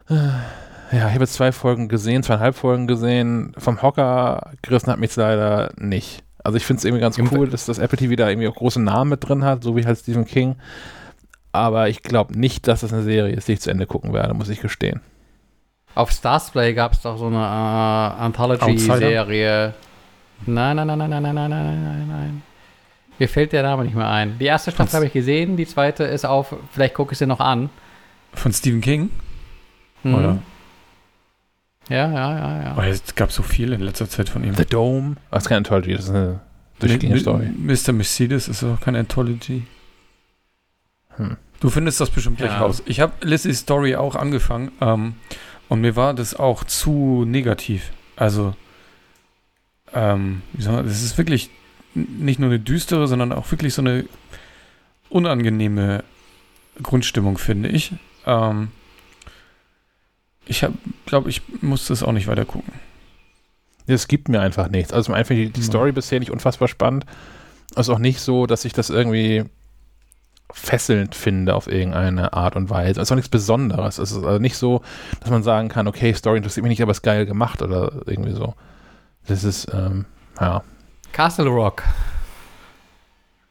[0.09, 3.53] Ja, ich habe jetzt zwei Folgen gesehen, zweieinhalb Folgen gesehen.
[3.57, 6.23] Vom Hocker gerissen hat mich leider nicht.
[6.43, 8.79] Also ich finde es irgendwie ganz cool, dass das Apple TV da irgendwie auch große
[8.79, 10.55] Namen mit drin hat, so wie halt Stephen King.
[11.51, 14.33] Aber ich glaube nicht, dass das eine Serie ist, die ich zu Ende gucken werde,
[14.33, 15.01] muss ich gestehen.
[15.95, 19.73] Auf Starsplay gab es doch so eine äh, Anthology-Serie.
[20.45, 22.43] Nein, nein, nein, nein, nein, nein, nein, nein, nein, nein.
[23.19, 24.37] Mir fällt der Name nicht mehr ein.
[24.39, 27.39] Die erste Staffel habe ich gesehen, die zweite ist auf, vielleicht gucke ich sie noch
[27.39, 27.69] an.
[28.33, 29.09] Von Stephen King?
[30.03, 30.15] Mhm.
[30.15, 30.37] Oder?
[31.89, 32.75] Ja, ja, ja, ja.
[32.77, 34.55] Oh, es gab so viel in letzter Zeit von ihm.
[34.55, 35.15] The Dome.
[35.31, 36.41] Das ist keine Anthology, das ist eine
[36.79, 37.47] durchgehende Story.
[37.55, 37.93] Mr.
[37.93, 39.65] Mercedes ist auch keine Anthology.
[41.15, 41.37] Hm.
[41.59, 42.59] Du findest das bestimmt gleich ja.
[42.59, 42.83] raus.
[42.85, 45.15] Ich habe Lizzy's Story auch angefangen ähm,
[45.69, 47.91] und mir war das auch zu negativ.
[48.15, 48.55] Also,
[49.93, 51.49] ähm, wie soll man, das ist wirklich
[51.95, 54.05] nicht nur eine düstere, sondern auch wirklich so eine
[55.09, 56.03] unangenehme
[56.81, 57.93] Grundstimmung, finde ich.
[58.25, 58.69] Ähm,
[60.45, 60.65] ich
[61.05, 62.73] glaube, ich muss das auch nicht weiter gucken.
[63.87, 64.93] Es gibt mir einfach nichts.
[64.93, 67.05] Also einfach die, die Story bisher nicht unfassbar spannend.
[67.71, 69.45] Es ist auch nicht so, dass ich das irgendwie
[70.51, 73.01] fesselnd finde auf irgendeine Art und Weise.
[73.01, 73.97] Es ist auch nichts Besonderes.
[73.97, 74.81] Es ist also nicht so,
[75.19, 78.01] dass man sagen kann, okay, Story interessiert mich nicht, aber es ist geil gemacht oder
[78.05, 78.53] irgendwie so.
[79.27, 80.05] Das ist, ähm,
[80.39, 80.63] ja.
[81.15, 81.81] Castle Rock.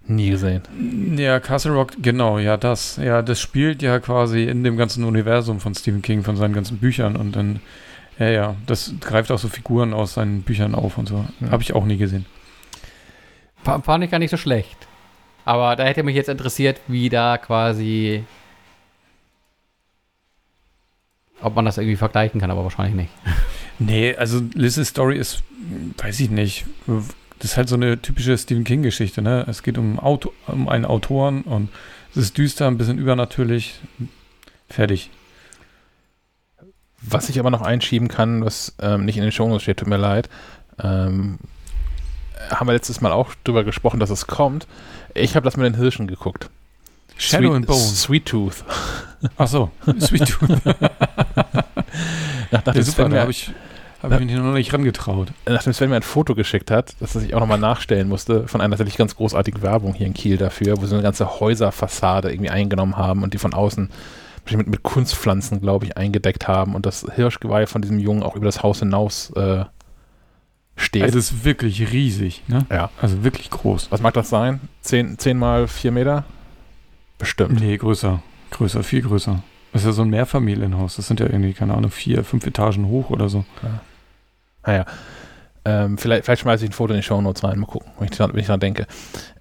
[0.06, 1.16] Nie gesehen.
[1.16, 2.96] Ja, Castle Rock, genau, ja, das.
[2.98, 6.76] Ja, das spielt ja quasi in dem ganzen Universum von Stephen King, von seinen ganzen
[6.76, 7.60] Büchern und dann,
[8.18, 11.24] ja, ja, das greift auch so Figuren aus seinen Büchern auf und so.
[11.40, 11.52] Ja.
[11.52, 12.26] Habe ich auch nie gesehen.
[13.62, 14.76] Fand ich gar nicht so schlecht.
[15.46, 18.24] Aber da hätte mich jetzt interessiert, wie da quasi.
[21.40, 23.10] Ob man das irgendwie vergleichen kann, aber wahrscheinlich nicht.
[23.78, 25.42] Nee, also Liz's Story ist,
[25.96, 26.66] weiß ich nicht
[27.38, 29.44] das ist halt so eine typische Stephen King-Geschichte, ne?
[29.48, 31.68] Es geht um, Auto, um einen Autoren und
[32.12, 33.80] es ist düster, ein bisschen übernatürlich.
[34.68, 35.10] Fertig.
[37.00, 39.98] Was ich aber noch einschieben kann, was ähm, nicht in den Shownotes steht, tut mir
[39.98, 40.28] leid.
[40.82, 41.38] Ähm,
[42.50, 44.66] haben wir letztes Mal auch drüber gesprochen, dass es kommt.
[45.14, 46.48] Ich habe das mit den Hirschen geguckt.
[47.16, 47.80] Shadow Sweet, and Bone.
[47.80, 48.64] Sweet Tooth.
[49.36, 50.64] Ach so, Sweet Tooth.
[52.50, 53.52] nach, nach ja, super, da habe ich
[54.12, 55.32] habe ich mich noch nicht rangetraut.
[55.46, 58.70] Nachdem Sven mir ein Foto geschickt hat, dass sich auch nochmal nachstellen musste, von einer
[58.70, 62.96] tatsächlich ganz großartigen Werbung hier in Kiel dafür, wo sie eine ganze Häuserfassade irgendwie eingenommen
[62.96, 63.90] haben und die von außen
[64.52, 68.44] mit, mit Kunstpflanzen, glaube ich, eingedeckt haben und das Hirschgeweih von diesem Jungen auch über
[68.44, 69.64] das Haus hinaus äh,
[70.76, 71.02] steht.
[71.02, 72.66] Also es ist wirklich riesig, ne?
[72.70, 72.90] Ja.
[73.00, 73.90] Also wirklich groß.
[73.90, 74.60] Was mag das sein?
[74.82, 76.24] Zehn, zehn mal vier Meter?
[77.18, 77.60] Bestimmt.
[77.60, 78.22] Nee, größer.
[78.50, 79.42] Größer, viel größer.
[79.72, 80.96] Das ist ja so ein Mehrfamilienhaus.
[80.96, 83.44] Das sind ja irgendwie, keine Ahnung, vier, fünf Etagen hoch oder so.
[83.62, 83.80] Ja.
[84.66, 84.84] Naja.
[85.66, 88.08] Ähm, vielleicht, vielleicht schmeiße ich ein Foto in die Show Notes rein, mal gucken, wenn
[88.12, 88.86] ich, wenn ich daran denke.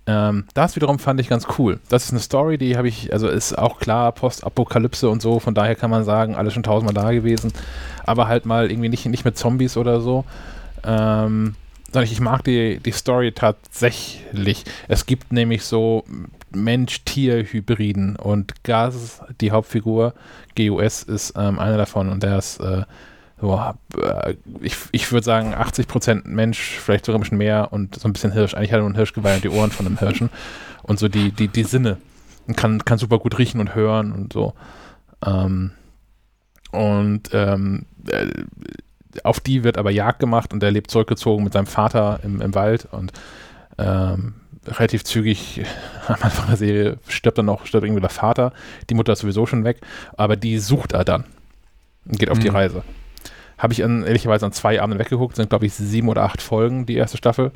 [0.05, 1.79] Ähm, das wiederum fand ich ganz cool.
[1.89, 5.53] Das ist eine Story, die habe ich, also ist auch klar, Postapokalypse und so, von
[5.53, 7.51] daher kann man sagen, alles schon tausendmal da gewesen,
[8.05, 10.23] aber halt mal irgendwie nicht, nicht mit Zombies oder so.
[10.85, 11.55] Ähm,
[11.87, 14.63] sondern ich, ich mag die, die Story tatsächlich.
[14.87, 16.03] Es gibt nämlich so
[16.51, 20.13] Mensch-Tier-Hybriden und Gas, die Hauptfigur,
[20.57, 22.83] GUS, ist ähm, einer davon und der ist äh,
[23.43, 28.07] boah, äh, ich, ich würde sagen 80% Mensch, vielleicht sogar ein bisschen mehr und so
[28.07, 28.53] ein bisschen Hirsch.
[28.53, 30.29] Eigentlich hat er nur ein Hirschgeweih und die Ohren von einem Hirschen
[30.81, 31.97] und so die, die, die Sinne.
[32.47, 34.53] Und kann, kann super gut riechen und hören und so.
[35.25, 35.71] Ähm,
[36.71, 38.27] und ähm, äh,
[39.25, 42.55] auf die wird aber Jagd gemacht und er lebt zurückgezogen mit seinem Vater im, im
[42.55, 43.11] Wald und
[43.77, 44.35] ähm,
[44.67, 45.65] relativ zügig
[46.07, 48.53] am Anfang der Serie stirbt dann noch, stirbt irgendwie der Vater,
[48.89, 49.81] die Mutter ist sowieso schon weg,
[50.15, 51.25] aber die sucht er dann
[52.05, 52.43] und geht auf mhm.
[52.43, 52.83] die Reise.
[53.63, 56.85] Habe ich an, ehrlicherweise an zwei Abenden weggeguckt, sind glaube ich sieben oder acht Folgen,
[56.85, 57.53] die erste Staffel.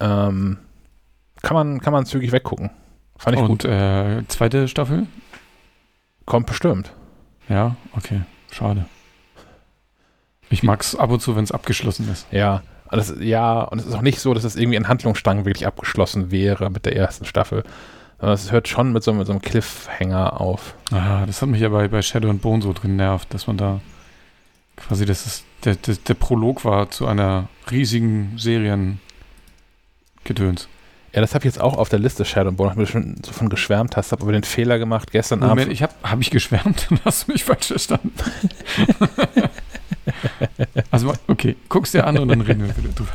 [0.00, 0.58] Ähm,
[1.42, 2.70] kann, man, kann man zügig weggucken.
[3.16, 3.64] Fand ich Und, gut.
[3.64, 5.06] Äh, zweite Staffel?
[6.24, 6.90] Kommt bestimmt.
[7.48, 8.22] Ja, okay.
[8.50, 8.86] Schade.
[10.50, 12.26] Ich mag es ab und zu, wenn es abgeschlossen ist.
[12.32, 15.68] Ja, das, ja, und es ist auch nicht so, dass es irgendwie ein Handlungsstrang wirklich
[15.68, 17.62] abgeschlossen wäre mit der ersten Staffel.
[18.18, 20.74] Sondern es hört schon mit so, mit so einem Cliffhanger auf.
[20.90, 23.56] Ah, das hat mich ja bei, bei Shadow and Bone so drin nervt, dass man
[23.56, 23.80] da
[24.76, 28.98] quasi, dass es der, der, der Prolog war zu einer riesigen Seriengedöns.
[31.12, 33.48] Ja, das habe ich jetzt auch auf der Liste Shadowbone, weil du schon so von
[33.48, 35.72] geschwärmt hast, habe aber den Fehler gemacht gestern Moment, Abend.
[35.72, 38.12] ich habe hab ich geschwärmt, dann hast du mich falsch verstanden.
[40.90, 43.12] also, okay, guck's dir an und dann reden wir wieder drüber.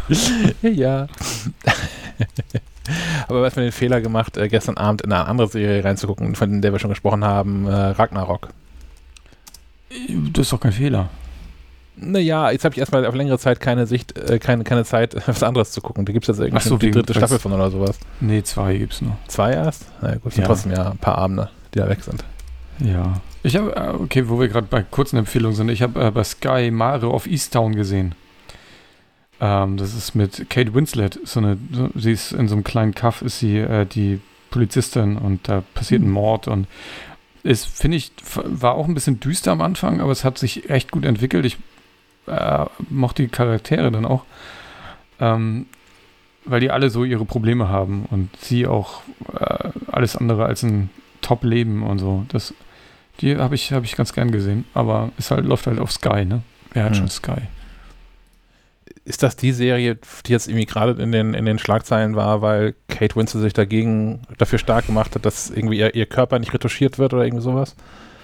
[0.76, 1.08] ja.
[3.28, 6.60] aber was mir den Fehler gemacht, äh, gestern Abend in eine andere Serie reinzugucken, von
[6.62, 8.50] der wir schon gesprochen haben, äh, Ragnarok.
[10.34, 11.10] Das ist doch kein Fehler.
[12.04, 15.44] Naja, jetzt habe ich erstmal auf längere Zeit keine Sicht, äh, keine, keine Zeit, was
[15.44, 16.06] anderes zu gucken.
[16.06, 18.00] Da gibt es jetzt irgendwie so, die dritte Staffel von oder sowas.
[18.20, 19.16] Nee, zwei gibt es noch.
[19.28, 19.86] Zwei erst?
[20.02, 20.48] Na naja, gut, sind ja.
[20.48, 22.24] trotzdem ja ein paar Abende, die da weg sind.
[22.80, 23.22] Ja.
[23.44, 26.24] Ich habe, äh, okay, wo wir gerade bei kurzen Empfehlungen sind, ich habe äh, bei
[26.24, 28.16] Sky Mare of Easttown gesehen.
[29.40, 31.20] Ähm, das ist mit Kate Winslet.
[31.24, 31.58] So eine,
[31.96, 36.02] sie ist in so einem kleinen Kaff, ist sie äh, die Polizistin und da passiert
[36.02, 36.14] ein mhm.
[36.14, 36.68] Mord und
[37.44, 40.92] ist, finde ich, war auch ein bisschen düster am Anfang, aber es hat sich echt
[40.92, 41.46] gut entwickelt.
[41.46, 41.58] Ich
[42.28, 44.26] äh, mochte die Charaktere dann auch,
[45.20, 45.66] ähm,
[46.46, 49.02] weil die alle so ihre Probleme haben und sie auch
[49.34, 50.90] äh, alles andere als ein
[51.22, 52.26] Top-Leben und so.
[52.30, 52.54] Das,
[53.20, 56.26] die habe ich, hab ich ganz gern gesehen, aber es halt, läuft halt auf Sky,
[56.26, 56.42] ne?
[56.74, 57.00] Wer hat hm.
[57.00, 57.42] schon Sky?
[59.04, 62.76] ist das die Serie, die jetzt irgendwie gerade in den, in den Schlagzeilen war, weil
[62.88, 67.00] Kate Winslet sich dagegen dafür stark gemacht hat, dass irgendwie ihr, ihr Körper nicht retuschiert
[67.00, 67.76] wird oder irgendwie sowas?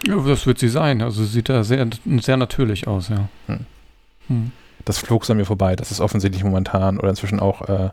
[0.07, 1.01] Ja, das wird sie sein.
[1.01, 3.27] Also sieht da sehr, sehr natürlich aus, ja.
[3.47, 3.65] Hm.
[4.27, 4.51] Hm.
[4.85, 5.75] Das flog so an mir vorbei.
[5.75, 7.89] Das ist offensichtlich momentan oder inzwischen auch äh,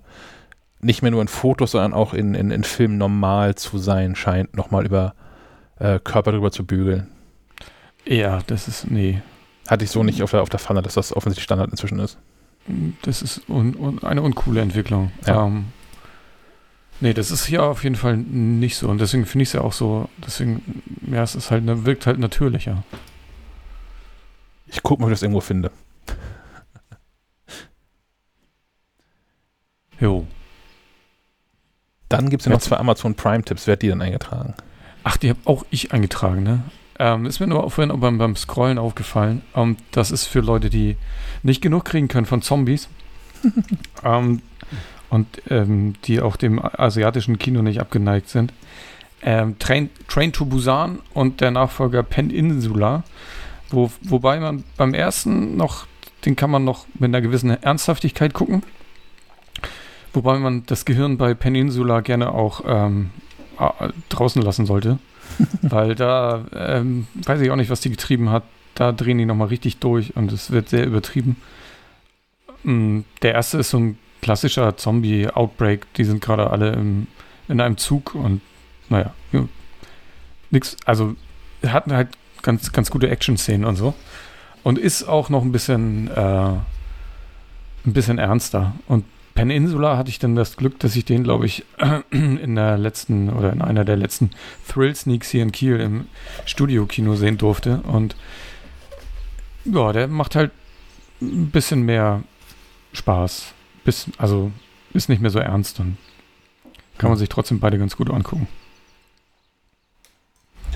[0.81, 4.55] nicht mehr nur in Fotos, sondern auch in, in, in Filmen normal zu sein scheint,
[4.55, 5.15] nochmal über
[5.79, 7.09] äh, Körper drüber zu bügeln.
[8.05, 9.23] Ja, das ist, nee.
[9.67, 12.19] Hatte ich so nicht auf der, auf der Pfanne, dass das offensichtlich Standard inzwischen ist
[13.03, 15.13] das ist un, un, eine uncoole Entwicklung.
[15.27, 15.47] Ja.
[15.47, 15.67] Ähm,
[17.01, 18.89] nee, das ist hier auf jeden Fall nicht so.
[18.89, 22.07] Und deswegen finde ich es ja auch so, deswegen, ja, es ist halt, ne, wirkt
[22.07, 22.83] halt natürlicher.
[24.67, 25.71] Ich gucke mal, ob ich das irgendwo finde.
[30.05, 30.27] Jo.
[32.11, 33.67] Dann gibt es ja noch zwei Amazon Prime-Tipps.
[33.67, 34.53] Wer hat die dann eingetragen?
[35.03, 36.63] Ach, die habe auch ich eingetragen, ne?
[36.99, 39.41] Ähm, ist mir nur vorhin beim, beim Scrollen aufgefallen.
[39.57, 40.99] Ähm, das ist für Leute, die
[41.43, 42.91] nicht genug kriegen können von Zombies.
[44.05, 44.43] ähm,
[45.09, 48.53] und ähm, die auch dem asiatischen Kino nicht abgeneigt sind.
[49.23, 53.05] Ähm, Train, Train to Busan und der Nachfolger Peninsula.
[53.71, 55.87] Wo, wobei man beim ersten noch,
[56.27, 58.63] den kann man noch mit einer gewissen Ernsthaftigkeit gucken.
[60.15, 63.11] Wobei man das Gehirn bei Peninsula gerne auch ähm,
[64.09, 64.99] draußen lassen sollte.
[65.63, 68.45] Weil da ähm, weiß ich auch nicht, was die getrieben hat.
[68.75, 71.37] Da drehen die nochmal richtig durch und es wird sehr übertrieben.
[72.63, 75.93] Mm, der erste ist so ein klassischer Zombie-Outbreak.
[75.95, 77.09] Die sind gerade alle im,
[77.49, 78.41] in einem Zug und
[78.89, 79.49] naja, ja,
[80.51, 80.77] nix.
[80.85, 81.17] Also
[81.67, 82.09] hatten halt
[82.43, 83.95] ganz, ganz gute Action-Szenen und so.
[84.63, 86.63] Und ist auch noch ein bisschen, äh, ein
[87.93, 88.75] bisschen ernster.
[88.87, 89.05] Und
[89.35, 91.65] Peninsula hatte ich dann das Glück, dass ich den, glaube ich,
[92.11, 94.31] in der letzten oder in einer der letzten
[94.69, 96.07] Thrill Sneaks hier in Kiel im
[96.45, 97.81] Studio-Kino sehen durfte.
[97.83, 98.17] Und
[99.65, 100.53] ja, der macht halt
[101.21, 102.23] ein bisschen mehr
[102.93, 103.55] Spaß.
[103.85, 104.53] Bis, also
[104.93, 105.97] ist nicht mehr so ernst und
[106.99, 108.47] kann man sich trotzdem beide ganz gut angucken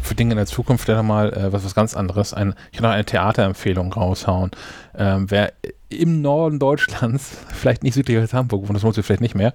[0.08, 2.32] für Dinge in der Zukunft vielleicht nochmal äh, was, was ganz anderes.
[2.32, 4.50] Ein, ich kann noch eine Theaterempfehlung raushauen.
[4.96, 5.52] Ähm, wer
[5.90, 9.52] im Norden Deutschlands, vielleicht nicht südlich als Hamburg, das lohnt sich vielleicht nicht mehr,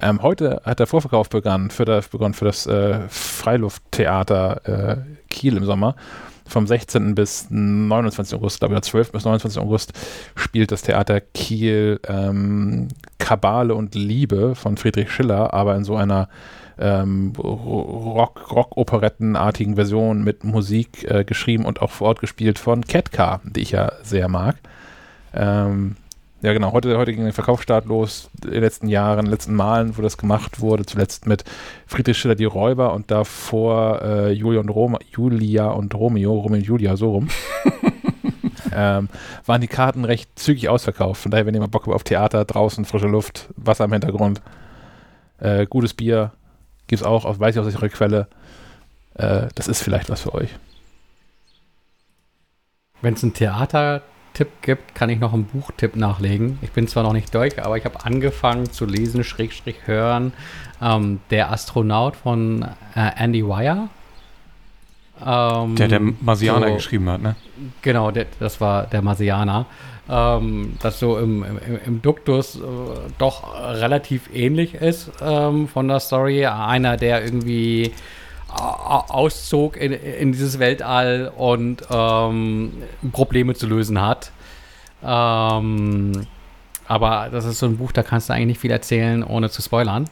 [0.00, 4.96] ähm, heute hat der Vorverkauf begonnen für das, begonnen für das äh, Freilufttheater äh,
[5.28, 5.96] Kiel im Sommer.
[6.48, 7.16] Vom 16.
[7.16, 8.38] bis 29.
[8.38, 9.10] August, glaube ich, 12.
[9.10, 9.60] bis 29.
[9.60, 9.92] August
[10.36, 12.86] spielt das Theater Kiel ähm,
[13.18, 16.28] Kabale und Liebe von Friedrich Schiller, aber in so einer
[16.78, 23.40] ähm, Rock, Rock-Operettenartigen Version mit Musik äh, geschrieben und auch vor Ort gespielt von Ketka,
[23.44, 24.56] die ich ja sehr mag.
[25.32, 25.96] Ähm,
[26.42, 26.72] ja, genau.
[26.72, 28.28] Heute, heute ging der Verkaufsstart los.
[28.44, 30.84] In den letzten Jahren, in den letzten Malen, wo das gemacht wurde.
[30.84, 31.44] Zuletzt mit
[31.86, 36.66] Friedrich Schiller, die Räuber und davor äh, Julia, und Rom Julia und Romeo, Romeo und
[36.66, 37.28] Julia, so rum.
[38.72, 39.08] ähm,
[39.46, 41.22] waren die Karten recht zügig ausverkauft.
[41.22, 44.42] Von daher, wenn ihr mal Bock habt auf Theater, draußen, frische Luft, Wasser im Hintergrund,
[45.38, 46.32] äh, gutes Bier,
[46.86, 48.28] Gibt es auch, auf, weiß ich aus welcher Quelle.
[49.14, 50.50] Äh, das ist vielleicht was für euch.
[53.02, 56.58] Wenn es einen Theatertipp gibt, kann ich noch einen Buchtipp nachlegen.
[56.62, 60.32] Ich bin zwar noch nicht durch, aber ich habe angefangen zu lesen, Schrägstrich hören.
[60.80, 62.62] Ähm, der Astronaut von
[62.94, 63.88] äh, Andy Wire.
[65.24, 67.36] Ähm, der der Marsianer so, geschrieben hat, ne?
[67.82, 69.66] Genau, der, das war der Marsianer
[70.08, 72.60] ähm, das so im, im, im Duktus äh,
[73.18, 76.46] doch relativ ähnlich ist ähm, von der Story.
[76.46, 77.92] Einer, der irgendwie
[78.48, 82.72] auszog in, in dieses Weltall und ähm,
[83.12, 84.30] Probleme zu lösen hat.
[85.04, 86.26] Ähm,
[86.88, 89.60] aber das ist so ein Buch, da kannst du eigentlich nicht viel erzählen, ohne zu
[89.60, 90.04] spoilern.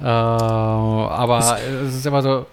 [0.00, 2.46] Äh, aber es ist immer so,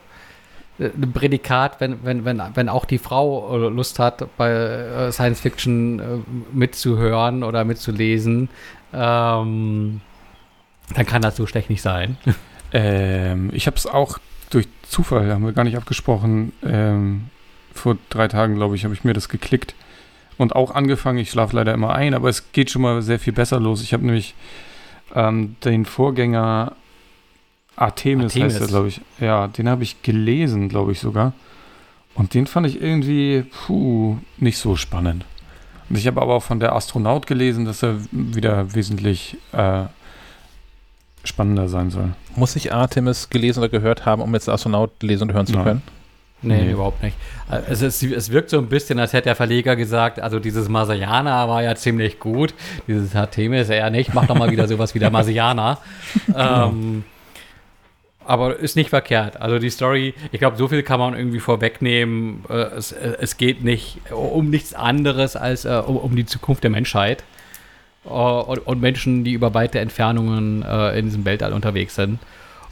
[0.80, 5.42] ein Prädikat, wenn, wenn, wenn, wenn auch die Frau äh, Lust hat, bei äh, Science
[5.42, 6.04] Fiction äh,
[6.54, 8.50] mitzuhören oder mitzulesen,
[8.94, 10.02] ähm,
[10.96, 12.18] dann kann das so schlecht nicht sein.
[12.72, 14.20] Ähm, ich habe es auch
[14.52, 17.32] durch Zufall, haben wir gar nicht abgesprochen, ähm,
[17.74, 19.74] vor drei Tagen, glaube ich, habe ich mir das geklickt
[20.38, 21.18] und auch angefangen.
[21.18, 23.82] Ich schlafe leider immer ein, aber es geht schon mal sehr viel besser los.
[23.82, 24.36] Ich habe nämlich
[25.16, 26.74] ähm, den Vorgänger
[27.80, 28.54] Artemis, Artemis.
[28.54, 29.02] heißt er, glaube ich.
[29.20, 31.34] Ja, den habe ich gelesen, glaube ich sogar.
[32.16, 35.26] Und den fand ich irgendwie, puh, nicht so spannend.
[35.90, 39.84] Und ich habe aber auch von der Astronaut gelesen, dass er wieder wesentlich äh,
[41.24, 42.14] spannender sein soll.
[42.36, 45.64] Muss ich Artemis gelesen oder gehört haben, um jetzt Astronaut lesen und hören zu Nein.
[45.64, 45.82] können?
[46.42, 47.18] Nee, nee, überhaupt nicht.
[47.50, 51.50] Also es, es, wirkt so ein bisschen, als hätte der Verleger gesagt, also dieses Marsianer
[51.50, 52.54] war ja ziemlich gut,
[52.88, 55.80] dieses Artemis eher nicht, mach doch mal wieder sowas wie der Marsianer.
[56.34, 57.04] ähm,
[58.30, 59.42] aber ist nicht verkehrt.
[59.42, 62.46] Also die Story, ich glaube, so viel kann man irgendwie vorwegnehmen.
[62.48, 66.70] Äh, es, es, geht nicht um nichts anderes als äh, um, um, die Zukunft der
[66.70, 67.24] Menschheit.
[68.06, 72.20] Äh, und, und, Menschen, die über weite Entfernungen äh, in diesem Weltall unterwegs sind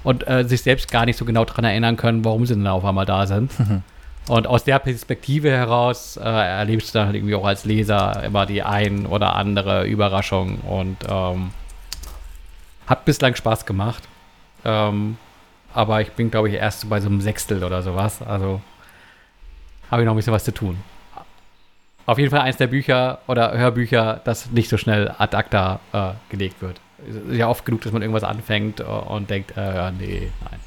[0.04, 2.86] und äh, sich selbst gar nicht so genau daran erinnern können, warum sie denn auf
[2.86, 3.60] einmal da sind.
[3.60, 3.82] Mhm.
[4.28, 8.46] Und aus der Perspektive heraus äh, erlebst du dann halt irgendwie auch als Leser immer
[8.46, 11.50] die ein oder andere Überraschung und ähm,
[12.86, 14.04] hat bislang Spaß gemacht.
[14.64, 15.18] Ähm,
[15.78, 18.22] aber ich bin, glaube ich, erst bei so einem Sechstel oder sowas.
[18.22, 18.62] Also
[19.90, 20.78] habe ich noch ein bisschen was zu tun.
[22.06, 26.12] Auf jeden Fall eins der Bücher oder Hörbücher, das nicht so schnell ad acta äh,
[26.30, 26.80] gelegt wird
[27.32, 30.60] ja oft genug, dass man irgendwas anfängt äh, und denkt, äh, nee, nein.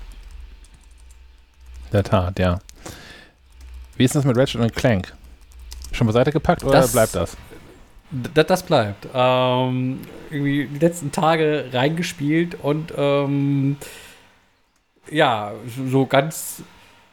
[1.86, 2.60] In der Tat, ja.
[3.96, 5.12] Wie ist das mit Ratchet und Clank?
[5.92, 7.36] Schon beiseite gepackt oder das, bleibt das?
[8.34, 9.08] Das bleibt.
[9.12, 13.76] Ähm, irgendwie die letzten Tage reingespielt und ähm,
[15.10, 15.52] ja,
[15.88, 16.62] so ganz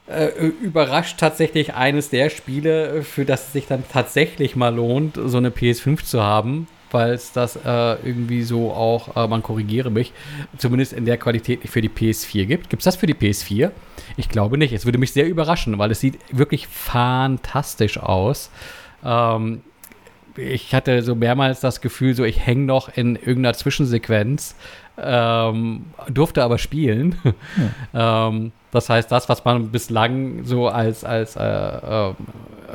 [0.08, 0.28] äh,
[0.62, 5.50] überrascht tatsächlich eines der Spiele, für das es sich dann tatsächlich mal lohnt, so eine
[5.50, 10.14] PS5 zu haben falls das äh, irgendwie so auch, äh, man korrigiere mich,
[10.58, 12.70] zumindest in der Qualität nicht für die PS4 gibt.
[12.70, 13.72] Gibt es das für die PS4?
[14.16, 14.74] Ich glaube nicht.
[14.74, 18.52] Es würde mich sehr überraschen, weil es sieht wirklich fantastisch aus.
[19.04, 19.62] Ähm,
[20.36, 24.56] ich hatte so mehrmals das Gefühl, so ich hänge noch in irgendeiner Zwischensequenz,
[25.02, 27.16] ähm, durfte aber spielen.
[27.24, 27.34] Hm.
[27.94, 32.14] ähm, das heißt, das, was man bislang so als, als äh, äh,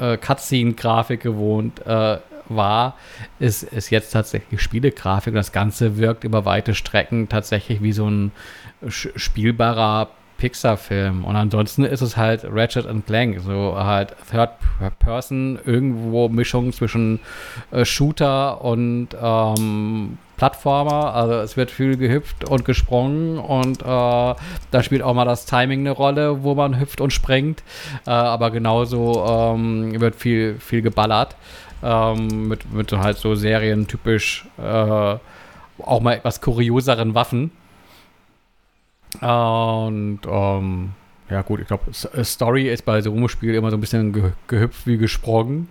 [0.01, 2.19] äh Cutscene-Grafik gewohnt äh,
[2.49, 2.97] war,
[3.39, 8.09] ist, ist jetzt tatsächlich Spielegrafik und das Ganze wirkt über weite Strecken tatsächlich wie so
[8.09, 8.33] ein
[8.89, 11.25] spielbarer Pixar-Film.
[11.25, 14.51] Und ansonsten ist es halt Ratchet and Clank, so halt Third
[14.99, 17.21] Person, irgendwo Mischung zwischen
[17.71, 21.15] äh, Shooter und ähm, Plattformer.
[21.15, 25.81] Also es wird viel gehüpft und gesprungen und äh, da spielt auch mal das Timing
[25.81, 27.63] eine Rolle, wo man hüpft und springt.
[28.09, 31.37] Äh, aber genauso ähm, wird viel, viel geballert
[31.85, 35.17] ähm, mit, mit halt so serientypisch äh,
[35.79, 37.53] auch mal etwas kurioseren Waffen.
[39.21, 40.91] Und ähm,
[41.31, 41.85] ja gut, ich glaube,
[42.25, 45.69] Story ist bei so einem Spiel immer so ein bisschen ge gehüpft wie gesprungen.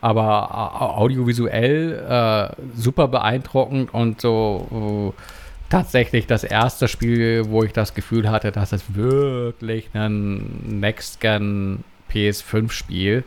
[0.00, 5.22] Aber audiovisuell äh, super beeindruckend und so äh,
[5.70, 13.18] tatsächlich das erste Spiel, wo ich das Gefühl hatte, dass es wirklich ein Next-Gen PS5-Spiel
[13.18, 13.24] ist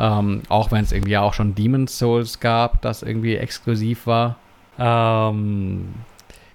[0.00, 4.36] ähm, auch wenn es irgendwie auch schon Demon's Souls gab, das irgendwie exklusiv war.
[4.78, 5.94] Ähm,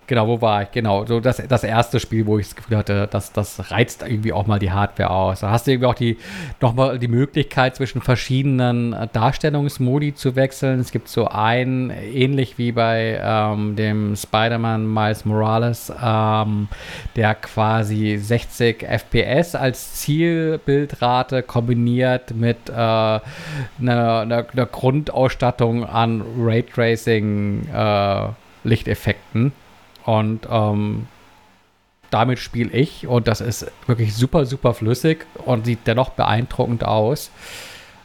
[0.07, 0.71] Genau, wo war ich?
[0.71, 4.33] Genau, so das, das erste Spiel, wo ich das Gefühl hatte, dass das reizt irgendwie
[4.33, 5.39] auch mal die Hardware aus.
[5.39, 6.17] Da hast du irgendwie auch die
[6.61, 10.79] nochmal die Möglichkeit, zwischen verschiedenen Darstellungsmodi zu wechseln.
[10.79, 16.67] Es gibt so einen, ähnlich wie bei ähm, dem Spider-Man Miles Morales, ähm,
[17.15, 23.21] der quasi 60 FPS als Zielbildrate kombiniert mit äh, einer,
[23.79, 28.27] einer, einer, Grundausstattung an Raytracing äh,
[28.63, 29.53] Lichteffekten.
[30.05, 31.07] Und ähm,
[32.11, 37.31] damit spiele ich und das ist wirklich super, super flüssig und sieht dennoch beeindruckend aus.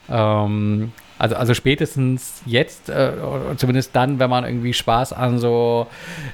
[0.08, 3.12] Ähm, also, also spätestens jetzt, äh,
[3.58, 5.86] zumindest dann, wenn man irgendwie Spaß an so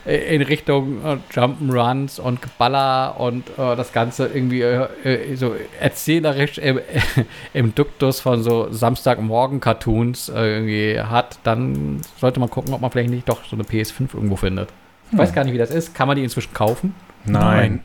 [0.06, 5.56] äh, in Richtung äh, Jump'n'Runs und Geballer und äh, das Ganze irgendwie äh, äh so
[5.80, 6.78] erzählerisch im,
[7.52, 13.28] im, Duktus von so Samstagmorgen-Cartoons irgendwie hat, dann sollte man gucken, ob man vielleicht nicht
[13.28, 14.68] doch so eine PS5 irgendwo findet.
[15.12, 15.35] Ich weiß hm.
[15.35, 15.94] gar nicht, wie das ist.
[15.94, 16.94] Kann man die inzwischen kaufen?
[17.25, 17.83] Nein.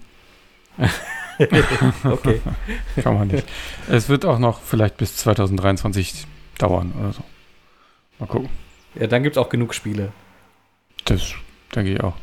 [2.03, 2.41] okay.
[3.01, 3.47] Kann man nicht.
[3.89, 6.25] Es wird auch noch vielleicht bis 2023
[6.57, 7.23] dauern oder so.
[8.19, 8.49] Mal gucken.
[8.95, 10.11] Ja, dann gibt es auch genug Spiele.
[11.05, 11.33] Das
[11.75, 12.15] denke ich auch.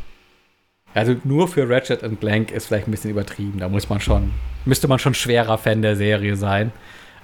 [0.94, 3.59] Also nur für Ratchet und Blank ist vielleicht ein bisschen übertrieben.
[3.60, 4.33] Da muss man schon,
[4.65, 6.73] müsste man schon schwerer Fan der Serie sein.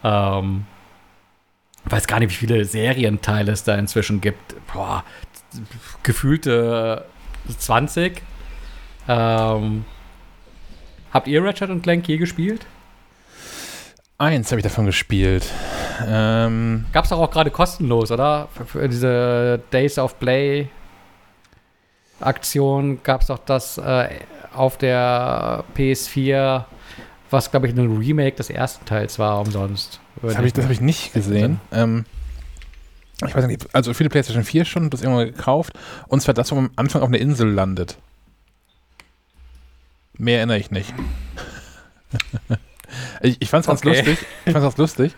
[0.02, 0.66] Ähm,
[1.84, 4.54] weiß gar nicht, wie viele Serienteile es da inzwischen gibt.
[4.72, 5.04] Boah,
[6.02, 7.06] gefühlte
[7.52, 8.22] 20.
[9.08, 9.84] Ähm,
[11.12, 12.66] habt ihr Ratchet und Clank je gespielt?
[14.18, 15.44] Eins habe ich davon gespielt.
[16.06, 18.48] Ähm, Gab es auch, auch gerade kostenlos, oder?
[18.54, 20.68] Für, für, diese Days of Play
[22.20, 24.08] Aktion gab es doch das äh,
[24.54, 26.64] auf der PS4
[27.34, 30.00] was glaube ich ein Remake des ersten Teils war, umsonst.
[30.22, 31.60] Das habe ich, hab ich nicht gesehen.
[31.72, 32.06] Ähm,
[33.22, 35.72] ich weiß nicht, also für die PlayStation 4 schon, das irgendwann gekauft.
[36.08, 37.96] Und zwar das, wo man am Anfang auf einer Insel landet.
[40.18, 40.92] Mehr erinnere ich nicht.
[43.22, 43.96] ich ich fand es ganz okay.
[43.96, 44.18] lustig.
[44.44, 45.14] Ich fand es ganz lustig.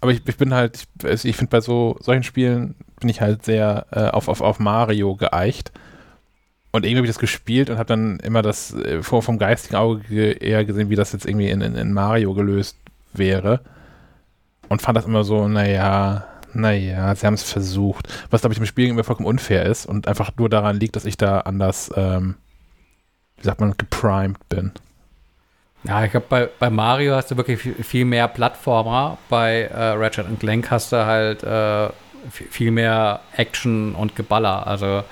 [0.00, 3.44] Aber ich, ich bin halt, ich, ich finde bei so solchen Spielen bin ich halt
[3.44, 5.72] sehr äh, auf, auf, auf Mario geeicht.
[6.72, 9.76] Und irgendwie habe ich das gespielt und habe dann immer das äh, vor vom geistigen
[9.76, 12.76] Auge eher gesehen, wie das jetzt irgendwie in, in, in Mario gelöst
[13.12, 13.60] wäre.
[14.68, 18.08] Und fand das immer so, naja, naja, sie haben es versucht.
[18.30, 21.04] Was, glaube ich, im Spiel immer vollkommen unfair ist und einfach nur daran liegt, dass
[21.04, 22.36] ich da anders, ähm,
[23.36, 24.72] wie sagt man, geprimed bin.
[25.84, 29.18] Ja, ich glaube, bei, bei Mario hast du wirklich viel, mehr Plattformer.
[29.28, 31.90] Bei äh, Ratchet Clank hast du halt äh,
[32.30, 34.66] viel mehr Action und Geballer.
[34.66, 35.04] Also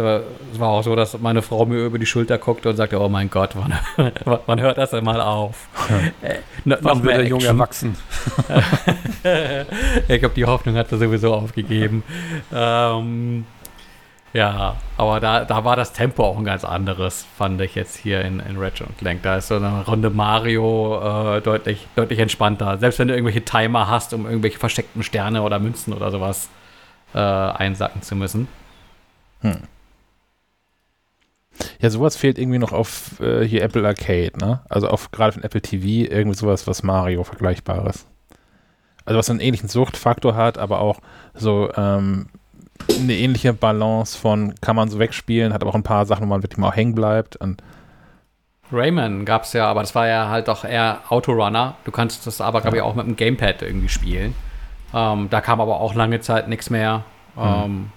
[0.00, 3.08] es war auch so, dass meine Frau mir über die Schulter guckte und sagte, oh
[3.08, 3.72] mein Gott, wann,
[4.46, 5.68] wann hört das denn mal auf?
[6.22, 7.96] Äh, noch mehr der Junge erwachsen?
[10.08, 12.02] ich glaube, die Hoffnung hat er sowieso aufgegeben.
[12.52, 13.44] Ähm,
[14.32, 18.20] ja, aber da, da war das Tempo auch ein ganz anderes, fand ich jetzt hier
[18.20, 19.22] in, in Ratchet Clank.
[19.22, 22.78] Da ist so eine Runde Mario äh, deutlich, deutlich entspannter.
[22.78, 26.48] Selbst wenn du irgendwelche Timer hast, um irgendwelche versteckten Sterne oder Münzen oder sowas
[27.12, 28.46] äh, einsacken zu müssen.
[29.40, 29.62] Hm.
[31.80, 34.60] Ja, sowas fehlt irgendwie noch auf äh, hier Apple Arcade, ne?
[34.68, 38.06] Also auf gerade von Apple TV irgendwie sowas, was Mario vergleichbares.
[39.04, 41.00] Also was einen ähnlichen Suchtfaktor hat, aber auch
[41.34, 42.28] so ähm,
[42.98, 46.28] eine ähnliche Balance von kann man so wegspielen, hat aber auch ein paar Sachen, wo
[46.28, 47.36] man wirklich mal auch hängen bleibt.
[47.36, 47.62] Und
[48.72, 51.74] Rayman gab es ja, aber das war ja halt doch eher Autorunner.
[51.84, 54.34] Du kannst das aber, glaube ich, auch mit dem Gamepad irgendwie spielen.
[54.94, 57.04] Ähm, da kam aber auch lange Zeit nichts mehr.
[57.36, 57.44] Hm.
[57.64, 57.92] Ähm,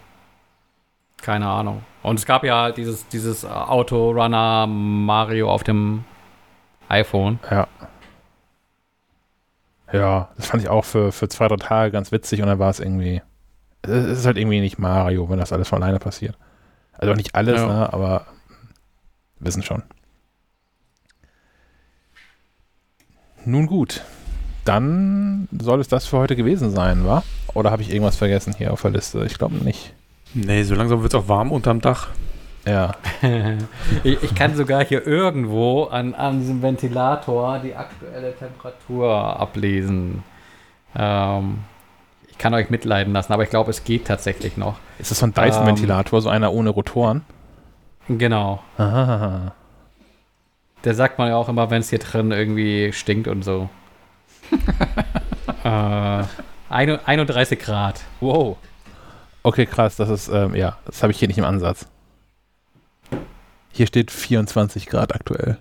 [1.24, 1.84] keine Ahnung.
[2.03, 6.03] Und es gab ja dieses, dieses Autorunner Mario auf dem
[6.90, 7.40] iPhone.
[7.50, 7.68] Ja.
[9.92, 12.69] Ja, das fand ich auch für, für zwei, drei Tage ganz witzig und dann war
[12.69, 13.22] es irgendwie.
[13.84, 16.38] Es ist halt irgendwie nicht Mario, wenn das alles von alleine passiert.
[16.93, 17.68] Also nicht alles, ja.
[17.68, 18.26] ne, aber
[19.40, 19.84] wissen schon.
[23.45, 24.03] Nun gut.
[24.64, 27.24] Dann soll es das für heute gewesen sein, wa?
[27.53, 29.26] Oder habe ich irgendwas vergessen hier auf der Liste?
[29.26, 29.93] Ich glaube nicht.
[30.34, 32.10] Nee, so langsam wird es auch warm unterm Dach.
[32.66, 32.95] Ja.
[34.03, 40.24] ich, ich, kann sogar hier irgendwo an, an diesem Ventilator die aktuelle Temperatur ablesen.
[40.95, 41.60] Ähm,
[42.30, 44.78] ich kann euch mitleiden lassen, aber ich glaube, es geht tatsächlich noch.
[44.98, 47.24] Ist das so ein Dyson-Ventilator, ähm, so einer ohne Rotoren?
[48.08, 48.64] Genau.
[48.78, 49.53] Aha.
[50.84, 53.70] Der sagt man ja auch immer, wenn es hier drin irgendwie stinkt und so.
[55.64, 56.24] äh,
[56.70, 58.02] 31 Grad.
[58.20, 58.58] Wow.
[59.44, 61.86] Okay, krass, das ist, ähm, ja, das habe ich hier nicht im Ansatz.
[63.72, 65.58] Hier steht 24 Grad aktuell.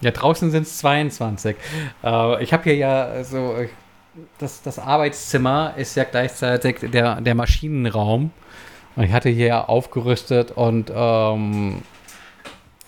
[0.00, 1.56] Ja, draußen sind es 22.
[2.02, 3.56] Äh, ich habe hier ja so,
[4.38, 8.30] das, das Arbeitszimmer ist ja gleichzeitig der, der Maschinenraum.
[8.96, 11.82] Und ich hatte hier aufgerüstet und ähm,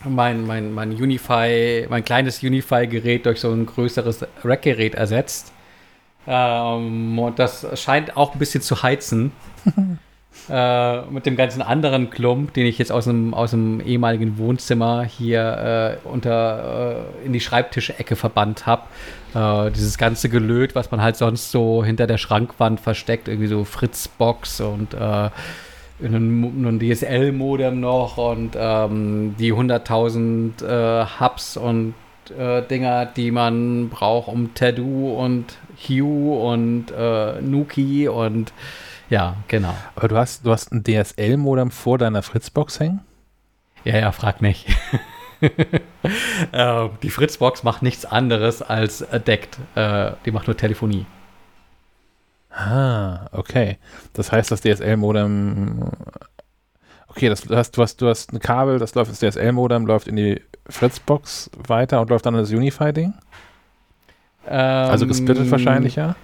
[0.05, 5.53] mein, mein, mein Unify, mein kleines Unify-Gerät durch so ein größeres Rack-Gerät ersetzt.
[6.26, 9.32] Ähm, und das scheint auch ein bisschen zu heizen.
[10.49, 15.05] äh, mit dem ganzen anderen Klump, den ich jetzt aus dem, aus dem ehemaligen Wohnzimmer
[15.05, 18.82] hier äh, unter äh, in die Schreibtischecke verbannt habe.
[19.34, 23.65] Äh, dieses ganze Gelöt, was man halt sonst so hinter der Schrankwand versteckt, irgendwie so
[23.65, 25.31] Fritzbox und äh,
[26.02, 31.94] ein, DSL-Modem noch und ähm, die 100.000 äh, Hubs und
[32.39, 38.52] äh, Dinger, die man braucht, um Tadu und Hue und äh, Nuki und
[39.10, 39.75] ja, genau.
[39.97, 43.00] Aber du hast, du hast ein DSL-Modem vor deiner Fritzbox hängen?
[43.84, 44.68] Ja, ja, frag nicht.
[46.52, 49.59] äh, die Fritzbox macht nichts anderes als deckt.
[49.75, 51.07] Äh, die macht nur Telefonie.
[52.50, 53.78] Ah, okay.
[54.12, 55.91] Das heißt, das DSL-Modem.
[57.09, 60.07] Okay, das, du, hast, du, hast, du hast ein Kabel, das läuft, das DSL-Modem läuft
[60.07, 63.15] in die Fritzbox weiter und läuft dann das Unify-Ding?
[64.47, 66.17] Ähm, also gesplittet wahrscheinlich, ja?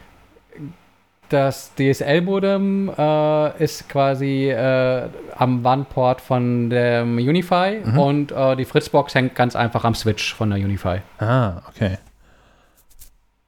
[1.28, 7.98] Das DSL-Modem äh, ist quasi äh, am WAN-Port von dem Unify mhm.
[7.98, 10.98] und äh, die Fritzbox hängt ganz einfach am Switch von der Unify.
[11.18, 11.98] Ah, okay.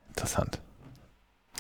[0.09, 0.59] Interessant.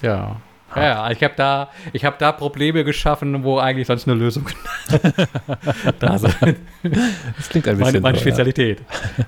[0.02, 0.36] Ja.
[0.82, 4.48] Ja, ich habe da, hab da Probleme geschaffen, wo eigentlich sonst eine Lösung
[5.98, 6.36] da sind.
[7.36, 8.82] Das klingt ein bisschen Meine, meine so, Spezialität.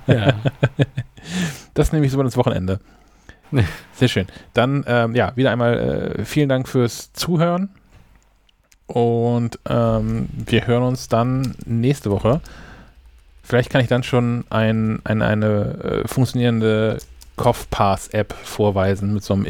[0.07, 0.33] Ja.
[1.73, 2.79] Das nehme ich so das Wochenende.
[3.93, 4.27] Sehr schön.
[4.53, 7.69] Dann, ähm, ja, wieder einmal äh, vielen Dank fürs Zuhören.
[8.87, 12.41] Und ähm, wir hören uns dann nächste Woche.
[13.43, 16.97] Vielleicht kann ich dann schon ein, ein eine äh, funktionierende
[17.37, 19.45] CoughPass-App vorweisen mit so einem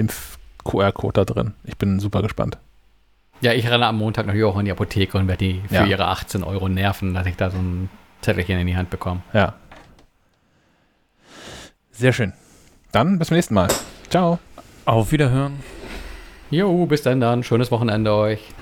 [0.63, 1.53] Impf-QR-Code da drin.
[1.63, 2.57] Ich bin super gespannt.
[3.41, 5.85] Ja, ich renne am Montag natürlich auch in die Apotheke und werde die für ja.
[5.85, 7.89] ihre 18 Euro nerven, dass ich da so ein
[8.21, 9.21] Zettelchen in die Hand bekomme.
[9.33, 9.55] Ja.
[11.91, 12.33] Sehr schön.
[12.91, 13.69] Dann bis zum nächsten Mal.
[14.09, 14.39] Ciao.
[14.85, 15.59] Auf Wiederhören.
[16.51, 17.43] Jo, bis dann dann.
[17.43, 18.53] Schönes Wochenende euch.